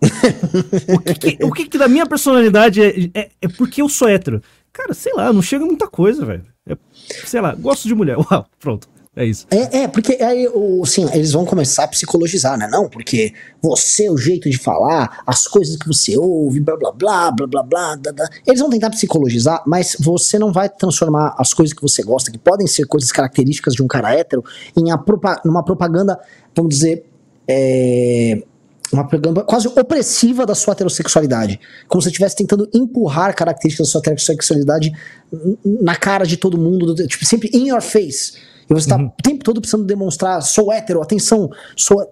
o 0.88 0.98
que, 1.00 1.14
que- 1.14 1.44
o 1.44 1.50
que 1.52 1.66
que 1.66 1.78
da 1.78 1.88
minha 1.88 2.06
personalidade 2.06 2.80
é, 2.82 3.10
é, 3.14 3.28
é 3.42 3.48
porque 3.48 3.82
eu 3.82 3.88
sou 3.88 4.08
hétero? 4.08 4.42
Cara, 4.78 4.94
sei 4.94 5.12
lá, 5.12 5.32
não 5.32 5.42
chega 5.42 5.64
muita 5.66 5.88
coisa, 5.88 6.24
velho. 6.24 6.46
É, 6.64 6.76
sei 7.26 7.40
lá, 7.40 7.52
gosto 7.52 7.88
de 7.88 7.94
mulher. 7.96 8.16
Uau, 8.30 8.46
pronto. 8.60 8.88
É 9.16 9.24
isso. 9.24 9.48
É, 9.50 9.78
é, 9.80 9.88
porque 9.88 10.12
aí, 10.22 10.48
assim, 10.80 11.04
eles 11.12 11.32
vão 11.32 11.44
começar 11.44 11.82
a 11.82 11.88
psicologizar, 11.88 12.56
né? 12.56 12.68
Não, 12.70 12.88
porque 12.88 13.34
você, 13.60 14.08
o 14.08 14.16
jeito 14.16 14.48
de 14.48 14.56
falar, 14.56 15.24
as 15.26 15.48
coisas 15.48 15.76
que 15.76 15.88
você 15.88 16.16
ouve, 16.16 16.60
blá 16.60 16.76
blá 16.76 16.92
blá, 16.92 17.32
blá 17.32 17.46
blá 17.48 17.62
blá, 17.64 17.96
blá, 17.96 18.12
blá. 18.12 18.28
Eles 18.46 18.60
vão 18.60 18.70
tentar 18.70 18.90
psicologizar, 18.90 19.60
mas 19.66 19.96
você 19.98 20.38
não 20.38 20.52
vai 20.52 20.68
transformar 20.68 21.34
as 21.36 21.52
coisas 21.52 21.74
que 21.74 21.82
você 21.82 22.00
gosta, 22.04 22.30
que 22.30 22.38
podem 22.38 22.68
ser 22.68 22.86
coisas 22.86 23.10
características 23.10 23.74
de 23.74 23.82
um 23.82 23.88
cara 23.88 24.14
hétero, 24.14 24.44
em 24.76 24.92
a 24.92 24.96
propa- 24.96 25.42
numa 25.44 25.64
propaganda, 25.64 26.16
vamos 26.54 26.72
dizer, 26.72 27.04
é, 27.48 28.40
uma 28.92 29.06
propaganda 29.06 29.42
quase 29.42 29.68
opressiva 29.68 30.46
da 30.46 30.54
sua 30.54 30.72
heterossexualidade. 30.72 31.60
Como 31.86 32.00
se 32.00 32.06
você 32.06 32.10
estivesse 32.10 32.36
tentando 32.36 32.68
empurrar 32.74 33.34
características 33.34 33.86
da 33.88 33.90
sua 33.92 33.98
heterossexualidade 34.00 34.92
na 35.64 35.94
cara 35.96 36.24
de 36.24 36.36
todo 36.36 36.56
mundo, 36.58 36.94
do- 36.94 37.06
tipo, 37.06 37.24
sempre 37.26 37.50
in 37.52 37.68
your 37.68 37.82
face. 37.82 38.34
E 38.68 38.74
você 38.74 38.88
tá 38.88 38.96
o 38.96 39.22
tempo 39.22 39.44
todo 39.44 39.60
precisando 39.60 39.84
demonstrar, 39.86 40.40
sou 40.42 40.72
hétero, 40.72 41.02
atenção, 41.02 41.50
sou. 41.76 42.10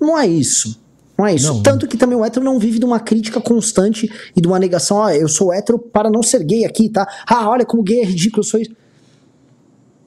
Não 0.00 0.18
é 0.18 0.26
isso. 0.26 0.80
Não 1.16 1.26
é 1.26 1.34
isso. 1.34 1.52
Não. 1.52 1.62
Tanto 1.62 1.88
que 1.88 1.96
também 1.96 2.16
o 2.16 2.24
hétero 2.24 2.44
não 2.44 2.58
vive 2.60 2.78
de 2.78 2.84
uma 2.84 3.00
crítica 3.00 3.40
constante 3.40 4.08
e 4.36 4.40
de 4.40 4.46
uma 4.46 4.58
negação, 4.58 4.98
ó, 4.98 5.10
eu 5.10 5.28
sou 5.28 5.52
hétero 5.52 5.76
para 5.78 6.08
não 6.08 6.22
ser 6.22 6.44
gay 6.44 6.64
aqui, 6.64 6.88
tá? 6.88 7.06
Ah, 7.26 7.48
olha 7.50 7.64
como 7.66 7.82
gay 7.82 8.00
é 8.00 8.04
ridículo, 8.04 8.40
eu 8.40 8.44
sou 8.48 8.60
isso. 8.60 8.70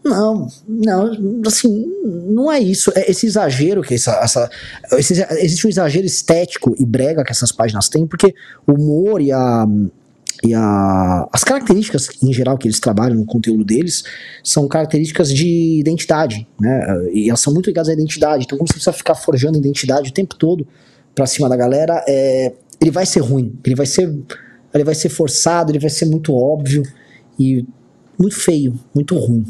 Não, 0.03 0.47
não, 0.67 1.41
assim, 1.45 1.85
não 2.27 2.51
é 2.51 2.59
isso. 2.59 2.91
É 2.95 3.09
esse 3.11 3.27
exagero 3.27 3.81
que 3.83 3.93
essa. 3.93 4.13
essa 4.23 4.49
esse- 4.93 5.25
existe 5.39 5.67
um 5.67 5.69
exagero 5.69 6.05
estético 6.05 6.75
e 6.79 6.85
brega 6.85 7.23
que 7.23 7.31
essas 7.31 7.51
páginas 7.51 7.87
têm, 7.87 8.07
porque 8.07 8.33
o 8.65 8.73
humor 8.73 9.21
e 9.21 9.31
a. 9.31 9.65
E 10.43 10.55
a, 10.55 11.29
as 11.31 11.43
características 11.43 12.09
em 12.23 12.33
geral 12.33 12.57
que 12.57 12.67
eles 12.67 12.79
trabalham 12.79 13.15
no 13.15 13.25
conteúdo 13.25 13.63
deles 13.63 14.03
são 14.43 14.67
características 14.67 15.31
de 15.31 15.79
identidade, 15.79 16.47
né? 16.59 16.81
E 17.13 17.29
elas 17.29 17.41
são 17.41 17.53
muito 17.53 17.67
ligadas 17.67 17.89
à 17.89 17.93
identidade. 17.93 18.45
Então, 18.45 18.57
como 18.57 18.67
você 18.67 18.73
precisa 18.73 18.91
ficar 18.93 19.13
forjando 19.13 19.59
identidade 19.59 20.09
o 20.09 20.13
tempo 20.13 20.35
todo 20.35 20.65
pra 21.13 21.27
cima 21.27 21.47
da 21.47 21.55
galera, 21.55 22.03
é, 22.07 22.53
ele 22.79 22.89
vai 22.89 23.05
ser 23.05 23.19
ruim. 23.19 23.53
Ele 23.63 23.75
vai 23.75 23.85
ser, 23.85 24.11
ele 24.73 24.83
vai 24.83 24.95
ser 24.95 25.09
forçado, 25.09 25.71
ele 25.71 25.77
vai 25.79 25.91
ser 25.91 26.05
muito 26.05 26.33
óbvio 26.33 26.81
e 27.39 27.63
muito 28.17 28.35
feio, 28.35 28.79
muito 28.95 29.15
ruim. 29.15 29.45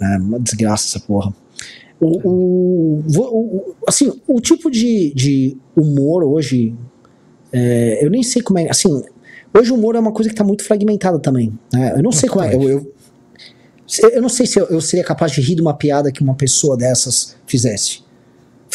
É 0.00 0.18
uma 0.18 0.38
desgraça 0.40 0.86
essa 0.96 1.00
porra. 1.06 1.32
O, 2.00 2.28
o- 2.28 3.02
o- 3.16 3.74
assim, 3.86 4.12
o 4.26 4.40
tipo 4.40 4.70
de, 4.70 5.12
de 5.14 5.56
humor 5.76 6.24
hoje, 6.24 6.74
é, 7.52 8.04
eu 8.04 8.10
nem 8.10 8.22
sei 8.22 8.42
como 8.42 8.58
é. 8.58 8.68
Assim, 8.68 8.88
hoje 9.56 9.70
o 9.70 9.74
humor 9.76 9.94
é 9.94 10.00
uma 10.00 10.12
coisa 10.12 10.28
que 10.28 10.34
tá 10.36 10.44
muito 10.44 10.64
fragmentada 10.64 11.18
também. 11.18 11.52
né? 11.72 11.94
Eu 11.96 12.02
não 12.02 12.12
sei 12.12 12.28
como 12.28 12.44
é. 12.44 12.54
Eu, 12.54 12.62
eu, 12.68 12.92
eu 14.10 14.22
não 14.22 14.28
sei 14.28 14.46
se 14.46 14.58
eu, 14.58 14.66
eu 14.66 14.80
seria 14.80 15.04
capaz 15.04 15.32
de 15.32 15.40
rir 15.40 15.54
de 15.54 15.62
uma 15.62 15.74
piada 15.74 16.10
que 16.10 16.22
uma 16.22 16.34
pessoa 16.34 16.76
dessas 16.76 17.36
fizesse. 17.46 18.02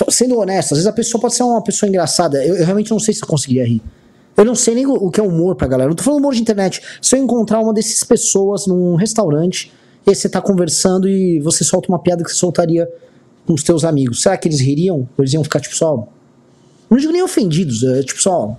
Sendo 0.10 0.38
honesto, 0.40 0.72
às 0.72 0.78
vezes 0.78 0.88
a 0.88 0.94
pessoa 0.94 1.20
pode 1.20 1.34
ser 1.36 1.44
uma 1.44 1.62
pessoa 1.62 1.90
engraçada. 1.90 2.44
Eu, 2.46 2.56
eu 2.56 2.66
realmente 2.66 2.90
não 2.92 3.00
sei 3.00 3.14
se 3.14 3.22
eu 3.22 3.28
conseguiria 3.28 3.66
rir. 3.68 3.82
Eu 4.38 4.46
não 4.46 4.56
sei 4.56 4.74
nem 4.74 4.86
o, 4.86 4.94
o 4.94 5.12
que 5.12 5.20
é 5.20 5.24
humor 5.24 5.56
pra 5.56 5.68
galera. 5.68 5.88
Eu 5.88 5.90
não 5.90 5.96
tô 5.96 6.04
falando 6.04 6.20
humor 6.22 6.34
de 6.34 6.42
internet. 6.42 6.82
Se 7.02 7.18
eu 7.18 7.22
encontrar 7.22 7.60
uma 7.60 7.74
dessas 7.74 8.02
pessoas 8.06 8.66
num 8.66 8.96
restaurante 8.96 9.74
e 10.06 10.10
aí 10.10 10.16
você 10.16 10.30
tá 10.30 10.42
conversando 10.42 11.08
e 11.08 11.40
você 11.40 11.64
solta 11.64 11.90
uma 11.90 12.00
piada 12.00 12.24
que 12.24 12.32
você 12.32 12.38
soltaria 12.38 12.90
com 13.46 13.54
os 13.54 13.64
teus 13.64 13.84
amigos, 13.84 14.22
será 14.22 14.38
que 14.38 14.48
eles 14.48 14.60
ririam? 14.60 14.98
Ou 15.18 15.24
eles 15.24 15.34
iam 15.34 15.44
ficar 15.44 15.60
tipo 15.60 15.76
só. 15.76 16.08
Não 16.90 16.98
digo 16.98 17.12
nem 17.12 17.22
ofendidos, 17.22 17.84
é 17.84 18.04
tipo 18.04 18.22
só. 18.22 18.58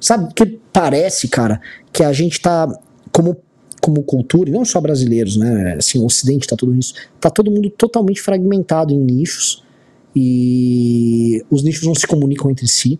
Sabe, 0.00 0.26
porque 0.26 0.58
parece, 0.72 1.28
cara, 1.28 1.60
que 1.92 2.02
a 2.02 2.12
gente 2.12 2.40
tá 2.40 2.68
como 3.10 3.36
como 3.86 4.02
cultura, 4.02 4.50
e 4.50 4.52
não 4.52 4.64
só 4.64 4.80
brasileiros, 4.80 5.36
né? 5.36 5.76
Assim, 5.78 6.00
o 6.00 6.06
ocidente 6.06 6.48
tá 6.48 6.56
tudo 6.56 6.72
nisso. 6.72 6.92
Tá 7.20 7.30
todo 7.30 7.52
mundo 7.52 7.70
totalmente 7.70 8.20
fragmentado 8.20 8.92
em 8.92 8.98
nichos 8.98 9.62
e 10.14 11.44
os 11.48 11.62
nichos 11.62 11.86
não 11.86 11.94
se 11.94 12.04
comunicam 12.04 12.50
entre 12.50 12.66
si. 12.66 12.98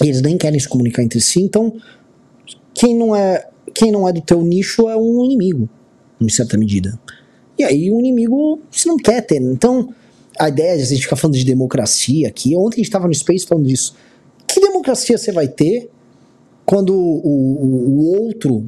Eles 0.00 0.22
nem 0.22 0.38
querem 0.38 0.58
se 0.58 0.66
comunicar 0.66 1.02
entre 1.02 1.20
si, 1.20 1.42
então 1.42 1.74
quem 2.72 2.96
não 2.96 3.14
é 3.14 3.48
quem 3.74 3.90
não 3.90 4.08
é 4.08 4.12
do 4.12 4.20
teu 4.20 4.42
nicho 4.42 4.88
é 4.88 4.96
um 4.96 5.24
inimigo, 5.24 5.68
em 6.20 6.28
certa 6.28 6.56
medida. 6.56 6.98
E 7.58 7.64
aí 7.64 7.90
o 7.90 7.98
inimigo 7.98 8.60
você 8.70 8.88
não 8.88 8.96
quer 8.96 9.22
ter. 9.22 9.40
Então, 9.40 9.92
a 10.38 10.48
ideia 10.48 10.76
de 10.76 10.82
a 10.82 10.86
gente 10.86 11.02
ficar 11.02 11.16
falando 11.16 11.36
de 11.36 11.44
democracia 11.44 12.28
aqui, 12.28 12.54
ontem 12.56 12.76
a 12.76 12.78
gente 12.78 12.86
estava 12.86 13.08
no 13.08 13.14
Space 13.14 13.46
falando 13.46 13.66
disso. 13.66 13.94
Que 14.46 14.60
democracia 14.60 15.18
você 15.18 15.32
vai 15.32 15.48
ter 15.48 15.90
quando 16.64 16.94
o, 16.94 17.24
o, 17.24 17.88
o 17.88 18.22
outro 18.22 18.64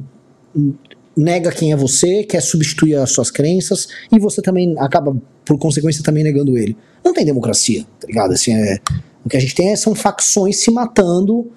nega 1.15 1.51
quem 1.51 1.71
é 1.71 1.75
você, 1.75 2.23
quer 2.23 2.41
substituir 2.41 2.95
as 2.95 3.11
suas 3.11 3.31
crenças 3.31 3.87
e 4.11 4.19
você 4.19 4.41
também 4.41 4.75
acaba, 4.79 5.15
por 5.45 5.57
consequência, 5.57 6.03
também 6.03 6.23
negando 6.23 6.57
ele? 6.57 6.75
Não 7.03 7.13
tem 7.13 7.25
democracia, 7.25 7.85
tá 7.99 8.07
ligado? 8.07 8.33
Assim, 8.33 8.53
é, 8.53 8.79
o 9.23 9.29
que 9.29 9.37
a 9.37 9.39
gente 9.39 9.55
tem 9.55 9.69
é, 9.69 9.75
são 9.75 9.95
facções 9.95 10.57
se 10.57 10.71
matando 10.71 11.49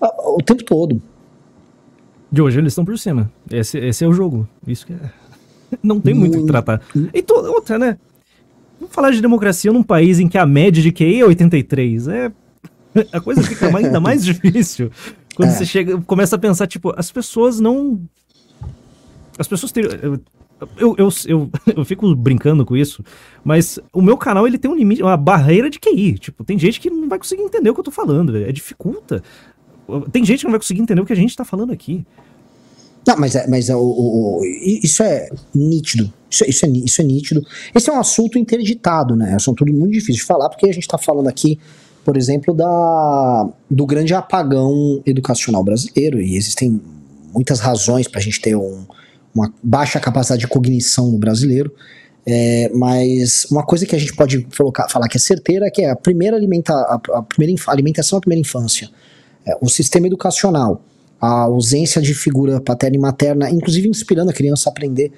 ah, 0.00 0.34
o 0.34 0.42
tempo 0.42 0.64
todo. 0.64 1.00
De 2.32 2.40
hoje 2.40 2.58
eles 2.58 2.72
estão 2.72 2.84
por 2.84 2.98
cima. 2.98 3.30
Esse, 3.50 3.76
esse 3.78 4.02
é 4.04 4.08
o 4.08 4.12
jogo. 4.12 4.48
Isso 4.66 4.86
que 4.86 4.94
é. 4.94 4.96
Não 5.82 6.00
tem 6.00 6.14
muito 6.14 6.38
o 6.38 6.40
que 6.40 6.46
tratar. 6.46 6.80
E 7.12 7.22
to- 7.22 7.34
outra, 7.34 7.78
né? 7.78 7.98
Vamos 8.80 8.94
falar 8.94 9.10
de 9.10 9.20
democracia 9.20 9.70
num 9.72 9.82
país 9.82 10.18
em 10.18 10.26
que 10.28 10.38
a 10.38 10.46
média 10.46 10.82
de 10.82 10.90
QI 10.90 11.20
é 11.20 11.24
83. 11.26 12.08
É. 12.08 12.32
A 13.12 13.20
coisa 13.20 13.42
fica 13.42 13.74
ainda 13.76 14.00
mais 14.00 14.24
difícil 14.24 14.90
quando 15.36 15.50
É. 15.50 15.52
você 15.52 15.64
chega, 15.64 15.98
começa 16.02 16.36
a 16.36 16.38
pensar, 16.38 16.66
tipo, 16.66 16.92
as 16.96 17.10
pessoas 17.12 17.60
não. 17.60 18.00
As 19.38 19.46
pessoas 19.48 19.72
têm. 19.72 19.84
Eu, 19.84 20.20
eu, 20.78 20.94
eu, 20.98 21.08
eu, 21.26 21.50
eu 21.76 21.84
fico 21.84 22.14
brincando 22.14 22.64
com 22.66 22.76
isso, 22.76 23.02
mas 23.42 23.78
o 23.92 24.00
meu 24.02 24.16
canal 24.16 24.46
ele 24.46 24.58
tem 24.58 24.70
um 24.70 24.74
limite, 24.74 25.02
uma 25.02 25.16
barreira 25.16 25.68
de 25.70 25.78
QI. 25.80 26.18
Tipo, 26.18 26.44
tem 26.44 26.58
gente 26.58 26.80
que 26.80 26.88
não 26.90 27.08
vai 27.08 27.18
conseguir 27.18 27.42
entender 27.42 27.70
o 27.70 27.74
que 27.74 27.80
eu 27.80 27.84
tô 27.84 27.90
falando, 27.90 28.32
velho. 28.32 28.46
É 28.48 28.52
dificulta. 28.52 29.22
Tem 30.10 30.24
gente 30.24 30.40
que 30.40 30.44
não 30.44 30.52
vai 30.52 30.60
conseguir 30.60 30.80
entender 30.80 31.00
o 31.00 31.06
que 31.06 31.12
a 31.12 31.16
gente 31.16 31.36
tá 31.36 31.44
falando 31.44 31.72
aqui. 31.72 32.04
Não, 33.06 33.16
mas, 33.16 33.34
é, 33.34 33.46
mas 33.48 33.68
é, 33.68 33.74
o, 33.74 33.80
o- 33.80 34.40
isso 34.64 35.02
é 35.02 35.28
nítido. 35.54 36.12
Isso, 36.30 36.44
é- 36.44 36.48
isso, 36.48 36.64
é, 36.66 36.68
isso 36.68 37.00
é 37.00 37.04
nítido. 37.04 37.44
Esse 37.74 37.90
é 37.90 37.92
um 37.92 37.98
assunto 37.98 38.38
interditado, 38.38 39.16
né? 39.16 39.30
É 39.30 39.32
um 39.32 39.36
assunto 39.36 39.64
muito 39.66 39.92
difícil 39.92 40.14
de 40.14 40.22
falar, 40.24 40.48
porque 40.48 40.68
a 40.68 40.72
gente 40.72 40.84
está 40.84 40.96
falando 40.96 41.28
aqui, 41.28 41.58
por 42.04 42.16
exemplo, 42.16 42.54
da, 42.54 43.48
do 43.70 43.84
grande 43.86 44.14
apagão 44.14 45.02
educacional 45.04 45.64
brasileiro, 45.64 46.20
e 46.22 46.36
existem 46.36 46.80
muitas 47.34 47.58
razões 47.60 48.06
para 48.06 48.20
a 48.20 48.22
gente 48.22 48.40
ter 48.40 48.54
um- 48.56 48.84
uma 49.34 49.52
baixa 49.62 49.98
capacidade 49.98 50.40
de 50.42 50.46
cognição 50.48 51.10
no 51.10 51.18
brasileiro. 51.18 51.74
É, 52.24 52.70
mas 52.72 53.46
uma 53.50 53.64
coisa 53.66 53.84
que 53.84 53.96
a 53.96 53.98
gente 53.98 54.14
pode 54.14 54.42
colocar, 54.56 54.88
falar 54.88 55.08
que 55.08 55.16
é 55.16 55.20
certeira 55.20 55.66
é 55.66 55.70
que 55.70 55.82
é 55.82 55.90
a 55.90 55.96
primeira, 55.96 56.36
alimenta, 56.36 56.72
a, 56.72 57.00
a 57.14 57.22
primeira 57.22 57.60
alimentação 57.66 58.16
da 58.18 58.20
primeira 58.20 58.40
infância. 58.40 58.88
É, 59.46 59.56
o 59.60 59.68
sistema 59.68 60.06
educacional, 60.06 60.82
a 61.20 61.42
ausência 61.42 62.00
de 62.00 62.14
figura 62.14 62.60
paterna 62.60 62.96
e 62.96 63.00
materna, 63.00 63.50
inclusive 63.50 63.88
inspirando 63.88 64.30
a 64.30 64.34
criança 64.34 64.68
a 64.68 64.72
aprender, 64.72 65.12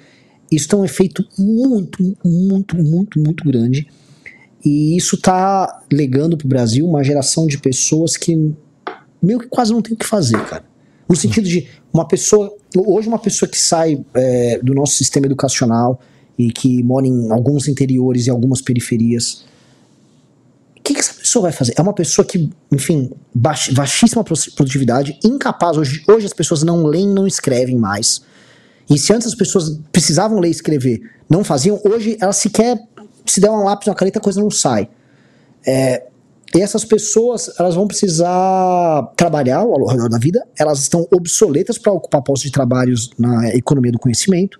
isso 0.51 0.67
tem 0.67 0.77
um 0.77 0.85
efeito 0.85 1.25
muito, 1.37 2.15
muito, 2.23 2.77
muito, 2.77 3.19
muito 3.19 3.43
grande. 3.43 3.87
E 4.63 4.95
isso 4.97 5.15
está 5.15 5.83
legando 5.91 6.37
para 6.37 6.45
o 6.45 6.49
Brasil 6.49 6.85
uma 6.87 7.03
geração 7.03 7.45
de 7.45 7.57
pessoas 7.57 8.17
que 8.17 8.53
meio 9.21 9.39
que 9.39 9.47
quase 9.47 9.71
não 9.71 9.81
tem 9.81 9.93
o 9.93 9.97
que 9.97 10.05
fazer, 10.05 10.43
cara. 10.45 10.63
No 11.07 11.15
sentido 11.15 11.47
de 11.47 11.67
uma 11.93 12.07
pessoa. 12.07 12.55
Hoje, 12.75 13.07
uma 13.07 13.19
pessoa 13.19 13.47
que 13.49 13.59
sai 13.59 14.03
é, 14.13 14.59
do 14.61 14.73
nosso 14.73 14.93
sistema 14.93 15.27
educacional 15.27 15.99
e 16.37 16.51
que 16.51 16.83
mora 16.83 17.07
em 17.07 17.31
alguns 17.31 17.67
interiores 17.67 18.27
e 18.27 18.29
algumas 18.29 18.61
periferias. 18.61 19.45
O 20.77 20.81
que, 20.83 20.93
que 20.93 20.99
essa 20.99 21.13
pessoa 21.35 21.43
vai 21.43 21.51
fazer? 21.51 21.73
É 21.77 21.81
uma 21.81 21.93
pessoa 21.93 22.25
que, 22.25 22.49
enfim, 22.71 23.11
baix, 23.33 23.69
baixíssima 23.69 24.23
pro- 24.23 24.35
produtividade, 24.55 25.19
incapaz. 25.23 25.77
Hoje, 25.77 26.03
hoje 26.07 26.25
as 26.25 26.33
pessoas 26.33 26.63
não 26.63 26.85
leem, 26.85 27.07
não 27.07 27.27
escrevem 27.27 27.77
mais. 27.77 28.21
E 28.89 28.97
se 28.97 29.11
antes 29.13 29.27
as 29.27 29.35
pessoas 29.35 29.79
precisavam 29.91 30.39
ler 30.39 30.47
e 30.49 30.51
escrever, 30.51 31.01
não 31.29 31.43
faziam, 31.43 31.79
hoje 31.83 32.17
elas 32.21 32.37
sequer 32.37 32.79
se 33.25 33.41
der 33.41 33.49
um 33.49 33.63
lápis, 33.63 33.87
uma 33.87 33.95
caneta, 33.95 34.19
a 34.19 34.21
coisa 34.21 34.39
não 34.39 34.51
sai. 34.51 34.87
É, 35.65 36.03
e 36.53 36.61
essas 36.61 36.85
pessoas, 36.85 37.49
elas 37.59 37.75
vão 37.75 37.87
precisar 37.87 39.11
trabalhar 39.15 39.57
ao 39.57 39.87
redor 39.87 40.07
da 40.07 40.19
vida, 40.19 40.45
elas 40.57 40.79
estão 40.79 41.07
obsoletas 41.11 41.77
para 41.77 41.91
ocupar 41.91 42.21
postos 42.21 42.43
de 42.43 42.51
trabalhos 42.51 43.09
na 43.17 43.49
economia 43.55 43.91
do 43.91 43.99
conhecimento. 43.99 44.59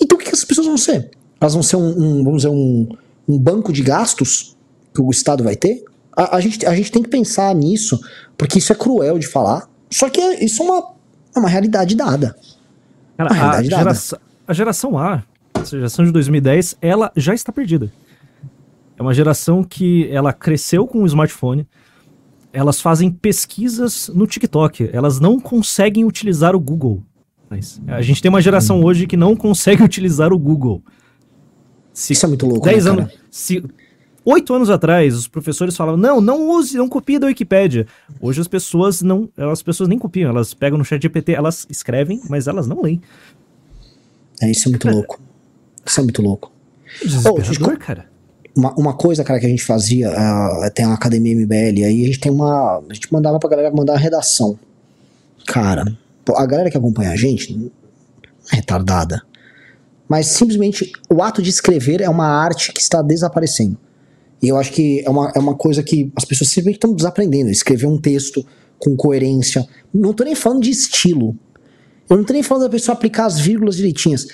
Então 0.00 0.16
o 0.16 0.18
que, 0.18 0.26
que 0.26 0.34
essas 0.34 0.44
pessoas 0.44 0.66
vão 0.66 0.76
ser? 0.76 1.10
Elas 1.40 1.54
vão 1.54 1.62
ser 1.62 1.76
um, 1.76 1.88
um, 1.88 2.24
vamos 2.24 2.42
dizer, 2.42 2.54
um, 2.54 2.88
um 3.26 3.38
banco 3.38 3.72
de 3.72 3.82
gastos 3.82 4.54
que 4.94 5.00
o 5.00 5.10
Estado 5.10 5.42
vai 5.42 5.56
ter? 5.56 5.84
A, 6.14 6.36
a, 6.36 6.40
gente, 6.40 6.64
a 6.66 6.74
gente 6.74 6.92
tem 6.92 7.02
que 7.02 7.08
pensar 7.08 7.54
nisso, 7.54 8.00
porque 8.36 8.58
isso 8.58 8.72
é 8.72 8.76
cruel 8.76 9.18
de 9.18 9.26
falar, 9.26 9.68
só 9.90 10.08
que 10.08 10.20
é, 10.20 10.44
isso 10.44 10.62
é 10.62 10.66
uma, 10.66 10.94
é 11.34 11.38
uma 11.38 11.48
realidade 11.48 11.96
dada. 11.96 12.36
Cara, 13.16 13.30
Uma 13.30 13.30
a, 13.30 13.34
realidade 13.34 13.68
dada. 13.68 13.82
geração, 13.82 14.18
a 14.46 14.52
geração 14.52 14.98
A, 14.98 15.22
essa 15.54 15.76
geração 15.76 16.04
de 16.04 16.12
2010, 16.12 16.76
ela 16.80 17.12
já 17.16 17.34
está 17.34 17.52
perdida. 17.52 17.92
É 18.98 19.02
uma 19.02 19.14
geração 19.14 19.64
que 19.64 20.08
ela 20.10 20.32
cresceu 20.32 20.86
com 20.86 21.02
o 21.02 21.06
smartphone, 21.06 21.66
elas 22.52 22.80
fazem 22.80 23.10
pesquisas 23.10 24.10
no 24.14 24.26
TikTok, 24.26 24.90
elas 24.92 25.18
não 25.18 25.40
conseguem 25.40 26.04
utilizar 26.04 26.54
o 26.54 26.60
Google. 26.60 27.02
Mas 27.48 27.80
a 27.86 28.00
gente 28.02 28.22
tem 28.22 28.28
uma 28.28 28.40
geração 28.40 28.82
hoje 28.82 29.06
que 29.06 29.16
não 29.16 29.36
consegue 29.36 29.82
utilizar 29.84 30.32
o 30.32 30.38
Google. 30.38 30.82
Se 31.92 32.12
Isso 32.12 32.24
é 32.24 32.28
muito 32.28 32.46
louco. 32.46 32.64
10 32.64 32.84
né, 32.84 32.90
anos. 32.90 33.12
Se 33.30 33.62
oito 34.24 34.54
anos 34.54 34.70
atrás, 34.70 35.14
os 35.14 35.28
professores 35.28 35.76
falavam: 35.76 35.98
não, 35.98 36.20
não 36.20 36.50
use, 36.50 36.76
não 36.76 36.88
copie 36.88 37.18
da 37.18 37.26
Wikipédia. 37.26 37.86
Hoje 38.20 38.40
as 38.40 38.48
pessoas 38.48 39.02
não. 39.02 39.28
As 39.36 39.62
pessoas 39.62 39.88
nem 39.88 39.98
copiam, 39.98 40.30
elas 40.30 40.54
pegam 40.54 40.78
no 40.78 40.84
chat 40.84 41.02
GPT, 41.02 41.32
elas 41.32 41.66
escrevem, 41.68 42.20
mas 42.28 42.46
elas 42.46 42.66
não 42.66 42.82
leem. 42.82 43.00
É, 44.40 44.50
isso 44.50 44.68
é 44.68 44.70
muito 44.70 44.88
louco. 44.88 45.20
Isso 45.84 46.00
é 46.00 46.02
muito 46.02 46.22
louco. 46.22 46.52
Desesperador, 47.00 47.42
desculpa. 47.42 47.76
cara. 47.76 48.12
Uma, 48.54 48.74
uma 48.74 48.94
coisa, 48.94 49.24
cara, 49.24 49.40
que 49.40 49.46
a 49.46 49.48
gente 49.48 49.64
fazia, 49.64 50.10
ah, 50.10 50.70
tem 50.74 50.84
a 50.84 50.92
Academia 50.92 51.34
MBL, 51.34 51.84
aí 51.86 52.02
a 52.02 52.06
gente 52.06 52.20
tem 52.20 52.30
uma. 52.30 52.82
A 52.88 52.94
gente 52.94 53.10
mandava 53.12 53.38
pra 53.38 53.48
galera 53.48 53.74
mandar 53.74 53.94
a 53.94 53.98
redação. 53.98 54.58
Cara, 55.46 55.96
a 56.36 56.46
galera 56.46 56.70
que 56.70 56.76
acompanha 56.76 57.10
a 57.10 57.16
gente 57.16 57.72
é 58.52 58.56
retardada. 58.56 59.22
Mas 60.08 60.26
simplesmente 60.26 60.92
o 61.10 61.22
ato 61.22 61.40
de 61.40 61.48
escrever 61.48 62.02
é 62.02 62.08
uma 62.08 62.26
arte 62.26 62.72
que 62.72 62.80
está 62.80 63.00
desaparecendo. 63.00 63.78
E 64.42 64.48
eu 64.48 64.56
acho 64.56 64.72
que 64.72 65.02
é 65.06 65.08
uma, 65.08 65.32
é 65.36 65.38
uma 65.38 65.54
coisa 65.54 65.82
que 65.82 66.10
as 66.16 66.24
pessoas 66.24 66.50
simplesmente 66.50 66.76
estão 66.76 66.92
desaprendendo. 66.92 67.48
Escrever 67.48 67.86
um 67.86 67.98
texto 67.98 68.44
com 68.78 68.96
coerência. 68.96 69.64
Não 69.94 70.12
tô 70.12 70.24
nem 70.24 70.34
falando 70.34 70.62
de 70.62 70.70
estilo. 70.70 71.36
Eu 72.10 72.16
não 72.16 72.24
tô 72.24 72.32
nem 72.32 72.42
falando 72.42 72.64
da 72.64 72.70
pessoa 72.70 72.94
aplicar 72.94 73.26
as 73.26 73.38
vírgulas 73.38 73.76
direitinhas. 73.76 74.26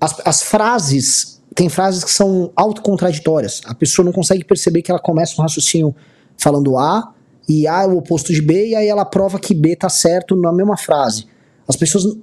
As, 0.00 0.14
as 0.24 0.42
frases, 0.42 1.42
tem 1.54 1.68
frases 1.68 2.04
que 2.04 2.12
são 2.12 2.52
autocontraditórias. 2.54 3.60
A 3.64 3.74
pessoa 3.74 4.04
não 4.04 4.12
consegue 4.12 4.44
perceber 4.44 4.82
que 4.82 4.90
ela 4.90 5.00
começa 5.00 5.34
um 5.38 5.42
raciocínio 5.42 5.94
falando 6.38 6.78
A, 6.78 7.12
e 7.48 7.66
A 7.66 7.82
é 7.82 7.86
o 7.86 7.96
oposto 7.96 8.32
de 8.32 8.42
B, 8.42 8.68
e 8.68 8.74
aí 8.74 8.86
ela 8.86 9.04
prova 9.04 9.38
que 9.38 9.54
B 9.54 9.74
tá 9.74 9.88
certo 9.88 10.36
na 10.36 10.52
mesma 10.52 10.76
frase. 10.76 11.26
As 11.66 11.76
pessoas. 11.76 12.16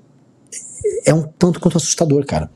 É 1.06 1.14
um 1.14 1.24
tanto 1.24 1.60
quanto 1.60 1.78
assustador, 1.78 2.26
cara. 2.26 2.50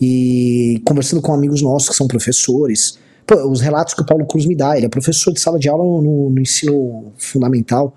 E 0.00 0.82
conversando 0.84 1.22
com 1.22 1.32
amigos 1.32 1.62
nossos 1.62 1.90
que 1.90 1.94
são 1.94 2.06
professores, 2.06 2.98
os 3.34 3.60
relatos 3.60 3.94
que 3.94 4.02
o 4.02 4.06
Paulo 4.06 4.26
Cruz 4.26 4.46
me 4.46 4.56
dá, 4.56 4.76
ele 4.76 4.86
é 4.86 4.88
professor 4.88 5.32
de 5.32 5.40
sala 5.40 5.58
de 5.58 5.68
aula 5.68 5.84
no, 5.84 6.30
no 6.30 6.40
ensino 6.40 7.12
fundamental. 7.16 7.96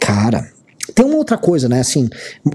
Cara, 0.00 0.50
tem 0.94 1.04
uma 1.04 1.16
outra 1.16 1.36
coisa, 1.36 1.68
né? 1.68 1.80
Assim, 1.80 2.08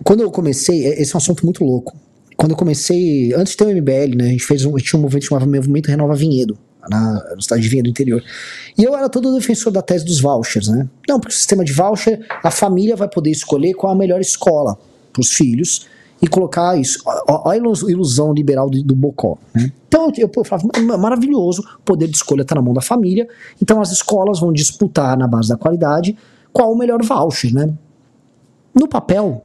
quando 0.04 0.22
eu 0.22 0.32
comecei, 0.32 0.86
esse 0.86 1.14
é 1.14 1.16
um 1.16 1.18
assunto 1.18 1.46
muito 1.46 1.64
louco. 1.64 1.96
Quando 2.36 2.52
eu 2.52 2.58
comecei, 2.58 3.34
antes 3.34 3.52
de 3.52 3.58
ter 3.58 3.66
o 3.66 3.70
MBL, 3.70 4.16
né? 4.18 4.26
A 4.26 4.30
gente 4.30 4.46
fez 4.46 4.66
um, 4.66 4.76
tinha 4.78 5.00
um 5.00 5.04
movimento 5.04 5.26
chamado 5.26 5.50
Movimento 5.50 5.88
Renova 5.88 6.16
Vinhedo, 6.16 6.58
na, 6.90 7.32
no 7.32 7.40
estado 7.40 7.62
de 7.62 7.70
Vinhedo 7.70 7.90
interior. 7.90 8.24
E 8.78 8.84
eu 8.84 8.96
era 8.96 9.08
todo 9.08 9.34
defensor 9.36 9.72
da 9.72 9.82
tese 9.82 10.04
dos 10.04 10.20
vouchers, 10.20 10.68
né? 10.68 10.88
Não, 11.08 11.20
porque 11.20 11.34
o 11.34 11.38
sistema 11.38 11.64
de 11.64 11.72
voucher, 11.72 12.26
a 12.44 12.52
família 12.52 12.96
vai 12.96 13.08
poder 13.08 13.30
escolher 13.30 13.74
qual 13.74 13.94
a 13.94 13.96
melhor 13.96 14.20
escola 14.20 14.78
para 15.12 15.22
os 15.22 15.32
filhos 15.32 15.88
e 16.24 16.28
colocar 16.30 16.80
isso. 16.80 17.00
Ó 17.28 17.50
a 17.52 17.58
ilus- 17.58 17.82
ilusão 17.84 18.32
liberal 18.34 18.70
do, 18.70 18.82
do 18.82 18.96
Bocó, 18.96 19.38
né? 19.54 19.72
Então 19.88 20.10
eu, 20.18 20.32
eu 20.36 20.44
falava, 20.46 20.68
"Ma- 20.82 20.98
maravilhoso, 20.98 21.62
o 21.80 21.82
poder 21.84 22.08
de 22.08 22.16
escolha 22.16 22.42
está 22.44 22.56
na 22.56 22.62
mão 22.62 22.74
da 22.74 22.82
família, 22.82 23.28
então 23.62 23.82
as 23.82 23.92
escolas 23.92 24.40
vão 24.40 24.52
disputar 24.54 25.18
na 25.18 25.28
base 25.28 25.50
da 25.50 25.58
qualidade 25.58 26.18
qual 26.54 26.72
o 26.72 26.78
melhor 26.78 27.04
voucher, 27.04 27.54
né? 27.54 27.74
No 28.74 28.88
papel, 28.88 29.44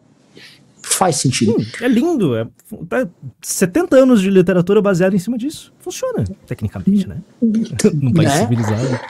faz 0.80 1.16
sentido. 1.16 1.54
É 1.82 1.88
lindo. 1.88 2.34
É, 2.36 2.46
é 2.92 3.08
70 3.42 3.96
anos 3.96 4.20
de 4.22 4.30
literatura 4.30 4.80
baseada 4.80 5.14
em 5.14 5.18
cima 5.18 5.36
disso. 5.36 5.72
Funciona, 5.80 6.24
tecnicamente, 6.46 7.06
né? 7.06 7.18
Num 7.42 8.12
país 8.12 8.28
Né? 8.30 8.38
civilizado. 8.40 9.00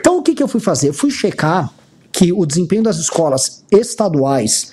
Então 0.00 0.18
o 0.18 0.22
que, 0.22 0.34
que 0.34 0.42
eu 0.42 0.48
fui 0.48 0.60
fazer? 0.60 0.88
Eu 0.88 0.94
fui 0.94 1.10
checar 1.10 1.72
que 2.10 2.32
o 2.32 2.44
desempenho 2.44 2.82
das 2.82 2.96
escolas 2.98 3.64
estaduais 3.70 4.72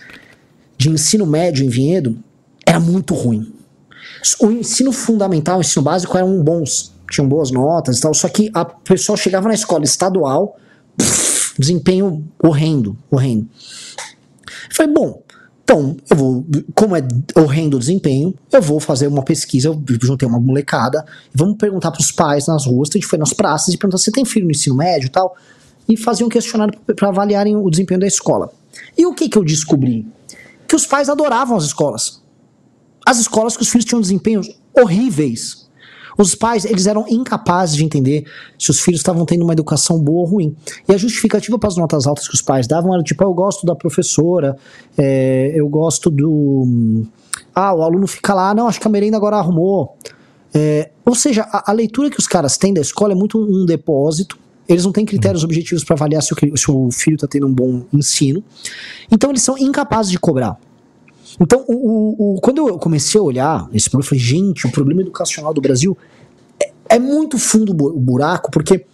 de 0.77 0.89
ensino 0.89 1.25
médio 1.25 1.63
em 1.65 1.69
Vinhedo 1.69 2.17
era 2.69 2.79
muito 2.79 3.15
ruim. 3.15 3.51
O 4.39 4.51
ensino 4.51 4.91
fundamental, 4.91 5.57
o 5.57 5.61
ensino 5.61 5.81
básico 5.81 6.15
eram 6.15 6.43
bons, 6.43 6.93
tinham 7.09 7.27
boas 7.27 7.49
notas 7.49 7.97
e 7.97 8.01
tal, 8.01 8.13
só 8.13 8.29
que 8.29 8.51
a 8.53 8.63
pessoa 8.63 9.17
chegava 9.17 9.47
na 9.47 9.55
escola 9.55 9.83
estadual, 9.83 10.55
pff, 10.95 11.55
desempenho 11.57 12.23
horrendo, 12.43 12.95
horrendo. 13.09 13.47
Eu 14.69 14.75
falei, 14.75 14.93
bom, 14.93 15.23
então, 15.63 15.97
eu 16.11 16.15
vou, 16.15 16.45
como 16.75 16.95
é 16.95 17.01
horrendo 17.35 17.77
o 17.77 17.79
desempenho, 17.79 18.35
eu 18.51 18.61
vou 18.61 18.79
fazer 18.79 19.07
uma 19.07 19.23
pesquisa, 19.23 19.69
eu 19.69 19.83
juntei 20.01 20.27
uma 20.27 20.39
molecada, 20.39 21.03
vamos 21.33 21.57
perguntar 21.57 21.91
pros 21.91 22.11
pais 22.11 22.45
nas 22.45 22.67
ruas, 22.67 22.89
a 22.89 22.93
gente 22.93 23.07
foi 23.07 23.17
nas 23.17 23.33
praças 23.33 23.73
e 23.73 23.77
perguntar 23.77 23.97
se 23.97 24.11
tem 24.11 24.25
filho 24.25 24.45
no 24.45 24.51
ensino 24.51 24.75
médio 24.75 25.07
e 25.07 25.09
tal, 25.09 25.35
e 25.87 25.97
fazer 25.97 26.23
um 26.23 26.29
questionário 26.29 26.77
para 26.95 27.07
avaliarem 27.07 27.55
o 27.55 27.67
desempenho 27.67 27.99
da 27.99 28.07
escola. 28.07 28.51
E 28.95 29.07
o 29.07 29.13
que 29.13 29.27
que 29.27 29.37
eu 29.39 29.43
descobri? 29.43 30.05
Que 30.67 30.75
os 30.75 30.85
pais 30.85 31.09
adoravam 31.09 31.57
as 31.57 31.63
escolas. 31.63 32.21
As 33.05 33.19
escolas 33.19 33.55
que 33.55 33.63
os 33.63 33.69
filhos 33.69 33.85
tinham 33.85 34.01
desempenhos 34.01 34.49
horríveis. 34.75 35.69
Os 36.17 36.35
pais, 36.35 36.65
eles 36.65 36.85
eram 36.85 37.05
incapazes 37.07 37.77
de 37.77 37.85
entender 37.85 38.25
se 38.57 38.69
os 38.69 38.81
filhos 38.81 38.99
estavam 38.99 39.25
tendo 39.25 39.43
uma 39.43 39.53
educação 39.53 39.97
boa 39.97 40.19
ou 40.19 40.25
ruim. 40.25 40.55
E 40.87 40.93
a 40.93 40.97
justificativa 40.97 41.57
para 41.57 41.69
as 41.69 41.77
notas 41.77 42.05
altas 42.05 42.27
que 42.27 42.35
os 42.35 42.41
pais 42.41 42.67
davam 42.67 42.93
era 42.93 43.01
tipo, 43.01 43.23
"Ah, 43.23 43.27
eu 43.27 43.33
gosto 43.33 43.65
da 43.65 43.73
professora, 43.73 44.57
é, 44.97 45.53
eu 45.55 45.67
gosto 45.69 46.09
do... 46.09 47.05
Ah, 47.55 47.73
o 47.73 47.83
aluno 47.83 48.05
fica 48.05 48.33
lá, 48.33 48.53
não, 48.53 48.67
acho 48.67 48.81
que 48.81 48.87
a 48.87 48.91
merenda 48.91 49.15
agora 49.15 49.37
arrumou. 49.37 49.95
É, 50.53 50.89
ou 51.05 51.15
seja, 51.15 51.43
a, 51.43 51.71
a 51.71 51.73
leitura 51.73 52.09
que 52.09 52.19
os 52.19 52.27
caras 52.27 52.57
têm 52.57 52.73
da 52.73 52.81
escola 52.81 53.13
é 53.13 53.15
muito 53.15 53.39
um 53.39 53.65
depósito. 53.65 54.37
Eles 54.67 54.83
não 54.83 54.91
têm 54.91 55.05
critérios 55.05 55.43
objetivos 55.43 55.83
para 55.83 55.95
avaliar 55.95 56.21
se 56.21 56.33
o, 56.33 56.57
se 56.57 56.69
o 56.69 56.91
filho 56.91 57.15
está 57.15 57.27
tendo 57.27 57.47
um 57.47 57.53
bom 57.53 57.83
ensino. 57.93 58.43
Então 59.09 59.29
eles 59.29 59.41
são 59.41 59.57
incapazes 59.57 60.11
de 60.11 60.19
cobrar. 60.19 60.59
Então, 61.39 61.63
o, 61.67 62.35
o- 62.37 62.41
quando 62.41 62.67
eu 62.67 62.77
comecei 62.77 63.19
a 63.19 63.23
olhar 63.23 63.69
esse 63.73 63.89
problema, 63.89 64.05
eu 64.05 64.09
falei, 64.09 64.23
gente, 64.23 64.67
o 64.67 64.71
problema 64.71 65.01
educacional 65.01 65.53
do 65.53 65.61
Brasil 65.61 65.97
é, 66.61 66.71
é 66.95 66.99
muito 66.99 67.37
fundo 67.37 67.71
o 67.71 67.75
bu- 67.75 67.89
o 67.95 67.99
buraco, 67.99 68.51
porque 68.51 68.85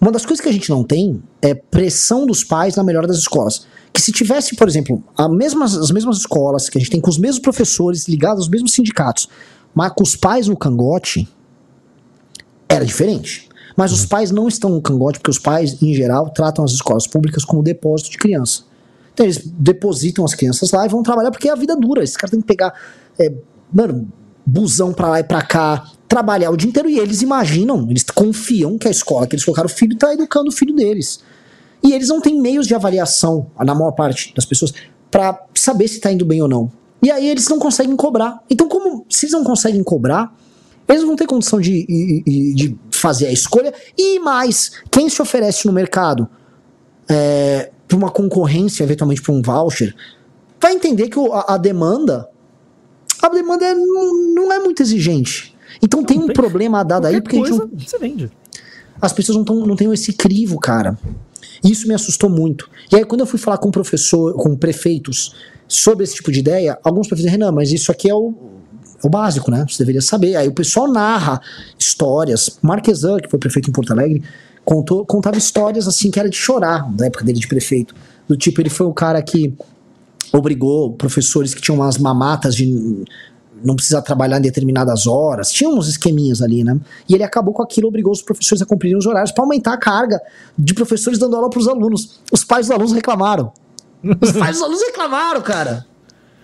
uma 0.00 0.12
das 0.12 0.26
coisas 0.26 0.42
que 0.42 0.48
a 0.48 0.52
gente 0.52 0.68
não 0.68 0.84
tem 0.84 1.22
é 1.40 1.54
pressão 1.54 2.26
dos 2.26 2.44
pais 2.44 2.76
na 2.76 2.84
melhora 2.84 3.06
das 3.06 3.16
escolas. 3.18 3.66
Que 3.92 4.00
se 4.02 4.10
tivesse, 4.12 4.56
por 4.56 4.68
exemplo, 4.68 5.02
mesmas, 5.30 5.76
as 5.76 5.90
mesmas 5.90 6.18
escolas, 6.18 6.68
que 6.68 6.76
a 6.76 6.80
gente 6.80 6.90
tem 6.90 7.00
com 7.00 7.08
os 7.08 7.16
mesmos 7.16 7.38
professores 7.40 8.06
ligados 8.08 8.40
aos 8.40 8.48
mesmos 8.48 8.72
sindicatos, 8.72 9.28
mas 9.74 9.92
com 9.92 10.02
os 10.02 10.14
pais 10.16 10.48
no 10.48 10.56
cangote, 10.56 11.28
era 12.68 12.84
diferente. 12.84 13.48
Mas 13.76 13.92
os 13.92 14.04
pais 14.04 14.30
não 14.30 14.46
estão 14.46 14.70
no 14.70 14.82
cangote, 14.82 15.18
porque 15.18 15.30
os 15.30 15.38
pais, 15.38 15.80
em 15.82 15.94
geral, 15.94 16.30
tratam 16.30 16.64
as 16.64 16.72
escolas 16.72 17.06
públicas 17.06 17.44
como 17.44 17.62
depósito 17.62 18.10
de 18.10 18.18
criança. 18.18 18.62
Então 19.14 19.24
eles 19.24 19.38
depositam 19.44 20.24
as 20.24 20.34
crianças 20.34 20.70
lá 20.72 20.84
e 20.84 20.88
vão 20.88 21.02
trabalhar 21.02 21.30
porque 21.30 21.48
a 21.48 21.54
vida 21.54 21.74
dura. 21.76 22.02
Esses 22.02 22.16
caras 22.16 22.32
têm 22.32 22.40
que 22.40 22.46
pegar, 22.46 22.74
é, 23.18 23.32
mano, 23.72 24.08
busão 24.44 24.92
pra 24.92 25.08
lá 25.08 25.20
e 25.20 25.24
pra 25.24 25.40
cá, 25.40 25.88
trabalhar 26.08 26.50
o 26.50 26.56
dia 26.56 26.68
inteiro 26.68 26.88
e 26.90 26.98
eles 26.98 27.22
imaginam, 27.22 27.86
eles 27.88 28.04
confiam 28.04 28.76
que 28.76 28.86
a 28.86 28.90
escola 28.90 29.26
que 29.26 29.34
eles 29.34 29.44
colocaram 29.44 29.66
o 29.66 29.70
filho 29.72 29.96
tá 29.96 30.12
educando 30.12 30.48
o 30.48 30.52
filho 30.52 30.74
deles. 30.74 31.20
E 31.82 31.92
eles 31.92 32.08
não 32.08 32.20
têm 32.20 32.40
meios 32.40 32.66
de 32.66 32.74
avaliação, 32.74 33.46
na 33.58 33.74
maior 33.74 33.92
parte 33.92 34.32
das 34.34 34.44
pessoas, 34.44 34.72
pra 35.10 35.38
saber 35.54 35.86
se 35.88 36.00
tá 36.00 36.10
indo 36.10 36.24
bem 36.24 36.40
ou 36.42 36.48
não. 36.48 36.70
E 37.02 37.10
aí 37.10 37.28
eles 37.28 37.46
não 37.48 37.58
conseguem 37.58 37.94
cobrar. 37.96 38.42
Então, 38.48 38.66
como 38.68 39.04
se 39.10 39.26
eles 39.26 39.32
não 39.34 39.44
conseguem 39.44 39.82
cobrar, 39.84 40.34
eles 40.88 41.02
não 41.02 41.14
ter 41.14 41.26
condição 41.26 41.60
de, 41.60 41.84
de- 42.26 42.54
de 42.54 42.78
fazer 42.90 43.26
a 43.26 43.32
escolha. 43.32 43.72
E 43.96 44.18
mais, 44.20 44.72
quem 44.90 45.08
se 45.10 45.20
oferece 45.20 45.66
no 45.66 45.72
mercado 45.72 46.28
é, 47.08 47.70
para 47.86 47.96
uma 47.96 48.10
concorrência, 48.10 48.82
eventualmente 48.82 49.22
para 49.22 49.32
um 49.32 49.42
voucher, 49.42 49.94
vai 50.60 50.72
entender 50.72 51.08
que 51.08 51.18
a, 51.32 51.54
a 51.54 51.58
demanda 51.58 52.28
a 53.22 53.28
demanda 53.28 53.64
é- 53.64 53.74
não, 53.74 54.34
não 54.34 54.52
é 54.52 54.58
muito 54.58 54.82
exigente. 54.82 55.54
Então 55.82 56.04
tem 56.04 56.18
um 56.18 56.26
tem- 56.26 56.34
problema 56.34 56.82
dado 56.84 57.06
aí, 57.06 57.20
porque 57.20 57.38
coisa, 57.38 57.56
não, 57.56 57.70
você 57.78 57.98
vende. 57.98 58.30
as 59.00 59.12
pessoas 59.12 59.36
não, 59.38 59.44
tão, 59.44 59.66
não 59.66 59.76
têm 59.76 59.90
esse 59.92 60.12
crivo, 60.12 60.58
cara. 60.58 60.98
Isso 61.62 61.88
me 61.88 61.94
assustou 61.94 62.28
muito. 62.28 62.68
E 62.92 62.96
aí, 62.96 63.04
quando 63.04 63.20
eu 63.22 63.26
fui 63.26 63.38
falar 63.38 63.56
com 63.58 63.70
professor, 63.70 64.34
com 64.34 64.54
prefeitos 64.54 65.34
sobre 65.66 66.04
esse 66.04 66.16
tipo 66.16 66.30
de 66.30 66.40
ideia, 66.40 66.78
alguns 66.84 67.06
prefeitos 67.06 67.24
disseram, 67.32 67.46
Renan, 67.46 67.56
mas 67.56 67.72
isso 67.72 67.90
aqui 67.90 68.10
é 68.10 68.14
o, 68.14 68.34
o 69.02 69.08
básico, 69.08 69.50
né? 69.50 69.64
Você 69.68 69.78
deveria 69.78 70.02
saber. 70.02 70.36
Aí 70.36 70.46
o 70.46 70.52
pessoal 70.52 70.86
narra 70.92 71.40
histórias. 71.78 72.58
Marquesan, 72.60 73.16
que 73.18 73.30
foi 73.30 73.38
prefeito 73.38 73.70
em 73.70 73.72
Porto 73.72 73.92
Alegre, 73.92 74.22
contou, 74.64 75.04
contava 75.04 75.36
histórias 75.38 75.86
assim 75.86 76.10
que 76.10 76.18
era 76.18 76.28
de 76.28 76.36
chorar 76.36 76.90
da 76.92 77.06
época 77.06 77.24
dele 77.24 77.38
de 77.38 77.48
prefeito. 77.48 77.94
Do 78.26 78.36
tipo, 78.36 78.60
ele 78.60 78.70
foi 78.70 78.86
o 78.86 78.92
cara 78.94 79.20
que 79.22 79.54
obrigou 80.32 80.92
professores 80.94 81.54
que 81.54 81.60
tinham 81.60 81.76
umas 81.78 81.98
mamatas 81.98 82.54
de 82.54 83.04
não 83.62 83.76
precisar 83.76 84.02
trabalhar 84.02 84.38
em 84.38 84.42
determinadas 84.42 85.06
horas. 85.06 85.50
Tinha 85.50 85.70
uns 85.70 85.88
esqueminhas 85.88 86.42
ali, 86.42 86.64
né? 86.64 86.78
E 87.08 87.14
ele 87.14 87.22
acabou 87.22 87.54
com 87.54 87.62
aquilo, 87.62 87.88
obrigou 87.88 88.12
os 88.12 88.20
professores 88.22 88.60
a 88.60 88.66
cumprirem 88.66 88.96
os 88.98 89.06
horários 89.06 89.32
para 89.32 89.42
aumentar 89.44 89.72
a 89.74 89.78
carga 89.78 90.20
de 90.58 90.74
professores 90.74 91.18
dando 91.18 91.36
aula 91.36 91.48
para 91.48 91.58
os 91.60 91.68
alunos. 91.68 92.20
Os 92.32 92.44
pais 92.44 92.66
dos 92.66 92.74
alunos 92.74 92.92
reclamaram. 92.92 93.52
Os 94.20 94.32
pais 94.36 94.52
dos 94.56 94.62
alunos 94.62 94.82
reclamaram, 94.82 95.40
cara. 95.40 95.86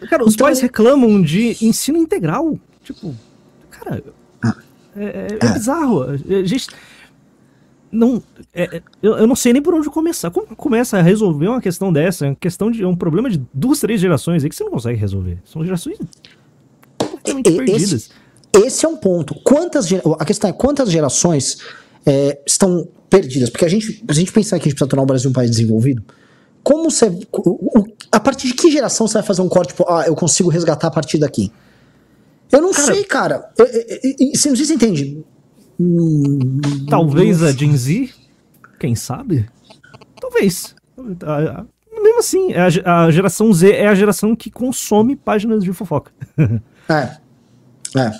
Cara, 0.09 0.25
os 0.25 0.35
Então- 0.35 0.47
pais 0.47 0.61
reclamam 0.61 1.21
de 1.21 1.57
ensino 1.61 1.99
integral. 1.99 2.59
Tipo, 2.85 3.15
cara, 3.71 4.03
Ah. 4.43 4.55
é, 4.97 5.05
é- 5.05 5.39
é 5.41 5.53
bizarro. 5.53 6.03
A 6.03 6.17
gente. 6.45 6.69
Não, 7.93 8.23
é- 8.55 8.77
é- 8.77 8.83
eu, 9.03 9.17
eu 9.19 9.27
não 9.27 9.35
sei 9.35 9.53
nem 9.53 9.61
por 9.61 9.75
onde 9.75 9.89
começar. 9.91 10.31
Como 10.31 10.47
começa 10.55 10.99
a 10.99 11.03
resolver 11.03 11.49
uma 11.49 11.61
questão 11.61 11.93
dessa? 11.93 12.25
É 12.25 12.29
uma 12.29 12.37
questão 12.37 12.71
de 12.71 12.83
é 12.83 12.87
um 12.87 12.95
problema 12.95 13.29
de 13.29 13.43
duas, 13.53 13.81
três 13.81 14.01
gerações 14.01 14.45
aí 14.45 14.49
que 14.49 14.55
você 14.55 14.63
não 14.65 14.71
consegue 14.71 14.99
resolver. 14.99 15.39
São 15.45 15.65
gerações 15.65 15.99
completamente 16.99 17.51
E- 17.51 17.57
perdidas. 17.57 17.93
Esse, 17.93 18.11
esse 18.67 18.87
é 18.87 18.89
um 18.89 18.97
ponto. 18.97 19.35
Quantas 19.43 19.89
a 20.19 20.25
questão 20.25 20.51
é 20.51 20.53
quantas 20.53 20.91
gerações 20.91 21.59
é, 22.07 22.39
estão 22.47 22.87
perdidas? 23.09 23.51
Porque 23.51 23.65
a 23.65 23.69
gente, 23.69 24.05
a 24.07 24.13
gente 24.13 24.33
pensar 24.33 24.59
que 24.59 24.63
a 24.63 24.65
gente 24.71 24.75
precisa 24.75 24.89
tornar 24.89 25.03
o 25.03 25.07
Brasil 25.07 25.31
um 25.31 25.33
país 25.33 25.51
desenvolvido. 25.51 26.03
Como 26.63 26.91
você. 26.91 27.07
o- 27.33 27.81
o- 27.81 27.87
a 28.13 28.21
partir 28.21 28.49
de 28.49 28.55
que 28.55 28.71
geração 28.71 29.07
você 29.09 29.15
vai 29.15 29.23
fazer 29.23 29.41
um 29.43 29.49
corte? 29.49 29.69
Tipo, 29.71 29.85
ah, 29.89 30.05
eu 30.07 30.15
consigo 30.15 30.49
resgatar 30.49 30.89
a 30.89 30.91
partir 30.91 31.19
daqui? 31.19 31.51
Eu 32.53 32.61
não 32.61 32.73
sei, 32.73 33.05
cara. 33.05 33.49
Eu, 33.57 33.65
eu, 33.67 33.81
eu, 33.89 34.15
eu- 34.19 34.31
você 34.35 34.49
não 34.49 34.57
sei 34.57 34.65
se 34.65 34.67
você 34.67 34.75
entende. 34.75 35.25
Hum, 35.81 36.61
Talvez 36.89 37.43
a 37.43 37.53
Gen 37.53 37.75
Z, 37.77 38.11
quem 38.79 38.95
sabe? 38.95 39.49
Talvez. 40.21 40.75
A- 41.25 41.61
a- 41.61 41.67
Mesmo 42.03 42.19
assim, 42.19 42.53
a, 42.53 42.69
ge- 42.71 42.83
a 42.85 43.11
geração 43.11 43.53
Z 43.53 43.71
é 43.73 43.87
a 43.89 43.95
geração 43.95 44.35
que 44.37 44.51
consome 44.51 45.17
páginas 45.17 45.65
de 45.65 45.73
fofoca. 45.73 46.13
É. 46.89 47.17
É. 47.99 48.13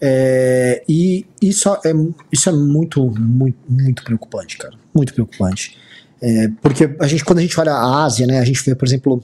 É, 0.00 0.84
e 0.88 1.24
isso 1.40 1.68
é, 1.84 1.92
isso 2.32 2.48
é 2.48 2.52
muito, 2.52 3.02
muito, 3.18 3.56
muito 3.68 4.04
preocupante, 4.04 4.58
cara. 4.58 4.74
Muito 4.94 5.12
preocupante. 5.14 5.78
É, 6.20 6.48
porque 6.62 6.94
a 7.00 7.06
gente, 7.06 7.24
quando 7.24 7.38
a 7.38 7.42
gente 7.42 7.58
olha 7.58 7.72
a 7.72 8.04
Ásia, 8.04 8.26
né, 8.26 8.38
a 8.38 8.44
gente 8.44 8.62
vê, 8.64 8.74
por 8.74 8.86
exemplo, 8.86 9.22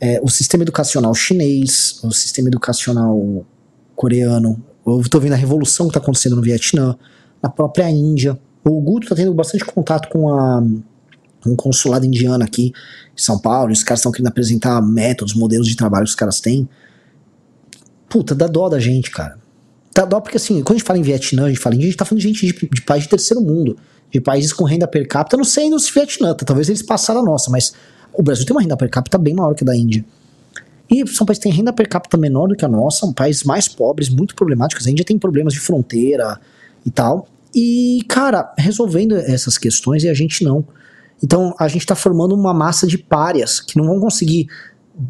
é, 0.00 0.20
o 0.22 0.28
sistema 0.28 0.62
educacional 0.64 1.14
chinês, 1.14 2.00
o 2.04 2.12
sistema 2.12 2.48
educacional 2.48 3.44
coreano. 3.96 4.62
Eu 4.86 5.02
tô 5.08 5.18
vendo 5.18 5.32
a 5.32 5.36
revolução 5.36 5.88
que 5.88 5.94
tá 5.94 6.00
acontecendo 6.00 6.36
no 6.36 6.42
Vietnã, 6.42 6.96
na 7.42 7.48
própria 7.48 7.90
Índia. 7.90 8.38
O 8.64 8.80
Guto 8.80 9.08
tá 9.08 9.14
tendo 9.14 9.32
bastante 9.34 9.64
contato 9.64 10.08
com 10.08 10.28
a 10.28 10.62
um 11.46 11.54
consulado 11.54 12.06
indiano 12.06 12.42
aqui 12.42 12.72
em 13.16 13.20
São 13.20 13.38
Paulo. 13.38 13.72
Os 13.72 13.82
caras 13.82 14.00
estão 14.00 14.12
querendo 14.12 14.28
apresentar 14.28 14.80
métodos, 14.80 15.34
modelos 15.34 15.68
de 15.68 15.76
trabalho 15.76 16.04
que 16.04 16.10
os 16.10 16.14
caras 16.14 16.40
têm. 16.40 16.68
Puta, 18.08 18.34
dá 18.34 18.46
dó 18.46 18.68
da 18.68 18.78
gente, 18.78 19.10
cara. 19.10 19.38
Dá 19.94 20.04
dó 20.04 20.20
porque, 20.20 20.36
assim, 20.36 20.62
quando 20.62 20.76
a 20.76 20.78
gente 20.78 20.86
fala 20.86 20.98
em 20.98 21.02
Vietnã, 21.02 21.44
a 21.44 21.48
gente 21.48 21.60
fala 21.60 21.74
em 21.76 21.80
a 21.80 21.82
gente 21.82 21.96
tá 21.96 22.04
falando 22.04 22.20
de 22.20 22.28
gente 22.28 22.46
de, 22.46 22.68
de 22.68 22.82
país 22.82 23.04
de 23.04 23.08
terceiro 23.08 23.42
mundo, 23.42 23.76
de 24.10 24.20
países 24.20 24.52
com 24.52 24.64
renda 24.64 24.86
per 24.88 25.06
capita, 25.06 25.36
não 25.36 25.44
sei 25.44 25.70
nos 25.70 25.88
Vietnã, 25.88 26.34
tá? 26.34 26.44
talvez 26.44 26.68
eles 26.68 26.82
passaram 26.82 27.20
a 27.20 27.24
nossa, 27.24 27.50
mas 27.50 27.74
o 28.12 28.22
Brasil 28.22 28.44
tem 28.44 28.54
uma 28.54 28.62
renda 28.62 28.76
per 28.76 28.90
capita 28.90 29.18
bem 29.18 29.34
maior 29.34 29.54
que 29.54 29.62
a 29.62 29.66
da 29.66 29.76
Índia. 29.76 30.04
E 30.90 31.06
são 31.08 31.26
países 31.26 31.42
que 31.42 31.48
têm 31.48 31.56
renda 31.56 31.72
per 31.72 31.88
capita 31.88 32.16
menor 32.16 32.48
do 32.48 32.56
que 32.56 32.64
a 32.64 32.68
nossa, 32.68 33.00
são 33.00 33.12
países 33.12 33.42
mais 33.44 33.66
pobres, 33.68 34.08
muito 34.08 34.34
problemáticos. 34.34 34.86
A 34.86 34.90
Índia 34.90 35.04
tem 35.04 35.18
problemas 35.18 35.54
de 35.54 35.60
fronteira 35.60 36.38
e 36.84 36.90
tal. 36.90 37.26
E, 37.54 38.04
cara, 38.08 38.52
resolvendo 38.58 39.16
essas 39.16 39.56
questões 39.56 40.04
e 40.04 40.08
a 40.08 40.14
gente 40.14 40.44
não. 40.44 40.64
Então, 41.22 41.54
a 41.58 41.68
gente 41.68 41.86
tá 41.86 41.94
formando 41.94 42.34
uma 42.34 42.52
massa 42.52 42.86
de 42.86 42.98
párias 42.98 43.60
que 43.60 43.78
não 43.78 43.86
vão 43.86 44.00
conseguir 44.00 44.48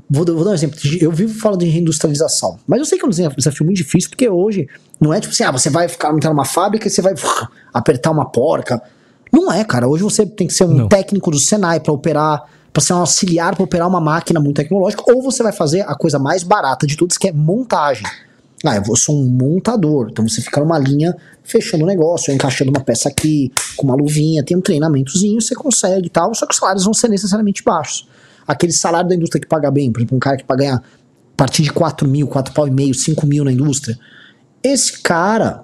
Vou, 0.09 0.25
vou 0.25 0.45
dar 0.45 0.51
um 0.51 0.55
exemplo. 0.55 0.79
Eu 0.99 1.12
vivo 1.12 1.39
falando 1.39 1.61
de 1.61 1.66
reindustrialização. 1.66 2.59
Mas 2.66 2.79
eu 2.79 2.87
sei 2.87 2.99
que 2.99 3.05
é 3.05 3.07
um 3.07 3.11
desafio 3.11 3.66
muito 3.66 3.77
difícil, 3.77 4.09
porque 4.09 4.29
hoje 4.29 4.66
não 4.99 5.12
é 5.12 5.20
tipo 5.20 5.33
assim, 5.33 5.45
ah, 5.45 5.51
você 5.51 5.68
vai 5.68 5.89
ficar 5.89 6.11
entrar 6.14 6.31
numa 6.31 6.45
fábrica 6.45 6.89
e 6.89 6.91
você 6.91 7.03
vai 7.03 7.14
apertar 7.72 8.11
uma 8.11 8.25
porca. 8.25 8.83
Não 9.31 9.53
é, 9.53 9.62
cara. 9.62 9.87
Hoje 9.87 10.03
você 10.03 10.25
tem 10.25 10.47
que 10.47 10.55
ser 10.55 10.64
um 10.64 10.75
Não. 10.75 10.89
técnico 10.89 11.31
do 11.31 11.39
Senai 11.39 11.81
para 11.81 11.93
operar, 11.93 12.45
para 12.75 12.83
ser 12.83 12.93
um 12.93 12.97
auxiliar 12.97 13.55
para 13.55 13.62
operar 13.62 13.87
uma 13.87 14.01
máquina 14.01 14.41
muito 14.41 14.57
tecnológica, 14.57 15.05
ou 15.07 15.22
você 15.22 15.45
vai 15.45 15.53
fazer 15.53 15.83
a 15.83 15.95
coisa 15.95 16.18
mais 16.18 16.43
barata 16.43 16.89
de 16.89 16.97
todas, 16.97 17.16
que 17.16 17.29
é 17.29 17.33
montagem. 17.33 18.05
Ah, 18.66 18.77
eu 18.77 18.97
sou 18.97 19.16
um 19.16 19.29
montador. 19.29 20.09
Então 20.11 20.27
você 20.27 20.41
fica 20.41 20.61
numa 20.61 20.77
linha 20.77 21.16
fechando 21.45 21.85
o 21.85 21.87
negócio, 21.87 22.35
encaixando 22.35 22.72
uma 22.72 22.81
peça 22.81 23.09
aqui, 23.09 23.53
com 23.77 23.87
uma 23.87 23.95
luvinha, 23.95 24.43
tem 24.43 24.57
um 24.57 24.61
treinamentozinho, 24.61 25.41
você 25.41 25.55
consegue 25.55 26.07
e 26.07 26.11
tal, 26.11 26.35
só 26.35 26.47
que 26.47 26.53
os 26.53 26.59
salários 26.59 26.83
vão 26.83 26.93
ser 26.93 27.09
necessariamente 27.09 27.62
baixos. 27.62 28.09
Aquele 28.45 28.72
salário 28.72 29.09
da 29.09 29.14
indústria 29.14 29.41
que 29.41 29.47
paga 29.47 29.70
bem, 29.70 29.93
por 29.93 30.01
exemplo, 30.01 30.16
um 30.16 30.20
cara 30.20 30.37
que 30.37 30.45
paga 30.45 30.64
ganhar 30.64 30.77
a 30.77 31.37
partir 31.37 31.62
de 31.62 31.72
4 31.72 32.09
mil, 32.09 32.27
4 32.27 32.53
pau 32.53 32.66
e 32.66 32.72
meio, 32.72 32.93
5 32.93 33.25
mil 33.25 33.45
na 33.45 33.53
indústria. 33.53 33.97
Esse 34.62 35.01
cara, 35.01 35.62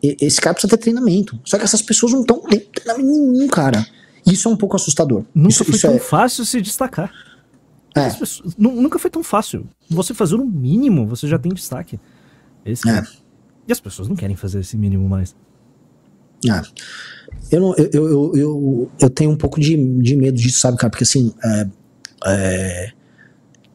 esse 0.00 0.40
cara 0.40 0.54
precisa 0.54 0.76
ter 0.76 0.80
treinamento. 0.80 1.40
Só 1.44 1.58
que 1.58 1.64
essas 1.64 1.82
pessoas 1.82 2.12
não 2.12 2.20
estão 2.20 2.40
tendo 2.42 2.66
treinamento 2.66 3.08
nenhum, 3.08 3.48
cara. 3.48 3.84
Isso 4.32 4.48
é 4.48 4.50
um 4.52 4.56
pouco 4.56 4.76
assustador. 4.76 5.24
Nunca 5.34 5.48
isso, 5.50 5.64
foi 5.64 5.74
isso 5.74 5.86
tão 5.86 5.96
é, 5.96 5.98
fácil 5.98 6.44
se 6.44 6.60
destacar. 6.60 7.10
É. 7.94 8.06
As 8.06 8.16
pessoas- 8.16 8.54
nu- 8.56 8.80
nunca 8.80 8.98
foi 8.98 9.10
tão 9.10 9.22
fácil. 9.22 9.66
Você 9.88 10.14
fazer 10.14 10.36
o 10.36 10.46
mínimo, 10.46 11.06
você 11.06 11.26
já 11.26 11.38
tem 11.38 11.52
destaque. 11.52 11.98
Esse 12.64 12.88
É. 12.88 13.02
E 13.66 13.72
as 13.72 13.80
pessoas 13.80 14.08
não 14.08 14.16
querem 14.16 14.36
fazer 14.36 14.60
esse 14.60 14.76
mínimo 14.76 15.08
mais. 15.08 15.34
É. 16.48 16.62
Eu, 17.54 17.60
não, 17.60 17.74
eu, 17.76 17.90
eu, 17.92 18.08
eu, 18.08 18.32
eu, 18.36 18.90
eu 19.00 19.10
tenho 19.10 19.30
um 19.30 19.36
pouco 19.36 19.60
de, 19.60 19.76
de 20.00 20.16
medo 20.16 20.36
disso, 20.38 20.58
sabe, 20.60 20.76
cara? 20.76 20.90
Porque 20.90 21.04
assim, 21.04 21.32
é, 21.44 21.68
é, 22.26 22.92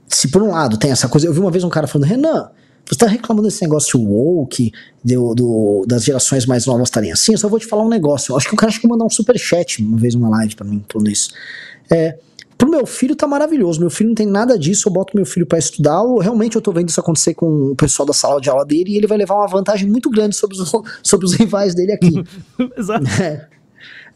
se 0.07 0.29
por 0.29 0.41
um 0.41 0.51
lado 0.51 0.77
tem 0.77 0.91
essa 0.91 1.07
coisa. 1.07 1.27
Eu 1.27 1.33
vi 1.33 1.39
uma 1.39 1.51
vez 1.51 1.63
um 1.63 1.69
cara 1.69 1.87
falando, 1.87 2.07
Renan, 2.07 2.49
você 2.87 2.95
tá 2.97 3.07
reclamando 3.07 3.47
desse 3.47 3.61
negócio 3.61 3.99
woke, 3.99 4.71
do, 5.03 5.33
do- 5.33 5.85
das 5.87 6.03
gerações 6.03 6.45
mais 6.45 6.65
novas 6.65 6.87
estarem 6.89 7.11
assim? 7.11 7.31
Eu 7.33 7.37
só 7.37 7.47
vou 7.49 7.59
te 7.59 7.65
falar 7.65 7.83
um 7.83 7.89
negócio. 7.89 8.31
Eu 8.33 8.37
acho 8.37 8.47
que 8.47 8.53
o 8.53 8.57
cara 8.57 8.69
acho 8.69 8.79
que 8.81 8.87
mandar 8.87 9.05
um 9.05 9.09
superchat 9.09 9.81
uma 9.83 9.97
vez 9.97 10.13
numa 10.15 10.29
live 10.29 10.55
pra 10.55 10.65
mim, 10.65 10.83
falando 10.91 11.09
isso. 11.09 11.29
É, 11.91 12.17
pro 12.57 12.69
meu 12.69 12.85
filho 12.85 13.15
tá 13.15 13.25
maravilhoso. 13.27 13.79
Meu 13.79 13.89
filho 13.89 14.09
não 14.09 14.15
tem 14.15 14.27
nada 14.27 14.57
disso. 14.57 14.87
Eu 14.87 14.93
boto 14.93 15.15
meu 15.15 15.25
filho 15.25 15.45
pra 15.45 15.57
estudar. 15.57 15.97
Eu, 16.03 16.17
realmente 16.19 16.55
eu 16.55 16.61
tô 16.61 16.71
vendo 16.71 16.89
isso 16.89 16.99
acontecer 16.99 17.33
com 17.33 17.71
o 17.71 17.75
pessoal 17.75 18.05
da 18.05 18.13
sala 18.13 18.39
de 18.39 18.49
aula 18.49 18.63
dele 18.65 18.91
e 18.91 18.97
ele 18.97 19.07
vai 19.07 19.17
levar 19.17 19.35
uma 19.35 19.47
vantagem 19.47 19.89
muito 19.89 20.09
grande 20.09 20.35
sobre 20.35 20.55
os, 20.55 20.71
sobre 21.01 21.25
os 21.25 21.33
rivais 21.33 21.73
dele 21.73 21.91
aqui. 21.93 22.13
Exato. 22.77 23.05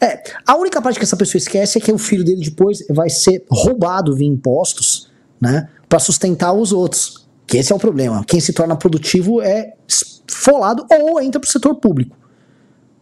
É, 0.01 0.23
a 0.47 0.55
única 0.55 0.81
parte 0.81 0.97
que 0.97 1.03
essa 1.03 1.17
pessoa 1.17 1.37
esquece 1.39 1.77
é 1.77 1.81
que 1.81 1.91
o 1.91 1.97
filho 1.97 2.23
dele 2.23 2.41
depois 2.41 2.85
vai 2.89 3.09
ser 3.09 3.43
roubado 3.49 4.15
via 4.15 4.27
impostos, 4.27 5.09
né, 5.41 5.67
Pra 5.89 5.97
sustentar 5.99 6.53
os 6.53 6.71
outros. 6.71 7.27
Que 7.49 7.57
esse 7.57 7.71
é 7.73 7.75
o 7.75 7.79
problema. 7.79 8.23
Quem 8.25 8.39
se 8.39 8.53
torna 8.53 8.75
produtivo 8.75 9.41
é 9.41 9.73
esfolado 9.87 10.85
ou 10.91 11.19
entra 11.19 11.39
pro 11.39 11.49
setor 11.49 11.75
público. 11.75 12.15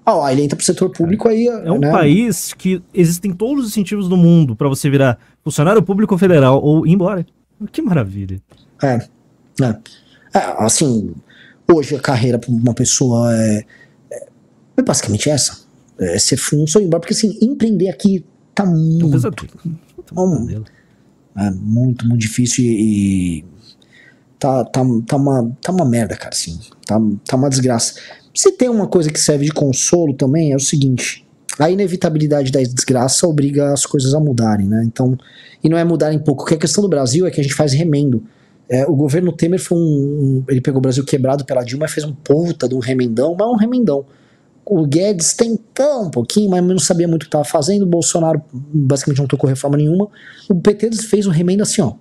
Ó, 0.06 0.28
ele 0.30 0.42
entra 0.44 0.56
pro 0.56 0.66
setor 0.66 0.90
público 0.90 1.28
aí, 1.28 1.48
É 1.48 1.70
um 1.72 1.80
né, 1.80 1.92
país 1.92 2.54
que 2.54 2.82
existem 2.94 3.34
todos 3.34 3.66
os 3.66 3.72
incentivos 3.72 4.08
do 4.08 4.16
mundo 4.16 4.56
pra 4.56 4.70
você 4.70 4.90
virar 4.90 5.20
funcionário 5.44 5.84
público 5.84 6.18
federal 6.18 6.62
ou 6.64 6.88
ir 6.88 6.94
embora. 6.94 7.26
Que 7.74 7.82
maravilha. 7.82 8.42
É, 8.82 9.06
é. 9.62 9.70
É, 10.34 10.40
assim, 10.60 11.14
hoje 11.70 11.96
a 11.96 12.00
carreira 12.00 12.40
para 12.40 12.50
uma 12.50 12.74
pessoa 12.74 13.36
é, 13.36 13.66
é, 14.12 14.28
é 14.78 14.82
basicamente 14.82 15.30
essa. 15.30 15.66
É 16.00 16.18
ser 16.20 16.38
função, 16.38 16.82
embora, 16.82 17.02
porque 17.02 17.14
assim, 17.14 17.38
empreender 17.42 17.90
aqui 17.90 18.24
tá 18.56 18.64
É 18.64 18.68
um 18.68 18.72
muito. 18.72 19.02
É 19.02 19.06
um 19.06 19.08
Hum. 19.08 20.38
pesadelo. 20.46 20.66
é 21.36 21.52
muito, 21.52 22.08
muito 22.08 22.22
difícil 22.22 22.64
e, 22.64 23.40
e 23.40 23.46
tá, 24.40 24.64
tá, 24.66 24.82
tá, 25.08 25.16
uma, 25.16 25.52
tá 25.62 25.72
uma 25.72 25.86
merda, 25.86 26.16
cara, 26.16 26.34
assim. 26.34 26.60
Tá, 26.86 27.00
tá 27.26 27.36
uma 27.36 27.50
desgraça. 27.50 27.96
Se 28.34 28.52
tem 28.52 28.70
uma 28.70 28.88
coisa 28.88 29.12
que 29.12 29.20
serve 29.20 29.46
de 29.46 29.52
consolo 29.52 30.14
também, 30.14 30.52
é 30.52 30.56
o 30.56 30.60
seguinte. 30.60 31.26
A 31.60 31.72
inevitabilidade 31.72 32.52
da 32.52 32.62
desgraça 32.62 33.28
obriga 33.28 33.74
as 33.74 33.86
coisas 33.86 34.14
a 34.14 34.20
mudarem, 34.20 34.68
né? 34.68 34.84
Então, 34.86 35.18
e 35.64 35.68
não 35.70 35.78
é 35.78 35.84
mudarem 35.84 36.20
pouco. 36.20 36.44
Porque 36.44 36.54
a 36.56 36.60
questão 36.60 36.84
do 36.84 36.90
Brasil 36.90 37.26
é 37.26 37.32
que 37.32 37.42
a 37.42 37.44
gente 37.44 37.56
faz 37.56 37.74
remendo. 37.74 38.24
É, 38.70 38.86
o 38.86 38.96
governo 38.96 39.32
Temer 39.32 39.60
foi 39.60 39.78
um, 39.78 39.82
um- 39.82 40.44
Ele 40.50 40.62
pegou 40.62 40.78
o 40.78 40.82
Brasil 40.82 41.04
quebrado 41.04 41.46
pela 41.46 41.64
Dilma 41.64 41.88
fez 41.88 42.06
um 42.06 42.14
puta 42.14 42.68
de 42.68 42.76
um 42.76 42.80
remendão, 42.80 43.36
mas 43.38 43.48
é 43.48 43.52
um 43.52 43.56
remendão. 43.56 44.06
O 44.70 44.86
Guedes 44.86 45.34
tentou 45.34 46.04
um 46.04 46.12
pouquinho, 46.12 46.50
mas 46.52 46.62
não 46.64 46.78
sabia 46.78 47.08
muito 47.08 47.22
o 47.24 47.26
que 47.26 47.30
estava 47.30 47.46
fazendo. 47.46 47.84
O 47.84 47.88
Bolsonaro 47.88 48.42
basicamente 48.54 49.20
não 49.20 49.26
tocou 49.28 49.50
reforma 49.50 49.78
nenhuma. 49.78 50.10
O 50.50 50.56
PT 50.56 50.92
fez 51.04 51.26
um 51.26 51.32
remendo 51.32 51.64
assim, 51.64 51.82
ó. 51.82 51.94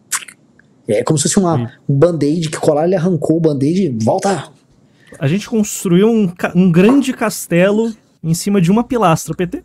É 0.89 1.03
como 1.03 1.19
se 1.19 1.25
fosse 1.25 1.39
uma, 1.39 1.73
um 1.89 1.95
band-aid 1.99 2.49
que 2.49 2.59
colar, 2.59 2.85
ele 2.87 2.95
arrancou 2.95 3.37
o 3.37 3.41
band-aid 3.41 3.83
e 3.87 4.05
volta. 4.05 4.49
A 5.19 5.27
gente 5.27 5.49
construiu 5.49 6.09
um, 6.09 6.33
um 6.55 6.71
grande 6.71 7.13
castelo 7.13 7.93
em 8.23 8.35
cima 8.35 8.61
de 8.61 8.71
uma 8.71 8.85
pilastra. 8.85 9.35
PT. 9.35 9.63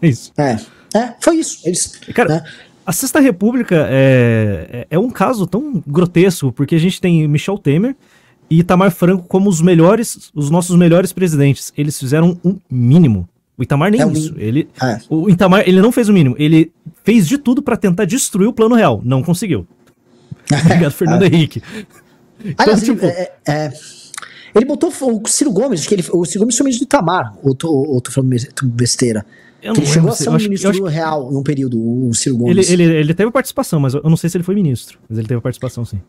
É 0.00 0.06
isso. 0.08 0.32
É, 0.38 0.56
é 0.94 1.14
foi 1.20 1.36
isso. 1.36 1.60
Eles, 1.64 1.98
Cara, 2.14 2.28
né? 2.28 2.44
a 2.86 2.92
Sexta 2.92 3.18
República 3.20 3.86
é, 3.88 4.68
é, 4.72 4.86
é 4.90 4.98
um 4.98 5.10
caso 5.10 5.46
tão 5.46 5.82
grotesco, 5.86 6.52
porque 6.52 6.74
a 6.74 6.78
gente 6.78 7.00
tem 7.00 7.26
Michel 7.26 7.58
Temer, 7.58 7.96
e 8.50 8.58
Itamar 8.58 8.90
Franco 8.90 9.24
como 9.28 9.48
os 9.48 9.60
melhores, 9.60 10.30
os 10.34 10.50
nossos 10.50 10.76
melhores 10.76 11.12
presidentes. 11.12 11.72
Eles 11.76 11.98
fizeram 11.98 12.36
um 12.44 12.56
mínimo. 12.68 13.28
O 13.56 13.62
Itamar 13.62 13.90
nem 13.92 14.00
É 14.00 14.04
isso. 14.06 14.12
mínimo. 14.12 14.36
Ele, 14.40 14.68
É. 14.82 14.98
o 15.08 15.30
Itamar, 15.30 15.62
ele 15.68 15.80
não 15.80 15.92
fez 15.92 16.08
o 16.08 16.12
mínimo. 16.12 16.34
Ele 16.36 16.72
fez 17.04 17.28
de 17.28 17.38
tudo 17.38 17.62
pra 17.62 17.76
tentar 17.76 18.06
destruir 18.06 18.48
o 18.48 18.52
plano 18.52 18.74
real. 18.74 19.00
Não 19.04 19.22
conseguiu. 19.22 19.66
Obrigado, 20.64 20.92
Fernando 20.92 21.22
Henrique. 21.24 21.62
Então, 22.44 22.54
Aliás, 22.58 22.82
tipo, 22.82 23.04
ele, 23.04 23.12
é- 23.12 23.32
é- 23.46 23.72
ele 24.54 24.64
botou 24.64 24.90
o 24.90 25.28
Ciro 25.28 25.52
Gomes, 25.52 25.86
que 25.86 25.94
ele, 25.94 26.04
o 26.12 26.24
Ciro 26.24 26.40
Gomes 26.40 26.56
foi 26.56 26.64
ministro 26.64 26.86
do 26.86 26.88
Itamar, 26.88 27.34
ou 27.42 27.54
tô, 27.54 27.68
ou 27.70 28.00
tô 28.00 28.10
falando 28.10 28.34
besteira. 28.64 29.24
eu 29.62 29.74
ele 29.74 29.86
chegou 29.86 30.10
a 30.10 30.12
se- 30.14 30.24
ser 30.24 30.30
um 30.30 30.36
que- 30.36 30.44
ministro 30.44 30.72
que 30.72 30.88
real 30.90 31.30
num 31.30 31.42
período, 31.42 31.78
o 31.78 32.12
Ciro 32.14 32.34
ele, 32.36 32.54
Gomes. 32.54 32.70
ele, 32.70 32.82
ele 32.82 33.14
teve 33.14 33.30
participação, 33.30 33.78
mas 33.78 33.94
eu 33.94 34.02
não 34.04 34.16
sei 34.16 34.28
se 34.30 34.36
ele 34.36 34.44
foi 34.44 34.54
ministro. 34.54 34.98
Mas 35.08 35.18
ele 35.18 35.28
teve 35.28 35.40
participação, 35.40 35.84
sim. 35.84 36.00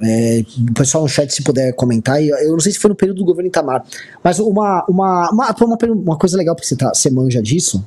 É, 0.00 0.44
o 0.70 0.74
pessoal 0.74 1.02
no 1.02 1.08
chat, 1.08 1.32
se 1.32 1.42
puder 1.42 1.72
comentar, 1.74 2.22
eu 2.22 2.52
não 2.52 2.60
sei 2.60 2.70
se 2.72 2.78
foi 2.78 2.88
no 2.88 2.94
período 2.94 3.18
do 3.18 3.24
governo 3.24 3.48
Itamar, 3.48 3.84
mas 4.22 4.38
uma, 4.38 4.84
uma, 4.88 5.28
uma, 5.30 5.50
uma, 5.60 5.78
uma 5.92 6.16
coisa 6.16 6.36
legal, 6.36 6.54
porque 6.54 6.68
você, 6.68 6.76
tá, 6.76 6.92
você 6.94 7.10
manja 7.10 7.42
disso, 7.42 7.84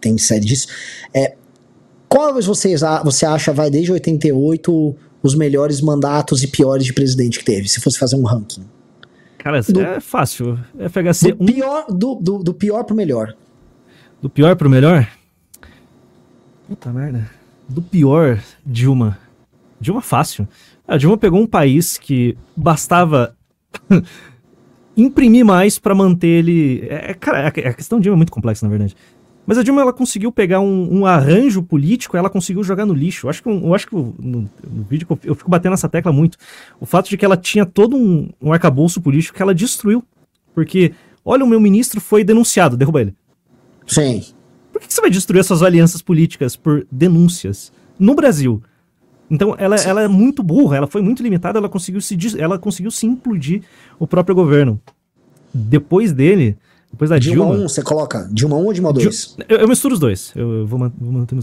tem 0.00 0.16
série 0.16 0.44
disso, 0.44 0.68
é 1.12 1.34
qual 2.08 2.32
vocês, 2.40 2.82
a- 2.84 3.02
você 3.02 3.26
acha 3.26 3.52
vai 3.52 3.68
desde 3.70 3.90
88 3.90 4.94
os 5.22 5.34
melhores 5.34 5.80
mandatos 5.80 6.42
e 6.42 6.46
piores 6.48 6.84
de 6.84 6.92
presidente 6.92 7.38
que 7.38 7.44
teve, 7.44 7.68
se 7.68 7.80
fosse 7.80 7.98
fazer 7.98 8.16
um 8.16 8.22
ranking? 8.24 8.64
Cara, 9.38 9.60
Do- 9.62 9.80
é 9.80 10.00
fácil. 10.00 10.58
FHC 10.78 11.32
Do 11.32 11.42
1 11.44 11.46
pior, 11.46 11.86
do, 11.88 12.14
do, 12.16 12.38
do 12.38 12.54
pior 12.54 12.84
pro 12.84 12.94
melhor. 12.94 13.34
Do 14.20 14.28
pior 14.28 14.54
pro 14.56 14.68
melhor? 14.68 15.08
Puta 16.68 16.90
merda. 16.92 17.28
Do 17.68 17.80
pior, 17.82 18.38
Dilma. 18.64 19.18
Dilma 19.80 20.00
fácil. 20.02 20.46
A 20.86 20.96
Dilma 20.96 21.16
pegou 21.16 21.40
um 21.40 21.46
país 21.46 21.96
que 21.96 22.36
bastava 22.56 23.34
imprimir 24.96 25.44
mais 25.44 25.78
pra 25.78 25.94
manter 25.94 26.26
ele. 26.28 26.86
É, 26.88 27.14
cara, 27.14 27.44
a 27.44 27.48
a 27.48 27.72
questão 27.74 27.98
de 27.98 28.04
Dilma 28.04 28.16
é 28.16 28.18
muito 28.18 28.32
complexa, 28.32 28.66
na 28.66 28.70
verdade. 28.70 28.94
Mas 29.50 29.58
a 29.58 29.64
Dilma 29.64 29.80
ela 29.80 29.92
conseguiu 29.92 30.30
pegar 30.30 30.60
um, 30.60 31.00
um 31.00 31.04
arranjo 31.04 31.60
político, 31.60 32.16
ela 32.16 32.30
conseguiu 32.30 32.62
jogar 32.62 32.86
no 32.86 32.94
lixo. 32.94 33.26
Eu 33.26 33.30
acho 33.30 33.42
que, 33.42 33.48
eu 33.48 33.74
acho 33.74 33.88
que 33.88 33.96
no, 33.96 34.14
no 34.16 34.84
vídeo 34.88 35.04
eu, 35.10 35.18
eu 35.24 35.34
fico 35.34 35.50
batendo 35.50 35.72
nessa 35.72 35.88
tecla 35.88 36.12
muito. 36.12 36.38
O 36.78 36.86
fato 36.86 37.10
de 37.10 37.16
que 37.16 37.24
ela 37.24 37.36
tinha 37.36 37.66
todo 37.66 37.96
um, 37.96 38.28
um 38.40 38.52
arcabouço 38.52 39.00
político 39.00 39.36
que 39.36 39.42
ela 39.42 39.52
destruiu. 39.52 40.04
Porque, 40.54 40.94
olha, 41.24 41.44
o 41.44 41.48
meu 41.48 41.58
ministro 41.58 42.00
foi 42.00 42.22
denunciado, 42.22 42.76
derruba 42.76 43.00
ele. 43.00 43.14
Sim. 43.88 44.24
Por 44.72 44.80
que 44.80 44.94
você 44.94 45.00
vai 45.00 45.10
destruir 45.10 45.40
essas 45.40 45.64
alianças 45.64 46.00
políticas 46.00 46.54
por 46.54 46.86
denúncias 46.88 47.72
no 47.98 48.14
Brasil? 48.14 48.62
Então, 49.28 49.56
ela, 49.58 49.74
ela 49.74 50.02
é 50.02 50.06
muito 50.06 50.44
burra, 50.44 50.76
ela 50.76 50.86
foi 50.86 51.02
muito 51.02 51.24
limitada, 51.24 51.58
ela 51.58 51.68
conseguiu 51.68 52.00
se, 52.00 52.16
ela 52.40 52.56
conseguiu 52.56 52.92
se 52.92 53.04
implodir 53.04 53.62
o 53.98 54.06
próprio 54.06 54.32
governo. 54.32 54.80
Depois 55.52 56.12
dele, 56.12 56.56
depois 56.92 57.08
da 57.10 57.18
Dilma, 57.18 57.44
Dilma. 57.46 57.64
1, 57.64 57.68
você 57.68 57.82
coloca 57.82 58.28
Dilma 58.32 58.56
1 58.56 58.64
ou 58.64 58.72
Dilma 58.72 58.92
2? 58.92 59.36
eu, 59.48 59.58
eu 59.58 59.68
misturo 59.68 59.94
os 59.94 60.00
dois. 60.00 60.32
Eu, 60.34 60.50
eu 60.60 60.66
vou, 60.66 60.78
vou 60.98 61.12
manter 61.12 61.34
no- 61.34 61.42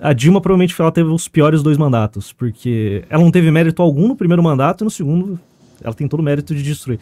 A 0.00 0.12
Dilma 0.12 0.40
provavelmente 0.40 0.74
ela 0.80 0.90
teve 0.92 1.08
os 1.08 1.28
piores 1.28 1.62
dois 1.62 1.78
mandatos, 1.78 2.32
porque 2.32 3.04
ela 3.08 3.22
não 3.22 3.30
teve 3.30 3.50
mérito 3.50 3.80
algum 3.82 4.08
no 4.08 4.16
primeiro 4.16 4.42
mandato 4.42 4.82
e 4.82 4.84
no 4.84 4.90
segundo 4.90 5.38
ela 5.82 5.94
tem 5.94 6.08
todo 6.08 6.20
o 6.20 6.22
mérito 6.22 6.54
de 6.54 6.62
destruir. 6.62 6.98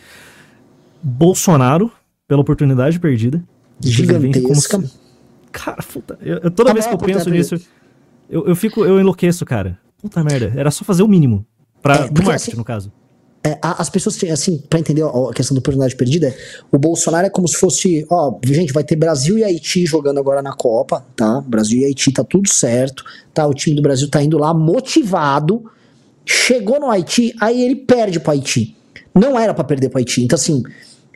Bolsonaro, 1.02 1.90
pela 2.26 2.40
oportunidade 2.40 2.98
perdida. 2.98 3.42
Gigantesca. 3.80 4.80
se- 4.80 4.92
Cara, 5.52 5.82
puta, 5.82 6.18
eu, 6.20 6.38
eu- 6.38 6.50
toda 6.50 6.68
Tá 6.70 6.74
vez 6.74 6.86
que 6.86 6.92
eu 6.94 6.98
penso 6.98 7.12
portanto, 7.24 7.30
nisso, 7.34 7.54
eu, 8.28 8.46
eu 8.48 8.56
fico, 8.56 8.84
eu 8.84 9.00
enlouqueço, 9.00 9.44
cara. 9.46 9.78
Puta 10.02 10.22
merda, 10.22 10.52
era 10.56 10.70
só 10.70 10.84
fazer 10.84 11.02
o 11.02 11.08
mínimo. 11.08 11.46
Pra, 11.82 11.94
É, 11.94 11.98
no 12.00 12.06
marketing, 12.24 12.30
assim- 12.34 12.56
no 12.56 12.64
caso. 12.64 12.92
É, 13.46 13.58
as 13.62 13.88
pessoas 13.88 14.16
têm, 14.16 14.32
assim, 14.32 14.60
pra 14.68 14.80
entender 14.80 15.04
a 15.04 15.32
questão 15.32 15.54
da 15.54 15.60
oportunidade 15.60 15.94
perdida, 15.94 16.34
o 16.72 16.76
Bolsonaro 16.78 17.28
é 17.28 17.30
como 17.30 17.46
se 17.46 17.56
fosse, 17.56 18.04
ó, 18.10 18.36
gente, 18.44 18.72
vai 18.72 18.82
ter 18.82 18.96
Brasil 18.96 19.38
e 19.38 19.44
Haiti 19.44 19.86
jogando 19.86 20.18
agora 20.18 20.42
na 20.42 20.52
Copa, 20.52 21.06
tá? 21.14 21.40
Brasil 21.46 21.80
e 21.80 21.84
Haiti 21.84 22.10
tá 22.10 22.24
tudo 22.24 22.48
certo, 22.48 23.04
tá? 23.32 23.46
O 23.46 23.54
time 23.54 23.76
do 23.76 23.82
Brasil 23.82 24.10
tá 24.10 24.20
indo 24.20 24.36
lá 24.36 24.52
motivado, 24.52 25.64
chegou 26.24 26.80
no 26.80 26.90
Haiti, 26.90 27.32
aí 27.40 27.62
ele 27.62 27.76
perde 27.76 28.18
pro 28.18 28.32
Haiti. 28.32 28.76
Não 29.14 29.38
era 29.38 29.54
pra 29.54 29.62
perder 29.62 29.90
pro 29.90 29.98
Haiti. 29.98 30.24
Então, 30.24 30.34
assim, 30.34 30.64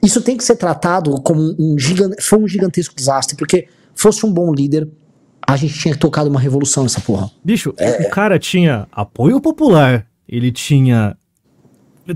isso 0.01 0.21
tem 0.23 0.37
que 0.37 0.45
ser 0.45 0.55
tratado 0.55 1.21
como 1.23 1.57
um 1.59 1.77
gigante, 1.77 2.23
foi 2.23 2.39
um 2.39 2.47
gigantesco 2.47 2.95
desastre, 2.95 3.37
porque 3.37 3.67
fosse 3.93 4.25
um 4.25 4.33
bom 4.33 4.55
líder, 4.55 4.89
a 5.45 5.57
gente 5.57 5.75
tinha 5.75 5.97
tocado 5.97 6.31
uma 6.31 6.39
revolução 6.39 6.85
nessa 6.85 7.01
porra. 7.01 7.29
Bicho, 7.43 7.75
É. 7.77 8.07
o 8.07 8.11
cara 8.11 8.39
tinha 8.39 8.87
apoio 8.93 9.41
popular, 9.41 10.07
ele 10.29 10.53
tinha 10.53 11.17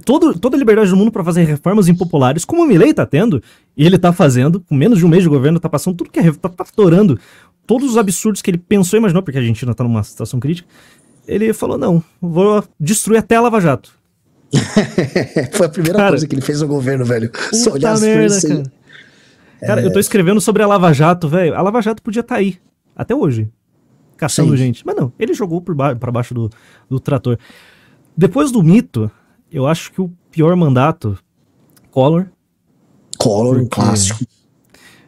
todo, 0.05 0.39
toda 0.39 0.57
a 0.57 0.59
liberdade 0.59 0.91
do 0.91 0.97
mundo 0.97 1.11
pra 1.13 1.23
fazer 1.25 1.45
reformas 1.45 1.89
impopulares, 1.89 2.45
como 2.45 2.63
o 2.63 2.67
Milley 2.67 2.93
tá 2.95 3.07
tendo, 3.07 3.43
e 3.77 3.85
ele 3.87 3.99
tá 3.99 4.13
fazendo, 4.13 4.61
com 4.61 4.75
menos 4.75 4.99
de 4.99 5.07
um 5.07 5.09
mês 5.09 5.23
de 5.23 5.29
governo, 5.29 5.61
tá 5.61 5.69
passando 5.69 5.97
tudo 5.97 6.11
que 6.11 6.19
é, 6.19 6.23
re- 6.23 6.33
tá, 6.33 6.49
tá 6.49 6.65
todos 7.67 7.91
os 7.91 7.97
absurdos 7.97 8.43
que 8.43 8.51
ele 8.51 8.59
pensou 8.59 8.97
e 8.97 8.99
imaginou, 8.99 9.23
porque 9.23 9.39
a 9.39 9.41
Argentina 9.41 9.75
tá 9.75 9.85
numa 9.85 10.03
situação 10.03 10.39
crítica, 10.41 10.69
ele 11.27 11.53
falou, 11.53 11.79
não, 11.79 12.03
vou 12.21 12.63
destruir 12.79 13.19
até 13.19 13.37
a 13.37 13.41
Lava 13.41 13.61
Jato. 13.61 13.91
Foi 15.53 15.67
a 15.67 15.69
primeira 15.69 15.99
Cara, 15.99 16.11
coisa 16.11 16.27
que 16.29 16.35
ele 16.35 16.43
fez 16.43 16.61
no 16.61 16.69
governo, 16.69 17.05
velho. 17.05 17.31
Só 17.53 17.73
olhar 17.73 17.99
merda, 17.99 18.41
cara. 18.41 18.63
Cara, 19.61 19.83
eu 19.83 19.93
tô 19.93 19.99
escrevendo 19.99 20.41
sobre 20.41 20.63
a 20.63 20.67
Lava 20.67 20.93
Jato, 20.93 21.27
velho. 21.29 21.55
A 21.55 21.63
Lava 21.63 21.81
Jato 21.81 22.03
podia 22.03 22.21
estar 22.21 22.37
aí, 22.37 22.59
até 22.95 23.15
hoje, 23.15 23.49
caçando 24.17 24.51
Sim. 24.53 24.57
gente. 24.59 24.87
Mas 24.87 24.95
não, 24.95 25.13
ele 25.19 25.33
jogou 25.35 25.61
por 25.61 25.75
ba 25.75 25.97
pra 25.97 26.13
baixo 26.13 26.35
do, 26.35 26.51
do 26.89 27.01
trator. 27.01 27.39
Depois 28.17 28.53
do 28.53 28.63
mito, 28.63 29.11
eu 29.51 29.67
acho 29.67 29.93
que 29.93 30.01
o 30.01 30.11
pior 30.31 30.55
mandato, 30.57 31.19
Collor. 31.91 32.27
Collor, 33.19 33.55
Porque- 33.61 33.69
clássico. 33.75 34.25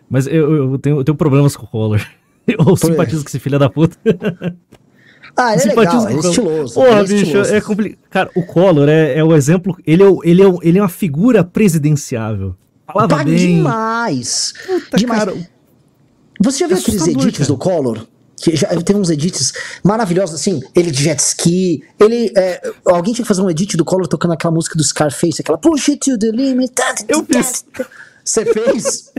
Mas 0.09 0.27
eu, 0.27 0.55
eu 0.73 0.79
tenho, 0.79 0.99
eu 0.99 1.05
tenho 1.05 1.17
problemas 1.17 1.57
com 1.57 1.65
o 1.65 1.69
Collor. 1.69 2.01
Eu 2.47 2.77
simpatizo 2.77 3.25
com 3.25 3.29
esse 3.29 3.41
filho 3.41 3.59
da 3.59 3.69
puta. 3.69 3.97
Ah, 5.37 5.53
ele 5.53 5.57
é 5.57 5.59
Simpatizo 5.59 6.05
legal, 6.05 6.09
é 6.09 6.15
o 6.15 6.17
Collor. 6.17 6.31
estiloso. 6.31 6.75
Porra, 6.75 7.01
é 7.01 7.05
bicho, 7.05 7.37
é 7.39 7.61
complicado. 7.61 7.99
Cara, 8.09 8.31
o 8.37 8.47
Collor 8.47 8.89
é, 8.89 9.19
é 9.19 9.25
o 9.25 9.35
exemplo. 9.35 9.77
Ele 9.85 10.05
é, 10.05 10.07
o- 10.09 10.21
ele, 10.23 10.43
é, 10.43 10.47
o- 10.47 10.61
ele 10.63 10.79
é 10.79 10.83
uma 10.83 10.89
figura 10.89 11.43
presidenciável. 11.43 12.55
Falava 12.87 13.09
Tá 13.09 13.25
bem. 13.25 13.35
demais. 13.35 14.55
Puta, 14.65 14.97
demais. 14.97 15.25
cara. 15.25 15.37
Você 16.41 16.59
já 16.61 16.67
viu 16.69 16.77
aqueles 16.79 17.07
edits 17.09 17.39
cara. 17.39 17.49
do 17.49 17.59
Collor? 17.59 18.07
Que 18.37 18.55
já 18.55 18.69
teve 18.83 18.99
uns 18.99 19.09
edits 19.09 19.53
maravilhosos, 19.83 20.35
assim, 20.39 20.61
ele 20.75 20.91
de 20.91 21.03
jet 21.03 21.19
ski, 21.21 21.83
ele, 21.99 22.31
é, 22.37 22.61
alguém 22.85 23.15
tinha 23.15 23.25
que 23.25 23.29
fazer 23.29 23.41
um 23.41 23.49
edit 23.49 23.77
do 23.77 23.85
Collor 23.85 24.07
tocando 24.07 24.35
aquela 24.35 24.53
música 24.53 24.77
do 24.77 24.85
Scarface, 24.85 25.41
aquela 25.41 25.57
push 25.57 25.89
it 25.89 25.99
to 26.11 26.19
the 26.19 26.31
limit. 26.31 26.73
Eu 27.09 27.25
fiz. 27.25 27.65
Você 28.23 28.45
fez? 28.45 29.13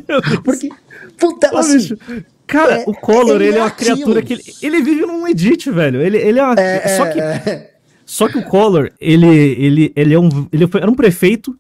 Porque, 0.44 0.70
puta, 1.18 1.52
Ô, 1.54 1.58
assim, 1.58 1.78
bicho, 1.78 1.98
Cara, 2.46 2.82
é- 2.82 2.84
o 2.88 2.94
Collor, 2.94 3.36
ele 3.42 3.46
ele, 3.48 3.56
é 3.56 3.60
é 3.60 3.62
uma 3.64 3.68
aquilo. 3.68 3.96
criatura 3.96 4.22
que. 4.22 4.34
Ele, 4.34 4.44
ele 4.62 4.82
vive 4.84 5.02
num 5.06 5.28
edit, 5.28 5.72
velho. 5.72 6.02
Ele, 6.02 6.18
ele 6.18 6.40
é 6.40 6.44
uma. 6.44 6.54
é, 6.60 6.98
só, 6.98 7.06
que, 7.12 7.20
é, 7.20 7.72
só 8.06 8.28
que 8.30 8.38
o 8.38 8.44
Collor, 8.44 8.92
ele, 9.02 9.26
ele, 9.28 9.94
ele, 9.96 10.14
é 10.14 10.20
um, 10.20 10.48
ele 10.52 10.68
foi- 10.68 10.82
era 10.82 10.92
um 10.92 10.96
prefeito. 10.96 11.58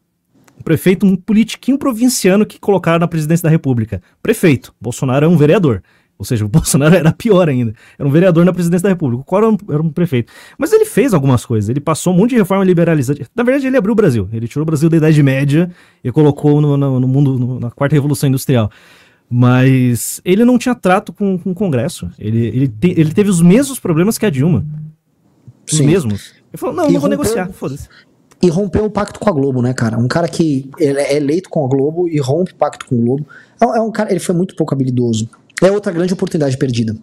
Um 0.59 0.63
prefeito, 0.63 1.05
um 1.05 1.15
politiquinho 1.15 1.77
provinciano 1.77 2.45
que 2.45 2.59
colocaram 2.59 2.99
na 2.99 3.07
presidência 3.07 3.43
da 3.43 3.49
República. 3.49 4.01
Prefeito. 4.21 4.73
Bolsonaro 4.79 5.25
é 5.25 5.29
um 5.29 5.37
vereador. 5.37 5.81
Ou 6.19 6.25
seja, 6.25 6.43
o 6.45 6.47
Bolsonaro 6.49 6.95
era 6.95 7.11
pior 7.11 7.47
ainda. 7.47 7.73
Era 7.97 8.07
um 8.07 8.11
vereador 8.11 8.43
na 8.43 8.51
presidência 8.51 8.83
da 8.83 8.89
República. 8.89 9.21
O 9.21 9.23
Collor 9.25 9.55
era 9.69 9.81
um, 9.81 9.89
prefeito. 9.89 10.31
Mas 10.57 10.73
ele 10.73 10.85
fez 10.85 11.13
algumas 11.13 11.45
coisas. 11.45 11.69
Ele 11.69 11.79
passou 11.79 12.13
um 12.13 12.17
monte 12.17 12.31
de 12.31 12.37
reforma 12.37 12.63
liberalizante. 12.63 13.25
Na 13.35 13.43
verdade, 13.43 13.67
ele 13.67 13.77
abriu 13.77 13.91
o 13.93 13.95
Brasil. 13.95 14.27
Ele 14.33 14.47
tirou 14.47 14.63
o 14.63 14.65
Brasil 14.65 14.89
da 14.89 14.97
Idade 14.97 15.21
Média 15.21 15.69
e 16.03 16.11
colocou 16.11 16.59
no, 16.59 16.75
no- 16.75 16.99
no 16.99 17.07
mundo, 17.07 17.37
no- 17.37 17.59
na 17.59 17.69
quarta 17.71 17.95
revolução 17.95 18.27
industrial. 18.27 18.71
Mas 19.29 20.21
ele 20.23 20.45
não 20.45 20.57
tinha 20.57 20.73
trato 20.73 21.11
com, 21.13 21.37
com 21.37 21.51
o 21.51 21.55
Congresso. 21.55 22.09
Ele, 22.17 22.47
ele, 22.47 22.67
te- 22.67 22.95
ele 22.97 23.13
teve 23.13 23.29
os 23.29 23.41
mesmos 23.41 23.77
problemas 23.79 24.17
que 24.17 24.25
a 24.25 24.29
Dilma. 24.29 24.65
Os 25.69 25.77
Sim. 25.77 25.85
mesmos. 25.85 26.33
Ele 26.51 26.57
falou: 26.57 26.75
não, 26.75 26.89
E 26.89 26.93
não 26.93 26.99
vou 26.99 27.09
rompeu- 27.09 27.23
negociar. 27.25 27.49
Foda-se. 27.51 27.89
e 28.41 28.49
rompeu 28.49 28.85
o 28.85 28.89
pacto 28.89 29.19
com 29.19 29.29
a 29.29 29.33
Globo, 29.33 29.61
né, 29.61 29.73
cara? 29.73 29.97
Um 29.97 30.07
cara 30.07 30.27
que 30.29 30.69
é 30.79 31.15
eleito 31.17 31.49
com 31.49 31.65
a 31.65 31.67
Globo 31.67 32.07
e 32.07 32.17
rompe 32.19 32.53
o 32.53 32.55
pacto 32.55 32.85
com 32.85 32.95
o 32.95 33.01
Globo. 33.01 33.27
É, 33.61 33.65
é 33.65 33.81
um 33.81 33.91
cara, 33.91 34.09
ele 34.11 34.19
foi 34.21 34.33
muito 34.33 34.55
pouco 34.55 34.73
habilidoso. 34.73 35.29
É 35.61 35.71
outra 35.71 35.91
grande 35.91 36.13
oportunidade 36.13 36.57
perdida. 36.57 36.95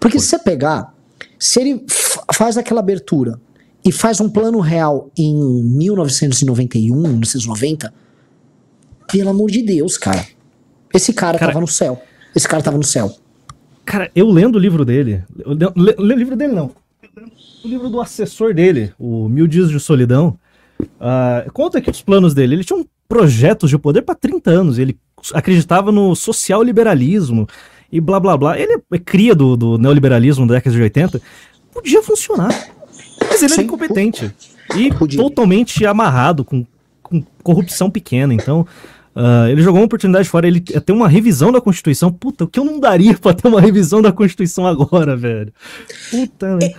Porque 0.00 0.18
se 0.20 0.26
você 0.26 0.38
pegar, 0.38 0.94
se 1.38 1.60
ele 1.60 1.84
faz 2.34 2.56
aquela 2.58 2.80
abertura 2.80 3.40
e 3.84 3.90
faz 3.90 4.20
um 4.20 4.28
plano 4.28 4.60
real 4.60 5.10
em 5.16 5.34
1991, 5.62 6.94
1990, 6.94 7.92
pelo 9.10 9.30
amor 9.30 9.50
de 9.50 9.62
Deus, 9.62 9.96
cara. 9.96 10.24
Esse 10.92 11.12
cara, 11.12 11.38
Cara- 11.38 11.52
tava 11.52 11.60
no 11.60 11.66
céu. 11.68 12.00
Esse 12.34 12.48
cara 12.48 12.62
tava 12.62 12.76
no 12.76 12.82
céu. 12.84 13.14
Cara, 13.84 14.10
eu 14.14 14.28
lendo 14.30 14.56
o 14.56 14.58
livro 14.58 14.84
dele. 14.84 15.22
Eu 15.38 15.52
le- 15.52 15.72
le- 15.76 15.96
le- 15.98 16.14
o 16.14 16.16
livro 16.18 16.36
dele 16.36 16.52
não. 16.52 16.70
O 17.64 17.68
livro 17.68 17.88
do 17.88 18.00
assessor 18.00 18.54
dele, 18.54 18.92
o 18.98 19.28
Mil 19.28 19.46
Dias 19.46 19.70
de 19.70 19.78
Solidão. 19.80 20.38
ah, 21.00 21.44
conta 21.52 21.78
aqui 21.78 21.90
os 21.90 22.02
planos 22.02 22.34
dele. 22.34 22.54
Ele 22.56 22.64
tinha 22.64 22.78
um 22.78 22.84
projeto 23.08 23.66
de 23.68 23.78
poder 23.78 24.02
para 24.02 24.14
30 24.14 24.50
anos. 24.50 24.78
Ele 24.78 24.98
acreditava 25.32 25.92
no 25.92 26.14
social 26.16 26.62
liberalismo 26.62 27.46
e 27.94 28.00
blá 28.00 28.20
blá 28.20 28.36
blá. 28.36 28.58
Ele 28.58 28.82
é 28.92 28.98
cria 28.98 29.34
do, 29.34 29.56
do 29.56 29.78
neoliberalismo 29.78 30.46
da 30.46 30.54
década 30.54 30.76
de 30.76 30.82
80. 30.82 31.22
Podia 31.72 32.02
funcionar. 32.02 32.50
Mas 33.20 33.42
ele 33.42 33.52
era 33.52 33.62
Sim. 33.62 33.62
incompetente. 33.62 34.34
E 34.76 34.92
Podia. 34.92 35.18
totalmente 35.18 35.86
amarrado 35.86 36.44
com 36.44 36.66
com 37.04 37.22
corrupção 37.42 37.90
pequena. 37.90 38.34
Então, 38.34 38.66
uh, 39.14 39.46
ele 39.48 39.62
jogou 39.62 39.80
uma 39.80 39.86
oportunidade 39.86 40.28
fora. 40.28 40.48
Ele 40.48 40.60
tem 40.60 40.96
uma 40.96 41.08
revisão 41.08 41.52
da 41.52 41.60
Constituição. 41.60 42.10
Puta, 42.10 42.44
o 42.44 42.48
que 42.48 42.58
eu 42.58 42.64
não 42.64 42.80
daria 42.80 43.14
pra 43.18 43.34
ter 43.34 43.46
uma 43.46 43.60
revisão 43.60 44.02
da 44.02 44.10
Constituição 44.10 44.66
agora, 44.66 45.16
velho? 45.16 45.52
Puta, 46.10 46.56
né? 46.56 46.72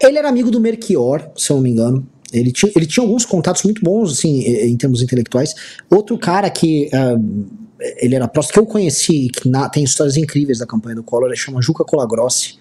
Ele 0.00 0.18
era 0.18 0.28
amigo 0.28 0.50
do 0.50 0.60
Melchior, 0.60 1.30
se 1.36 1.50
eu 1.50 1.56
não 1.56 1.62
me 1.62 1.70
engano. 1.70 2.06
Ele 2.32 2.50
tinha, 2.50 2.72
ele 2.74 2.86
tinha 2.86 3.04
alguns 3.04 3.26
contatos 3.26 3.62
muito 3.62 3.82
bons, 3.82 4.12
assim, 4.12 4.40
em 4.40 4.76
termos 4.76 5.02
intelectuais. 5.02 5.54
Outro 5.90 6.16
cara 6.16 6.48
que 6.48 6.88
uh, 6.92 7.46
ele 7.98 8.14
era 8.14 8.28
próximo, 8.28 8.54
que 8.54 8.58
eu 8.58 8.66
conheci, 8.66 9.28
que 9.28 9.48
na, 9.48 9.68
tem 9.68 9.82
histórias 9.84 10.16
incríveis 10.16 10.58
da 10.58 10.66
campanha 10.66 10.96
do 10.96 11.02
Collor, 11.02 11.28
ele 11.28 11.36
chama 11.36 11.60
Juca 11.62 11.84
Colagrossi. 11.84 12.60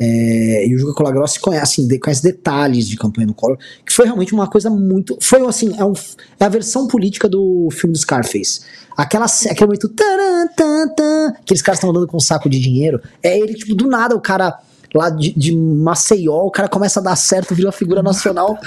É, 0.00 0.66
e 0.66 0.74
o 0.76 0.78
Juca 0.78 0.94
Colagrossi 0.94 1.40
conhece, 1.40 1.82
assim, 1.82 1.98
conhece 1.98 2.22
detalhes 2.22 2.88
de 2.88 2.96
campanha 2.96 3.26
do 3.26 3.34
Collor, 3.34 3.58
que 3.84 3.92
foi 3.92 4.04
realmente 4.04 4.32
uma 4.32 4.46
coisa 4.46 4.70
muito. 4.70 5.18
Foi 5.20 5.44
assim, 5.46 5.74
é, 5.76 5.84
um, 5.84 5.92
é 6.38 6.44
a 6.44 6.48
versão 6.48 6.86
política 6.86 7.28
do 7.28 7.68
filme 7.72 7.92
do 7.92 7.98
Scarface. 7.98 8.60
Aquela, 8.96 9.26
aquele 9.26 9.66
momento. 9.66 9.88
Taran, 9.88 10.46
tan, 10.56 11.28
aqueles 11.40 11.62
caras 11.62 11.78
estão 11.78 11.90
andando 11.90 12.06
com 12.06 12.16
um 12.16 12.20
saco 12.20 12.48
de 12.48 12.60
dinheiro. 12.60 13.00
É 13.22 13.36
ele, 13.38 13.54
tipo, 13.54 13.74
do 13.74 13.88
nada 13.88 14.14
o 14.14 14.20
cara 14.20 14.60
lá 14.94 15.10
de, 15.10 15.32
de, 15.36 15.54
Maceió, 15.54 16.44
o 16.44 16.50
cara 16.50 16.68
começa 16.68 17.00
a 17.00 17.02
dar 17.02 17.16
certo, 17.16 17.54
vira 17.54 17.70
figura 17.72 18.02
nacional. 18.02 18.58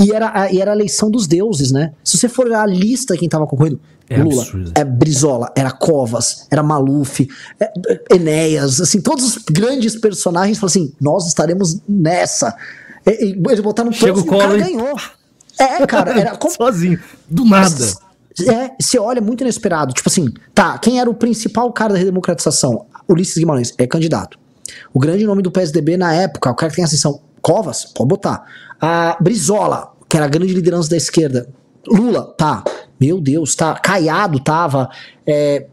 e, 0.00 0.12
era, 0.12 0.50
e 0.50 0.60
era 0.60 0.72
a 0.72 0.74
eleição 0.74 1.10
dos 1.10 1.26
deuses, 1.26 1.70
né? 1.70 1.92
Se 2.02 2.18
você 2.18 2.28
for 2.28 2.52
a 2.52 2.66
lista 2.66 3.16
quem 3.16 3.28
tava 3.28 3.46
concorrendo, 3.46 3.80
é 4.12 4.22
Lula, 4.22 4.42
absurdo. 4.42 4.72
é 4.74 4.84
Brizola, 4.84 5.52
era 5.56 5.70
Covas, 5.70 6.46
era 6.50 6.62
Maluf, 6.62 7.28
é, 7.58 7.64
é, 7.88 8.14
Enéas, 8.14 8.80
assim, 8.80 9.00
todos 9.00 9.36
os 9.36 9.44
grandes 9.50 9.96
personagens 9.96 10.58
falam 10.58 10.70
assim: 10.70 10.92
nós 11.00 11.26
estaremos 11.26 11.78
nessa. 11.88 12.54
E, 13.06 13.26
e 13.26 13.42
eles 13.48 13.60
botaram 13.60 13.92
Chega 13.92 14.18
o, 14.18 14.22
o 14.22 14.26
cara 14.26 14.56
e... 14.56 14.60
ganhou. 14.62 14.96
É, 15.58 15.86
cara, 15.86 16.18
era 16.18 16.36
como... 16.38 16.54
sozinho, 16.54 16.98
do 17.28 17.44
nada. 17.44 17.86
É, 18.48 18.70
você 18.80 18.98
olha 18.98 19.20
muito 19.20 19.42
inesperado. 19.42 19.92
Tipo 19.92 20.08
assim, 20.08 20.32
tá, 20.54 20.78
quem 20.78 20.98
era 20.98 21.08
o 21.08 21.14
principal 21.14 21.70
cara 21.72 21.92
da 21.92 21.98
redemocratização? 21.98 22.86
Ulisses 23.08 23.36
Guimarães, 23.36 23.74
é 23.76 23.86
candidato. 23.86 24.38
O 24.92 24.98
grande 24.98 25.24
nome 25.26 25.42
do 25.42 25.50
PSDB 25.50 25.96
na 25.96 26.14
época, 26.14 26.50
o 26.50 26.54
cara 26.54 26.70
que 26.70 26.76
tem 26.76 26.84
ascensão, 26.84 27.20
Covas, 27.40 27.84
pode 27.84 28.08
botar. 28.08 28.44
A 28.80 29.16
Brizola, 29.20 29.92
que 30.08 30.16
era 30.16 30.26
a 30.26 30.28
grande 30.28 30.54
liderança 30.54 30.88
da 30.88 30.96
esquerda. 30.96 31.48
Lula, 31.86 32.32
tá. 32.38 32.62
Meu 33.02 33.20
Deus, 33.20 33.56
tá. 33.56 33.74
Caiado 33.74 34.38
tava. 34.38 34.88
É, 35.26 35.66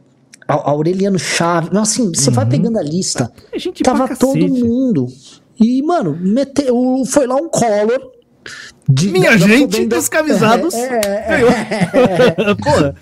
Aureliano 0.47 1.19
Chaves. 1.19 1.69
Assim, 1.77 2.11
você 2.11 2.29
uhum. 2.29 2.35
vai 2.35 2.45
pegando 2.47 2.79
a 2.79 2.81
lista. 2.81 3.31
A 3.53 3.57
gente 3.59 3.83
tava 3.83 4.15
todo 4.15 4.47
mundo. 4.47 5.05
E, 5.59 5.79
mano, 5.83 6.17
meteu, 6.19 6.75
foi 7.05 7.27
lá 7.27 7.35
um 7.35 7.47
Collor. 7.47 7.99
De, 8.89 9.09
Minha 9.11 9.37
gente, 9.37 9.85
descamisados. 9.85 10.73
É, 10.73 10.87
é, 10.87 12.49
é, 12.49 12.55
Porra. 12.57 12.95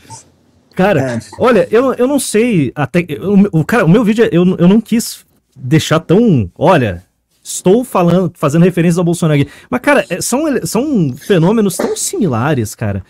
Cara, 0.75 1.13
é. 1.13 1.19
olha, 1.39 1.65
eu, 1.71 1.93
eu 1.93 2.05
não 2.05 2.19
sei. 2.19 2.73
Até, 2.75 3.05
o, 3.53 3.63
cara, 3.63 3.85
o 3.85 3.89
meu 3.89 4.03
vídeo, 4.03 4.27
eu, 4.29 4.43
eu 4.57 4.67
não 4.67 4.81
quis 4.81 5.25
deixar 5.55 6.01
tão. 6.01 6.51
Olha, 6.57 7.01
estou 7.41 7.85
falando, 7.85 8.33
fazendo 8.35 8.65
referência 8.65 8.99
ao 8.99 9.05
Bolsonaro 9.05 9.39
aqui. 9.39 9.49
Mas, 9.69 9.79
cara, 9.79 10.05
é, 10.09 10.19
são, 10.19 10.41
são 10.65 11.15
fenômenos 11.15 11.77
tão 11.77 11.95
similares, 11.95 12.75
cara. 12.75 13.05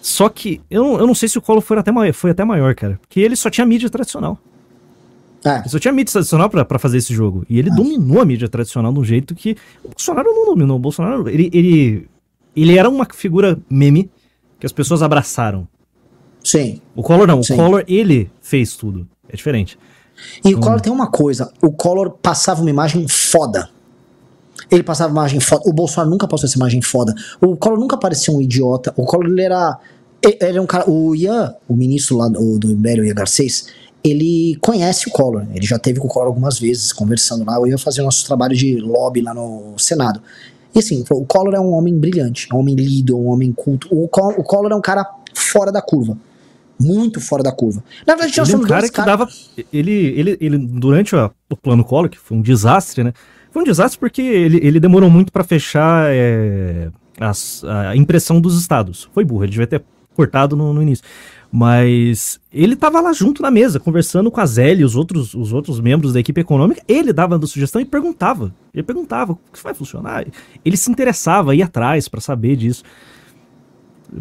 Só 0.00 0.28
que 0.28 0.60
eu, 0.70 0.98
eu 0.98 1.06
não 1.06 1.14
sei 1.14 1.28
se 1.28 1.38
o 1.38 1.42
Collor 1.42 1.60
foi 1.60 1.78
até, 1.78 1.92
maior, 1.92 2.12
foi 2.12 2.30
até 2.30 2.44
maior, 2.44 2.74
cara. 2.74 2.98
Porque 3.00 3.20
ele 3.20 3.36
só 3.36 3.50
tinha 3.50 3.66
mídia 3.66 3.90
tradicional. 3.90 4.38
É. 5.44 5.58
Ele 5.58 5.68
só 5.68 5.78
tinha 5.78 5.92
mídia 5.92 6.12
tradicional 6.12 6.48
para 6.48 6.78
fazer 6.78 6.98
esse 6.98 7.14
jogo. 7.14 7.44
E 7.48 7.58
ele 7.58 7.70
é. 7.70 7.74
dominou 7.74 8.20
a 8.20 8.24
mídia 8.24 8.48
tradicional 8.48 8.92
de 8.92 8.98
um 8.98 9.04
jeito 9.04 9.34
que. 9.34 9.56
O 9.84 9.88
Bolsonaro 9.88 10.32
não 10.32 10.46
dominou. 10.46 10.76
O 10.76 10.80
Bolsonaro. 10.80 11.28
Ele, 11.28 11.50
ele, 11.52 12.08
ele 12.56 12.78
era 12.78 12.88
uma 12.88 13.06
figura 13.12 13.58
meme 13.68 14.10
que 14.58 14.66
as 14.66 14.72
pessoas 14.72 15.02
abraçaram. 15.02 15.68
Sim. 16.42 16.80
O 16.94 17.02
Collor 17.02 17.26
não. 17.26 17.42
Sim. 17.42 17.54
O 17.54 17.56
Collor, 17.56 17.84
ele 17.86 18.30
fez 18.40 18.76
tudo. 18.76 19.06
É 19.28 19.36
diferente. 19.36 19.78
E 20.44 20.54
hum. 20.54 20.58
o 20.58 20.60
Collor 20.60 20.80
tem 20.80 20.92
uma 20.92 21.10
coisa: 21.10 21.52
o 21.62 21.72
Collor 21.72 22.10
passava 22.10 22.60
uma 22.60 22.70
imagem 22.70 23.06
foda. 23.08 23.68
Ele 24.70 24.82
passava 24.82 25.10
imagem 25.10 25.40
foda. 25.40 25.62
O 25.66 25.72
Bolsonaro 25.72 26.10
nunca 26.10 26.28
passou 26.28 26.46
essa 26.46 26.56
imagem 26.56 26.80
foda. 26.80 27.14
O 27.40 27.56
Collor 27.56 27.78
nunca 27.78 27.96
parecia 27.96 28.32
um 28.32 28.40
idiota. 28.40 28.92
O 28.96 29.04
Collor 29.04 29.26
ele 29.26 29.42
era. 29.42 29.78
Ele 30.22 30.36
era 30.40 30.62
um 30.62 30.66
cara. 30.66 30.88
O 30.88 31.14
Ian, 31.14 31.54
o 31.68 31.74
ministro 31.74 32.16
lá 32.16 32.28
do, 32.28 32.58
do 32.58 32.70
Império, 32.70 33.04
Ian 33.04 33.14
Garcês, 33.14 33.66
ele 34.04 34.56
conhece 34.60 35.08
o 35.08 35.10
Collor. 35.10 35.46
Ele 35.52 35.66
já 35.66 35.78
teve 35.78 35.98
com 35.98 36.06
o 36.06 36.10
Collor 36.10 36.28
algumas 36.28 36.58
vezes, 36.58 36.92
conversando 36.92 37.44
lá. 37.44 37.56
Eu 37.56 37.66
ia 37.66 37.78
fazer 37.78 38.02
o 38.02 38.04
nosso 38.04 38.24
trabalho 38.24 38.54
de 38.54 38.76
lobby 38.76 39.22
lá 39.22 39.34
no 39.34 39.74
Senado. 39.76 40.22
E 40.74 40.78
assim, 40.78 41.04
o 41.10 41.24
Collor 41.24 41.54
é 41.54 41.60
um 41.60 41.72
homem 41.72 41.98
brilhante, 41.98 42.46
é 42.50 42.54
um 42.54 42.58
homem 42.58 42.76
lido, 42.76 43.18
um 43.18 43.26
homem 43.26 43.52
culto. 43.52 43.88
O, 43.90 44.04
o 44.04 44.44
Collor 44.44 44.70
é 44.70 44.76
um 44.76 44.80
cara 44.80 45.04
fora 45.34 45.72
da 45.72 45.82
curva 45.82 46.16
muito 46.82 47.20
fora 47.20 47.42
da 47.42 47.52
curva. 47.52 47.84
Na 48.06 48.14
verdade, 48.14 48.32
tinha 48.32 48.44
ele 48.44 48.54
é 48.54 48.56
um 48.56 48.62
cara 48.62 48.86
que 48.86 48.92
cara... 48.92 49.10
dava. 49.10 49.28
Ele, 49.70 49.92
ele, 49.92 50.38
ele, 50.40 50.56
durante 50.56 51.14
o 51.14 51.56
plano 51.62 51.84
Collor, 51.84 52.08
que 52.08 52.18
foi 52.18 52.38
um 52.38 52.40
desastre, 52.40 53.04
né? 53.04 53.12
Foi 53.50 53.62
um 53.62 53.64
desastre 53.64 53.98
porque 53.98 54.22
ele, 54.22 54.58
ele 54.62 54.80
demorou 54.80 55.10
muito 55.10 55.32
para 55.32 55.42
fechar 55.42 56.06
é, 56.10 56.88
as, 57.18 57.64
a 57.64 57.96
impressão 57.96 58.40
dos 58.40 58.58
estados. 58.58 59.08
Foi 59.12 59.24
burro, 59.24 59.44
ele 59.44 59.50
devia 59.50 59.66
ter 59.66 59.82
cortado 60.14 60.56
no, 60.56 60.72
no, 60.72 60.82
início. 60.82 61.04
Mas 61.52 62.40
ele 62.52 62.76
tava 62.76 63.00
lá 63.00 63.12
junto 63.12 63.42
na 63.42 63.50
mesa, 63.50 63.80
conversando 63.80 64.30
com 64.30 64.40
a 64.40 64.46
Zélia 64.46 64.82
e 64.82 64.84
os 64.84 64.94
outros, 64.94 65.34
os 65.34 65.52
outros 65.52 65.80
membros 65.80 66.12
da 66.12 66.20
equipe 66.20 66.40
econômica. 66.40 66.80
Ele 66.86 67.12
dava 67.12 67.36
a 67.36 67.46
sugestão 67.46 67.80
e 67.80 67.84
perguntava. 67.84 68.54
Ele 68.72 68.84
perguntava, 68.84 69.32
o 69.32 69.38
que 69.52 69.62
vai 69.62 69.74
funcionar? 69.74 70.24
Ele 70.64 70.76
se 70.76 70.90
interessava, 70.90 71.54
ia 71.54 71.64
atrás 71.64 72.06
para 72.08 72.20
saber 72.20 72.54
disso. 72.54 72.84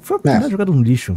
Foi 0.02 0.20
uma 0.24 0.46
é. 0.46 0.50
jogada 0.50 0.72
no 0.72 0.82
lixo. 0.82 1.14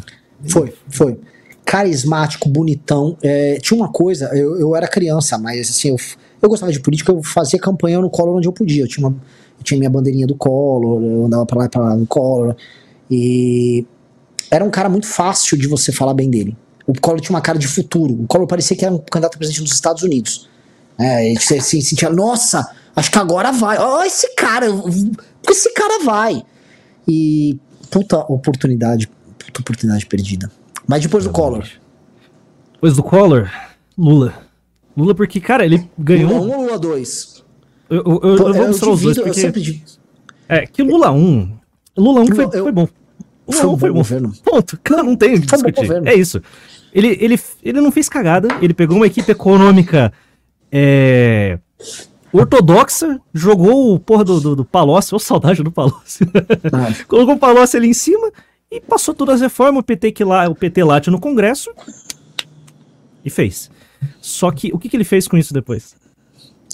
Foi, 0.48 0.74
foi. 0.89 1.18
Carismático, 1.64 2.48
bonitão. 2.48 3.16
É, 3.22 3.59
tinha 3.60 3.78
uma 3.78 3.90
coisa, 3.90 4.26
eu, 4.36 4.59
eu 4.59 4.76
era 4.76 4.86
criança, 4.86 5.39
mas 5.39 5.70
assim, 5.70 5.89
eu, 5.89 5.97
eu 6.43 6.48
gostava 6.48 6.73
de 6.73 6.81
política, 6.81 7.12
eu 7.12 7.23
fazia 7.23 7.59
campanha 7.59 8.01
no 8.01 8.10
Collor 8.10 8.36
onde 8.36 8.48
eu 8.48 8.52
podia. 8.52 8.82
Eu 8.82 8.89
tinha, 8.89 9.06
uma, 9.06 9.16
eu 9.59 9.64
tinha 9.64 9.78
minha 9.78 9.90
bandeirinha 9.90 10.27
do 10.27 10.35
Collor, 10.35 11.02
eu 11.02 11.24
andava 11.27 11.47
pra 11.47 11.59
lá 11.59 11.64
e 11.66 11.69
pra 11.69 11.81
lá 11.81 11.97
no 11.97 12.06
Collor. 12.06 12.56
E 13.10 13.86
era 14.51 14.64
um 14.64 14.70
cara 14.70 14.89
muito 14.89 15.06
fácil 15.06 15.56
de 15.56 15.66
você 15.66 15.93
falar 15.93 16.14
bem 16.14 16.28
dele. 16.28 16.56
O 16.86 16.93
Collor 17.01 17.20
tinha 17.20 17.35
uma 17.35 17.40
cara 17.40 17.59
de 17.59 17.69
futuro. 17.69 18.14
O 18.14 18.27
Collor 18.27 18.47
parecia 18.47 18.77
que 18.77 18.85
era 18.85 18.93
um 18.93 18.98
candidato 18.98 19.36
a 19.36 19.39
presidente 19.39 19.62
dos 19.62 19.73
Estados 19.73 20.02
Unidos. 20.02 20.48
É, 20.98 21.32
você 21.35 21.60
se 21.60 21.81
sentia, 21.81 22.10
nossa, 22.10 22.69
acho 22.94 23.10
que 23.10 23.19
agora 23.19 23.52
vai. 23.52 23.78
Ó, 23.78 24.01
oh, 24.01 24.02
esse 24.02 24.35
cara, 24.35 24.66
esse 25.48 25.73
cara 25.73 26.05
vai. 26.05 26.43
E 27.09 27.59
puta 27.90 28.19
oportunidade 28.19 29.09
puta 29.52 29.60
oportunidade 29.60 30.06
perdida. 30.06 30.51
Mas 30.86 31.02
depois 31.02 31.24
do 31.24 31.31
Collor. 31.31 31.66
Depois 32.74 32.97
do 32.97 33.02
Collor, 33.02 33.51
Lula. 33.97 34.35
Lula 34.97 35.14
porque, 35.14 35.40
cara, 35.40 35.64
ele 35.64 35.89
ganhou... 35.98 36.39
Lula 36.39 36.56
1 36.56 36.59
ou 36.59 36.64
Lula 36.64 36.78
2? 36.78 37.44
Eu, 37.90 37.97
eu, 37.98 38.20
eu, 38.23 38.36
eu 38.36 38.55
vou 38.55 38.66
mostrar 38.69 38.90
os 38.90 39.02
dois 39.02 39.19
porque... 39.19 39.40
Sempre... 39.40 39.82
É, 40.48 40.66
que 40.66 40.82
Lula 40.82 41.10
1... 41.10 41.56
Lula 41.97 42.20
1 42.23 42.27
foi, 42.27 42.51
foi 42.51 42.73
bom. 42.73 42.89
Lula 43.47 43.60
foi 43.60 43.69
1 43.69 43.78
foi 43.78 43.90
bom. 43.90 43.98
Governo. 43.98 44.32
Ponto. 44.44 44.78
Cara, 44.82 45.02
não 45.02 45.16
tem 45.16 45.35
o 45.35 45.40
que 45.40 45.47
discutir. 45.47 46.06
É 46.06 46.14
isso. 46.14 46.43
Ele, 46.93 47.16
ele, 47.20 47.40
ele 47.62 47.81
não 47.81 47.90
fez 47.90 48.09
cagada, 48.09 48.48
ele 48.60 48.74
pegou 48.74 48.97
uma 48.97 49.06
equipe 49.06 49.31
econômica 49.31 50.12
é, 50.70 51.59
ortodoxa, 52.32 53.20
jogou 53.32 53.94
o 53.94 53.98
porra 53.98 54.24
do, 54.24 54.40
do, 54.40 54.56
do 54.56 54.64
Palocci, 54.64 55.14
ou 55.14 55.19
saudade 55.19 55.62
do 55.62 55.73
Palocci. 55.73 56.24
Ah. 56.73 56.93
Colocou 57.09 57.35
o 57.35 57.39
Palocci 57.39 57.77
ali 57.77 57.89
em 57.89 57.94
cima 57.94 58.31
e 58.70 58.81
passou 58.81 59.14
todas 59.14 59.36
as 59.36 59.40
reformas, 59.43 59.81
o 59.81 59.82
PT, 59.82 60.12
que 60.12 60.24
lá, 60.24 60.48
o 60.48 60.55
PT 60.55 60.85
late 60.85 61.10
no 61.10 61.20
Congresso 61.20 61.70
e 63.24 63.31
fez. 63.31 63.70
Só 64.20 64.51
que 64.51 64.73
o 64.73 64.79
que, 64.79 64.89
que 64.89 64.97
ele 64.97 65.05
fez 65.05 65.27
com 65.29 65.37
isso 65.37 65.53
depois? 65.53 65.95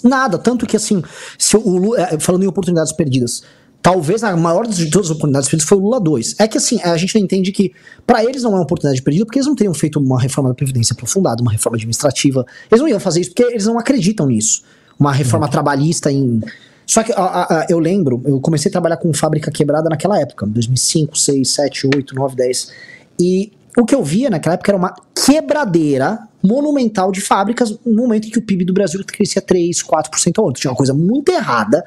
Nada, 0.03 0.37
tanto 0.37 0.65
que 0.65 0.75
assim, 0.75 1.03
se 1.37 1.57
o 1.57 1.77
Lula, 1.77 2.01
é, 2.01 2.19
falando 2.19 2.43
em 2.43 2.47
oportunidades 2.47 2.93
perdidas, 2.93 3.43
talvez 3.81 4.23
a 4.23 4.35
maior 4.35 4.65
de 4.65 4.89
todas 4.89 5.07
as 5.07 5.11
oportunidades 5.11 5.49
perdidas 5.49 5.67
foi 5.67 5.77
o 5.77 5.81
Lula 5.81 5.99
2. 5.99 6.35
É 6.39 6.47
que 6.47 6.57
assim, 6.57 6.79
a 6.81 6.95
gente 6.95 7.15
não 7.15 7.21
entende 7.21 7.51
que 7.51 7.73
para 8.05 8.23
eles 8.23 8.43
não 8.43 8.51
é 8.51 8.55
uma 8.55 8.63
oportunidade 8.63 9.01
perdida 9.01 9.25
porque 9.25 9.39
eles 9.39 9.47
não 9.47 9.55
teriam 9.55 9.73
feito 9.73 9.99
uma 9.99 10.19
reforma 10.19 10.49
da 10.49 10.55
Previdência 10.55 10.93
aprofundada, 10.93 11.41
uma 11.41 11.51
reforma 11.51 11.75
administrativa. 11.75 12.45
Eles 12.71 12.81
não 12.81 12.87
iam 12.87 12.99
fazer 12.99 13.21
isso 13.21 13.31
porque 13.31 13.43
eles 13.43 13.65
não 13.65 13.77
acreditam 13.77 14.27
nisso. 14.27 14.63
Uma 14.97 15.11
reforma 15.11 15.45
uhum. 15.45 15.51
trabalhista 15.51 16.11
em 16.11 16.41
só 16.89 17.03
que 17.03 17.13
a, 17.15 17.21
a, 17.21 17.65
eu 17.69 17.77
lembro, 17.77 18.19
eu 18.25 18.41
comecei 18.41 18.67
a 18.67 18.71
trabalhar 18.71 18.97
com 18.97 19.13
fábrica 19.13 19.51
quebrada 19.51 19.87
naquela 19.89 20.19
época, 20.19 20.47
2005, 20.47 21.15
6, 21.15 21.47
7, 21.47 21.87
8, 21.95 22.15
9, 22.15 22.35
10. 22.35 22.71
E 23.19 23.51
o 23.77 23.85
que 23.85 23.93
eu 23.93 24.03
via 24.03 24.27
naquela 24.27 24.55
época 24.55 24.71
era 24.71 24.77
uma 24.77 24.95
quebradeira 25.13 26.27
monumental 26.41 27.11
de 27.11 27.21
fábricas 27.21 27.77
no 27.85 27.93
momento 27.95 28.27
em 28.27 28.31
que 28.31 28.39
o 28.39 28.41
PIB 28.41 28.65
do 28.65 28.73
Brasil 28.73 29.03
crescia 29.05 29.41
3, 29.41 29.83
4% 29.83 30.37
ao 30.37 30.45
ano. 30.45 30.53
Tinha 30.53 30.71
uma 30.71 30.77
coisa 30.77 30.93
muito 30.93 31.29
errada 31.29 31.83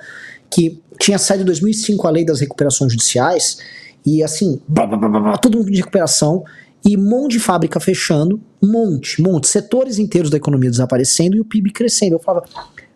que 0.51 0.81
tinha 0.99 1.19
saído 1.19 1.43
em 1.43 1.47
2005 1.47 2.07
a 2.07 2.11
lei 2.11 2.25
das 2.25 2.41
recuperações 2.41 2.93
judiciais 2.93 3.59
e 4.05 4.23
assim, 4.23 4.61
blá, 4.69 4.87
blá, 4.87 4.97
blá, 4.97 5.39
todo 5.39 5.59
mundo 5.59 5.71
de 5.71 5.79
recuperação 5.79 6.45
e 6.85 6.97
um 6.97 7.03
monte 7.03 7.33
de 7.33 7.41
fábrica 7.41 7.79
fechando, 7.79 8.41
monte, 8.63 9.23
monte, 9.23 9.47
setores 9.49 9.99
inteiros 9.99 10.31
da 10.31 10.37
economia 10.37 10.71
desaparecendo 10.71 11.37
e 11.37 11.41
o 11.41 11.45
PIB 11.45 11.71
crescendo. 11.71 12.15
Eu 12.15 12.19
falava, 12.19 12.47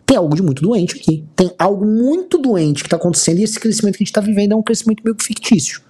tem 0.05 0.17
algo 0.17 0.35
de 0.35 0.41
muito 0.41 0.61
doente 0.61 0.95
aqui. 0.95 1.25
Tem 1.35 1.51
algo 1.57 1.85
muito 1.85 2.37
doente 2.37 2.81
que 2.81 2.87
está 2.87 2.97
acontecendo 2.97 3.39
e 3.39 3.43
esse 3.43 3.59
crescimento 3.59 3.97
que 3.97 4.03
a 4.03 4.05
gente 4.05 4.11
está 4.11 4.21
vivendo 4.21 4.53
é 4.53 4.55
um 4.55 4.63
crescimento 4.63 5.01
meio 5.03 5.15
fictício. 5.21 5.81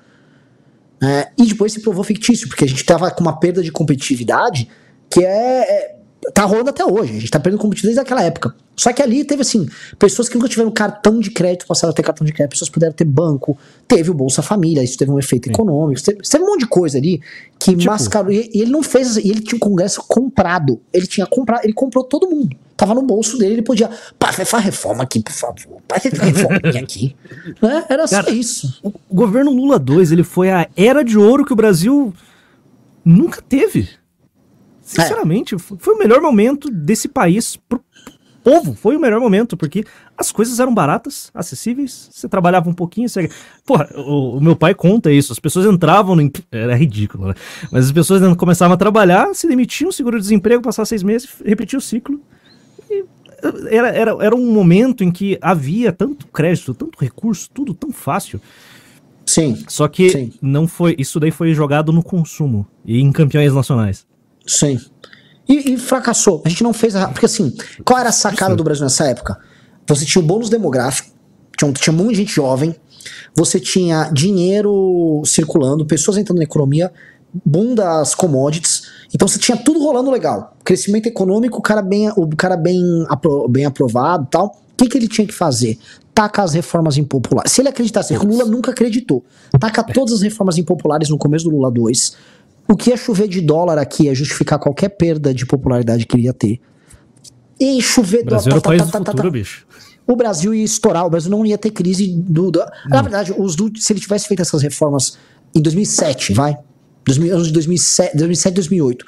É, 1.02 1.30
e 1.38 1.46
depois 1.46 1.74
se 1.74 1.82
provou 1.82 2.04
fictício, 2.04 2.48
porque 2.48 2.66
a 2.66 2.68
gente 2.68 2.84
tava 2.84 3.10
com 3.12 3.22
uma 3.22 3.40
perda 3.40 3.62
de 3.62 3.72
competitividade 3.72 4.68
que 5.10 5.24
é, 5.24 5.62
é 5.62 5.98
tá 6.34 6.44
rolando 6.44 6.70
até 6.70 6.86
hoje. 6.86 7.18
A 7.18 7.20
gente 7.20 7.32
tá 7.32 7.40
perdendo 7.40 7.60
competitividade 7.62 7.96
desde 7.96 8.14
aquela 8.14 8.26
época. 8.26 8.56
Só 8.76 8.94
que 8.94 9.02
ali 9.02 9.24
teve 9.24 9.42
assim, 9.42 9.68
pessoas 9.98 10.30
que 10.30 10.36
nunca 10.36 10.48
tiveram 10.48 10.70
cartão 10.70 11.20
de 11.20 11.32
crédito 11.32 11.66
passaram 11.66 11.92
a 11.92 11.96
ter 11.96 12.04
cartão 12.04 12.24
de 12.26 12.32
crédito, 12.32 12.52
pessoas 12.52 12.70
puderam 12.70 12.94
ter 12.94 13.06
banco, 13.06 13.58
teve 13.88 14.12
o 14.12 14.14
Bolsa 14.14 14.44
Família, 14.44 14.84
isso 14.84 14.96
teve 14.98 15.10
um 15.10 15.18
efeito 15.18 15.46
Sim. 15.46 15.52
econômico, 15.52 16.00
teve, 16.04 16.20
teve 16.22 16.44
um 16.44 16.48
monte 16.48 16.60
de 16.60 16.68
coisa 16.68 17.00
ali 17.00 17.20
que 17.58 17.76
Tipo- 17.76 17.92
mascarou. 17.92 18.32
E, 18.32 18.52
e 18.54 18.62
ele 18.62 18.70
não 18.70 18.84
fez, 18.84 19.18
e 19.18 19.30
ele 19.30 19.42
tinha 19.42 19.56
um 19.56 19.60
congresso 19.60 20.04
comprado. 20.08 20.80
Ele 20.94 21.08
tinha 21.08 21.26
comprado, 21.26 21.64
ele 21.64 21.74
comprou 21.74 22.04
todo 22.04 22.30
mundo. 22.30 22.56
Tava 22.76 22.94
no 22.94 23.02
bolso 23.02 23.40
dele, 23.40 23.54
ele 23.56 23.62
podia. 23.64 23.90
Pá, 24.20 24.32
faz 24.32 24.64
reforma 24.64 25.02
aqui, 25.02 25.20
por 25.20 25.34
favor. 25.34 25.82
Pá, 25.88 26.00
faz 26.00 26.14
reforma 26.14 26.58
aqui. 26.58 27.16
Né? 27.60 27.86
Era 27.90 28.06
só 28.06 28.22
Cara, 28.22 28.32
isso. 28.32 28.80
O 28.84 28.94
governo 29.10 29.52
Lula 29.52 29.80
2, 29.80 30.12
ele 30.12 30.24
foi 30.24 30.52
a 30.52 30.68
era 30.78 31.04
de 31.04 31.18
ouro 31.18 31.44
que 31.44 31.54
o 31.54 31.56
Brasil 31.56 32.14
nunca 33.04 33.42
teve. 33.42 33.90
Sinceramente, 34.88 35.58
foi 35.58 35.78
foi 35.78 35.96
o 35.96 36.00
melhor 36.00 36.22
momento 36.22 36.70
desse 36.70 37.08
país 37.08 37.58
pro 37.58 37.84
povo. 38.44 38.74
Foi 38.74 38.96
o 38.96 39.00
melhor 39.00 39.20
momento, 39.20 39.58
porque 39.58 39.84
as 40.18 40.32
coisas 40.32 40.62
eram 40.62 40.74
baratas, 40.74 41.30
acessíveis, 41.34 42.10
você 42.12 42.30
trabalhava 42.30 42.70
um 42.70 42.74
pouquinho, 42.74 43.10
você... 43.10 43.30
Porra, 43.66 43.90
o, 43.96 44.38
o 44.38 44.42
meu 44.42 44.56
pai 44.56 44.74
conta 44.74 45.12
isso, 45.12 45.34
as 45.34 45.40
pessoas 45.40 45.66
entravam 45.66 46.16
no... 46.16 46.32
Era 46.50 46.74
ridículo, 46.74 47.28
né? 47.28 47.34
Mas 47.70 47.88
as 47.88 47.92
pessoas 47.92 48.22
começavam 48.38 48.76
a 48.76 48.78
trabalhar, 48.78 49.36
se 49.36 49.46
demitiam, 49.48 49.92
seguro-desemprego, 49.92 50.64
passavam 50.64 50.86
seis 50.86 51.04
meses, 51.04 51.28
repetia 51.46 51.78
o 51.78 51.82
ciclo. 51.82 52.22
E 52.90 53.04
era, 53.70 53.90
era, 53.90 54.18
era 54.22 54.36
um 54.36 54.52
momento 54.54 55.04
em 55.04 55.12
que 55.12 55.38
havia 55.42 55.92
tanto 55.92 56.28
crédito, 56.28 56.74
tanto 56.74 56.98
recurso, 56.98 57.50
tudo 57.54 57.74
tão 57.74 57.92
fácil. 57.92 58.40
Sim, 59.26 59.62
Só 59.68 59.90
que 59.90 60.10
Sim. 60.10 60.34
não 60.42 60.70
foi. 60.70 60.96
Isso 60.98 61.20
daí 61.20 61.32
foi 61.32 61.54
jogado 61.54 61.92
no 61.92 62.02
consumo 62.02 62.66
e 62.86 63.02
em 63.02 63.12
campeões 63.12 63.54
nacionais. 63.54 64.08
Sim. 64.48 64.80
E, 65.48 65.74
e 65.74 65.78
fracassou. 65.78 66.42
A 66.46 66.50
gente 66.50 66.64
não 66.64 66.74
fez. 66.74 66.96
A, 66.96 67.08
porque 67.08 67.26
assim, 67.26 67.56
qual 67.86 68.00
era 68.00 68.10
a 68.10 68.12
sacada 68.12 68.56
do 68.56 68.64
Brasil 68.64 68.84
nessa 68.84 69.06
época? 69.08 69.38
Você 69.88 70.04
tinha 70.06 70.22
o 70.22 70.26
bônus 70.26 70.50
demográfico, 70.50 71.10
tinha, 71.58 71.70
um- 71.70 71.74
tinha 71.74 71.94
muita 71.94 72.16
gente 72.16 72.34
jovem, 72.34 72.76
você 73.36 73.60
tinha 73.60 74.10
dinheiro 74.12 75.22
circulando, 75.26 75.86
pessoas 75.86 76.18
entrando 76.18 76.40
na 76.40 76.44
economia, 76.44 76.92
boom 77.46 77.74
das 77.76 78.14
commodities. 78.14 78.84
Então 79.14 79.26
você 79.28 79.40
tinha 79.40 79.56
tudo 79.56 79.80
rolando 79.80 80.12
legal. 80.12 80.58
Crescimento 80.66 81.06
econômico, 81.08 81.60
o 81.60 81.62
cara 81.62 81.82
bem, 81.82 82.10
o 82.18 82.28
cara 82.36 82.58
bem, 82.58 83.06
apro- 83.08 83.48
bem 83.48 83.64
aprovado 83.66 84.26
e 84.26 84.30
tal. 84.30 84.48
O 84.74 84.76
que, 84.78 84.90
que 84.90 84.98
ele 84.98 85.08
tinha 85.08 85.26
que 85.26 85.34
fazer? 85.34 85.78
Taca 86.14 86.44
as 86.44 86.54
reformas 86.54 86.98
impopulares. 86.98 87.52
Se 87.54 87.62
ele 87.62 87.70
acreditasse, 87.70 88.14
o 88.18 88.24
Lula 88.26 88.44
nunca 88.46 88.72
acreditou. 88.72 89.24
Taca 89.60 89.82
todas 89.84 90.16
as 90.16 90.22
reformas 90.22 90.58
impopulares 90.58 91.10
no 91.10 91.18
começo 91.18 91.46
do 91.46 91.52
Lula 91.52 91.72
2. 91.72 92.16
O 92.68 92.76
que 92.76 92.90
ia 92.90 92.98
chover 92.98 93.28
de 93.28 93.40
dólar 93.42 93.78
aqui 93.78 94.10
é 94.10 94.16
justificar 94.16 94.60
qualquer 94.60 94.90
perda 94.90 95.34
de 95.34 95.46
popularidade 95.46 96.06
que 96.06 96.16
ele 96.16 96.24
ia 96.24 96.34
ter. 96.34 96.60
E 97.60 97.82
chover 97.82 98.22
O 98.22 98.26
Brasil 98.26 98.50
era 98.52 98.60
o 98.60 98.62
tá, 98.62 98.70
país 98.70 98.82
tá, 98.82 98.86
do 98.86 98.92
tá, 98.92 99.00
tá, 99.00 99.12
futuro, 99.12 99.32
bicho. 99.32 99.66
O 100.06 100.16
Brasil 100.16 100.54
ia 100.54 100.64
estourar, 100.64 101.06
o 101.06 101.10
Brasil 101.10 101.30
não 101.32 101.46
ia 101.46 101.58
ter 101.58 101.72
crise 101.72 102.08
do. 102.08 102.52
do- 102.52 102.64
Na 102.88 103.02
verdade, 103.02 103.34
os 103.38 103.56
do- 103.56 103.72
se 103.78 103.92
ele 103.94 104.00
tivesse 104.00 104.28
feito 104.28 104.42
essas 104.42 104.62
reformas 104.62 105.18
em 105.56 105.62
2007, 105.62 106.34
vai? 106.34 106.58
2000, 107.06 107.34
anos 107.34 107.48
de 107.48 107.54
2007, 107.54 108.16
2007, 108.18 108.54
2008. 108.54 109.06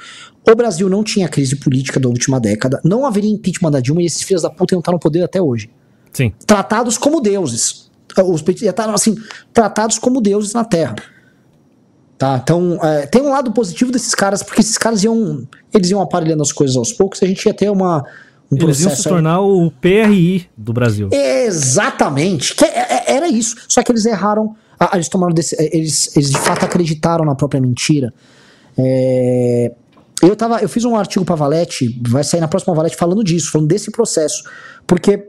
O 0.50 0.56
Brasil 0.56 0.90
não 0.90 1.04
tinha 1.04 1.28
crise 1.28 1.56
política 1.58 2.00
da 2.00 2.08
última 2.08 2.40
década, 2.40 2.80
não 2.84 3.06
haveria 3.06 3.30
impeachment 3.30 3.72
da 3.72 3.80
Dilma 3.82 4.02
e 4.02 4.06
esses 4.06 4.22
filhos 4.24 4.42
da 4.42 4.50
puta 4.50 4.74
iam 4.74 4.80
estar 4.80 4.92
no 4.92 5.00
poder 5.00 5.22
até 5.24 5.42
hoje. 5.42 5.70
Sim. 6.14 6.34
Tratados 6.46 6.98
como 6.98 7.22
deuses. 7.22 7.90
Os 8.26 8.42
petistas 8.42 8.70
estar, 8.70 8.90
assim, 8.94 9.16
tratados 9.54 10.00
como 10.00 10.20
deuses 10.20 10.54
na 10.54 10.66
Terra. 10.66 10.96
Tá? 12.20 12.38
Então, 12.44 12.78
é, 12.84 13.06
tem 13.08 13.22
um 13.22 13.30
lado 13.30 13.52
positivo 13.54 13.92
desses 13.94 14.14
caras, 14.14 14.44
porque 14.44 14.60
esses 14.60 14.78
caras 14.78 15.04
iam. 15.06 15.48
Eles 15.74 15.90
iam 15.90 16.02
aparelhando 16.02 16.44
as 16.44 16.52
coisas 16.52 16.76
aos 16.76 16.92
poucos, 16.94 17.22
e 17.22 17.26
a 17.26 17.28
gente 17.30 17.46
ia 17.46 17.54
ter 17.54 17.70
uma, 17.72 18.04
um 18.52 18.58
Eles 18.58 18.62
iam 18.62 18.74
se 18.74 18.84
processo. 18.84 19.08
aí- 19.08 19.14
tornar 19.16 19.40
o 19.42 19.72
PRI 19.72 20.50
do 20.58 20.74
Brasil. 20.74 21.08
Exatamente. 21.14 22.54
Que 22.56 22.66
é- 22.66 22.88
é- 23.08 23.14
era 23.16 23.28
isso. 23.30 23.56
Só 23.70 23.82
que 23.82 23.92
eles 23.92 24.06
erraram. 24.06 24.54
ah, 24.78 24.92
Eles 24.96 25.08
tomaram 25.08 25.34
desse, 25.34 25.56
eles, 25.74 26.16
eles 26.16 26.30
de 26.30 26.38
fato 26.40 26.66
acreditaram 26.66 27.24
na 27.24 27.36
própria 27.36 27.60
mentira. 27.62 28.14
É, 28.78 29.72
eu, 30.22 30.36
tava, 30.36 30.60
eu 30.60 30.68
fiz 30.70 30.84
um 30.86 30.96
artigo 30.98 31.24
para 31.26 31.36
Valete, 31.36 32.00
vai 32.08 32.24
sair 32.24 32.40
na 32.42 32.48
próxima 32.48 32.74
Valete 32.74 32.96
falando 32.98 33.24
disso, 33.24 33.52
falando 33.52 33.68
desse 33.70 33.92
processo. 33.92 34.44
Porque 34.88 35.26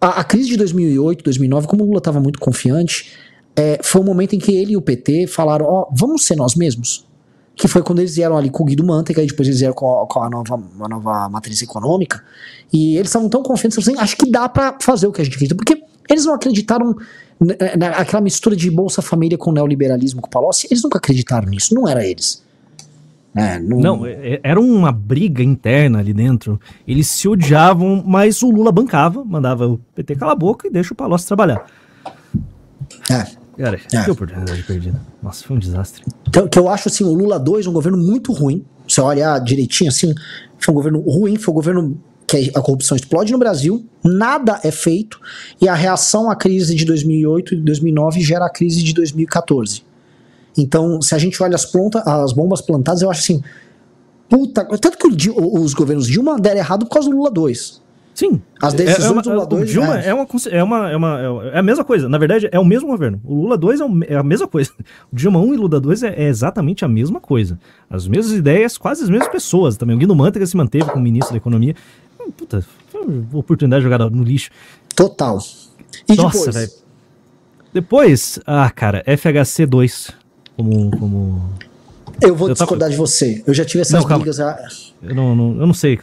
a, 0.00 0.20
a 0.20 0.24
crise 0.24 0.48
de 0.48 0.56
2008, 0.56 1.22
2009, 1.24 1.66
como 1.68 1.82
o 1.84 1.86
Lula 1.86 1.98
estava 1.98 2.20
muito 2.20 2.38
confiante, 2.40 3.12
é, 3.58 3.80
foi 3.82 4.00
o 4.00 4.04
momento 4.04 4.34
em 4.34 4.38
que 4.38 4.52
ele 4.52 4.72
e 4.72 4.76
o 4.76 4.80
PT 4.82 5.26
falaram: 5.26 5.66
Ó, 5.66 5.88
vamos 5.92 6.24
ser 6.24 6.36
nós 6.36 6.54
mesmos. 6.54 7.06
Que 7.56 7.66
foi 7.66 7.82
quando 7.82 7.98
eles 7.98 8.14
vieram 8.14 8.36
ali 8.36 8.50
com 8.50 8.62
o 8.62 8.66
Guido 8.66 8.84
Mantega, 8.86 9.20
e 9.20 9.26
depois 9.26 9.48
eles 9.48 9.58
vieram 9.58 9.74
com 9.74 10.02
a, 10.02 10.06
com 10.06 10.22
a 10.22 10.30
nova, 10.30 10.62
nova 10.88 11.28
matriz 11.28 11.60
econômica. 11.60 12.22
E 12.72 12.94
eles 12.96 13.08
estavam 13.08 13.28
tão 13.28 13.42
confiantes, 13.42 13.76
assim, 13.78 13.98
acho 13.98 14.16
que 14.16 14.30
dá 14.30 14.48
pra 14.48 14.76
fazer 14.80 15.08
o 15.08 15.12
que 15.12 15.20
a 15.20 15.24
gente 15.24 15.34
acredita. 15.34 15.56
Porque 15.56 15.82
eles 16.08 16.24
não 16.24 16.34
acreditaram 16.34 16.94
na- 17.40 17.54
na- 17.76 17.98
naquela 17.98 18.22
mistura 18.22 18.54
de 18.54 18.70
Bolsa 18.70 19.02
Família 19.02 19.36
com 19.36 19.50
neoliberalismo 19.50 20.20
com 20.20 20.28
o 20.28 20.30
Palocci. 20.30 20.68
Eles 20.70 20.84
nunca 20.84 20.98
acreditaram 20.98 21.48
nisso, 21.48 21.74
não 21.74 21.88
era 21.88 22.06
eles. 22.06 22.44
É, 23.34 23.58
não, 23.58 23.78
Não, 23.80 24.06
é- 24.06 24.38
era 24.42 24.60
uma 24.60 24.92
briga 24.92 25.42
interna 25.42 25.98
ali 25.98 26.12
dentro. 26.12 26.60
Eles 26.86 27.08
se 27.08 27.28
odiavam, 27.28 28.04
mas 28.06 28.40
o 28.40 28.50
Lula 28.50 28.70
bancava, 28.70 29.24
mandava 29.24 29.66
o 29.66 29.78
PT 29.96 30.14
calar 30.14 30.34
a 30.34 30.38
boca 30.38 30.68
e 30.68 30.70
deixa 30.70 30.92
o 30.92 30.96
Palocci 30.96 31.26
trabalhar. 31.26 31.66
é. 33.10 33.37
Cara, 33.58 33.78
É. 33.92 34.04
que 34.04 34.10
oportunidade 34.10 34.62
perdida. 34.62 35.00
Nossa, 35.20 35.44
foi 35.44 35.56
um 35.56 35.58
desastre. 35.58 36.04
Então, 36.28 36.46
que 36.46 36.58
eu 36.58 36.68
acho 36.68 36.88
assim, 36.88 37.02
o 37.02 37.12
Lula 37.12 37.38
2 37.38 37.66
um 37.66 37.72
governo 37.72 37.98
muito 37.98 38.32
ruim. 38.32 38.64
Você 38.86 39.00
olha 39.00 39.38
direitinho 39.40 39.90
assim, 39.90 40.14
foi 40.58 40.72
um 40.72 40.76
governo 40.76 41.00
ruim, 41.00 41.36
foi 41.36 41.52
um 41.52 41.54
governo 41.54 42.00
que 42.26 42.52
a 42.54 42.60
corrupção 42.60 42.96
explode 42.96 43.32
no 43.32 43.38
Brasil, 43.38 43.84
nada 44.04 44.60
é 44.62 44.70
feito, 44.70 45.18
e 45.60 45.66
a 45.66 45.74
reação 45.74 46.30
à 46.30 46.36
crise 46.36 46.74
de 46.74 46.84
2008 46.84 47.54
e 47.54 47.56
2009 47.56 48.20
gera 48.20 48.44
a 48.46 48.50
crise 48.50 48.82
de 48.82 48.92
2014. 48.92 49.82
Então, 50.56 51.00
se 51.00 51.14
a 51.14 51.18
gente 51.18 51.42
olha 51.42 51.54
as, 51.54 51.64
planta, 51.64 52.00
as 52.00 52.32
bombas 52.32 52.60
plantadas, 52.60 53.02
eu 53.02 53.10
acho 53.10 53.20
assim, 53.20 53.42
puta, 54.28 54.64
tanto 54.78 54.98
que 54.98 55.30
o 55.30 55.62
os 55.62 55.74
governos 55.74 56.06
Dilma 56.06 56.38
deram 56.38 56.58
errado 56.58 56.86
por 56.86 56.92
causa 56.92 57.08
do 57.08 57.16
Lula 57.16 57.30
2. 57.30 57.80
Sim. 58.18 58.42
As 58.60 58.74
É- 58.74 58.78
decisões 58.78 59.06
é 59.06 59.12
uma- 59.12 59.22
do 59.22 59.30
Lula 59.30 59.42
o 59.44 59.46
2, 59.46 59.70
Dilma 59.70 60.00
é. 60.00 60.08
é, 60.08 60.14
uma, 60.14 60.26
conse- 60.26 60.48
é, 60.52 60.60
uma, 60.60 60.90
é, 60.90 60.96
uma, 60.96 61.20
é 61.52 61.58
a 61.60 61.62
mesma 61.62 61.84
coisa. 61.84 62.08
Na 62.08 62.18
verdade, 62.18 62.48
é 62.50 62.58
o 62.58 62.64
mesmo 62.64 62.88
governo. 62.88 63.20
O 63.24 63.42
Lula 63.42 63.56
2 63.56 63.80
é, 63.80 63.84
o 63.84 64.00
é 64.08 64.16
a 64.16 64.22
mesma 64.24 64.48
coisa. 64.48 64.72
O 65.12 65.14
Dilma 65.14 65.38
1 65.38 65.54
e 65.54 65.56
Lula 65.56 65.78
2 65.78 66.02
é, 66.02 66.08
é 66.24 66.26
exatamente 66.26 66.84
a 66.84 66.88
mesma 66.88 67.20
coisa. 67.20 67.60
As 67.88 68.08
mesmas 68.08 68.34
ideias, 68.36 68.76
quase 68.76 69.04
as 69.04 69.08
mesmas 69.08 69.28
pessoas 69.28 69.76
também. 69.76 69.94
O 69.94 69.98
Guido 70.00 70.16
Mantega 70.16 70.44
se 70.46 70.56
manteve 70.56 70.86
como 70.90 71.00
ministro 71.04 71.32
da 71.32 71.36
Economia. 71.36 71.76
Hum, 72.20 72.28
Puta, 72.36 72.64
foi 72.90 73.02
uma 73.02 73.24
oportunidade 73.38 73.84
jogada 73.84 74.10
no 74.10 74.24
lixo. 74.24 74.50
Total. 74.96 75.38
E 76.08 76.16
Nossa, 76.16 76.38
depois? 76.38 76.54
velho. 76.56 76.70
Depois, 77.72 78.40
ah, 78.46 78.68
cara, 78.70 79.02
FHC 79.06 79.64
2. 79.66 80.10
Como. 80.56 80.90
como 80.98 81.50
Eu 82.20 82.34
vou 82.34 82.48
Eu 82.48 82.54
tava- 82.56 82.64
discordar 82.66 82.90
de 82.90 82.96
você. 82.96 83.44
Eu 83.46 83.54
já 83.54 83.64
tive 83.64 83.82
essas 83.82 84.02
Não, 84.04 84.18
brigas. 84.18 84.40
ah, 84.40 84.58
eu, 85.02 85.14
não, 85.14 85.36
não- 85.36 85.60
eu 85.60 85.66
não 85.68 85.74
sei. 85.74 85.96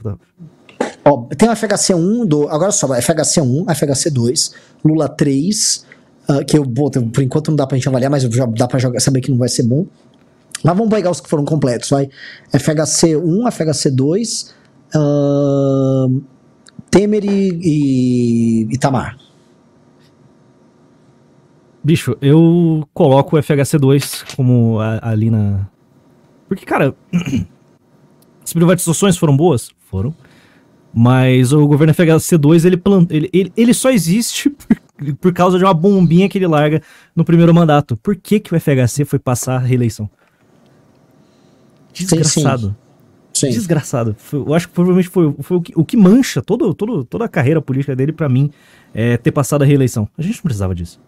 Ó, 1.08 1.28
tem 1.38 1.48
o 1.48 1.52
FHC1 1.52 2.26
do. 2.26 2.50
Agora 2.50 2.72
só, 2.72 2.88
FHC1, 2.88 3.66
FHC2, 3.66 4.54
Lula 4.84 5.08
3, 5.08 5.86
ah, 6.28 6.44
que 6.44 6.58
eu, 6.58 6.66
pô, 6.66 6.90
por 6.90 7.22
enquanto 7.22 7.50
não 7.50 7.56
dá 7.56 7.68
pra 7.68 7.78
gente 7.78 7.88
avaliar, 7.88 8.10
mas 8.10 8.24
já 8.24 8.46
dá 8.48 8.68
pra 8.68 8.80
jogar, 8.80 9.00
saber 9.00 9.22
que 9.22 9.30
não 9.30 9.38
vai 9.38 9.48
ser 9.48 9.64
bom. 9.64 9.86
Mas 10.64 10.76
vamos 10.76 10.90
pegar 10.90 11.12
os 11.12 11.22
que 11.22 11.30
foram 11.30 11.46
completos, 11.46 11.90
vai. 11.92 12.10
FHC1, 12.52 13.22
FHC2, 13.22 14.52
ahn, 14.96 16.22
Temer 16.90 17.24
e, 17.24 17.60
e 17.62 18.74
Itamar. 18.74 19.18
Bicho, 21.84 22.18
eu 22.20 22.88
coloco 22.96 23.38
o 23.38 23.40
FHC2 23.40 24.36
como 24.36 24.80
ali 24.80 25.30
na. 25.30 25.68
Porque, 26.48 26.66
cara, 26.66 26.96
as 28.44 28.52
privatizações 28.52 29.18
foram 29.18 29.38
boas? 29.38 29.70
Foram. 29.88 30.16
Mas 30.98 31.52
o 31.52 31.68
governo 31.68 31.94
FHC2, 31.94 32.64
ele, 32.64 32.78
plant... 32.78 33.12
ele, 33.12 33.30
ele, 33.34 33.52
ele 33.58 33.74
só 33.74 33.92
existe 33.92 34.50
por, 34.50 34.78
por 35.20 35.34
causa 35.34 35.58
de 35.58 35.66
uma 35.66 35.74
bombinha 35.74 36.30
que 36.30 36.38
ele 36.38 36.48
larga 36.48 36.82
no 37.14 37.26
primeiro 37.26 37.54
mandato. 37.54 37.98
Por 37.98 38.16
que, 38.16 38.40
que 38.40 38.56
o 38.56 38.60
FHC 38.60 39.04
foi 39.04 39.20
passar 39.20 39.58
a 39.58 39.60
reeleição? 39.60 40.10
sim. 41.94 42.06
Desgraçado. 42.06 42.76
Sim. 43.34 43.50
Desgraçado. 43.50 44.16
Foi- 44.18 44.40
eu 44.40 44.54
acho 44.54 44.70
que 44.70 44.74
provavelmente 44.74 45.10
foi, 45.10 45.36
foi 45.42 45.58
o, 45.58 45.62
que, 45.62 45.74
o 45.76 45.84
que 45.84 45.98
mancha 45.98 46.42
todo, 46.42 46.74
todo, 46.74 47.04
toda 47.04 47.26
a 47.26 47.30
carreira 47.30 47.62
política 47.62 47.94
dele, 47.94 48.14
pra 48.14 48.30
mim, 48.30 48.50
é 48.94 49.18
ter 49.18 49.32
passado 49.32 49.64
a 49.64 49.66
reeleição. 49.66 50.08
A 50.18 50.22
gente 50.22 50.36
não 50.36 50.44
precisava 50.44 50.74
disso. 50.74 51.02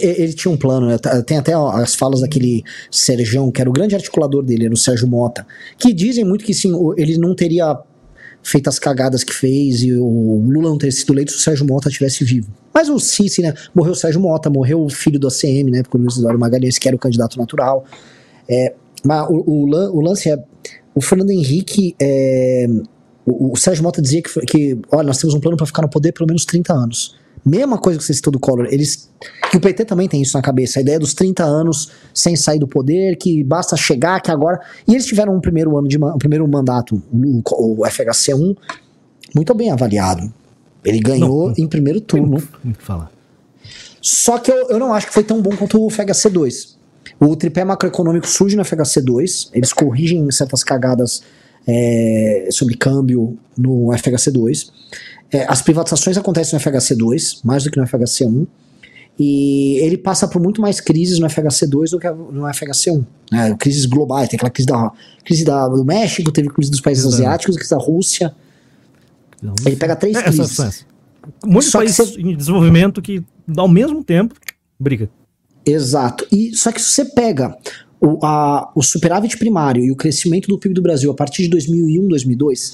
Ele 0.00 0.32
tinha 0.32 0.52
um 0.52 0.56
plano, 0.56 0.86
né? 0.86 0.98
Tem 1.24 1.38
até 1.38 1.52
as 1.54 1.94
falas 1.94 2.20
daquele 2.20 2.64
Serjão, 2.90 3.50
que 3.50 3.60
era 3.60 3.70
o 3.70 3.72
grande 3.72 3.94
articulador 3.94 4.42
dele, 4.42 4.66
era 4.66 4.74
o 4.74 4.76
Sérgio 4.76 5.06
Mota, 5.06 5.46
que 5.78 5.92
dizem 5.92 6.24
muito 6.24 6.44
que 6.44 6.52
sim, 6.52 6.72
ele 6.96 7.16
não 7.16 7.34
teria 7.34 7.78
feito 8.42 8.68
as 8.68 8.78
cagadas 8.78 9.22
que 9.22 9.32
fez 9.32 9.82
e 9.82 9.92
o 9.92 10.42
Lula 10.46 10.70
não 10.70 10.78
ter 10.78 10.90
sido 10.90 11.12
eleito 11.12 11.32
se 11.32 11.38
o 11.38 11.40
Sérgio 11.40 11.66
Mota 11.66 11.90
tivesse 11.90 12.24
vivo. 12.24 12.48
Mas 12.72 12.88
o 12.88 12.98
Cici, 12.98 13.42
né? 13.42 13.54
Morreu 13.74 13.92
o 13.92 13.96
Sérgio 13.96 14.20
Mota, 14.20 14.48
morreu 14.48 14.82
o 14.82 14.88
filho 14.88 15.18
do 15.18 15.26
ACM, 15.26 15.70
né? 15.70 15.82
Porque 15.82 15.96
o 15.96 16.00
Luiz 16.00 16.16
Eduardo 16.16 16.38
Magalhães, 16.38 16.78
que 16.78 16.88
era 16.88 16.96
o 16.96 16.98
candidato 16.98 17.38
natural. 17.38 17.84
É, 18.48 18.74
mas 19.04 19.28
o, 19.28 19.34
o, 19.34 19.64
o, 19.96 20.00
lance 20.00 20.30
é. 20.30 20.42
O 20.94 21.00
Fernando 21.00 21.30
Henrique. 21.30 21.94
É, 22.00 22.66
o, 23.26 23.52
o, 23.52 23.56
Sérgio 23.56 23.82
Mota 23.82 24.00
dizia 24.00 24.22
que, 24.22 24.40
que 24.46 24.78
olha, 24.90 25.06
nós 25.06 25.18
temos 25.18 25.34
um 25.34 25.40
plano 25.40 25.56
para 25.56 25.66
ficar 25.66 25.82
no 25.82 25.88
poder 25.88 26.12
pelo 26.12 26.26
menos 26.26 26.44
30 26.44 26.72
anos. 26.72 27.16
Mesma 27.48 27.78
coisa 27.78 27.98
que 27.98 28.04
você 28.04 28.14
citou 28.14 28.32
do 28.32 28.38
Collor. 28.38 28.66
Eles, 28.70 29.10
que 29.50 29.56
o 29.56 29.60
PT 29.60 29.84
também 29.84 30.08
tem 30.08 30.20
isso 30.20 30.36
na 30.36 30.42
cabeça. 30.42 30.78
A 30.78 30.82
ideia 30.82 30.98
dos 30.98 31.14
30 31.14 31.44
anos 31.44 31.90
sem 32.12 32.36
sair 32.36 32.58
do 32.58 32.68
poder, 32.68 33.16
que 33.16 33.42
basta 33.42 33.76
chegar, 33.76 34.20
que 34.20 34.30
agora. 34.30 34.60
E 34.86 34.92
eles 34.92 35.06
tiveram 35.06 35.34
um 35.34 35.40
primeiro 35.40 35.76
ano 35.76 35.88
de 35.88 35.96
um 35.96 36.18
primeiro 36.18 36.46
mandato, 36.46 37.02
o, 37.12 37.82
o 37.82 37.86
FHC1, 37.86 38.56
muito 39.34 39.54
bem 39.54 39.70
avaliado. 39.70 40.32
Ele 40.84 41.00
ganhou 41.00 41.48
não, 41.48 41.54
em 41.56 41.66
primeiro 41.66 42.00
turno. 42.00 42.42
Falar. 42.78 43.10
Só 44.00 44.38
que 44.38 44.50
eu, 44.50 44.68
eu 44.68 44.78
não 44.78 44.92
acho 44.92 45.08
que 45.08 45.12
foi 45.12 45.24
tão 45.24 45.40
bom 45.42 45.56
quanto 45.56 45.84
o 45.84 45.88
FHC2. 45.88 46.76
O 47.20 47.34
tripé 47.34 47.64
macroeconômico 47.64 48.26
surge 48.26 48.56
no 48.56 48.62
FHC2, 48.62 49.50
eles 49.52 49.72
corrigem 49.72 50.30
certas 50.30 50.62
cagadas 50.62 51.22
é, 51.66 52.48
sobre 52.50 52.76
câmbio 52.76 53.38
no 53.56 53.88
FHC2. 53.88 54.70
É, 55.30 55.44
as 55.48 55.60
privatizações 55.60 56.16
acontecem 56.16 56.58
no 56.58 56.64
FHC2, 56.64 57.40
mais 57.44 57.64
do 57.64 57.70
que 57.70 57.78
no 57.78 57.86
FHC1. 57.86 58.46
E 59.18 59.78
ele 59.80 59.98
passa 59.98 60.28
por 60.28 60.40
muito 60.40 60.60
mais 60.60 60.80
crises 60.80 61.18
no 61.18 61.26
FHC2 61.26 61.90
do 61.90 61.98
que 61.98 62.08
no 62.08 62.42
FHC1. 62.42 63.04
Né? 63.32 63.56
Crises 63.58 63.84
globais, 63.84 64.28
tem 64.28 64.36
aquela 64.36 64.50
crise, 64.50 64.66
da, 64.66 64.92
crise 65.24 65.44
da, 65.44 65.66
do 65.68 65.84
México, 65.84 66.30
teve 66.30 66.48
crise 66.48 66.70
dos 66.70 66.80
países 66.80 67.04
asiáticos, 67.04 67.56
crise 67.56 67.70
da 67.70 67.78
Rússia. 67.78 68.34
Ele 69.66 69.76
pega 69.76 69.96
três 69.96 70.16
é, 70.16 70.22
crises. 70.22 70.52
Essa, 70.52 70.66
essa. 70.66 70.84
Um 71.44 71.52
monte 71.52 71.66
de 71.66 71.72
país 71.72 71.96
você... 71.96 72.20
em 72.20 72.36
desenvolvimento 72.36 73.02
que, 73.02 73.22
ao 73.56 73.68
mesmo 73.68 74.04
tempo, 74.04 74.34
briga. 74.78 75.10
Exato. 75.66 76.26
E 76.30 76.54
só 76.54 76.72
que 76.72 76.80
se 76.80 76.92
você 76.92 77.04
pega 77.04 77.56
o, 78.00 78.24
a, 78.24 78.70
o 78.74 78.82
superávit 78.82 79.36
primário 79.36 79.84
e 79.84 79.90
o 79.90 79.96
crescimento 79.96 80.48
do 80.48 80.58
PIB 80.58 80.74
do 80.74 80.82
Brasil 80.82 81.10
a 81.10 81.14
partir 81.14 81.42
de 81.42 81.48
2001, 81.48 82.08
2002, 82.08 82.72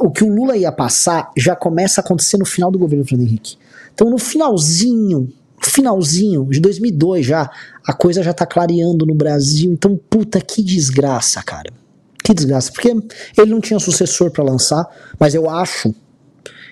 o 0.00 0.10
que 0.10 0.24
o 0.24 0.34
Lula 0.34 0.56
ia 0.56 0.72
passar 0.72 1.30
já 1.36 1.54
começa 1.54 2.00
a 2.00 2.04
acontecer 2.04 2.38
no 2.38 2.46
final 2.46 2.70
do 2.70 2.78
governo 2.78 3.04
Fernando 3.04 3.26
Henrique. 3.28 3.56
Então, 3.94 4.08
no 4.08 4.18
finalzinho, 4.18 5.30
finalzinho 5.60 6.46
de 6.50 6.60
2002 6.60 7.26
já, 7.26 7.50
a 7.86 7.92
coisa 7.92 8.22
já 8.22 8.32
tá 8.32 8.46
clareando 8.46 9.04
no 9.04 9.14
Brasil. 9.14 9.70
Então, 9.70 10.00
puta, 10.08 10.40
que 10.40 10.62
desgraça, 10.62 11.42
cara. 11.42 11.70
Que 12.24 12.32
desgraça. 12.32 12.72
Porque 12.72 12.88
ele 12.88 13.50
não 13.50 13.60
tinha 13.60 13.78
sucessor 13.78 14.30
para 14.30 14.44
lançar, 14.44 14.86
mas 15.18 15.34
eu 15.34 15.50
acho 15.50 15.94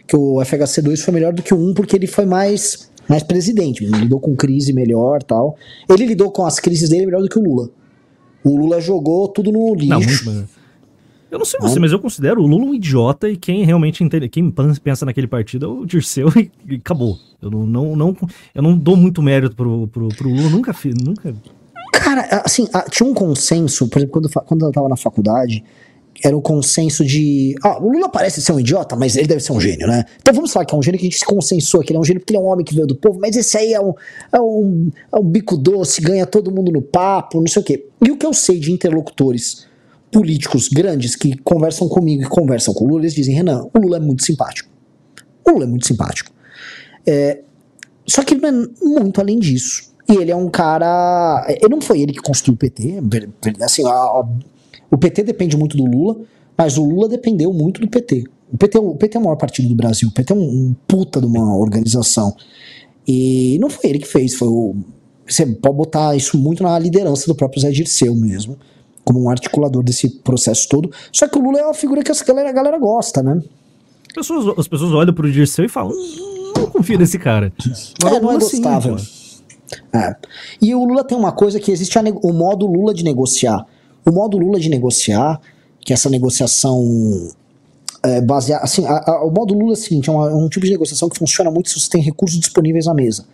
que 0.07 0.17
o 0.17 0.37
FHC2 0.37 0.99
foi 0.99 1.13
melhor 1.13 1.33
do 1.33 1.43
que 1.43 1.53
o 1.53 1.59
1 1.59 1.75
porque 1.75 1.95
ele 1.95 2.07
foi 2.07 2.25
mais 2.25 2.91
mais 3.09 3.25
presidente, 3.25 3.83
ele 3.83 3.97
lidou 3.97 4.21
com 4.21 4.37
crise 4.37 4.73
melhor 4.73 5.21
tal. 5.25 5.57
Ele 5.89 6.07
lidou 6.07 6.31
com 6.31 6.47
as 6.47 6.61
crises 6.61 6.89
dele 6.89 7.07
melhor 7.07 7.21
do 7.21 7.29
que 7.29 7.39
o 7.39 7.43
Lula. 7.43 7.69
O 8.45 8.57
Lula 8.57 8.81
jogou 8.81 9.29
tudo 9.29 9.53
no 9.53 9.75
lixo. 9.75 10.31
Não, 10.31 10.47
eu 11.31 11.39
não 11.39 11.45
sei 11.45 11.61
você, 11.61 11.79
mas 11.79 11.93
eu 11.93 12.01
considero 12.01 12.43
o 12.43 12.47
Lula 12.47 12.65
um 12.65 12.75
idiota 12.75 13.29
e 13.29 13.37
quem 13.37 13.65
realmente 13.65 14.03
entende, 14.03 14.29
quem 14.29 14.51
pensa 14.83 15.07
naquele 15.07 15.29
partido 15.29 15.67
é 15.67 15.69
o 15.69 15.87
Dirceu 15.87 16.29
e, 16.37 16.51
e 16.69 16.75
acabou. 16.77 17.19
Eu 17.41 17.51
não, 17.51 17.67
não, 17.67 17.97
não, 17.97 18.17
eu 18.55 18.63
não 18.63 18.77
dou 18.77 18.97
muito 18.97 19.23
mérito 19.23 19.55
pro, 19.55 19.87
pro, 19.87 20.09
pro 20.09 20.29
Lula, 20.29 20.51
nunca 20.51 20.73
fiz, 20.73 20.95
nunca. 20.95 21.35
Cara, 21.93 22.43
assim, 22.45 22.67
tinha 22.91 23.09
um 23.09 23.15
consenso, 23.15 23.89
por 23.89 23.99
exemplo, 23.99 24.13
quando, 24.13 24.47
quando 24.47 24.67
eu 24.67 24.73
tava 24.73 24.89
na 24.89 24.97
faculdade, 24.97 25.63
era 26.23 26.37
um 26.37 26.41
consenso 26.41 27.05
de. 27.05 27.55
Ah, 27.63 27.79
o 27.83 27.91
Lula 27.91 28.09
parece 28.09 28.43
ser 28.43 28.53
um 28.53 28.61
idiota, 28.61 28.97
mas 28.97 29.17
ele 29.17 29.27
deve 29.27 29.41
ser 29.41 29.53
um 29.53 29.61
gênio, 29.61 29.87
né? 29.87 30.05
Então 30.21 30.35
vamos 30.35 30.53
falar 30.53 30.67
que 30.67 30.75
é 30.75 30.79
um 30.79 30.83
gênio 30.83 30.99
que 30.99 31.07
a 31.07 31.11
gente 31.11 31.19
se 31.19 31.25
consensou, 31.25 31.81
que 31.81 31.93
ele 31.93 31.99
é 31.99 32.01
um 32.01 32.05
gênio 32.05 32.21
porque 32.21 32.33
ele 32.33 32.39
é 32.39 32.41
um 32.41 32.51
homem 32.51 32.65
que 32.65 32.75
veio 32.75 32.87
do 32.87 32.95
povo, 32.95 33.19
mas 33.21 33.37
esse 33.37 33.57
aí 33.57 33.73
é 33.73 33.81
um, 33.81 33.95
é 34.33 34.41
um, 34.41 34.91
é 35.13 35.19
um 35.19 35.25
bico 35.25 35.57
doce, 35.57 36.01
ganha 36.01 36.27
todo 36.27 36.51
mundo 36.51 36.71
no 36.71 36.83
papo, 36.83 37.39
não 37.39 37.47
sei 37.47 37.63
o 37.63 37.65
quê. 37.65 37.87
E 38.05 38.11
o 38.11 38.17
que 38.17 38.27
eu 38.27 38.33
sei 38.33 38.59
de 38.59 38.71
interlocutores 38.73 39.67
políticos 40.13 40.69
grandes 40.69 41.15
que 41.15 41.37
conversam 41.39 41.89
comigo 41.89 42.23
e 42.23 42.27
conversam 42.27 42.75
com 42.75 42.85
o 42.85 42.89
Lula, 42.89 43.03
eles 43.03 43.15
dizem: 43.15 43.35
Renan, 43.35 43.67
o 43.73 43.79
Lula 43.79 43.97
é 43.97 44.01
muito 44.01 44.25
simpático. 44.25 44.69
O 45.47 45.53
Lula 45.53 45.65
é 45.65 45.69
muito 45.69 45.87
simpático. 45.87 46.33
É, 47.07 47.41
só 48.07 48.23
que 48.23 48.35
ele 48.35 48.51
não 48.51 48.99
é 48.99 49.01
muito 49.01 49.21
além 49.21 49.39
disso. 49.39 49.91
E 50.09 50.17
ele 50.17 50.31
é 50.31 50.37
um 50.37 50.51
cara. 50.51 51.47
Ele 51.49 51.69
não 51.69 51.81
foi 51.81 52.01
ele 52.01 52.13
que 52.13 52.21
construiu 52.21 52.55
o 52.55 52.59
PT. 52.59 53.01
Assim, 53.63 53.87
a, 53.87 53.91
a 53.91 54.29
o 54.91 54.99
PT 54.99 55.23
depende 55.23 55.57
muito 55.57 55.77
do 55.77 55.85
Lula, 55.85 56.17
mas 56.57 56.77
o 56.77 56.85
Lula 56.85 57.09
dependeu 57.09 57.53
muito 57.53 57.81
do 57.81 57.89
PT. 57.89 58.25
O 58.53 58.59
PT, 58.59 58.79
o 58.79 58.95
PT 58.97 59.17
é 59.17 59.21
o 59.21 59.25
maior 59.25 59.37
partido 59.37 59.69
do 59.69 59.75
Brasil, 59.75 60.09
o 60.09 60.13
PT 60.13 60.33
é 60.33 60.37
um, 60.37 60.41
um 60.41 60.77
puta 60.87 61.21
de 61.21 61.27
uma 61.27 61.57
organização. 61.57 62.35
E 63.07 63.59
não 63.61 63.71
foi 63.71 63.91
ele 63.91 63.99
que 63.99 64.09
fez, 64.09 64.35
foi 64.35 64.49
o. 64.49 64.75
Você 65.27 65.47
pode 65.47 65.77
botar 65.77 66.17
isso 66.17 66.37
muito 66.37 66.63
na 66.63 66.77
liderança 66.79 67.27
do 67.27 67.35
próprio 67.35 67.63
Zé 67.63 67.71
Dirceu 67.71 68.15
mesmo, 68.17 68.59
como 69.05 69.23
um 69.23 69.31
articulador 69.31 69.83
desse 69.83 70.11
processo 70.11 70.69
todo. 70.69 70.91
Só 71.13 71.29
que 71.29 71.39
o 71.39 71.43
Lula 71.43 71.61
é 71.61 71.65
uma 71.65 71.75
figura 71.75 72.03
que 72.03 72.11
a 72.11 72.25
galera, 72.25 72.51
a 72.51 72.53
galera 72.53 72.79
gosta, 72.79 73.23
né? 73.23 73.41
As 74.09 74.15
pessoas, 74.15 74.59
as 74.59 74.67
pessoas 74.67 74.93
olham 74.93 75.15
pro 75.15 75.31
Dirceu 75.31 75.65
e 75.65 75.69
falam: 75.69 75.93
não 76.57 76.67
confio 76.67 76.99
nesse 76.99 77.19
cara. 77.19 77.53
Agora, 78.01 78.17
é, 78.17 78.21
não 78.21 78.33
é 78.33 78.35
gostável. 78.35 78.97
é. 79.95 80.17
E 80.61 80.75
o 80.75 80.85
Lula 80.85 81.05
tem 81.05 81.17
uma 81.17 81.33
coisa 81.33 81.61
que 81.61 81.71
existe 81.71 81.97
o 81.99 82.33
modo 82.33 82.67
Lula 82.67 82.93
de 82.93 83.05
negociar. 83.05 83.65
O 84.07 84.13
modo 84.13 84.39
Lula 84.39 84.59
de 84.59 84.69
negociar, 84.69 85.41
que 85.81 85.93
essa 85.93 86.09
negociação 86.09 87.31
é, 88.03 88.21
baseada. 88.21 88.65
Assim, 88.65 88.85
a, 88.87 89.11
a, 89.11 89.25
o 89.25 89.31
modo 89.31 89.55
Lula 89.55 89.73
é 89.73 89.75
o 89.75 89.77
seguinte: 89.77 90.09
é, 90.09 90.13
uma, 90.13 90.31
é 90.31 90.35
um 90.35 90.49
tipo 90.49 90.65
de 90.65 90.73
negociação 90.73 91.09
que 91.09 91.19
funciona 91.19 91.51
muito 91.51 91.69
se 91.69 91.79
você 91.79 91.89
tem 91.89 92.03
recursos 92.03 92.39
disponíveis 92.39 92.87
à 92.87 92.95
mesa. 92.95 93.25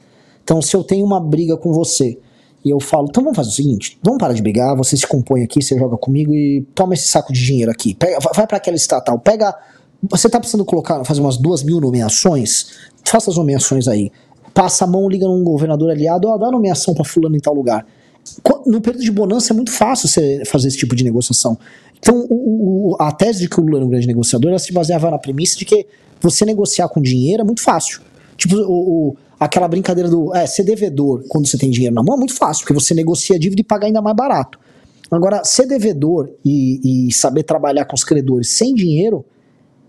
Então, 0.43 0.61
se 0.63 0.75
eu 0.77 0.85
tenho 0.85 1.05
uma 1.05 1.21
briga 1.21 1.57
com 1.57 1.73
você 1.73 2.19
e 2.65 2.71
eu 2.71 2.81
falo, 2.81 3.07
então 3.09 3.23
vamos 3.23 3.37
fazer 3.37 3.51
o 3.51 3.53
seguinte: 3.53 3.99
vamos 4.03 4.19
parar 4.19 4.35
de 4.35 4.43
brigar, 4.43 4.77
você 4.77 4.97
se 4.97 5.07
compõe 5.07 5.43
aqui, 5.43 5.63
você 5.63 5.79
joga 5.79 5.97
comigo 5.97 6.35
e 6.35 6.67
toma 6.75 6.95
esse 6.95 7.09
saco 7.09 7.33
de 7.33 7.45
dinheiro 7.45 7.71
aqui. 7.71 7.95
Pega, 7.95 8.19
vai 8.35 8.47
para 8.47 8.57
aquela 8.57 8.77
estatal, 8.77 9.19
pega. 9.19 9.55
Você 10.11 10.29
tá 10.29 10.39
precisando 10.39 10.65
colocar, 10.65 11.03
fazer 11.05 11.21
umas 11.21 11.39
duas 11.39 11.63
mil 11.63 11.81
nomeações? 11.81 12.67
Faça 13.03 13.31
as 13.31 13.37
nomeações 13.37 13.89
aí. 13.89 14.13
Passa 14.53 14.85
a 14.85 14.87
mão, 14.87 15.09
liga 15.09 15.27
num 15.27 15.43
governador 15.43 15.91
aliado, 15.91 16.29
ó, 16.29 16.37
dá 16.37 16.51
nomeação 16.51 16.95
para 16.95 17.05
fulano 17.05 17.35
em 17.37 17.41
tal 17.41 17.55
lugar 17.55 17.85
no 18.67 18.81
período 18.81 19.03
de 19.03 19.13
bonança 19.13 19.53
é 19.53 19.57
muito 19.57 19.71
fácil 19.71 20.09
você 20.09 20.43
fazer 20.45 20.69
esse 20.69 20.77
tipo 20.77 20.95
de 20.95 21.05
negociação. 21.05 21.57
Então, 21.99 22.27
o, 22.29 22.93
o, 22.93 22.97
a 23.01 23.13
tese 23.13 23.41
de 23.41 23.49
que 23.49 23.59
o 23.61 23.65
Lula 23.65 23.79
era 23.79 23.87
um 23.87 23.89
grande 23.89 24.07
negociador, 24.07 24.51
ela 24.51 24.59
se 24.59 24.73
baseava 24.73 25.11
na 25.11 25.19
premissa 25.19 25.57
de 25.57 25.65
que 25.65 25.87
você 26.21 26.45
negociar 26.45 26.89
com 26.89 27.01
dinheiro 27.01 27.43
é 27.43 27.45
muito 27.45 27.63
fácil. 27.63 28.01
Tipo, 28.37 28.57
o, 28.57 29.17
aquela 29.39 29.69
brincadeira 29.69 30.11
do 30.11 30.35
é, 30.35 30.47
ser 30.47 30.65
devedor 30.65 31.25
quando 31.29 31.47
você 31.47 31.57
tem 31.57 31.71
dinheiro 31.71 31.95
na 31.95 32.03
mão 32.03 32.17
é 32.17 32.19
muito 32.19 32.35
fácil, 32.35 32.65
porque 32.65 32.75
você 32.75 32.95
negocia 32.95 33.37
a 33.37 33.39
dívida 33.39 33.61
e 33.61 33.65
paga 33.65 33.87
ainda 33.87 34.03
mais 34.03 34.17
barato. 34.17 34.59
Agora, 35.11 35.45
ser 35.45 35.67
devedor 35.67 36.29
e, 36.45 37.07
e 37.09 37.13
saber 37.13 37.45
trabalhar 37.45 37.85
com 37.85 37.95
os 37.95 38.03
credores 38.03 38.51
sem 38.51 38.75
dinheiro, 38.75 39.25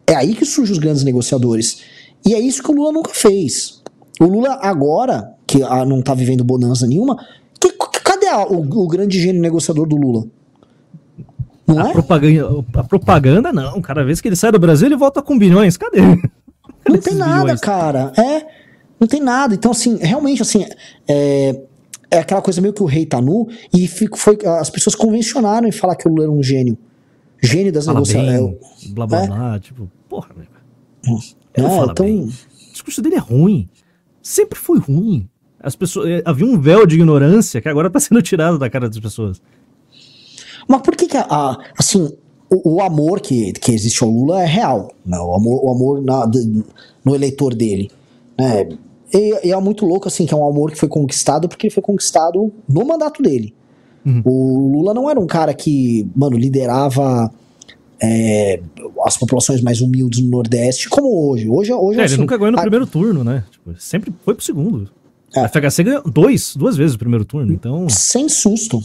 é 0.05 0.15
aí 0.15 0.35
que 0.35 0.45
surgem 0.45 0.73
os 0.73 0.79
grandes 0.79 1.03
negociadores. 1.03 1.81
E 2.25 2.33
é 2.33 2.39
isso 2.39 2.61
que 2.61 2.71
o 2.71 2.75
Lula 2.75 2.91
nunca 2.91 3.11
fez. 3.13 3.81
O 4.19 4.25
Lula 4.25 4.59
agora, 4.61 5.33
que 5.45 5.61
ah, 5.63 5.83
não 5.83 5.99
está 5.99 6.13
vivendo 6.13 6.43
bonança 6.43 6.85
nenhuma, 6.85 7.17
que, 7.59 7.71
Cadê 8.06 8.06
a, 8.29 8.45
o, 8.45 8.61
o, 8.61 8.87
grande 8.87 9.19
gênio 9.19 9.41
negociador 9.41 9.87
do 9.87 9.95
Lula? 9.95 10.25
Não 11.65 11.79
a, 11.79 11.89
é? 11.89 11.93
propaganda, 11.93 12.65
a 12.73 12.83
propaganda, 12.83 13.53
não. 13.53 13.81
Cada 13.81 14.03
vez 14.03 14.21
que 14.21 14.27
ele 14.27 14.35
sai 14.35 14.51
do 14.51 14.59
Brasil, 14.59 14.87
ele 14.87 14.95
volta 14.95 15.21
com 15.21 15.37
bilhões. 15.37 15.77
Cadê? 15.77 15.99
Cadê 16.01 16.29
não 16.89 16.97
tem 16.99 17.15
nada, 17.15 17.41
bilhões? 17.41 17.61
cara. 17.61 18.11
É, 18.17 18.45
não 18.99 19.07
tem 19.07 19.21
nada. 19.21 19.53
Então, 19.53 19.71
assim, 19.71 19.97
realmente, 19.97 20.41
assim, 20.41 20.65
é, 21.07 21.61
é 22.09 22.19
aquela 22.19 22.41
coisa 22.41 22.61
meio 22.61 22.73
que 22.73 22.83
o 22.83 22.85
rei 22.85 23.05
tá 23.05 23.21
nu 23.21 23.47
e 23.73 23.87
fico, 23.87 24.17
foi, 24.17 24.37
as 24.59 24.69
pessoas 24.69 24.95
convencionaram 24.95 25.67
em 25.67 25.71
falar 25.71 25.95
que 25.95 26.07
o 26.07 26.11
Lula 26.11 26.23
era 26.23 26.31
um 26.31 26.41
gênio. 26.41 26.77
Gênio 27.41 27.71
das 27.71 27.85
negociações. 27.85 28.55
É, 28.85 28.89
blá, 28.93 29.05
blá, 29.05 29.23
é? 29.23 29.27
blá. 29.27 29.59
Tipo, 29.59 29.91
porra, 30.09 30.29
velho. 30.35 30.47
É, 31.53 31.61
então... 31.61 32.05
O 32.05 32.71
discurso 32.71 33.01
dele 33.01 33.15
é 33.15 33.19
ruim. 33.19 33.69
Sempre 34.21 34.57
foi 34.57 34.79
ruim. 34.79 35.29
As 35.67 35.75
pessoas, 35.75 36.09
eh, 36.09 36.21
havia 36.23 36.45
um 36.45 36.57
véu 36.57 36.87
de 36.87 36.95
ignorância 36.95 37.59
que 37.59 37.67
agora 37.67 37.87
está 37.87 37.99
sendo 37.99 38.21
tirado 38.21 38.57
da 38.57 38.69
cara 38.69 38.87
das 38.87 38.99
pessoas. 38.99 39.41
Mas 40.65 40.81
por 40.81 40.95
que, 40.95 41.07
que 41.07 41.17
a, 41.17 41.57
assim, 41.77 42.09
o, 42.49 42.75
o, 42.75 42.81
amor 42.81 43.19
que, 43.19 43.51
que 43.51 43.73
existe 43.73 44.01
ao 44.01 44.09
Lula 44.09 44.41
é 44.41 44.45
real, 44.45 44.93
né? 45.05 45.19
o 45.19 45.35
amor, 45.35 45.65
o 45.65 45.69
amor 45.69 46.01
na, 46.01 46.25
de, 46.25 46.63
no 47.03 47.13
eleitor 47.13 47.53
dele, 47.53 47.91
né? 48.39 48.69
E, 49.13 49.47
e, 49.47 49.51
é 49.51 49.59
muito 49.59 49.85
louco, 49.85 50.07
assim, 50.07 50.25
que 50.25 50.33
é 50.33 50.37
um 50.37 50.47
amor 50.47 50.71
que 50.71 50.77
foi 50.77 50.87
conquistado 50.87 51.49
porque 51.49 51.67
ele 51.67 51.73
foi 51.73 51.83
conquistado 51.83 52.49
no 52.67 52.85
mandato 52.85 53.21
dele. 53.21 53.53
Uhum. 54.05 54.21
O 54.23 54.71
Lula 54.71 54.93
não 54.93 55.09
era 55.09 55.19
um 55.19 55.27
cara 55.27 55.53
que, 55.53 56.07
mano, 56.15 56.37
liderava 56.37 57.29
é, 58.01 58.61
as 59.05 59.17
populações 59.17 59.59
mais 59.59 59.81
humildes 59.81 60.21
no 60.21 60.29
Nordeste, 60.29 60.87
como 60.87 61.29
hoje. 61.29 61.49
Hoje, 61.49 61.73
hoje 61.73 61.99
é, 61.99 62.03
assim, 62.05 62.13
ele 62.13 62.21
nunca 62.21 62.37
ganhou 62.37 62.53
no 62.53 62.57
a... 62.57 62.61
primeiro 62.61 62.87
turno, 62.87 63.21
né? 63.21 63.43
Tipo, 63.51 63.75
sempre 63.77 64.13
foi 64.23 64.33
pro 64.33 64.45
segundo. 64.45 64.89
É. 65.35 65.41
A 65.41 65.49
FHC 65.49 65.83
ganhou 65.83 66.03
dois, 66.03 66.55
duas 66.55 66.77
vezes 66.77 66.95
o 66.95 66.99
primeiro 66.99 67.25
turno, 67.25 67.51
então... 67.53 67.87
Sem 67.89 68.29
susto. 68.29 68.81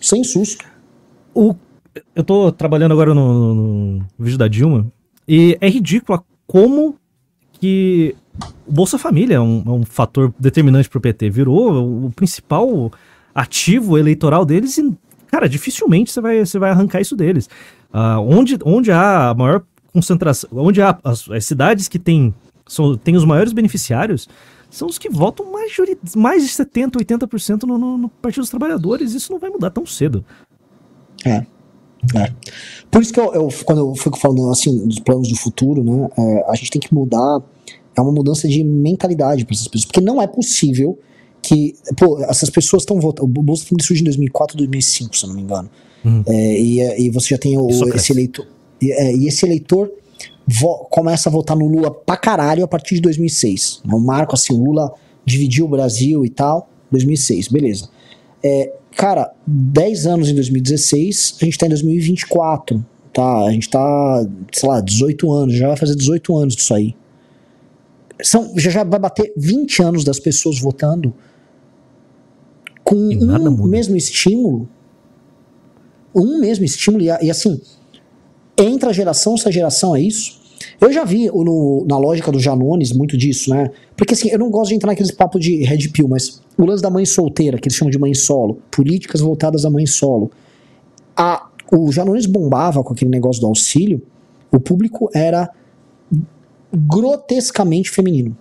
Sem 0.00 0.24
susto. 0.24 0.64
O, 1.34 1.54
eu 2.14 2.24
tô 2.24 2.50
trabalhando 2.52 2.92
agora 2.92 3.14
no, 3.14 3.32
no, 3.32 3.54
no 3.96 4.06
vídeo 4.18 4.38
da 4.38 4.48
Dilma, 4.48 4.86
E 5.26 5.56
é 5.60 5.68
ridículo 5.68 6.24
como 6.46 6.96
que 7.52 8.16
o 8.66 8.72
Bolsa 8.72 8.98
Família 8.98 9.36
é 9.36 9.40
um, 9.40 9.62
é 9.66 9.70
um 9.70 9.84
fator 9.84 10.32
determinante 10.38 10.88
para 10.88 10.98
o 10.98 11.00
PT. 11.00 11.30
Virou 11.30 12.06
o 12.06 12.10
principal 12.10 12.90
ativo 13.34 13.98
eleitoral 13.98 14.44
deles 14.44 14.78
e, 14.78 14.92
cara, 15.28 15.48
dificilmente 15.48 16.10
você 16.10 16.20
vai, 16.20 16.44
você 16.44 16.58
vai 16.58 16.70
arrancar 16.70 17.00
isso 17.00 17.14
deles. 17.14 17.48
Uh, 17.92 18.20
onde, 18.20 18.58
onde 18.64 18.90
há 18.90 19.30
a 19.30 19.34
maior 19.34 19.62
concentração, 19.92 20.48
onde 20.52 20.80
há 20.80 20.98
as, 21.04 21.28
as 21.30 21.44
cidades 21.44 21.88
que 21.88 21.98
têm, 21.98 22.34
são, 22.66 22.96
têm 22.96 23.16
os 23.16 23.24
maiores 23.24 23.52
beneficiários, 23.52 24.28
são 24.70 24.88
os 24.88 24.98
que 24.98 25.08
votam 25.08 25.50
mais 25.50 26.42
de 26.42 26.48
70%, 26.48 26.92
80% 26.92 27.64
no, 27.64 27.76
no, 27.76 27.98
no 27.98 28.08
Partido 28.08 28.42
dos 28.42 28.50
Trabalhadores. 28.50 29.12
Isso 29.12 29.32
não 29.32 29.38
vai 29.38 29.50
mudar 29.50 29.70
tão 29.70 29.84
cedo. 29.84 30.24
É. 31.26 31.44
É. 32.14 32.32
Por 32.90 33.02
isso 33.02 33.12
que 33.12 33.20
eu, 33.20 33.32
eu, 33.34 33.48
quando 33.64 33.78
eu 33.78 33.94
fico 33.94 34.18
falando 34.18 34.50
assim 34.50 34.86
dos 34.86 34.98
planos 35.00 35.28
do 35.28 35.36
futuro, 35.36 35.84
né, 35.84 36.08
é, 36.16 36.50
a 36.50 36.54
gente 36.54 36.70
tem 36.70 36.80
que 36.80 36.94
mudar, 36.94 37.42
é 37.96 38.00
uma 38.00 38.12
mudança 38.12 38.48
de 38.48 38.64
mentalidade 38.64 39.44
para 39.44 39.54
essas 39.54 39.68
pessoas, 39.68 39.86
porque 39.86 40.00
não 40.00 40.20
é 40.20 40.26
possível 40.26 40.98
que, 41.42 41.74
pô, 41.98 42.18
essas 42.24 42.48
pessoas 42.48 42.82
estão 42.82 43.00
votando, 43.00 43.28
o 43.38 43.42
Bolsa 43.42 43.64
Família 43.64 43.86
surgiu 43.86 44.02
em 44.02 44.04
2004, 44.04 44.56
2005, 44.56 45.16
se 45.16 45.24
eu 45.24 45.28
não 45.28 45.36
me 45.36 45.42
engano, 45.42 45.70
uhum. 46.04 46.24
é, 46.26 46.58
e, 46.58 47.06
e, 47.06 47.10
você 47.10 47.28
já 47.28 47.38
tem 47.38 47.58
o, 47.58 47.68
esse 47.68 48.12
eleitor, 48.12 48.46
e, 48.80 48.92
é, 48.92 49.14
e 49.14 49.28
esse 49.28 49.44
eleitor 49.44 49.90
começa 50.90 51.28
a 51.28 51.32
votar 51.32 51.56
no 51.56 51.66
Lula 51.66 51.90
pra 51.90 52.16
caralho 52.16 52.64
a 52.64 52.68
partir 52.68 52.96
de 52.96 53.00
2006, 53.02 53.82
um 53.86 53.98
marco 53.98 54.34
assim, 54.34 54.54
o 54.54 54.64
Lula 54.64 54.92
dividiu 55.24 55.66
o 55.66 55.68
Brasil 55.68 56.24
e 56.24 56.30
tal, 56.30 56.68
2006, 56.90 57.48
beleza. 57.48 57.88
É, 58.42 58.72
cara, 58.96 59.32
10 59.46 60.06
anos 60.06 60.28
em 60.28 60.34
2016, 60.34 61.36
a 61.40 61.44
gente 61.44 61.58
tá 61.58 61.66
em 61.66 61.70
2024, 61.70 62.84
tá? 63.12 63.44
A 63.44 63.52
gente 63.52 63.68
tá, 63.68 64.26
sei 64.52 64.68
lá, 64.68 64.80
18 64.80 65.32
anos, 65.32 65.54
já 65.54 65.68
vai 65.68 65.76
fazer 65.76 65.94
18 65.94 66.36
anos 66.36 66.56
disso 66.56 66.74
aí. 66.74 66.94
São, 68.22 68.52
já, 68.58 68.70
já 68.70 68.84
vai 68.84 68.98
bater 68.98 69.32
20 69.36 69.82
anos 69.82 70.04
das 70.04 70.18
pessoas 70.18 70.58
votando 70.58 71.14
com 72.82 72.96
um 72.96 73.66
mesmo 73.66 73.96
estímulo. 73.96 74.68
Um 76.14 76.40
mesmo 76.40 76.64
estímulo, 76.64 77.04
e, 77.04 77.08
e 77.22 77.30
assim, 77.30 77.60
entra 78.58 78.90
a 78.90 78.92
geração, 78.92 79.34
essa 79.34 79.52
geração 79.52 79.94
é 79.94 80.00
isso. 80.00 80.39
Eu 80.80 80.92
já 80.92 81.04
vi 81.04 81.26
no, 81.26 81.84
na 81.86 81.98
lógica 81.98 82.32
do 82.32 82.40
Janones 82.40 82.92
muito 82.92 83.16
disso, 83.16 83.50
né? 83.50 83.70
Porque 83.94 84.14
assim, 84.14 84.30
eu 84.30 84.38
não 84.38 84.50
gosto 84.50 84.70
de 84.70 84.76
entrar 84.76 84.88
naqueles 84.88 85.10
papos 85.10 85.42
de 85.44 85.62
red 85.62 85.88
pill, 85.88 86.08
mas 86.08 86.40
o 86.56 86.64
lance 86.64 86.82
da 86.82 86.88
mãe 86.88 87.04
solteira, 87.04 87.58
que 87.58 87.68
eles 87.68 87.76
chamam 87.76 87.90
de 87.90 87.98
mãe 87.98 88.14
solo, 88.14 88.58
políticas 88.70 89.20
voltadas 89.20 89.66
à 89.66 89.70
mãe 89.70 89.84
solo. 89.84 90.30
A, 91.14 91.46
o 91.70 91.92
Janones 91.92 92.24
bombava 92.24 92.82
com 92.82 92.94
aquele 92.94 93.10
negócio 93.10 93.42
do 93.42 93.46
auxílio, 93.46 94.02
o 94.50 94.58
público 94.58 95.10
era 95.14 95.50
grotescamente 96.72 97.90
feminino. 97.90 98.36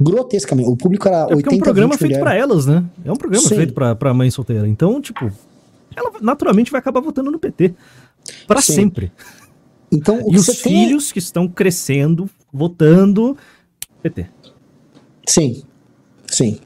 Grotescamente. 0.00 0.68
O 0.68 0.76
público 0.76 1.08
era 1.08 1.28
é 1.30 1.34
80 1.34 1.54
É 1.54 1.56
um 1.56 1.60
programa 1.60 1.96
feito 1.96 2.18
para 2.18 2.34
elas, 2.34 2.66
né? 2.66 2.84
É 3.04 3.12
um 3.12 3.16
programa 3.16 3.48
Sim. 3.48 3.56
feito 3.56 3.72
para 3.72 4.14
mãe 4.14 4.30
solteira. 4.30 4.68
Então, 4.68 5.00
tipo, 5.00 5.30
ela 5.96 6.12
naturalmente 6.20 6.70
vai 6.70 6.78
acabar 6.78 7.00
votando 7.00 7.30
no 7.30 7.38
PT. 7.38 7.74
para 8.46 8.60
sempre. 8.60 9.10
Então, 9.90 10.22
e 10.30 10.36
os 10.36 10.60
filhos 10.60 11.10
que 11.12 11.18
estão 11.18 11.48
crescendo, 11.48 12.28
votando 12.52 13.36
PT. 14.02 14.26
Sim, 15.26 15.62
sim, 16.26 16.58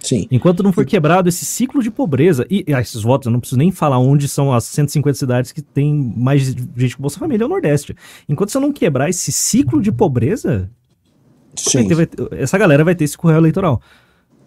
sim. 0.00 0.26
Enquanto 0.30 0.62
não 0.62 0.72
for 0.72 0.84
quebrado 0.84 1.28
esse 1.28 1.44
ciclo 1.44 1.82
de 1.82 1.90
pobreza, 1.90 2.46
e, 2.50 2.64
e 2.66 2.72
esses 2.72 3.02
votos, 3.02 3.26
eu 3.26 3.32
não 3.32 3.40
preciso 3.40 3.58
nem 3.58 3.70
falar 3.70 3.98
onde 3.98 4.28
são 4.28 4.52
as 4.52 4.64
150 4.64 5.18
cidades 5.18 5.52
que 5.52 5.62
tem 5.62 5.94
mais 5.94 6.54
gente 6.76 6.96
com 6.96 7.02
Bolsa 7.02 7.18
Família, 7.18 7.44
é 7.44 7.46
o 7.46 7.50
Nordeste. 7.50 7.94
Enquanto 8.28 8.50
você 8.50 8.58
não 8.58 8.72
quebrar 8.72 9.08
esse 9.08 9.30
ciclo 9.30 9.80
de 9.80 9.92
pobreza, 9.92 10.70
vai, 11.94 12.08
essa 12.32 12.58
galera 12.58 12.84
vai 12.84 12.94
ter 12.94 13.04
esse 13.04 13.16
correio 13.16 13.38
eleitoral. 13.38 13.80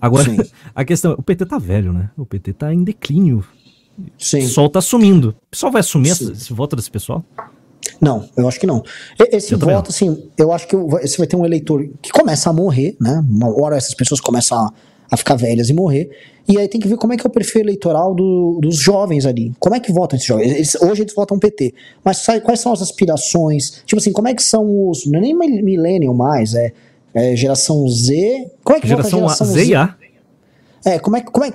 Agora, 0.02 0.26
sim. 0.26 0.38
a 0.74 0.84
questão, 0.84 1.14
o 1.14 1.24
PT 1.24 1.46
tá 1.46 1.58
velho, 1.58 1.94
né? 1.94 2.10
O 2.18 2.26
PT 2.26 2.54
tá 2.54 2.74
em 2.74 2.84
declínio. 2.84 3.46
Sim. 4.18 4.40
O 4.40 4.50
sol 4.50 4.70
tá 4.70 4.82
sumindo. 4.82 5.30
O 5.30 5.50
pessoal 5.52 5.72
vai 5.72 5.82
assumir 5.82 6.10
esse 6.10 6.52
voto 6.52 6.76
desse 6.76 6.90
pessoal? 6.90 7.24
Não, 8.00 8.28
eu 8.36 8.48
acho 8.48 8.60
que 8.60 8.68
não. 8.68 8.84
Esse 9.32 9.54
eu 9.54 9.60
voto, 9.60 9.90
assim, 9.90 10.30
eu 10.38 10.52
acho 10.52 10.68
que 10.68 10.76
você 10.76 11.18
vai 11.18 11.28
ter 11.28 11.36
um 11.36 11.46
eleitor 11.46 11.88
que 12.02 12.12
começa 12.12 12.50
a 12.50 12.54
morrer, 12.54 12.96
né? 13.00 13.24
Uma 13.30 13.50
hora 13.62 13.78
essas 13.78 13.94
pessoas 13.94 14.20
começam 14.20 14.58
a, 14.58 14.74
a 15.12 15.18
ficar 15.18 15.36
velhas 15.36 15.70
e 15.70 15.74
morrer. 15.74 16.10
E 16.48 16.58
aí 16.58 16.68
tem 16.68 16.80
que 16.80 16.88
ver 16.88 16.98
como 16.98 17.14
é 17.14 17.18
que 17.18 17.26
é 17.26 17.30
o 17.30 17.32
perfil 17.32 17.62
eleitoral 17.62 18.14
do, 18.14 18.60
dos 18.62 18.76
jovens 18.78 19.26
ali. 19.26 19.54
Como 19.60 19.76
é 19.76 19.80
que 19.80 19.92
votam 19.92 20.18
esses 20.18 20.28
jovens? 20.28 20.52
Eles, 20.52 20.76
hoje 20.76 21.04
eles 21.04 21.14
votam 21.14 21.40
PT. 21.40 21.74
Mas 22.04 22.18
sabe, 22.18 22.42
quais 22.42 22.60
são 22.60 22.74
as 22.74 22.82
aspirações? 22.82 23.82
Tipo 23.86 24.02
assim, 24.02 24.12
como 24.12 24.28
é 24.28 24.34
que 24.34 24.44
são 24.44 24.90
os. 24.90 25.06
Não 25.06 25.20
é 25.20 25.22
nem 25.22 25.36
millennial 25.36 26.14
mais, 26.14 26.54
é, 26.54 26.74
é 27.14 27.36
geração 27.36 27.88
Z. 27.88 28.52
Como 28.64 28.78
é 28.78 28.82
que 28.82 28.88
geração, 28.88 29.22
vota 29.22 29.26
a 29.26 29.36
geração 29.36 29.48
Z? 29.48 29.66
Z 29.66 29.72
e 29.72 29.76
A. 29.76 29.96
É, 30.86 31.00
como 31.00 31.16
é, 31.16 31.22
como 31.22 31.46
é, 31.46 31.52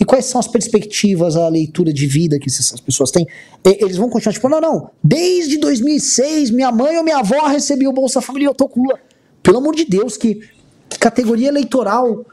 e 0.00 0.04
quais 0.04 0.24
são 0.24 0.40
as 0.40 0.48
perspectivas, 0.48 1.36
a 1.36 1.46
leitura 1.48 1.92
de 1.92 2.06
vida 2.06 2.38
que 2.38 2.48
essas 2.48 2.80
pessoas 2.80 3.10
têm? 3.10 3.26
Eles 3.62 3.96
vão 3.96 4.08
continuar, 4.08 4.32
tipo, 4.32 4.48
não, 4.48 4.60
não, 4.60 4.90
desde 5.04 5.58
2006, 5.58 6.50
minha 6.50 6.72
mãe 6.72 6.96
ou 6.96 7.04
minha 7.04 7.18
avó 7.18 7.46
recebeu 7.48 7.90
o 7.90 7.92
Bolsa 7.92 8.22
Família 8.22 8.46
eu 8.46 8.54
tô 8.54 8.66
com 8.68 8.80
Lula. 8.80 8.98
Pelo 9.42 9.58
amor 9.58 9.74
de 9.74 9.84
Deus, 9.84 10.16
que, 10.16 10.40
que 10.88 10.98
categoria 10.98 11.48
eleitoral 11.48 12.24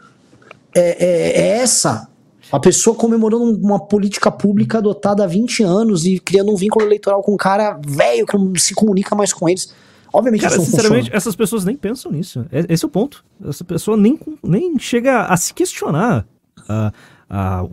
é, 0.74 0.82
é, 0.82 1.42
é, 1.42 1.48
essa? 1.58 2.08
A 2.52 2.60
pessoa 2.60 2.96
comemorando 2.96 3.44
uma 3.44 3.80
política 3.80 4.32
pública 4.32 4.78
adotada 4.78 5.24
há 5.24 5.28
20 5.28 5.64
anos 5.64 6.06
e 6.06 6.20
criando 6.20 6.52
um 6.52 6.56
vínculo 6.56 6.86
eleitoral 6.86 7.22
com 7.22 7.34
um 7.34 7.38
cara 7.38 7.80
velho 7.86 8.26
que 8.26 8.38
não 8.38 8.56
se 8.56 8.74
comunica 8.74 9.14
mais 9.14 9.34
com 9.34 9.48
eles. 9.50 9.74
Obviamente 10.12 10.42
Cara, 10.42 10.56
sinceramente, 10.60 11.06
funciona. 11.06 11.18
essas 11.18 11.36
pessoas 11.36 11.66
nem 11.66 11.76
pensam 11.76 12.12
nisso. 12.12 12.46
É, 12.52 12.66
esse 12.70 12.84
é 12.84 12.88
o 12.88 12.90
ponto. 12.90 13.24
Essa 13.48 13.64
pessoa 13.64 13.96
nem, 13.96 14.20
nem 14.44 14.78
chega 14.80 15.24
a 15.24 15.38
se 15.38 15.54
questionar 15.54 16.26
a, 16.68 16.92
a, 17.30 17.64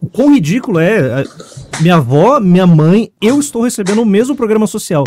o 0.00 0.06
quão 0.06 0.32
ridículo 0.32 0.78
é. 0.78 1.22
A, 1.22 1.24
minha 1.80 1.96
avó, 1.96 2.38
minha 2.38 2.66
mãe, 2.66 3.10
eu 3.20 3.40
estou 3.40 3.62
recebendo 3.62 4.02
o 4.02 4.06
mesmo 4.06 4.36
programa 4.36 4.66
social. 4.66 5.04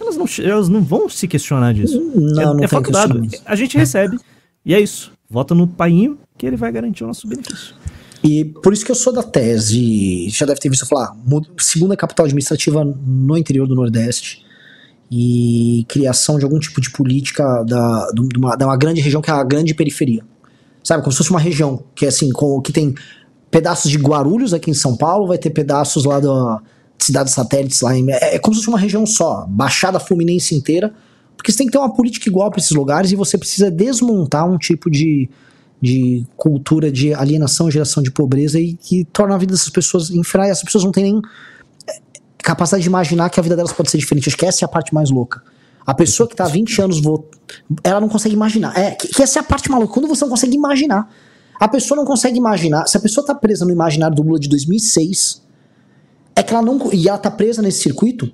Elas 0.00 0.16
não, 0.16 0.26
elas 0.44 0.68
não 0.68 0.82
vão 0.82 1.08
se 1.08 1.26
questionar 1.26 1.72
disso. 1.72 2.00
Não, 2.14 2.40
é, 2.40 2.44
não 2.44 2.64
é 2.64 2.68
facultado. 2.68 3.20
A 3.44 3.56
gente 3.56 3.76
recebe. 3.76 4.18
E 4.64 4.74
é 4.74 4.80
isso. 4.80 5.12
Vota 5.30 5.54
no 5.54 5.66
painho 5.66 6.18
que 6.36 6.46
ele 6.46 6.56
vai 6.56 6.70
garantir 6.70 7.04
o 7.04 7.06
nosso 7.06 7.26
benefício. 7.26 7.74
E 8.22 8.44
por 8.44 8.72
isso 8.72 8.84
que 8.84 8.90
eu 8.90 8.96
sou 8.96 9.12
da 9.12 9.22
tese, 9.22 10.28
já 10.30 10.44
deve 10.44 10.58
ter 10.58 10.68
visto 10.68 10.86
falar, 10.86 11.16
segunda 11.58 11.96
capital 11.96 12.26
administrativa 12.26 12.84
no 12.84 13.38
interior 13.38 13.66
do 13.66 13.76
Nordeste 13.76 14.47
e 15.10 15.84
criação 15.88 16.38
de 16.38 16.44
algum 16.44 16.58
tipo 16.58 16.80
de 16.80 16.90
política 16.90 17.62
da, 17.64 18.10
de, 18.12 18.38
uma, 18.38 18.56
de 18.56 18.64
uma 18.64 18.76
grande 18.76 19.00
região 19.00 19.22
que 19.22 19.30
é 19.30 19.34
a 19.34 19.42
grande 19.42 19.74
periferia. 19.74 20.22
Sabe, 20.82 21.02
como 21.02 21.12
se 21.12 21.18
fosse 21.18 21.30
uma 21.30 21.40
região 21.40 21.82
que 21.94 22.04
é 22.04 22.08
assim, 22.08 22.30
com, 22.30 22.60
que 22.60 22.72
tem 22.72 22.94
pedaços 23.50 23.90
de 23.90 23.98
Guarulhos 23.98 24.52
aqui 24.52 24.70
em 24.70 24.74
São 24.74 24.96
Paulo, 24.96 25.26
vai 25.26 25.38
ter 25.38 25.50
pedaços 25.50 26.04
lá 26.04 26.20
da 26.20 26.60
cidades 26.98 27.32
satélites 27.32 27.80
lá 27.80 27.96
em, 27.96 28.10
é, 28.10 28.34
é 28.34 28.38
como 28.38 28.54
se 28.54 28.60
fosse 28.60 28.68
uma 28.68 28.78
região 28.78 29.06
só, 29.06 29.46
Baixada 29.48 30.00
Fluminense 30.00 30.54
inteira, 30.54 30.92
porque 31.36 31.52
você 31.52 31.58
tem 31.58 31.66
que 31.68 31.72
ter 31.72 31.78
uma 31.78 31.94
política 31.94 32.28
igual 32.28 32.50
para 32.50 32.58
esses 32.58 32.72
lugares 32.72 33.12
e 33.12 33.16
você 33.16 33.38
precisa 33.38 33.70
desmontar 33.70 34.48
um 34.48 34.58
tipo 34.58 34.90
de, 34.90 35.30
de 35.80 36.26
cultura 36.36 36.90
de 36.90 37.14
alienação, 37.14 37.70
geração 37.70 38.02
de 38.02 38.10
pobreza 38.10 38.58
e 38.58 38.74
que 38.74 39.04
torna 39.04 39.36
a 39.36 39.38
vida 39.38 39.52
dessas 39.52 39.70
pessoas 39.70 40.10
infra, 40.10 40.48
essas 40.48 40.64
pessoas 40.64 40.84
não 40.84 40.90
têm 40.90 41.04
nem 41.04 41.22
capacidade 42.48 42.82
de 42.82 42.88
imaginar 42.88 43.28
que 43.28 43.38
a 43.38 43.42
vida 43.42 43.54
delas 43.54 43.72
pode 43.72 43.90
ser 43.90 43.98
diferente. 43.98 44.28
É 44.42 44.64
a 44.64 44.68
parte 44.68 44.94
mais 44.94 45.10
louca. 45.10 45.42
A 45.86 45.94
pessoa 45.94 46.28
que 46.28 46.34
tá 46.34 46.44
há 46.44 46.48
20 46.48 46.80
anos, 46.80 47.02
ela 47.84 48.00
não 48.00 48.08
consegue 48.08 48.34
imaginar. 48.34 48.76
É, 48.78 48.92
que, 48.92 49.08
que 49.08 49.22
essa 49.22 49.38
é 49.38 49.40
a 49.40 49.42
parte 49.42 49.70
maluca. 49.70 49.92
Quando 49.92 50.08
você 50.08 50.24
não 50.24 50.30
consegue 50.30 50.54
imaginar. 50.54 51.10
A 51.60 51.68
pessoa 51.68 51.96
não 51.96 52.04
consegue 52.04 52.38
imaginar. 52.38 52.86
Se 52.86 52.96
a 52.96 53.00
pessoa 53.00 53.26
tá 53.26 53.34
presa 53.34 53.64
no 53.64 53.70
imaginário 53.70 54.16
do 54.16 54.22
Lula 54.22 54.38
de 54.38 54.48
2006, 54.48 55.42
é 56.34 56.42
que 56.42 56.54
ela 56.54 56.62
não. 56.62 56.92
E 56.92 57.08
ela 57.08 57.18
tá 57.18 57.30
presa 57.30 57.60
nesse 57.60 57.82
circuito, 57.82 58.32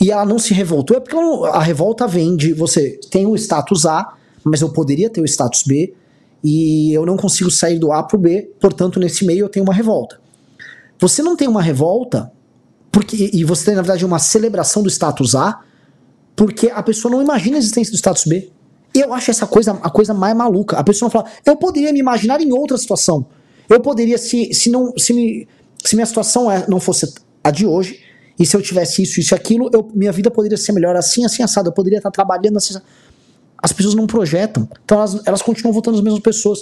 e 0.00 0.10
ela 0.10 0.24
não 0.24 0.38
se 0.38 0.54
revoltou, 0.54 0.96
é 0.96 1.00
porque 1.00 1.14
não, 1.14 1.44
a 1.44 1.62
revolta 1.62 2.06
vem 2.06 2.36
de 2.36 2.52
você 2.54 2.98
tem 3.10 3.26
o 3.26 3.36
status 3.36 3.84
A, 3.84 4.14
mas 4.42 4.60
eu 4.62 4.70
poderia 4.70 5.10
ter 5.10 5.20
o 5.20 5.24
status 5.24 5.62
B, 5.62 5.94
e 6.42 6.92
eu 6.92 7.04
não 7.04 7.16
consigo 7.16 7.50
sair 7.50 7.78
do 7.78 7.92
A 7.92 8.02
pro 8.02 8.18
B, 8.18 8.50
portanto, 8.60 8.98
nesse 8.98 9.26
meio 9.26 9.44
eu 9.44 9.48
tenho 9.48 9.64
uma 9.64 9.74
revolta. 9.74 10.18
Você 10.98 11.22
não 11.22 11.36
tem 11.36 11.46
uma 11.46 11.62
revolta 11.62 12.32
porque, 12.90 13.30
e 13.32 13.44
você 13.44 13.66
tem, 13.66 13.74
na 13.74 13.82
verdade, 13.82 14.04
uma 14.04 14.18
celebração 14.18 14.82
do 14.82 14.88
status 14.88 15.34
A, 15.34 15.60
porque 16.34 16.70
a 16.70 16.82
pessoa 16.82 17.12
não 17.12 17.22
imagina 17.22 17.56
a 17.56 17.58
existência 17.58 17.92
do 17.92 17.96
status 17.96 18.24
B. 18.24 18.50
Eu 18.94 19.12
acho 19.12 19.30
essa 19.30 19.46
coisa 19.46 19.72
a 19.82 19.90
coisa 19.90 20.14
mais 20.14 20.36
maluca. 20.36 20.76
A 20.76 20.84
pessoa 20.84 21.10
fala, 21.10 21.26
eu 21.44 21.56
poderia 21.56 21.92
me 21.92 21.98
imaginar 21.98 22.40
em 22.40 22.52
outra 22.52 22.78
situação. 22.78 23.26
Eu 23.68 23.80
poderia, 23.80 24.16
se, 24.16 24.52
se, 24.54 24.70
não, 24.70 24.96
se, 24.96 25.12
me, 25.12 25.46
se 25.84 25.94
minha 25.94 26.06
situação 26.06 26.50
é, 26.50 26.66
não 26.68 26.80
fosse 26.80 27.12
a 27.44 27.50
de 27.50 27.66
hoje, 27.66 28.00
e 28.38 28.46
se 28.46 28.56
eu 28.56 28.62
tivesse 28.62 29.02
isso, 29.02 29.20
isso 29.20 29.34
e 29.34 29.36
aquilo, 29.36 29.68
eu, 29.72 29.90
minha 29.94 30.12
vida 30.12 30.30
poderia 30.30 30.56
ser 30.56 30.72
melhor 30.72 30.96
assim, 30.96 31.24
assim, 31.24 31.42
assado. 31.42 31.68
Eu 31.68 31.72
poderia 31.72 31.98
estar 31.98 32.10
trabalhando 32.10 32.56
assim. 32.56 32.74
As 33.60 33.72
pessoas 33.72 33.94
não 33.94 34.06
projetam. 34.06 34.68
Então 34.84 34.98
elas, 34.98 35.20
elas 35.26 35.42
continuam 35.42 35.74
votando 35.74 35.98
as 35.98 36.02
mesmas 36.02 36.22
pessoas. 36.22 36.60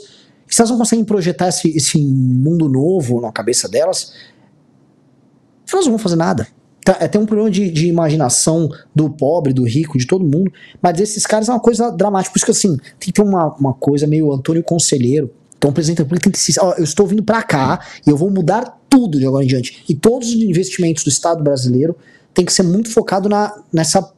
E 0.49 0.55
se 0.55 0.61
elas 0.61 0.71
não 0.71 0.79
conseguem 0.79 1.05
projetar 1.05 1.49
esse, 1.49 1.69
esse 1.77 1.99
mundo 1.99 2.69
novo 2.69 3.21
na 3.21 3.31
cabeça 3.31 3.69
delas, 3.69 4.15
elas 5.75 5.85
não 5.87 5.93
vão 5.93 5.99
fazer 5.99 6.17
nada. 6.17 6.47
tá- 6.85 6.97
é, 7.01 7.09
tem 7.09 7.21
um 7.21 7.27
problema 7.27 7.51
de, 7.51 7.71
de 7.71 7.89
imaginação 7.89 8.71
do 8.95 9.11
pobre, 9.11 9.53
do 9.53 9.65
rico, 9.65 9.99
de 9.99 10.07
todo 10.07 10.25
mundo, 10.25 10.53
mas 10.81 11.01
esses 11.01 11.27
caras 11.27 11.49
é 11.49 11.53
uma 11.53 11.59
coisa 11.61 11.91
dramática. 11.91 12.33
Por 12.33 12.39
isso 12.39 12.47
que 12.47 12.53
assim, 12.53 12.77
tem 12.77 12.83
que 13.01 13.13
ter 13.13 13.23
uma, 13.23 13.53
uma 13.55 13.75
coisa 13.75 14.07
meio 14.07 14.33
Antônio 14.33 14.63
Conselheiro. 14.63 15.31
Então 15.59 15.71
o 15.71 15.73
presidente 15.75 15.99
da 15.99 16.05
República 16.05 16.25
tem 16.25 16.33
que 16.33 16.39
se. 16.39 16.61
Ó, 16.61 16.75
eu 16.75 16.85
estou 16.85 17.07
vindo 17.07 17.23
pra 17.25 17.43
cá 17.43 17.81
e 18.07 18.11
eu 18.11 18.17
vou 18.17 18.31
mudar 18.31 18.79
tudo 18.89 19.19
de 19.19 19.27
agora 19.27 19.43
em 19.43 19.49
diante. 19.49 19.83
E 19.89 19.95
todos 19.95 20.29
os 20.29 20.35
investimentos 20.35 21.03
do 21.03 21.09
Estado 21.11 21.43
brasileiro 21.43 21.97
tem 22.33 22.45
que 22.45 22.53
ser 22.53 22.63
muito 22.63 22.91
focado 22.91 23.29
na, 23.29 23.53
nessa, 23.73 24.13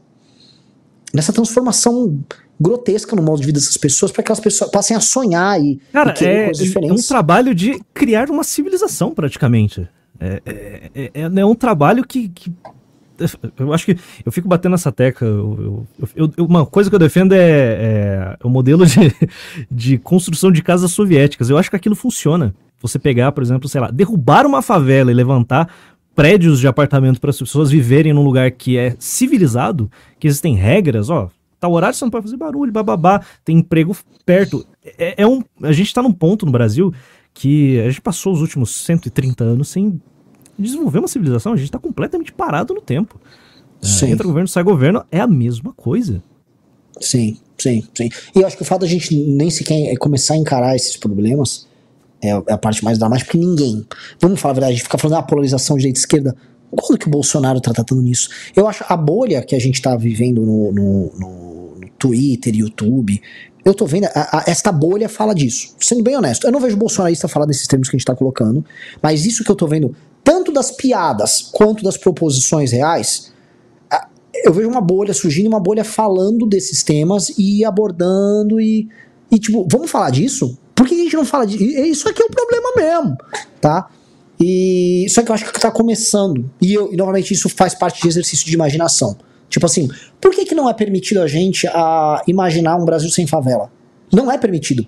nessa 1.14 1.32
transformação 1.32 2.18
grotesca 2.60 3.14
no 3.14 3.22
modo 3.22 3.40
de 3.40 3.46
vida 3.46 3.58
dessas 3.60 3.76
pessoas 3.76 4.10
para 4.10 4.22
que 4.22 4.30
elas 4.32 4.40
pessoas 4.40 4.70
passem 4.70 4.96
a 4.96 5.00
sonhar 5.00 5.60
e, 5.62 5.80
Cara, 5.92 6.12
e 6.20 6.24
é, 6.26 6.50
é 6.88 6.92
um 6.92 6.96
trabalho 6.96 7.54
de 7.54 7.80
criar 7.94 8.28
uma 8.30 8.42
civilização, 8.42 9.14
praticamente. 9.14 9.88
É, 10.20 10.42
é, 10.44 10.90
é- 10.94 11.10
é- 11.14 11.40
é 11.40 11.46
um 11.46 11.54
trabalho 11.54 12.04
que, 12.04 12.28
que- 12.28 12.52
Eu 13.58 13.72
acho 13.72 13.84
que. 13.84 13.96
Eu 14.24 14.30
fico 14.30 14.46
batendo 14.48 14.74
essa 14.76 14.92
tecla. 14.92 15.26
eu- 15.26 15.86
eu- 16.14 16.32
eu- 16.36 16.44
uma 16.44 16.64
coisa 16.64 16.88
que 16.88 16.94
eu 16.94 17.00
defendo 17.00 17.32
é, 17.32 18.36
é 18.40 18.46
o 18.46 18.48
modelo 18.48 18.86
de, 18.86 19.12
de 19.70 19.98
construção 19.98 20.52
de 20.52 20.62
casas 20.62 20.92
soviéticas. 20.92 21.50
Eu 21.50 21.58
acho 21.58 21.68
que 21.70 21.76
aquilo 21.76 21.96
funciona. 21.96 22.54
Você 22.80 22.96
pegar, 22.98 23.32
por 23.32 23.42
exemplo, 23.42 23.68
sei 23.68 23.80
lá, 23.80 23.90
derrubar 23.90 24.46
uma 24.46 24.62
favela 24.62 25.10
e 25.10 25.14
levantar 25.14 25.68
prédios 26.14 26.60
de 26.60 26.68
apartamento 26.68 27.20
para 27.20 27.30
as 27.30 27.38
pessoas 27.38 27.70
viverem 27.70 28.12
num 28.12 28.22
lugar 28.22 28.50
que 28.52 28.76
é 28.78 28.94
civilizado, 29.00 29.90
que 30.18 30.26
existem 30.28 30.54
regras, 30.54 31.10
ó. 31.10 31.28
Tal 31.60 31.72
horário 31.72 31.96
você 31.96 32.04
não 32.04 32.10
pode 32.10 32.24
fazer 32.26 32.36
barulho, 32.36 32.70
bababá, 32.70 33.20
tem 33.44 33.58
emprego 33.58 33.96
perto. 34.24 34.64
É, 34.96 35.22
é 35.22 35.26
um, 35.26 35.42
a 35.60 35.72
gente 35.72 35.92
tá 35.92 36.00
num 36.00 36.12
ponto 36.12 36.46
no 36.46 36.52
Brasil 36.52 36.94
que 37.34 37.78
a 37.80 37.88
gente 37.88 38.00
passou 38.00 38.32
os 38.32 38.40
últimos 38.40 38.74
130 38.74 39.44
anos 39.44 39.68
sem 39.68 40.00
desenvolver 40.58 40.98
uma 40.98 41.08
civilização, 41.08 41.52
a 41.52 41.56
gente 41.56 41.70
tá 41.70 41.78
completamente 41.78 42.32
parado 42.32 42.74
no 42.74 42.80
tempo. 42.80 43.20
É, 43.82 43.86
Sim. 43.86 44.10
entra 44.10 44.26
governo, 44.26 44.48
sai 44.48 44.62
governo, 44.64 45.04
é 45.12 45.20
a 45.20 45.26
mesma 45.26 45.72
coisa. 45.72 46.22
Sim, 47.00 47.38
sim, 47.56 47.84
sim. 47.94 48.08
E 48.34 48.40
eu 48.40 48.46
acho 48.46 48.56
que 48.56 48.62
o 48.62 48.66
fato 48.66 48.80
da 48.80 48.86
gente 48.88 49.14
nem 49.14 49.50
sequer 49.50 49.96
começar 49.98 50.34
a 50.34 50.36
encarar 50.36 50.74
esses 50.74 50.96
problemas 50.96 51.68
é 52.20 52.32
a 52.32 52.42
é 52.48 52.52
a 52.54 52.58
parte 52.58 52.82
mais 52.84 52.98
dramática, 52.98 53.30
porque 53.30 53.44
ninguém. 53.46 53.86
Vamos 54.20 54.40
falar 54.40 54.50
a 54.50 54.54
verdade, 54.54 54.72
a 54.72 54.74
gente 54.76 54.82
fica 54.84 54.98
falando 54.98 55.16
da 55.18 55.22
polarização 55.22 55.76
direita 55.76 55.98
e 55.98 56.00
esquerda. 56.00 56.36
Quando 56.70 56.98
que 56.98 57.06
o 57.06 57.10
Bolsonaro 57.10 57.60
tá 57.60 57.72
tratando 57.72 58.02
nisso? 58.02 58.28
Eu 58.56 58.66
acho 58.66 58.84
a 58.88 58.96
bolha 58.96 59.40
que 59.42 59.54
a 59.54 59.58
gente 59.60 59.80
tá 59.80 59.96
vivendo 59.96 60.42
no, 60.44 60.72
no, 60.72 61.12
no- 61.18 61.76
no 61.80 61.88
Twitter, 61.98 62.54
YouTube. 62.56 63.22
Eu 63.64 63.74
tô 63.74 63.84
vendo, 63.86 64.04
a- 64.06 64.38
a- 64.38 64.44
esta 64.46 64.72
bolha 64.72 65.08
fala 65.08 65.34
disso. 65.34 65.74
Sendo 65.80 66.02
bem 66.02 66.16
honesto, 66.16 66.46
eu 66.46 66.52
não 66.52 66.60
vejo 66.60 66.76
bolsonarista 66.76 67.28
falar 67.28 67.46
desses 67.46 67.66
termos 67.66 67.88
que 67.88 67.96
a 67.96 67.98
gente 67.98 68.06
tá 68.06 68.14
colocando, 68.14 68.64
mas 69.02 69.26
isso 69.26 69.44
que 69.44 69.50
eu 69.50 69.56
tô 69.56 69.66
vendo, 69.66 69.94
tanto 70.24 70.52
das 70.52 70.70
piadas 70.70 71.48
quanto 71.52 71.82
das 71.84 71.96
proposições 71.96 72.72
reais, 72.72 73.32
eu 74.44 74.52
vejo 74.52 74.68
uma 74.68 74.80
bolha 74.80 75.12
surgindo, 75.12 75.48
uma 75.48 75.58
bolha 75.60 75.84
falando 75.84 76.46
desses 76.46 76.82
temas 76.82 77.32
e 77.36 77.64
abordando 77.64 78.60
e, 78.60 78.88
e 79.30 79.38
tipo, 79.38 79.66
vamos 79.70 79.90
falar 79.90 80.10
disso? 80.10 80.56
Por 80.74 80.86
que 80.86 80.94
a 80.94 81.04
gente 81.04 81.16
não 81.16 81.24
fala 81.24 81.44
disso? 81.46 81.64
Isso 81.64 82.08
aqui 82.08 82.22
é 82.22 82.24
o 82.24 82.30
problema 82.30 82.68
mesmo, 82.76 83.16
tá? 83.60 83.88
E 84.40 85.06
só 85.08 85.22
que 85.22 85.30
eu 85.30 85.34
acho 85.34 85.52
que 85.52 85.58
tá 85.60 85.72
novamente 86.96 87.34
isso 87.34 87.48
faz 87.48 87.74
parte 87.74 88.00
de 88.00 88.06
exercício 88.06 88.46
de 88.46 88.54
imaginação. 88.54 89.16
Tipo 89.48 89.66
assim, 89.66 89.88
por 90.20 90.30
que, 90.32 90.44
que 90.44 90.54
não 90.54 90.68
é 90.68 90.74
permitido 90.74 91.22
a 91.22 91.26
gente 91.26 91.66
a 91.68 92.22
imaginar 92.26 92.76
um 92.76 92.84
Brasil 92.84 93.08
sem 93.10 93.26
favela? 93.26 93.70
Não 94.12 94.30
é 94.30 94.36
permitido. 94.38 94.86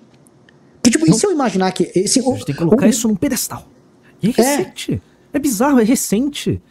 Porque, 0.81 0.91
tipo, 0.97 1.09
e 1.09 1.13
se 1.13 1.25
eu 1.25 1.31
imaginar 1.31 1.71
que. 1.71 1.91
Esse, 1.95 2.19
A 2.19 2.23
gente 2.23 2.45
tem 2.45 2.55
que 2.55 2.61
colocar 2.63 2.85
o- 2.85 2.89
isso 2.89 3.07
num 3.07 3.15
pedestal. 3.15 3.67
E 4.21 4.29
é 4.29 4.31
recente. 4.31 5.01
É. 5.33 5.39
bizarro, 5.39 5.79
é 5.79 5.83
recente. 5.83 6.61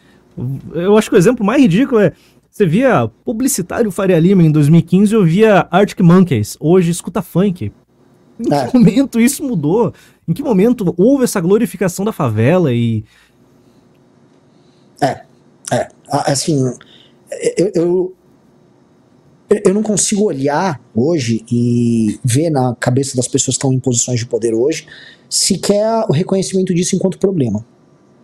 Eu 0.73 0.97
acho 0.97 1.09
que 1.09 1.15
o 1.15 1.19
exemplo 1.19 1.45
mais 1.45 1.61
ridículo 1.61 1.99
é. 2.01 2.13
Você 2.49 2.65
via 2.65 3.09
publicitário 3.23 3.89
Faria 3.91 4.19
Lima 4.19 4.43
em 4.43 4.51
2015 4.51 5.13
eu 5.15 5.23
via 5.23 5.67
Arctic 5.71 6.01
Monkeys. 6.01 6.57
Hoje 6.59 6.91
escuta 6.91 7.21
funk. 7.21 7.71
Em 8.39 8.53
É. 8.53 8.67
que 8.67 8.77
momento 8.77 9.19
isso 9.19 9.43
mudou? 9.43 9.93
Em 10.27 10.33
que 10.33 10.41
momento 10.43 10.93
houve 10.97 11.23
essa 11.23 11.39
glorificação 11.39 12.03
da 12.03 12.11
favela 12.11 12.73
e. 12.73 13.03
É, 15.01 15.21
é. 15.71 15.87
Assim, 16.09 16.73
eu, 17.55 17.71
eu, 17.75 18.13
eu 19.65 19.73
não 19.73 19.83
consigo 19.83 20.23
olhar 20.23 20.81
hoje 20.95 21.43
e 21.51 22.19
ver 22.23 22.49
na 22.49 22.75
cabeça 22.75 23.15
das 23.17 23.27
pessoas 23.27 23.55
que 23.55 23.59
estão 23.59 23.73
em 23.73 23.79
posições 23.79 24.19
de 24.19 24.25
poder 24.25 24.53
hoje 24.53 24.87
sequer 25.29 26.05
o 26.09 26.13
reconhecimento 26.13 26.73
disso 26.73 26.95
enquanto 26.95 27.17
problema. 27.17 27.65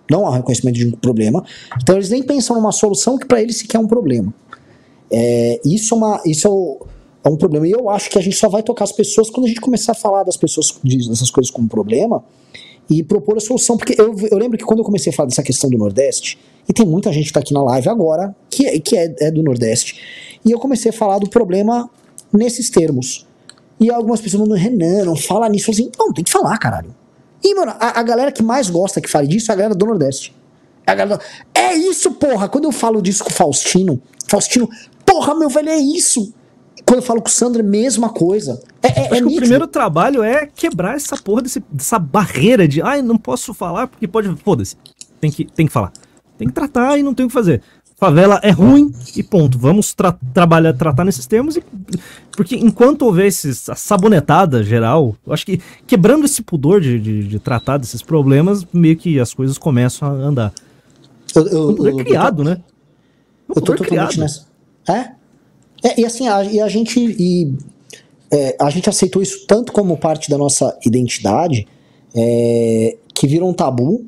Não 0.09 0.25
há 0.25 0.35
reconhecimento 0.37 0.75
de 0.75 0.87
um 0.87 0.91
problema. 0.91 1.43
Então 1.81 1.95
eles 1.95 2.09
nem 2.09 2.23
pensam 2.23 2.55
numa 2.55 2.71
solução 2.71 3.17
que 3.17 3.25
para 3.25 3.41
eles 3.41 3.57
sequer 3.57 3.77
é 3.77 3.79
um 3.79 3.87
problema. 3.87 4.33
É, 5.11 5.59
isso 5.65 5.93
é, 5.93 5.97
uma, 5.97 6.21
isso 6.25 6.47
é, 6.47 6.49
o- 6.49 6.85
é 7.25 7.29
um 7.29 7.35
problema. 7.35 7.67
E 7.67 7.71
eu 7.71 7.89
acho 7.89 8.09
que 8.09 8.17
a 8.17 8.21
gente 8.21 8.35
só 8.35 8.47
vai 8.49 8.63
tocar 8.63 8.85
as 8.85 8.91
pessoas 8.91 9.29
quando 9.29 9.45
a 9.45 9.49
gente 9.49 9.59
começar 9.61 9.91
a 9.93 9.95
falar 9.95 10.23
das 10.23 10.37
pessoas 10.37 10.73
de- 10.83 11.09
dessas 11.09 11.29
coisas 11.31 11.51
como 11.51 11.67
problema 11.67 12.23
e 12.89 13.03
propor 13.03 13.37
a 13.37 13.39
solução. 13.39 13.77
Porque 13.77 13.99
eu, 13.99 14.15
eu 14.31 14.37
lembro 14.37 14.57
que 14.57 14.63
quando 14.63 14.79
eu 14.79 14.85
comecei 14.85 15.11
a 15.11 15.15
falar 15.15 15.27
dessa 15.29 15.43
questão 15.43 15.69
do 15.69 15.77
Nordeste, 15.77 16.37
e 16.67 16.73
tem 16.73 16.85
muita 16.85 17.11
gente 17.13 17.27
que 17.27 17.33
tá 17.33 17.39
aqui 17.39 17.53
na 17.53 17.63
live 17.63 17.87
agora 17.89 18.35
que, 18.49 18.65
é- 18.65 18.79
que 18.79 18.97
é, 18.97 19.15
é 19.19 19.31
do 19.31 19.41
Nordeste, 19.43 19.99
e 20.45 20.51
eu 20.51 20.59
comecei 20.59 20.89
a 20.89 20.93
falar 20.93 21.19
do 21.19 21.29
problema 21.29 21.89
nesses 22.31 22.69
termos. 22.69 23.25
E 23.79 23.91
algumas 23.91 24.19
pessoas 24.21 24.41
mandam, 24.41 24.57
Renan, 24.57 25.05
não 25.05 25.15
fala 25.15 25.47
nisso. 25.47 25.69
Assim, 25.71 25.91
não, 25.97 26.11
tem 26.11 26.23
que 26.23 26.31
falar, 26.31 26.57
caralho. 26.57 26.95
E, 27.43 27.53
mano, 27.53 27.73
a, 27.79 27.99
a 27.99 28.03
galera 28.03 28.31
que 28.31 28.41
mais 28.41 28.69
gosta 28.69 28.99
que 28.99 29.09
fale 29.09 29.27
disso 29.27 29.51
é 29.51 29.53
a 29.53 29.55
galera 29.57 29.75
do 29.75 29.85
Nordeste. 29.85 30.33
É, 30.85 30.91
a 30.91 30.95
galera, 30.95 31.21
é 31.53 31.73
isso, 31.75 32.11
porra! 32.13 32.49
Quando 32.49 32.63
eu 32.65 32.71
falo 32.71 33.01
disso 33.01 33.23
com 33.23 33.29
o 33.29 33.33
Faustino, 33.33 34.01
Faustino, 34.27 34.67
porra, 35.05 35.35
meu 35.37 35.47
velho, 35.49 35.69
é 35.69 35.77
isso! 35.77 36.33
Quando 36.87 36.99
eu 36.99 37.05
falo 37.05 37.21
com 37.21 37.27
o 37.27 37.31
Sandro, 37.31 37.61
é 37.61 37.65
a 37.65 37.67
mesma 37.67 38.09
coisa. 38.09 38.61
É, 38.81 38.87
é, 38.87 39.05
Acho 39.07 39.15
é 39.15 39.17
que 39.17 39.23
o 39.27 39.35
primeiro 39.35 39.67
trabalho 39.67 40.23
é 40.23 40.45
quebrar 40.47 40.95
essa 40.95 41.17
porra 41.17 41.41
desse- 41.41 41.63
dessa 41.69 41.99
barreira 41.99 42.65
de 42.67 42.81
ai, 42.81 43.01
não 43.01 43.17
posso 43.17 43.53
falar 43.53 43.87
porque 43.87 44.07
pode. 44.07 44.33
Foda-se. 44.43 44.77
Tem 45.19 45.29
que, 45.29 45.43
tem 45.45 45.65
que 45.67 45.71
falar. 45.73 45.91
Tem 46.37 46.47
que 46.47 46.53
tratar 46.53 46.97
e 46.97 47.03
não 47.03 47.13
tem 47.13 47.25
o 47.25 47.29
que 47.29 47.33
fazer. 47.33 47.61
Favela 47.99 48.39
é 48.43 48.51
ruim 48.51 48.91
e 49.15 49.23
ponto. 49.23 49.57
Vamos 49.57 49.91
tra 49.93 50.15
trabalhar, 50.33 50.71
tratar 50.73 51.03
nesses 51.03 51.25
termos. 51.25 51.57
E, 51.57 51.63
porque 52.31 52.55
enquanto 52.55 53.01
houver 53.01 53.25
esses, 53.25 53.67
a 53.67 53.75
sabonetada 53.75 54.63
geral, 54.63 55.15
eu 55.25 55.33
acho 55.33 55.45
que 55.45 55.59
quebrando 55.87 56.23
esse 56.25 56.41
pudor 56.43 56.79
de, 56.79 56.99
de, 56.99 57.23
de 57.27 57.39
tratar 57.39 57.77
desses 57.77 58.01
problemas, 58.03 58.65
meio 58.71 58.95
que 58.95 59.19
as 59.19 59.33
coisas 59.33 59.57
começam 59.57 60.07
a 60.07 60.11
andar. 60.11 60.53
Eu, 61.35 61.47
eu, 61.47 61.67
Um 61.69 61.87
eu- 61.87 61.97
criado, 61.97 62.43
né? 62.43 62.61
Um 63.49 63.53
Eu 63.55 63.61
tô 63.61 63.75
totalmente 63.75 64.19
nessa. 64.19 64.45
É? 64.87 65.16
É, 65.83 65.99
e 65.99 66.05
assim, 66.05 66.27
a, 66.27 66.43
e 66.43 66.59
a 66.59 66.67
gente. 66.67 66.99
E, 66.99 67.53
é, 68.31 68.55
a 68.59 68.69
gente 68.69 68.89
aceitou 68.89 69.21
isso 69.21 69.45
tanto 69.47 69.71
como 69.71 69.97
parte 69.97 70.29
da 70.29 70.37
nossa 70.37 70.77
identidade, 70.85 71.67
é, 72.15 72.97
que 73.13 73.27
virou 73.27 73.49
um 73.49 73.53
tabu. 73.53 74.05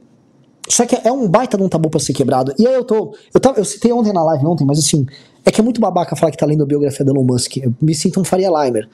Só 0.68 0.86
que 0.86 0.96
é 1.04 1.12
um 1.12 1.28
baita 1.28 1.58
de 1.58 1.64
um 1.64 1.70
tabu 1.70 1.90
pra 1.90 2.00
ser 2.00 2.14
quebrado. 2.14 2.54
E 2.58 2.68
aí 2.68 2.74
eu 2.74 2.84
tô. 2.84 3.16
Eu, 3.34 3.40
tava, 3.40 3.60
eu 3.60 3.66
citei 3.66 3.92
ontem 3.92 4.14
na 4.14 4.24
live 4.24 4.46
ontem, 4.46 4.66
mas 4.66 4.78
assim, 4.78 5.06
é 5.46 5.52
que 5.52 5.60
é 5.60 5.64
muito 5.64 5.82
babaca 5.82 6.16
falar 6.16 6.32
que 6.32 6.38
tá 6.38 6.46
lendo 6.46 6.64
a 6.64 6.66
biografia 6.66 7.04
do 7.04 7.12
Elon 7.12 7.24
Musk. 7.24 7.58
Eu 7.58 7.74
me 7.82 7.96
sinto 7.96 8.20
um 8.20 8.24
Faria 8.24 8.50
Limer. 8.50 8.88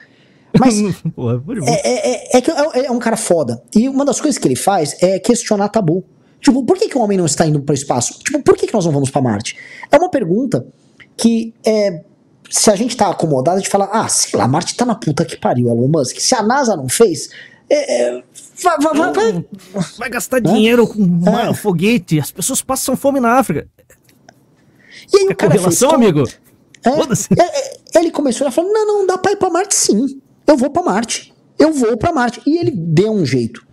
Mas 0.58 0.80
é, 1.66 1.88
é, 1.88 2.12
é, 2.12 2.36
é 2.38 2.40
que 2.40 2.50
é, 2.50 2.86
é 2.86 2.90
um 2.90 2.98
cara 2.98 3.16
foda. 3.16 3.62
E 3.74 3.88
uma 3.88 4.04
das 4.04 4.20
coisas 4.20 4.38
que 4.38 4.48
ele 4.48 4.56
faz 4.56 4.96
é 5.02 5.18
questionar 5.18 5.68
tabu. 5.68 6.02
Tipo, 6.40 6.62
por 6.62 6.78
que, 6.78 6.88
que 6.88 6.96
o 6.96 7.00
homem 7.00 7.18
não 7.18 7.26
está 7.26 7.46
indo 7.46 7.60
para 7.60 7.72
o 7.72 7.74
espaço? 7.74 8.18
Tipo, 8.20 8.42
por 8.42 8.56
que, 8.56 8.66
que 8.66 8.74
nós 8.74 8.84
não 8.84 8.92
vamos 8.92 9.10
para 9.10 9.20
Marte? 9.20 9.56
É 9.90 9.96
uma 9.96 10.08
pergunta 10.08 10.66
que 11.16 11.52
é, 11.64 12.02
se 12.50 12.70
a 12.70 12.76
gente 12.76 12.96
tá 12.96 13.08
acomodado, 13.10 13.56
a 13.56 13.60
gente 13.60 13.70
fala, 13.70 13.88
ah, 13.92 14.08
sei 14.08 14.38
lá, 14.38 14.46
Marte 14.48 14.76
tá 14.76 14.84
na 14.84 14.94
puta 14.94 15.24
que 15.24 15.36
pariu, 15.36 15.68
Elon 15.68 15.88
Musk. 15.88 16.18
Se 16.20 16.34
a 16.34 16.42
NASA 16.42 16.76
não 16.76 16.88
fez, 16.88 17.28
é, 17.68 18.02
é, 18.16 18.22
vai, 18.62 18.76
vai, 18.78 18.94
vai, 18.94 19.12
vai. 19.12 19.44
Vai 19.98 20.10
gastar 20.10 20.40
dinheiro 20.40 20.86
com 20.86 21.02
uma- 21.02 21.54
foguete, 21.54 22.18
as 22.20 22.30
pessoas 22.30 22.62
passam 22.62 22.96
fome 22.96 23.20
na 23.20 23.38
África. 23.38 23.68
E 25.12 25.16
aí 25.18 25.26
É 25.28 25.32
o 25.32 25.36
cara 25.36 25.52
fez, 25.52 25.62
correlação, 25.62 25.90
como- 25.90 26.02
amigo? 26.04 26.28
É, 26.84 26.90
é, 27.42 27.76
é, 27.96 27.98
ele 28.00 28.10
começou 28.10 28.46
a 28.46 28.50
falar: 28.50 28.68
não, 28.68 28.86
não, 28.86 29.06
dá 29.06 29.18
pra 29.18 29.32
ir 29.32 29.36
pra 29.36 29.50
Marte 29.50 29.74
sim. 29.74 30.20
Eu 30.46 30.56
vou 30.56 30.70
pra 30.70 30.82
Marte. 30.82 31.34
Eu 31.58 31.72
vou 31.72 31.96
pra 31.96 32.12
Marte. 32.12 32.40
E 32.46 32.58
ele 32.58 32.70
deu 32.70 33.10
um 33.12 33.26
jeito. 33.26 33.66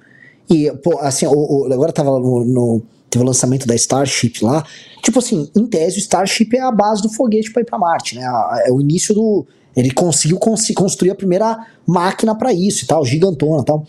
E, 0.49 0.71
pô, 0.83 0.97
assim, 0.99 1.27
o, 1.27 1.31
o- 1.31 1.71
agora 1.73 1.91
tava 1.93 2.09
no, 2.19 2.43
no- 2.43 2.81
Teve 3.14 3.23
o 3.23 3.27
lançamento 3.27 3.68
da 3.68 3.76
Starship 3.76 4.41
lá. 4.41 4.65
Tipo 5.03 5.19
assim, 5.19 5.48
em 5.56 5.68
tese, 5.68 5.98
o 5.98 5.99
Starship 5.99 6.56
é 6.56 6.61
a 6.61 6.72
base 6.72 7.03
do 7.03 7.10
foguete 7.10 7.52
pra 7.53 7.61
ir 7.61 7.65
pra 7.65 7.77
Marte, 7.77 8.15
né? 8.15 8.23
É 8.65 8.72
o 8.72 8.81
início 8.81 9.14
do. 9.14 9.45
Ele 9.76 9.91
conseguiu 9.91 10.40
cons- 10.40 10.72
construir 10.76 11.11
a 11.11 11.15
primeira 11.15 11.64
máquina 11.85 12.35
pra 12.35 12.52
isso 12.52 12.84
e 12.84 12.88
tal, 12.88 13.06
gigantona 13.06 13.61
e 13.61 13.65
tal. 13.65 13.85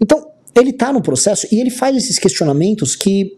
Então, 0.00 0.26
ele 0.54 0.72
tá 0.72 0.90
no 0.90 1.02
processo 1.02 1.46
e 1.52 1.60
ele 1.60 1.68
faz 1.70 1.94
esses 1.96 2.18
questionamentos 2.18 2.96
que 2.96 3.36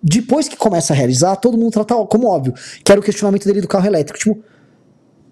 depois 0.00 0.46
que 0.46 0.56
começa 0.56 0.92
a 0.92 0.96
realizar, 0.96 1.34
todo 1.36 1.58
mundo 1.58 1.72
trata 1.72 1.94
como 2.06 2.28
óbvio, 2.28 2.54
que 2.84 2.92
era 2.92 3.00
o 3.00 3.04
questionamento 3.04 3.44
dele 3.44 3.60
do 3.60 3.66
carro 3.66 3.86
elétrico. 3.86 4.18
Tipo, 4.20 4.38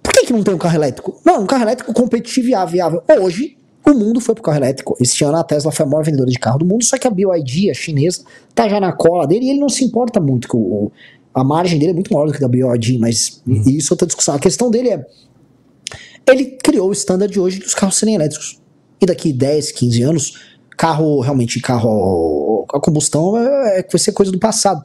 por 0.02 0.12
que, 0.12 0.26
que 0.26 0.32
não 0.32 0.43
tem 0.43 0.52
um 0.55 0.59
carro 0.59 0.74
elétrico? 0.74 1.20
Não, 1.24 1.43
um 1.43 1.47
carro 1.47 1.62
elétrico 1.62 1.93
competitivo 1.93 2.48
e 2.48 2.66
viável. 2.66 3.02
Hoje, 3.20 3.56
o 3.86 3.94
mundo 3.94 4.20
foi 4.20 4.35
pro 4.35 4.43
carro 4.43 4.59
elétrico. 4.59 4.97
Esse 5.01 5.23
ano 5.24 5.36
a 5.36 5.44
Tesla 5.44 5.70
foi 5.70 5.85
a 5.85 5.89
maior 5.89 6.05
vendedora 6.05 6.31
de 6.31 6.39
carro 6.39 6.59
do 6.59 6.65
mundo, 6.65 6.85
só 6.85 6.97
que 6.97 7.06
a 7.06 7.11
BYD, 7.11 7.70
a 7.70 7.74
chinesa, 7.74 8.24
tá 8.55 8.69
já 8.69 8.81
na 8.81 8.93
cola 8.93 9.27
dele 9.27 9.47
e 9.47 9.51
ele 9.51 9.61
não 9.61 9.69
se 9.69 9.85
importa 9.85 10.20
muito 10.20 10.48
com 10.48 10.59
o. 10.59 10.93
A 11.35 11.43
margem 11.43 11.78
dele 11.78 11.90
é 11.90 11.94
muito 11.94 12.12
maior 12.12 12.27
do 12.27 12.32
que 12.32 12.40
da 12.40 12.48
BYD, 12.48 12.98
mas 12.98 13.43
isso 13.66 13.93
é 13.93 13.94
outra 13.94 14.06
discussão. 14.06 14.35
A 14.35 14.39
questão 14.39 14.70
dele 14.70 14.90
é. 14.90 15.06
Ele 16.27 16.56
criou 16.62 16.89
o 16.89 16.93
standard 16.93 17.32
de 17.32 17.39
hoje 17.39 17.59
dos 17.59 17.74
carros 17.74 17.97
serem 17.97 18.15
elétricos. 18.15 18.61
E 19.01 19.06
daqui 19.06 19.32
10, 19.32 19.73
15 19.73 20.02
anos, 20.02 20.39
carro, 20.77 21.20
realmente, 21.20 21.61
carro 21.61 22.65
a 22.73 22.81
combustão 22.81 23.36
é, 23.36 23.82
vai 23.82 23.98
ser 23.98 24.12
coisa 24.12 24.32
do 24.32 24.39
passado. 24.39 24.82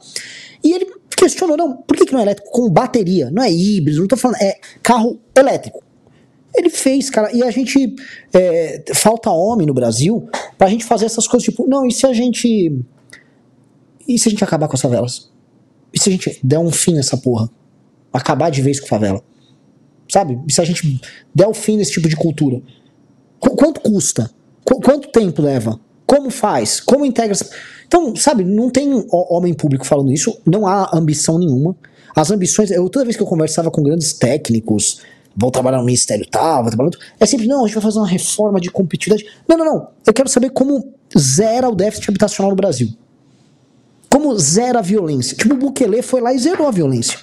E 0.62 0.72
ele 0.72 0.86
questionou, 1.16 1.56
não, 1.56 1.76
por 1.76 1.96
que, 1.96 2.04
que 2.04 2.12
não 2.12 2.20
é 2.20 2.24
elétrico 2.24 2.50
com 2.50 2.68
bateria? 2.68 3.30
Não 3.30 3.42
é 3.42 3.50
híbrido, 3.50 4.00
não 4.00 4.06
tô 4.06 4.16
falando, 4.16 4.42
é 4.42 4.58
carro 4.82 5.18
elétrico. 5.36 5.82
Ele 6.54 6.68
fez, 6.68 7.08
cara, 7.10 7.32
e 7.34 7.42
a 7.42 7.50
gente. 7.50 7.94
é, 8.32 8.82
falta 8.94 9.30
homem 9.30 9.66
no 9.66 9.74
Brasil 9.74 10.28
pra 10.58 10.68
gente 10.68 10.84
fazer 10.84 11.06
essas 11.06 11.26
coisas, 11.28 11.44
tipo, 11.44 11.66
não, 11.68 11.86
e 11.86 11.92
se 11.92 12.06
a 12.06 12.12
gente. 12.12 12.74
E 14.08 14.18
se 14.18 14.28
a 14.28 14.30
gente 14.30 14.42
acabar 14.42 14.66
com 14.68 14.74
as 14.74 14.80
favelas? 14.80 15.30
E 15.92 16.00
se 16.00 16.08
a 16.08 16.12
gente 16.12 16.40
der 16.42 16.58
um 16.58 16.70
fim 16.70 16.94
nessa 16.94 17.16
porra? 17.16 17.48
Acabar 18.12 18.50
de 18.50 18.60
vez 18.62 18.80
com 18.80 18.86
favela? 18.86 19.22
Sabe? 20.08 20.38
E 20.48 20.52
se 20.52 20.60
a 20.60 20.64
gente 20.64 21.00
der 21.34 21.46
o 21.46 21.54
fim 21.54 21.76
nesse 21.76 21.92
tipo 21.92 22.08
de 22.08 22.16
cultura? 22.16 22.60
Qu- 23.38 23.54
quanto 23.56 23.80
custa? 23.80 24.30
Qu- 24.64 24.80
quanto 24.80 25.08
tempo 25.10 25.40
leva? 25.40 25.78
Como 26.06 26.30
faz? 26.30 26.80
Como 26.80 27.04
integra? 27.06 27.36
Então, 27.86 28.16
sabe, 28.16 28.42
não 28.44 28.68
tem 28.70 28.92
ho- 28.92 29.06
homem 29.10 29.54
público 29.54 29.86
falando 29.86 30.10
isso, 30.12 30.36
não 30.44 30.66
há 30.66 30.90
ambição 30.92 31.38
nenhuma. 31.38 31.76
As 32.14 32.32
ambições, 32.32 32.72
eu, 32.72 32.88
toda 32.88 33.04
vez 33.04 33.16
que 33.16 33.22
eu 33.22 33.26
conversava 33.26 33.70
com 33.70 33.80
grandes 33.82 34.12
técnicos, 34.12 35.00
vou 35.36 35.50
trabalhar 35.50 35.78
no 35.78 35.84
ministério 35.84 36.26
tal, 36.30 36.62
vou 36.62 36.70
trabalhar 36.70 36.90
no 36.90 36.96
outro, 36.96 37.00
é 37.18 37.26
sempre, 37.26 37.46
não, 37.46 37.64
a 37.64 37.66
gente 37.66 37.74
vai 37.74 37.82
fazer 37.82 37.98
uma 37.98 38.08
reforma 38.08 38.60
de 38.60 38.70
competitividade. 38.70 39.24
Não, 39.48 39.56
não, 39.56 39.64
não. 39.64 39.88
Eu 40.06 40.12
quero 40.12 40.28
saber 40.28 40.50
como 40.50 40.92
zera 41.18 41.68
o 41.68 41.74
déficit 41.74 42.08
habitacional 42.10 42.50
no 42.50 42.56
Brasil. 42.56 42.88
Como 44.08 44.36
zera 44.38 44.80
a 44.80 44.82
violência. 44.82 45.36
Tipo, 45.36 45.54
o 45.54 45.56
Bukele 45.56 46.02
foi 46.02 46.20
lá 46.20 46.34
e 46.34 46.38
zerou 46.38 46.66
a 46.66 46.70
violência. 46.70 47.18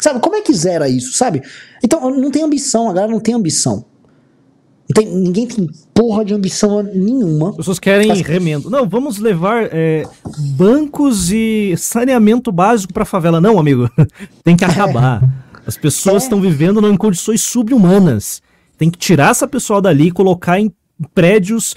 Sabe, 0.00 0.20
como 0.20 0.36
é 0.36 0.42
que 0.42 0.52
zera 0.52 0.88
isso, 0.88 1.16
sabe? 1.16 1.42
Então, 1.82 2.10
não 2.10 2.30
tem 2.30 2.42
ambição, 2.42 2.90
a 2.90 2.92
galera 2.92 3.12
não 3.12 3.20
tem 3.20 3.34
ambição. 3.34 3.84
Tem, 4.92 5.06
ninguém 5.06 5.46
tem 5.46 5.66
porra 5.94 6.24
de 6.24 6.34
ambição 6.34 6.82
nenhuma. 6.82 7.50
As 7.50 7.56
pessoas 7.56 7.78
querem 7.78 8.10
As- 8.10 8.20
remendo. 8.20 8.68
Não, 8.68 8.86
vamos 8.86 9.18
levar 9.18 9.68
é, 9.72 10.04
bancos 10.56 11.30
e 11.32 11.74
saneamento 11.78 12.52
básico 12.52 12.92
pra 12.92 13.06
favela. 13.06 13.40
Não, 13.40 13.58
amigo. 13.58 13.88
Tem 14.44 14.56
que 14.56 14.64
acabar. 14.64 15.22
As 15.66 15.76
pessoas 15.76 16.22
É. 16.22 16.26
estão 16.26 16.40
vivendo 16.40 16.86
em 16.88 16.96
condições 16.96 17.40
subhumanas. 17.42 18.42
Tem 18.76 18.90
que 18.90 18.98
tirar 18.98 19.30
essa 19.30 19.46
pessoal 19.46 19.80
dali 19.80 20.08
e 20.08 20.10
colocar 20.10 20.58
em 20.60 20.72
prédios 21.14 21.74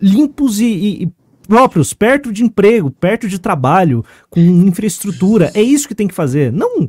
limpos 0.00 0.60
e, 0.60 0.64
e- 0.66 1.02
e 1.04 1.08
próprios, 1.46 1.92
perto 1.94 2.32
de 2.32 2.42
emprego, 2.42 2.90
perto 2.90 3.28
de 3.28 3.38
trabalho, 3.38 4.04
com 4.30 4.40
infraestrutura. 4.40 5.50
É 5.54 5.62
isso 5.62 5.86
que 5.88 5.94
tem 5.94 6.08
que 6.08 6.14
fazer. 6.14 6.52
Não 6.52 6.88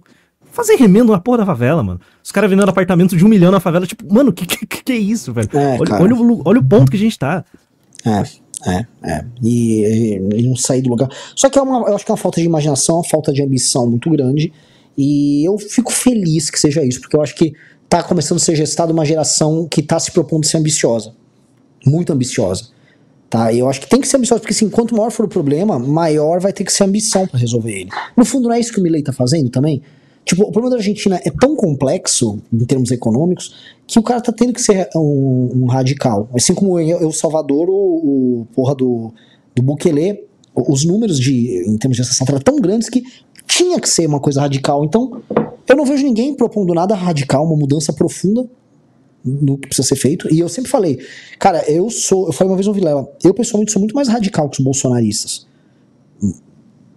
fazer 0.52 0.76
remendo 0.76 1.12
na 1.12 1.20
porra 1.20 1.40
da 1.40 1.46
favela, 1.46 1.84
mano. 1.84 2.00
Os 2.24 2.32
caras 2.32 2.50
vendendo 2.50 2.70
apartamento 2.70 3.16
de 3.16 3.24
um 3.24 3.28
milhão 3.28 3.52
na 3.52 3.60
favela, 3.60 3.86
tipo, 3.86 4.12
mano, 4.12 4.34
que 4.34 4.46
que, 4.46 4.66
que 4.66 4.92
é 4.92 4.96
isso, 4.98 5.32
velho? 5.32 5.50
É, 5.54 5.78
olha, 5.80 5.94
olha 6.02 6.16
o, 6.16 6.42
olha 6.46 6.60
o 6.60 6.64
ponto 6.64 6.90
que 6.90 6.98
a 6.98 7.00
gente 7.00 7.18
tá. 7.20 7.46
É, 8.04 8.72
é, 8.72 8.86
é. 9.04 9.26
E, 9.44 9.84
e- 9.84 10.40
e 10.40 10.48
não 10.48 10.56
sair 10.56 10.82
do 10.82 10.90
lugar. 10.90 11.10
Só 11.36 11.48
que 11.50 11.60
é 11.60 11.62
uma, 11.62 11.88
eu 11.88 11.96
acho 11.96 12.04
que 12.06 12.12
é 12.12 12.14
uma 12.14 12.18
falta 12.18 12.42
de 12.42 12.48
imaginação, 12.48 12.96
uma 12.96 13.04
falta 13.04 13.32
de 13.32 13.44
ambição 13.44 13.88
muito 13.88 14.10
grande. 14.10 14.52
E 14.98 15.48
eu 15.48 15.58
fico 15.58 15.92
feliz 15.92 16.50
que 16.50 16.60
seja 16.60 16.84
isso, 16.84 17.00
porque 17.02 17.16
eu 17.16 17.22
acho 17.22 17.36
que 17.36 17.54
tá 17.88 18.02
começando 18.02 18.38
a 18.38 18.42
ser 18.42 18.56
gestada 18.56 18.92
uma 18.92 19.06
geração 19.06 19.68
que 19.70 19.82
tá 19.82 20.00
se 20.00 20.12
propondo 20.12 20.46
ser 20.46 20.58
ambiciosa. 20.58 21.14
Muito 21.86 22.12
ambiciosa. 22.12 22.70
Tá? 23.30 23.52
E 23.52 23.60
eu 23.60 23.70
acho 23.70 23.82
que 23.82 23.90
tem 23.90 24.02
que 24.02 24.08
ser 24.08 24.18
ambiciosa, 24.18 24.40
porque 24.40 24.54
assim, 24.54 24.70
quanto 24.70 24.96
maior 24.96 25.12
for 25.12 25.26
o 25.26 25.30
problema, 25.30 25.78
maior 25.78 26.40
vai 26.40 26.52
ter 26.52 26.64
que 26.64 26.72
ser 26.72 26.84
a 26.84 26.88
ambição 26.88 27.28
pra 27.28 27.40
resolver 27.40 27.72
ele. 27.72 27.90
No 28.16 28.26
fundo, 28.26 28.48
não 28.48 28.56
é 28.56 28.60
isso 28.60 28.74
que 28.74 28.80
o 28.80 28.84
Milley 28.84 29.04
tá 29.04 29.14
fazendo 29.14 29.50
também? 29.50 29.82
Tipo, 30.26 30.44
o 30.44 30.52
problema 30.52 30.72
da 30.72 30.78
Argentina 30.78 31.22
é 31.24 31.32
tão 31.32 31.56
complexo, 31.56 32.42
em 32.52 32.66
termos 32.66 32.92
econômicos, 32.92 33.56
que 33.86 33.98
o 33.98 34.04
cara 34.04 34.20
tá 34.20 34.34
tendo 34.34 34.52
que 34.52 34.62
ser 34.62 34.90
um, 34.96 35.52
um 35.56 35.66
radical. 35.68 36.30
Assim 36.34 36.54
como 36.54 36.78
El 36.80 37.12
Salvador, 37.14 37.70
o, 37.70 38.42
o 38.42 38.48
porra 38.54 38.76
do, 38.76 39.14
do 39.56 39.62
Bukele, 39.62 40.28
os 40.54 40.84
números 40.84 41.20
de, 41.20 41.64
em 41.68 41.78
termos 41.78 41.96
de 41.96 42.02
assassinato 42.02 42.32
eram 42.32 42.42
tão 42.42 42.56
grandes 42.58 42.90
que 42.90 43.04
tinha 43.58 43.80
que 43.80 43.90
ser 43.90 44.06
uma 44.08 44.20
coisa 44.20 44.42
radical. 44.42 44.86
Então, 44.86 45.20
eu 45.68 45.76
não 45.76 45.84
vejo 45.84 46.04
ninguém 46.04 46.36
propondo 46.36 46.74
nada 46.76 46.94
radical, 46.94 47.44
uma 47.44 47.56
mudança 47.56 47.92
profunda 47.92 48.48
no 49.26 49.58
que 49.58 49.68
precisa 49.68 49.88
ser 49.88 49.96
feito. 49.96 50.32
E 50.32 50.40
eu 50.40 50.48
sempre 50.48 50.70
falei, 50.70 51.00
cara, 51.40 51.64
eu 51.70 51.90
sou, 51.90 52.28
eu 52.28 52.32
falei 52.32 52.52
uma 52.52 52.56
vez 52.56 52.68
no 52.68 52.74
Vilela, 52.74 53.12
eu 53.24 53.34
pessoalmente 53.34 53.72
sou 53.72 53.80
muito 53.80 53.96
mais 53.96 54.08
radical 54.08 54.48
que 54.48 54.60
os 54.60 54.64
bolsonaristas. 54.64 55.48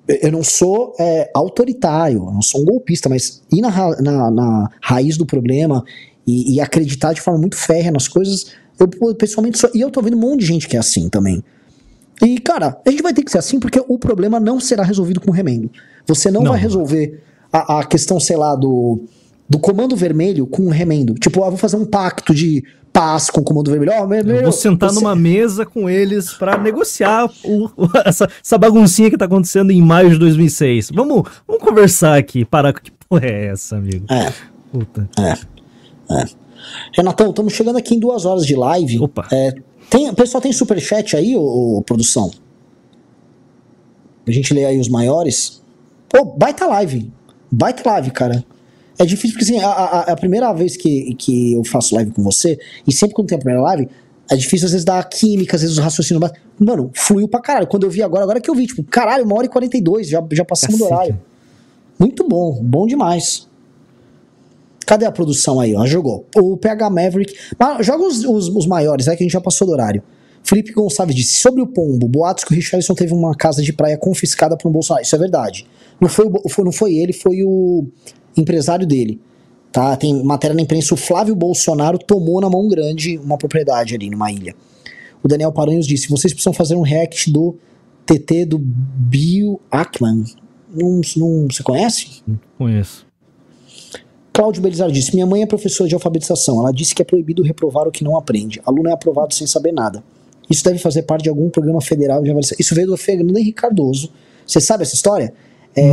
Eu 0.06 0.32
não 0.32 0.42
sou 0.42 0.94
é, 0.98 1.30
autoritário, 1.32 2.18
eu 2.18 2.32
não 2.32 2.42
sou 2.42 2.60
um 2.60 2.64
golpista, 2.64 3.08
mas 3.08 3.42
ir 3.50 3.62
na, 3.62 3.70
na, 4.02 4.30
na 4.30 4.70
raiz 4.82 5.16
do 5.16 5.24
problema 5.24 5.82
e, 6.26 6.56
e 6.56 6.60
acreditar 6.60 7.14
de 7.14 7.22
forma 7.22 7.40
muito 7.40 7.56
férrea 7.56 7.90
nas 7.90 8.06
coisas, 8.06 8.52
eu 8.78 9.14
pessoalmente 9.14 9.58
sou. 9.58 9.70
E 9.74 9.80
eu 9.80 9.90
tô 9.90 10.02
vendo 10.02 10.16
um 10.16 10.20
monte 10.20 10.40
de 10.40 10.46
gente 10.46 10.68
que 10.68 10.76
é 10.76 10.80
assim 10.80 11.08
também. 11.08 11.42
Cara, 12.52 12.80
a 12.84 12.90
gente 12.90 13.02
vai 13.02 13.14
ter 13.14 13.22
que 13.22 13.30
ser 13.30 13.38
assim 13.38 13.60
porque 13.60 13.80
o 13.86 13.96
problema 13.98 14.40
não 14.40 14.58
será 14.58 14.82
resolvido 14.82 15.20
com 15.20 15.30
remendo. 15.30 15.70
Você 16.06 16.30
não, 16.30 16.42
Não. 16.42 16.50
vai 16.50 16.60
resolver 16.60 17.22
a, 17.52 17.78
a 17.78 17.84
questão, 17.84 18.18
sei 18.18 18.36
lá, 18.36 18.56
do, 18.56 19.04
do 19.48 19.58
comando 19.58 19.94
vermelho 19.94 20.46
com 20.48 20.62
um 20.62 20.68
remendo. 20.70 21.14
Tipo, 21.14 21.44
ah, 21.44 21.48
vou 21.48 21.56
fazer 21.58 21.76
um 21.76 21.84
pacto 21.84 22.34
de 22.34 22.64
paz 22.92 23.30
com 23.30 23.40
o 23.40 23.44
comando 23.44 23.70
vermelho. 23.70 23.92
Ó, 23.94 24.00
Eu 24.02 24.08
vermelho, 24.08 24.42
vou 24.42 24.50
sentar 24.50 24.90
você- 24.90 24.96
numa 24.98 25.14
mesa 25.14 25.64
com 25.64 25.88
eles 25.88 26.32
pra 26.32 26.58
negociar 26.58 27.30
o- 27.44 27.66
o- 27.76 27.88
essa, 28.04 28.28
essa 28.42 28.58
baguncinha 28.58 29.08
que 29.10 29.16
tá 29.16 29.26
acontecendo 29.26 29.70
em 29.70 29.80
maio 29.80 30.10
de 30.10 30.18
2006. 30.18 30.90
Vamos, 30.92 31.28
vamos 31.46 31.62
conversar 31.62 32.18
aqui. 32.18 32.44
Parar 32.44 32.72
com 32.72 32.80
que 32.82 32.90
porra 33.08 33.26
é 33.26 33.46
essa, 33.46 33.76
amigo? 33.76 34.06
É. 34.10 34.32
Puta. 34.72 35.08
Renatão, 36.96 37.30
estamos 37.30 37.52
chegando 37.52 37.78
aqui 37.78 37.94
em 37.94 38.00
duas 38.00 38.24
horas 38.24 38.44
de 38.44 38.54
live. 38.54 38.98
Opa. 39.00 39.26
É, 39.32 39.54
tem, 39.90 40.08
o 40.08 40.14
pessoal 40.14 40.40
tem 40.40 40.52
superchat 40.52 41.16
aí, 41.16 41.36
ô, 41.36 41.78
ô, 41.78 41.82
produção? 41.82 42.30
A 44.26 44.30
gente 44.30 44.54
lê 44.54 44.64
aí 44.64 44.78
os 44.78 44.88
maiores. 44.88 45.60
Pô, 46.08 46.24
baita 46.24 46.66
live. 46.66 47.10
Baita 47.50 47.82
live, 47.90 48.10
cara. 48.10 48.44
É 48.98 49.04
difícil 49.04 49.36
porque 49.36 49.44
assim, 49.44 49.60
a, 49.62 49.68
a- 49.70 50.00
a 50.12 50.16
primeira 50.16 50.52
vez 50.52 50.76
que, 50.76 51.14
que 51.14 51.52
eu 51.54 51.64
faço 51.64 51.94
live 51.94 52.10
com 52.12 52.22
você, 52.22 52.58
e 52.86 52.92
sempre 52.92 53.14
quando 53.14 53.28
tem 53.28 53.36
a 53.36 53.38
primeira 53.40 53.62
live, 53.62 53.88
é 54.30 54.36
difícil 54.36 54.66
às 54.66 54.72
vezes 54.72 54.84
dar 54.84 55.02
química, 55.08 55.56
às 55.56 55.62
vezes 55.62 55.76
os 55.78 55.82
raciocínios. 55.82 56.20
batem. 56.20 56.40
Mano, 56.58 56.90
fluiu 56.94 57.26
pra 57.26 57.40
caralho. 57.40 57.66
Quando 57.66 57.84
eu 57.84 57.90
vi 57.90 58.02
agora, 58.02 58.22
agora 58.22 58.40
que 58.40 58.48
eu 58.50 58.54
vi, 58.54 58.66
tipo, 58.66 58.82
caralho, 58.84 59.24
uma 59.24 59.34
hora 59.36 59.46
e 59.46 59.48
42, 59.48 60.08
já, 60.08 60.22
já 60.32 60.44
passamos 60.44 60.78
do 60.78 60.84
Cacete. 60.84 60.94
horário. 61.00 61.20
Muito 61.98 62.28
bom, 62.28 62.60
bom 62.62 62.86
demais. 62.86 63.48
Cadê 64.90 65.06
a 65.06 65.12
produção 65.12 65.60
aí? 65.60 65.72
Ó? 65.76 65.86
Jogou. 65.86 66.26
O 66.34 66.56
PH 66.56 66.90
Maverick. 66.90 67.32
Joga 67.80 68.08
os, 68.08 68.24
os, 68.24 68.48
os 68.48 68.66
maiores, 68.66 69.06
é 69.06 69.14
que 69.14 69.22
a 69.22 69.24
gente 69.24 69.32
já 69.32 69.40
passou 69.40 69.64
do 69.64 69.72
horário. 69.72 70.02
Felipe 70.42 70.72
Gonçalves 70.72 71.14
disse: 71.14 71.40
sobre 71.40 71.62
o 71.62 71.66
pombo, 71.68 72.08
boatos 72.08 72.42
que 72.42 72.52
o 72.52 72.56
Richardson 72.56 72.92
teve 72.96 73.14
uma 73.14 73.32
casa 73.36 73.62
de 73.62 73.72
praia 73.72 73.96
confiscada 73.96 74.56
por 74.56 74.68
um 74.68 74.72
Bolsonaro. 74.72 75.04
Isso 75.04 75.14
é 75.14 75.18
verdade. 75.20 75.64
Não 76.00 76.08
foi, 76.08 76.26
o 76.26 76.48
foi- 76.48 76.64
não 76.64 76.72
foi 76.72 76.94
ele, 76.94 77.12
foi 77.12 77.40
o 77.44 77.86
empresário 78.36 78.84
dele. 78.84 79.20
Tá? 79.70 79.96
Tem 79.96 80.24
matéria 80.24 80.56
na 80.56 80.62
imprensa: 80.62 80.92
o 80.92 80.96
Flávio 80.96 81.36
Bolsonaro 81.36 81.96
tomou 81.96 82.40
na 82.40 82.50
mão 82.50 82.66
grande 82.66 83.16
uma 83.18 83.38
propriedade 83.38 83.94
ali 83.94 84.10
numa 84.10 84.32
ilha. 84.32 84.56
O 85.22 85.28
Daniel 85.28 85.52
Paranhos 85.52 85.86
disse: 85.86 86.08
vocês 86.08 86.32
precisam 86.32 86.52
fazer 86.52 86.74
um 86.74 86.82
react 86.82 87.30
do 87.30 87.54
TT 88.04 88.44
do 88.44 88.58
Bill 88.58 89.60
Ackman. 89.70 90.24
Não, 90.74 91.00
não, 91.16 91.46
você 91.48 91.62
conhece? 91.62 92.24
Conheço. 92.58 93.06
Cláudio 94.40 94.62
Belizar 94.62 94.90
disse: 94.90 95.12
Minha 95.12 95.26
mãe 95.26 95.42
é 95.42 95.46
professora 95.46 95.86
de 95.86 95.94
alfabetização. 95.94 96.60
Ela 96.60 96.72
disse 96.72 96.94
que 96.94 97.02
é 97.02 97.04
proibido 97.04 97.42
reprovar 97.42 97.86
o 97.86 97.90
que 97.92 98.02
não 98.02 98.16
aprende. 98.16 98.58
Aluno 98.64 98.88
é 98.88 98.92
aprovado 98.92 99.34
sem 99.34 99.46
saber 99.46 99.70
nada. 99.70 100.02
Isso 100.48 100.64
deve 100.64 100.78
fazer 100.78 101.02
parte 101.02 101.24
de 101.24 101.28
algum 101.28 101.50
programa 101.50 101.80
federal 101.82 102.22
de 102.22 102.30
avaliação. 102.30 102.56
Isso 102.58 102.74
veio 102.74 102.86
do 102.86 102.96
Fernando 102.96 103.36
Henrique 103.36 103.60
Cardoso. 103.60 104.10
Você 104.46 104.58
sabe 104.58 104.82
essa 104.82 104.94
história? 104.94 105.34
É, 105.76 105.92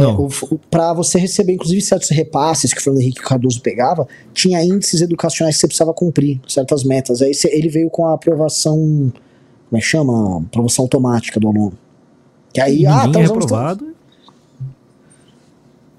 Pra 0.71 0.93
você 0.93 1.19
receber, 1.19 1.53
inclusive, 1.53 1.81
certos 1.81 2.09
repasses 2.09 2.73
que 2.73 2.79
o 2.79 2.83
Fernando 2.83 3.01
Henrique 3.01 3.21
Cardoso 3.21 3.61
pegava, 3.61 4.07
tinha 4.33 4.63
índices 4.63 5.01
educacionais 5.01 5.55
que 5.55 5.59
você 5.61 5.67
precisava 5.67 5.93
cumprir, 5.93 6.39
certas 6.47 6.85
metas. 6.85 7.21
Aí 7.21 7.33
você- 7.33 7.49
ele 7.53 7.67
veio 7.67 7.89
com 7.89 8.05
a 8.05 8.13
aprovação. 8.13 8.77
Como 8.77 9.73
é 9.73 9.79
que 9.79 9.85
chama? 9.85 10.37
Aprovação 10.37 10.85
automática 10.85 11.37
do 11.37 11.49
aluno. 11.49 11.73
Que 12.53 12.61
aí, 12.61 12.77
Ninguém 12.77 12.87
ah, 12.87 13.11
tá 13.11 13.19
é 13.19 13.23
usando 13.23 13.33
reprovado. 13.41 13.96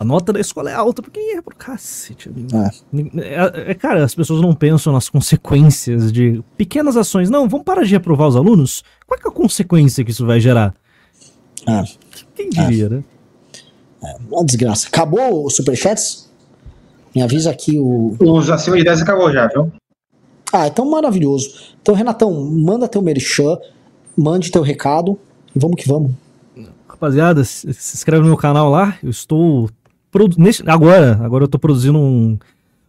A 0.00 0.04
nota 0.04 0.32
da 0.32 0.38
escola 0.38 0.70
é 0.70 0.74
alta, 0.74 1.02
porque 1.02 1.18
é 1.18 1.42
pro 1.42 1.56
cacete. 1.56 2.30
É. 2.54 3.20
É, 3.20 3.70
é, 3.72 3.74
cara, 3.74 4.04
as 4.04 4.14
pessoas 4.14 4.40
não 4.40 4.54
pensam 4.54 4.92
nas 4.92 5.08
consequências 5.08 6.12
de 6.12 6.40
pequenas 6.56 6.96
ações. 6.96 7.28
Não, 7.28 7.48
vamos 7.48 7.64
parar 7.64 7.82
de 7.82 7.90
reprovar 7.90 8.28
os 8.28 8.36
alunos? 8.36 8.84
Qual 9.06 9.18
que 9.18 9.26
é 9.26 9.30
a 9.30 9.34
consequência 9.34 10.04
que 10.04 10.12
isso 10.12 10.24
vai 10.24 10.38
gerar? 10.38 10.72
É. 11.66 11.82
Quem 12.36 12.48
diria, 12.48 12.88
né? 12.88 13.02
Uma 14.30 14.44
desgraça. 14.44 14.86
Acabou 14.86 15.44
os 15.44 15.56
superchats? 15.56 16.30
Me 17.14 17.22
avisa 17.22 17.50
aqui 17.50 17.76
o. 17.78 18.16
Os 18.20 18.48
acima 18.50 18.76
de 18.76 18.84
10 18.84 19.02
acabou 19.02 19.32
já, 19.32 19.48
viu? 19.48 19.72
Ah, 20.52 20.68
então 20.68 20.88
maravilhoso. 20.88 21.74
Então, 21.82 21.94
Renatão, 21.94 22.32
manda 22.32 22.86
teu 22.86 23.02
merchan, 23.02 23.58
mande 24.16 24.50
teu 24.52 24.62
recado 24.62 25.18
e 25.54 25.58
vamos 25.58 25.82
que 25.82 25.88
vamos. 25.88 26.12
Rapaziada, 26.88 27.44
se 27.44 27.68
inscreve 27.68 28.22
no 28.22 28.28
meu 28.28 28.36
canal 28.36 28.70
lá. 28.70 28.96
Eu 29.02 29.10
estou 29.10 29.68
nesse- 30.36 30.62
agora, 30.68 31.18
agora 31.22 31.44
eu 31.44 31.48
tô 31.48 31.58
produzindo 31.58 31.98
um- 31.98 32.38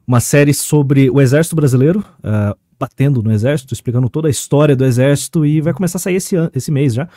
uma 0.08 0.20
série 0.20 0.54
sobre 0.54 1.10
o 1.10 1.22
Exército 1.22 1.56
Brasileiro, 1.56 2.04
ah, 2.24 2.56
batendo 2.80 3.22
no 3.22 3.32
Exército, 3.32 3.74
explicando 3.74 4.10
toda 4.10 4.28
a 4.28 4.32
história 4.32 4.76
do 4.76 4.86
Exército 4.86 5.46
e 5.46 5.60
vai 5.62 5.74
começar 5.74 5.98
a 5.98 6.00
sair 6.02 6.16
esse, 6.16 6.36
esse 6.56 6.72
mês 6.72 6.94
já. 6.94 7.08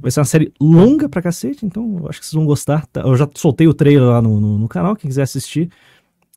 Vai 0.00 0.10
ser 0.10 0.20
uma 0.20 0.26
série 0.26 0.52
longa 0.60 1.08
pra 1.08 1.20
cacete, 1.22 1.64
então 1.66 1.98
eu 2.02 2.08
acho 2.08 2.20
que 2.20 2.26
vocês 2.26 2.34
vão 2.34 2.44
gostar. 2.46 2.86
tá? 2.86 3.00
Eu 3.00 3.16
já 3.16 3.28
soltei 3.34 3.66
o 3.66 3.74
trailer 3.74 4.04
lá 4.08 4.22
no, 4.22 4.38
no- 4.40 4.58
no 4.58 4.68
canal, 4.68 4.94
quem 4.94 5.08
quiser 5.08 5.22
assistir, 5.22 5.70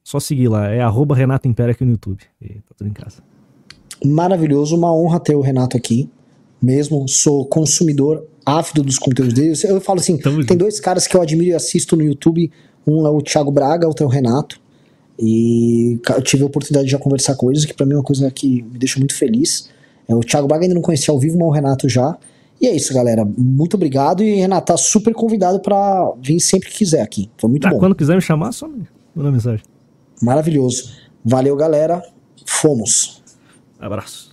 só 0.04 0.20
seguir 0.20 0.48
lá. 0.48 0.68
É 0.70 0.82
arroba 0.82 1.14
Renato 1.16 1.48
Império 1.48 1.72
aqui 1.74 1.86
no 1.86 1.92
YouTube. 1.92 2.22
E 2.42 2.56
tá 2.56 2.74
tudo 2.78 2.88
em 2.90 2.94
casa. 2.94 3.22
Maravilhoso, 4.04 4.76
uma 4.76 4.92
honra 4.94 5.20
ter 5.20 5.36
o 5.36 5.42
Renato 5.42 5.78
aqui. 5.78 6.10
Mesmo, 6.62 7.08
sou 7.08 7.46
consumidor 7.46 8.26
ávido 8.46 8.82
dos 8.84 8.98
conteúdos 8.98 9.34
dele. 9.34 9.54
Eu 9.66 9.80
falo 9.82 10.00
assim, 10.00 10.18
Tamo 10.18 10.38
tem 10.38 10.42
junto. 10.48 10.56
dois 10.58 10.80
caras 10.80 11.06
que 11.08 11.16
eu 11.16 11.22
admiro 11.22 11.50
e 11.52 11.54
assisto 11.54 11.96
no 11.96 12.04
YouTube. 12.04 12.52
Um 12.88 13.06
é 13.06 13.10
o 13.10 13.22
Thiago 13.22 13.52
Braga, 13.52 13.88
outro 13.88 14.04
é 14.04 14.08
o 14.08 14.10
Renato. 14.10 14.60
E 15.20 16.00
eu 16.10 16.22
tive 16.22 16.44
a 16.44 16.48
oportunidade 16.48 16.86
de 16.86 16.92
já 16.92 16.98
conversar 16.98 17.36
com 17.36 17.52
eles, 17.52 17.64
que 17.66 17.74
pra 17.74 17.86
mim 17.86 17.94
é 17.94 17.98
uma 17.98 18.04
coisa 18.04 18.30
que 18.32 18.64
me 18.64 18.78
deixa 18.80 18.98
muito 19.00 19.14
feliz. 19.16 19.70
É, 20.08 20.16
o 20.16 20.22
Thiago 20.22 20.48
Braga 20.48 20.64
ainda 20.64 20.74
não 20.76 20.82
conhecia 20.82 21.14
ao 21.14 21.20
vivo, 21.20 21.38
mas 21.38 21.48
o 21.48 21.52
Renato 21.52 21.88
já. 21.88 22.18
E 22.60 22.68
é 22.68 22.76
isso, 22.76 22.94
galera. 22.94 23.24
Muito 23.38 23.76
obrigado. 23.76 24.24
E 24.24 24.36
Renato, 24.36 24.68
tá 24.68 24.78
super 24.78 25.14
convidado 25.14 25.60
pra 25.60 26.12
vir 26.22 26.40
sempre 26.40 26.70
que 26.70 26.78
quiser 26.78 27.02
aqui. 27.02 27.30
Foi 27.38 27.50
muito 27.50 27.68
Ah, 27.68 27.72
bom. 27.72 27.78
quando 27.80 27.96
quiser 27.96 28.16
me 28.16 28.22
chamar, 28.22 28.52
só 28.52 28.68
me 28.68 28.88
manda 29.16 29.32
mensagem. 29.32 29.64
Maravilhoso. 30.22 30.92
Valeu, 31.24 31.56
galera. 31.56 32.04
Fomos. 32.46 33.22
Abraço. 33.80 34.31